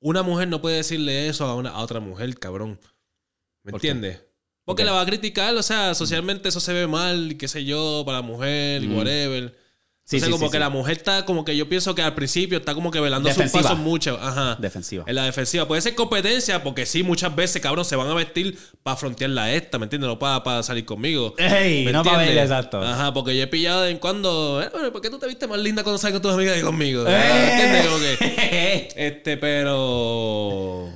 [0.00, 2.80] Una mujer no puede decirle eso a, una, a otra mujer, cabrón.
[3.62, 4.20] ¿Me entiendes?
[4.64, 7.64] Porque la va a criticar, o sea, socialmente eso se ve mal, y qué sé
[7.64, 9.64] yo, para la mujer y whatever.
[10.06, 12.14] Sí, Entonces, sí, como sí, que la mujer está, como que yo pienso que al
[12.14, 13.62] principio está como que velando sus Defensiva.
[13.62, 14.18] pasos mucho.
[14.20, 14.54] Ajá.
[14.60, 15.02] Defensiva.
[15.06, 15.66] En la defensiva.
[15.66, 19.52] Puede ser competencia, porque sí, muchas veces, cabrón, se van a vestir para frontearla a
[19.54, 20.08] esta, ¿me entiendes?
[20.08, 21.34] No para, salir conmigo.
[21.38, 22.82] Ey, ¿Me no para verla, exacto.
[22.82, 24.62] Ajá, porque yo he pillado de vez en cuando.
[24.62, 27.04] eh, ¿Por qué tú te viste más linda cuando sales con tus amigas que conmigo?
[27.04, 27.86] ¿Me entiendes?
[27.86, 30.90] Como que, este, pero.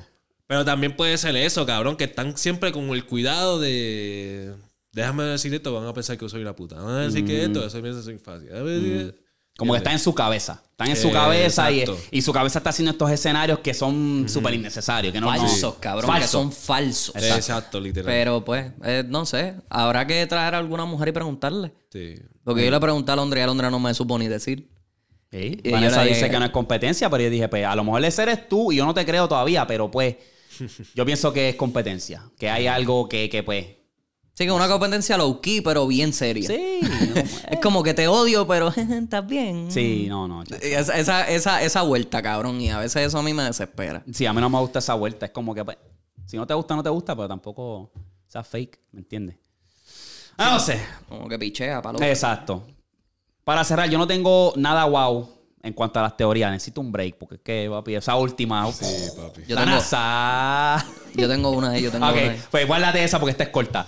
[0.48, 4.52] Pero también puede ser eso, cabrón, que están siempre con el cuidado de.
[4.92, 6.76] Déjame decir esto, van a pensar que yo soy una puta.
[6.76, 8.48] Van a decir que esto, eso piensa soy fácil.
[8.48, 9.14] Ver,
[9.56, 10.62] Como que está en su cabeza.
[10.70, 14.54] Están en su Eh, cabeza y, su cabeza está haciendo estos escenarios que son súper
[14.54, 15.12] innecesarios.
[15.12, 16.30] Que no, no- falsos, cabrón, que Falsos.
[16.30, 17.14] son falsos.
[17.16, 18.06] Exacto, literal.
[18.06, 19.54] Pero pues, eh, no sé.
[19.68, 21.72] Habrá que traer a alguna mujer y preguntarle.
[21.92, 22.14] Sí.
[22.42, 24.66] Porque yo le pregunté a Londra y a Londra no me supo ni decir.
[25.30, 27.76] Sí, Y Vanessa yo le dice que no es competencia, pero yo dije, pues a
[27.76, 30.16] lo mejor ese eres tú y yo no te creo todavía, pero pues
[30.94, 32.30] yo pienso que es competencia.
[32.38, 33.66] Que hay algo que, que pues...
[34.34, 36.46] Sí, que una competencia low key, pero bien seria.
[36.46, 37.14] Sí, no,
[37.50, 39.70] Es como que te odio, pero estás bien.
[39.70, 40.44] sí, no, no.
[40.44, 40.62] chacho.
[40.62, 42.60] Esa, esa, esa, esa vuelta, cabrón.
[42.60, 44.04] Y a veces eso a mí me desespera.
[44.12, 45.26] Sí, a mí no me gusta esa vuelta.
[45.26, 45.78] Es como que, pues,
[46.26, 47.90] si no te gusta, no te gusta, pero tampoco
[48.28, 49.36] sea fake, ¿me entiendes?
[50.36, 50.80] Ah, no sé.
[51.08, 52.00] Como que pichea, palo.
[52.00, 52.64] Exacto.
[53.42, 55.37] Para cerrar, yo no tengo nada wow
[55.68, 56.50] en cuanto a las teorías.
[56.50, 58.70] Necesito un break porque es que, papi, esa última.
[58.72, 59.42] Sí, papi.
[59.46, 60.84] Yo la tengo- NASA.
[61.14, 62.42] Yo tengo una ahí, yo tengo ok, una ahí.
[62.50, 63.86] pues guárdate esa porque esta es corta.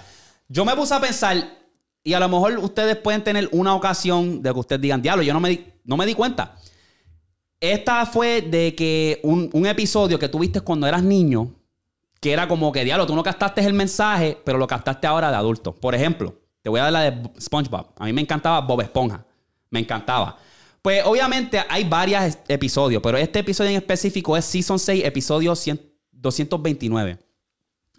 [0.49, 1.37] Yo me puse a pensar,
[2.03, 5.33] y a lo mejor ustedes pueden tener una ocasión de que ustedes digan, diablo, yo
[5.33, 6.57] no me di, no me di cuenta.
[7.61, 11.55] esta fue de que un, un episodio que tuviste cuando eras niño,
[12.21, 15.37] que era como que, diablo, tú no captaste el mensaje, pero lo captaste ahora de
[15.37, 15.75] adulto.
[15.75, 17.89] Por ejemplo, te voy a dar la de SpongeBob.
[17.99, 19.25] A mí me encantaba Bob Esponja.
[19.71, 20.37] Me encantaba.
[20.83, 25.91] Pues obviamente hay varios episodios, pero este episodio en específico es Season 6, episodio 100
[26.21, 27.19] 229.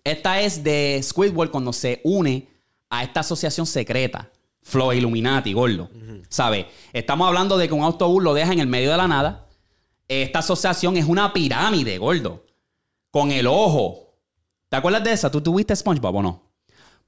[0.04, 2.48] Esta es de Squidward cuando se une
[2.90, 4.32] a esta asociación secreta.
[4.64, 5.90] Flow Illuminati, gordo.
[6.30, 6.68] ¿Sabes?
[6.94, 9.48] Estamos hablando de que un autobús lo deja en el medio de la nada.
[10.08, 12.46] Esta asociación es una pirámide, gordo.
[13.10, 14.18] Con el ojo.
[14.70, 15.32] ¿Te acuerdas de esa?
[15.32, 16.51] ¿Tú tuviste SpongeBob o no?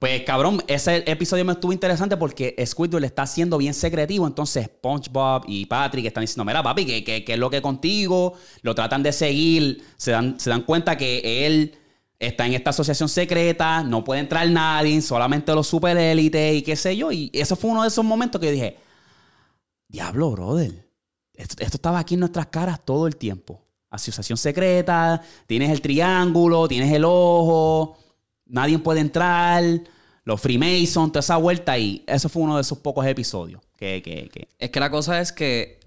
[0.03, 4.27] Pues cabrón, ese episodio me estuvo interesante porque Squidward está siendo bien secretivo.
[4.27, 8.33] Entonces SpongeBob y Patrick están diciendo, mira papi, ¿qué, es lo que contigo?
[8.63, 9.81] Lo tratan de seguir.
[9.95, 11.77] Se dan, se dan cuenta que él
[12.19, 16.75] está en esta asociación secreta, no puede entrar nadie, solamente los super élites y qué
[16.75, 17.09] sé yo.
[17.13, 18.77] Y eso fue uno de esos momentos que dije,
[19.87, 20.85] diablo, brother.
[21.33, 23.65] Esto estaba aquí en nuestras caras todo el tiempo.
[23.89, 27.97] Asociación secreta, tienes el triángulo, tienes el ojo,
[28.45, 29.63] nadie puede entrar,
[30.25, 31.77] los Freemason, toda esa vuelta.
[31.77, 35.19] Y eso fue uno de esos pocos episodios que, que, que Es que la cosa
[35.19, 35.79] es que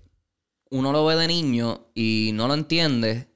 [0.71, 3.29] uno lo ve de niño y no lo entiende,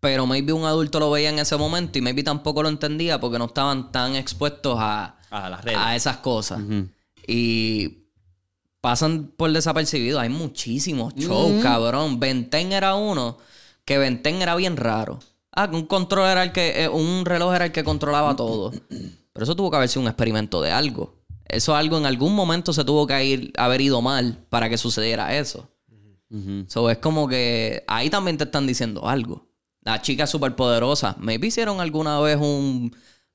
[0.00, 3.38] pero maybe un adulto lo veía en ese momento y maybe tampoco lo entendía porque
[3.38, 5.78] no estaban tan expuestos a, a las redes.
[5.80, 6.60] a esas cosas.
[7.26, 8.04] Y
[8.80, 10.20] pasan por desapercibido.
[10.20, 12.20] Hay muchísimos shows, cabrón.
[12.20, 13.38] Benten era uno
[13.84, 15.18] que Benten era bien raro.
[15.52, 18.72] Ah, que un control era el que, eh, un reloj era el que controlaba todo.
[19.38, 21.14] Pero eso tuvo que haber sido un experimento de algo.
[21.44, 25.36] Eso algo en algún momento se tuvo que ir, haber ido mal para que sucediera
[25.38, 25.70] eso.
[26.28, 26.64] Ujú.
[26.66, 29.46] So, es como que ahí también te están diciendo algo.
[29.82, 32.92] Las chicas superpoderosas, maybe hicieron alguna vez un,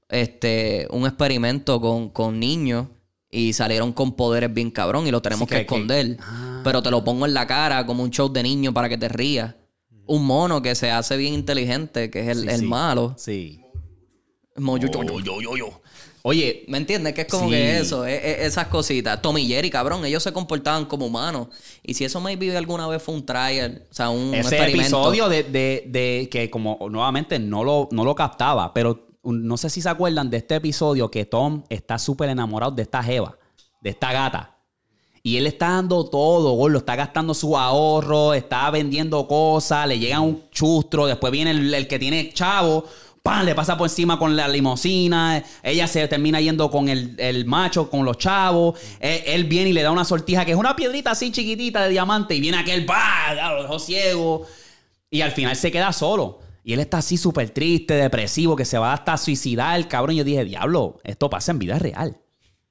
[0.09, 2.87] este, un experimento con, con niños
[3.31, 6.17] y salieron con poderes bien cabrón y lo tenemos que, esconder.
[6.65, 9.07] Pero te lo pongo en la cara como un show de niño para que te
[9.07, 9.55] rías.
[10.05, 12.65] Un mono que se hace bien inteligente, que es el, Sí, el sí.
[12.65, 13.15] malo.
[13.17, 13.61] Sí.
[14.57, 14.91] Moyo-
[16.25, 17.13] Oye, ¿Me entiendes?
[17.13, 17.51] Que es como Sí.
[17.51, 19.21] que eso, e- e- esas cositas.
[19.21, 21.49] Tommy y Jerry, cabrón, ellos se comportaban como humanos.
[21.83, 24.81] Y si eso maybe alguna vez fue un trial, o sea, un ese experimento.
[24.97, 29.69] episodio de, de- de que como nuevamente no lo, no lo captaba, pero no sé
[29.69, 33.37] si se acuerdan de este episodio que Tom está súper enamorado de esta jeva,
[33.81, 34.49] de esta gata.
[35.25, 36.77] Y él está dando todo, gordo.
[36.79, 41.87] Está gastando su ahorro, está vendiendo cosas, le llega un chustro, después viene el, el
[41.87, 42.83] que tiene chavo,
[43.23, 43.45] ¡pam!
[43.45, 45.43] Le pasa por encima con la limosina.
[45.63, 48.79] Ella se termina yendo con el, el macho, con los chavos.
[48.99, 51.89] Él, él viene y le da una sortija que es una piedrita así chiquitita de
[51.89, 52.35] diamante.
[52.35, 52.85] Y viene aquel.
[52.85, 54.45] Ya Lo dejó ciego.
[55.09, 56.39] Y al final se queda solo.
[56.63, 60.15] Y él está así súper triste, depresivo, que se va hasta a suicidar, cabrón.
[60.15, 62.17] Yo dije, diablo, esto pasa en vida real.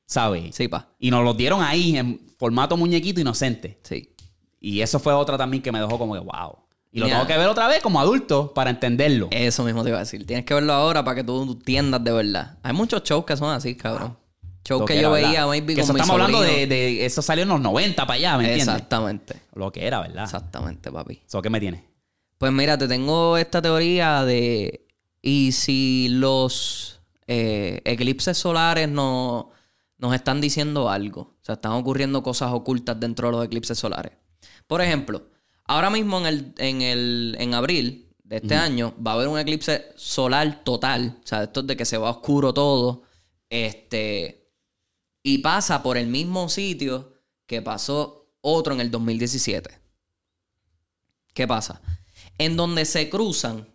[0.07, 0.55] ¿Sabes?
[0.55, 0.95] Sí, pa.
[0.99, 3.79] Y nos lo dieron ahí en formato muñequito inocente.
[3.83, 4.15] Sí.
[4.61, 6.59] Y eso fue otra también que me dejó como que, wow.
[6.94, 9.28] Y lo tengo que ver otra vez como adulto para entenderlo.
[9.31, 10.27] Eso mismo te iba a decir.
[10.27, 12.59] Tienes que verlo ahora para que tú entiendas de verdad.
[12.62, 14.19] Hay muchos shows que son así, cabrón.
[14.62, 15.28] Shows Lo que yo ¿verdad?
[15.31, 18.14] veía, maybe Que con eso mi estamos hablando de, Eso salió en los 90 para
[18.14, 18.69] allá, ¿me entiendes?
[18.69, 19.40] Exactamente.
[19.55, 20.24] Lo que era, ¿verdad?
[20.24, 21.23] Exactamente, papi.
[21.27, 21.82] ¿Eso qué me tiene?
[22.36, 24.86] Pues mira, te tengo esta teoría de...
[25.23, 29.51] ¿Y si los eh, eclipses solares no,
[29.97, 31.20] nos están diciendo algo?
[31.20, 34.12] O sea, están ocurriendo cosas ocultas dentro de los eclipses solares.
[34.66, 35.31] Por ejemplo,
[35.64, 39.39] ahora mismo en, el, en, el, en abril de este año va a haber un
[39.39, 41.18] eclipse solar total.
[41.22, 43.02] O sea, esto es de que se va oscuro todo.
[43.51, 44.51] Este...
[45.22, 49.78] Y pasa por el mismo sitio que pasó otro en el 2017.
[51.34, 51.80] ¿Qué pasa?
[52.39, 53.68] En donde se cruzan,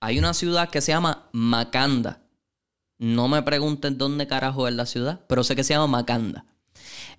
[0.00, 2.22] hay una ciudad que se llama Macanda.
[2.98, 6.46] No me pregunten dónde carajo es la ciudad, pero sé que se llama Macanda.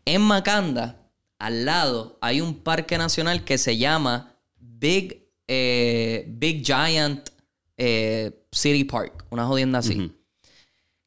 [0.05, 1.08] En Macanda,
[1.39, 7.29] al lado, hay un parque nacional que se llama Big, eh, Big Giant
[7.77, 9.25] eh, City Park.
[9.29, 10.11] Una jodienda así.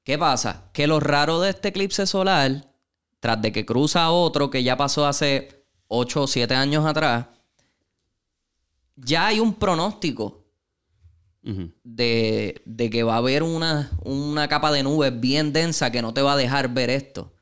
[0.02, 0.70] ¿Qué pasa?
[0.72, 2.72] Que lo raro de este eclipse solar,
[3.20, 7.26] tras de que cruza otro que ya pasó hace 8 o 7 años atrás,
[8.96, 10.42] ya hay un pronóstico
[11.42, 16.14] de, de que va a haber una, una capa de nubes bien densa que no
[16.14, 17.32] te va a dejar ver esto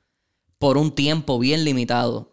[0.58, 2.29] por un tiempo bien limitado.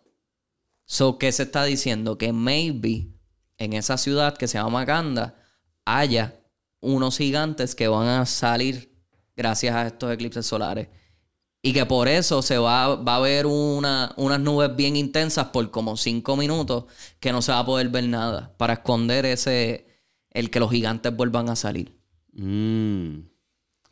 [0.87, 2.17] So, ¿qué se está diciendo?
[2.17, 3.09] Que maybe
[3.57, 5.35] en esa ciudad que se llama Macanda
[5.85, 6.39] haya
[6.79, 8.97] unos gigantes que van a salir
[9.35, 10.87] gracias a estos eclipses solares.
[11.61, 15.69] Y que por eso se va, va a ver una, unas nubes bien intensas por
[15.71, 16.85] como cinco minutos
[17.19, 19.87] que no se va a poder ver nada para esconder ese,
[20.29, 21.99] el que los gigantes vuelvan a salir.
[22.31, 23.23] Mm.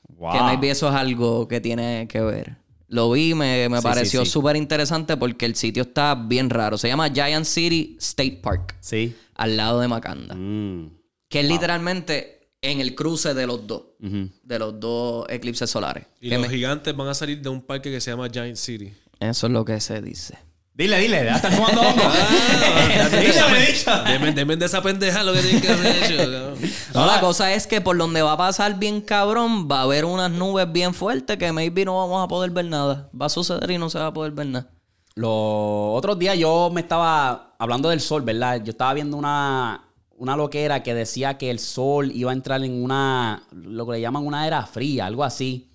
[0.07, 0.31] Wow.
[0.31, 2.64] Que maybe eso es algo que tiene que ver.
[2.87, 4.31] Lo vi, me, me Sí, pareció sí, sí.
[4.31, 6.77] súper interesante porque el sitio está bien raro.
[6.77, 9.15] Se llama Giant City State Park, Sí.
[9.33, 10.35] al lado de Macanda.
[10.35, 10.91] Mm.
[11.27, 13.83] Que es literalmente en el cruce de los dos.
[13.99, 16.05] De los dos eclipses solares.
[16.21, 18.55] Y Que los me- gigantes van a salir de un parque que se llama Giant
[18.55, 18.93] City.
[19.19, 20.37] Eso es lo que se dice.
[20.77, 22.03] Dile, dile, ya estás fumando hongo.
[23.21, 23.91] Dígame, dicho.
[24.03, 26.17] Deme, deme de esa pendeja lo que tienen que haber hecho.
[26.17, 26.59] cabrón.
[26.93, 30.03] No, la cosa es que por donde va a pasar bien cabrón, va a haber
[30.03, 33.09] unas nubes bien fuertes que maybe no vamos a poder ver nada.
[33.19, 34.69] Va a suceder y no se va a poder ver nada.
[35.15, 38.61] Los otros días yo me estaba hablando del sol, ¿verdad?
[38.61, 39.81] Yo estaba viendo una,
[40.17, 44.01] una loquera que decía que el sol iba a entrar en una, lo que le
[44.01, 45.69] llaman una era fría, algo así.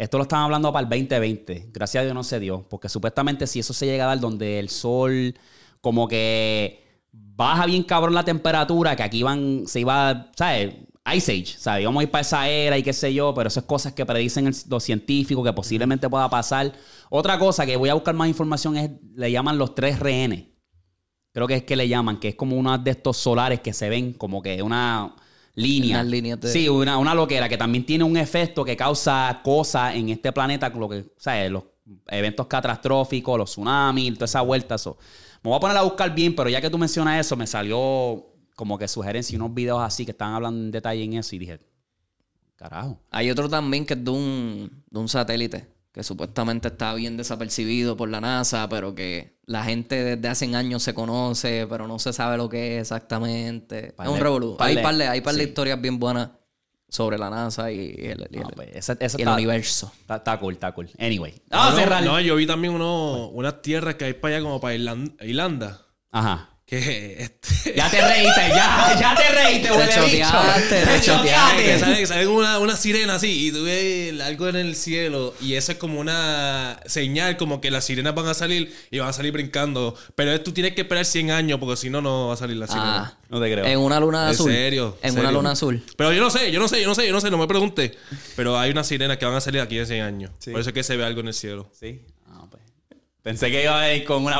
[0.00, 1.68] Esto lo estaban hablando para el 2020.
[1.74, 2.66] Gracias a Dios no se dio.
[2.70, 5.34] Porque supuestamente si eso se llega a dar donde el sol
[5.82, 10.74] como que baja bien cabrón la temperatura, que aquí van, se iba, ¿sabes?
[11.14, 11.82] Ice Age, ¿sabes?
[11.82, 14.06] Íbamos a ir para esa era y qué sé yo, pero eso es cosas que
[14.06, 16.72] predicen los científicos que posiblemente pueda pasar.
[17.10, 20.46] Otra cosa que voy a buscar más información es, le llaman los tres rehenes.
[21.34, 23.90] Creo que es que le llaman, que es como uno de estos solares que se
[23.90, 25.14] ven como que una
[25.60, 26.06] líneas de-
[26.52, 30.68] Sí, una, una loquera que también tiene un efecto que causa cosas en este planeta,
[30.70, 31.50] lo que, ¿sabes?
[31.50, 31.64] Los
[32.08, 34.74] eventos catastróficos, los tsunamis, toda esa vuelta.
[34.76, 34.96] Eso.
[35.42, 38.26] Me voy a poner a buscar bien, pero ya que tú mencionas eso, me salió
[38.54, 41.38] como que sugerencia y unos videos así que estaban hablando en detalle en eso y
[41.38, 41.60] dije,
[42.56, 43.00] carajo.
[43.10, 47.96] Hay otro también que es de un, de un satélite que supuestamente está bien desapercibido
[47.96, 52.12] por la NASA, pero que la gente desde hace años se conoce, pero no se
[52.12, 53.94] sabe lo que es exactamente.
[54.00, 54.56] Es un revolú.
[54.60, 55.42] Hay par de, hay sí.
[55.42, 56.30] historias bien buenas
[56.88, 59.92] sobre la NASA y el, y el- No, pues, esa- esa y el está- universo.
[60.00, 60.88] Está, está cool, está cool.
[60.98, 61.40] Anyway.
[61.48, 64.60] Vamos a no, no, yo vi también uno, unas tierras que hay para allá como
[64.60, 65.82] para Irlan- Irlanda.
[66.12, 66.50] Ajá.
[66.70, 70.28] Que este, Ya te reíste, ya, ya te reíste, Te huele bicho.
[70.30, 71.64] choteaste, te choteaste.
[71.64, 75.34] que sale, sale como una, una sirena así y tú ves algo en el cielo
[75.40, 79.08] y eso es como una señal como que las sirenas van a salir y van
[79.08, 79.96] a salir brincando.
[80.14, 82.68] Pero tú tienes que esperar 100 años porque si no, no va a salir la
[82.68, 82.98] sirena.
[83.04, 83.64] Ah, No te creo.
[83.64, 84.52] en una luna ¿En azul.
[84.52, 84.96] serio?
[85.02, 85.28] En ¿Serio?
[85.28, 85.82] una luna azul.
[85.96, 87.48] Pero yo no sé, yo no sé, yo no sé, yo no sé, no me
[87.48, 87.98] pregunte.
[88.36, 90.30] Pero hay unas sirenas que van a salir aquí en 100 años.
[90.38, 90.52] Sí.
[90.52, 91.68] Por eso es que se ve algo en el cielo.
[91.78, 92.00] Sí.
[92.28, 92.62] Ah, pues.
[93.24, 94.38] Pensé que iba a ir con una.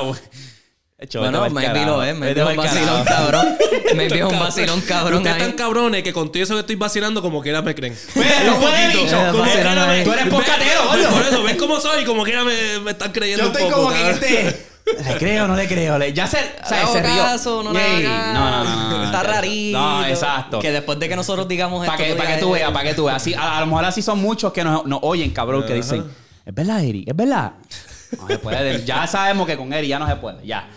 [1.03, 3.57] Hecho, Bueno, maybe lo es, maybe es un vacilón cabrón.
[3.97, 7.23] Maybe es un vacilón cabrón Ustedes están cabrones que con todo eso que estoy vacilando
[7.23, 7.97] como quiera me creen.
[8.13, 9.17] Pero, Un poquito.
[9.17, 10.81] Eh, Tú eres poscatero.
[11.11, 13.71] Por eso, ves cómo soy y como quiera me, me están creyendo Yo un estoy
[13.71, 13.83] poco.
[13.85, 14.67] como que este.
[15.09, 15.99] ¿Le creo o no le creo?
[15.99, 17.23] Le- Ya se, o sea, se rió.
[17.23, 19.05] caso, no le no, no, no, no.
[19.05, 19.79] Está rarito.
[19.79, 20.59] No, exacto.
[20.59, 22.05] Que después de que nosotros digamos Para esto.
[22.09, 23.17] que, tú pa' que tú eh, veas, para que tú veas.
[23.23, 26.05] Así, a, a lo mejor así son muchos que nos, nos oyen, cabrón, que dicen,
[26.45, 27.05] ¿es verdad, Eri?
[27.07, 27.53] ¿Es verdad?
[28.21, 28.85] No se puede.
[28.85, 30.45] Ya sabemos que con Eri ya no se puede.
[30.45, 30.69] Ya.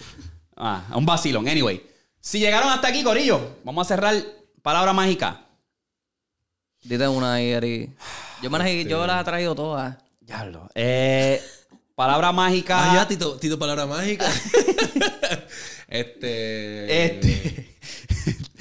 [0.55, 1.47] Ah, un vacilón.
[1.47, 1.81] Anyway.
[2.19, 4.15] Si llegaron hasta aquí, Corillo, vamos a cerrar
[4.61, 5.41] palabra mágica.
[6.81, 7.89] Dite una ahí, Eri.
[8.41, 9.97] Yo, me las, he- yo las he traído todas.
[10.21, 10.69] Diablo.
[10.73, 11.41] Eh,
[11.95, 12.91] palabra mágica.
[12.91, 14.25] Ah, ya, Tito, Tito Palabra Mágica.
[15.87, 17.05] este.
[17.05, 17.69] Este.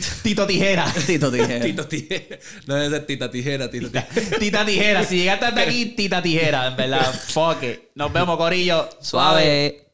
[0.22, 0.92] Tito Tijera.
[1.06, 1.60] Tito dije.
[1.60, 2.38] Tito Tijera.
[2.66, 4.38] No debe ser Tita Tijera, Tito Tijera.
[4.38, 5.04] Tita Tijera.
[5.04, 7.12] Si llegaste hasta aquí, Tita Tijera, en verdad.
[7.28, 7.80] Fuck it.
[7.94, 8.88] Nos vemos, Corillo.
[9.00, 9.91] Suave.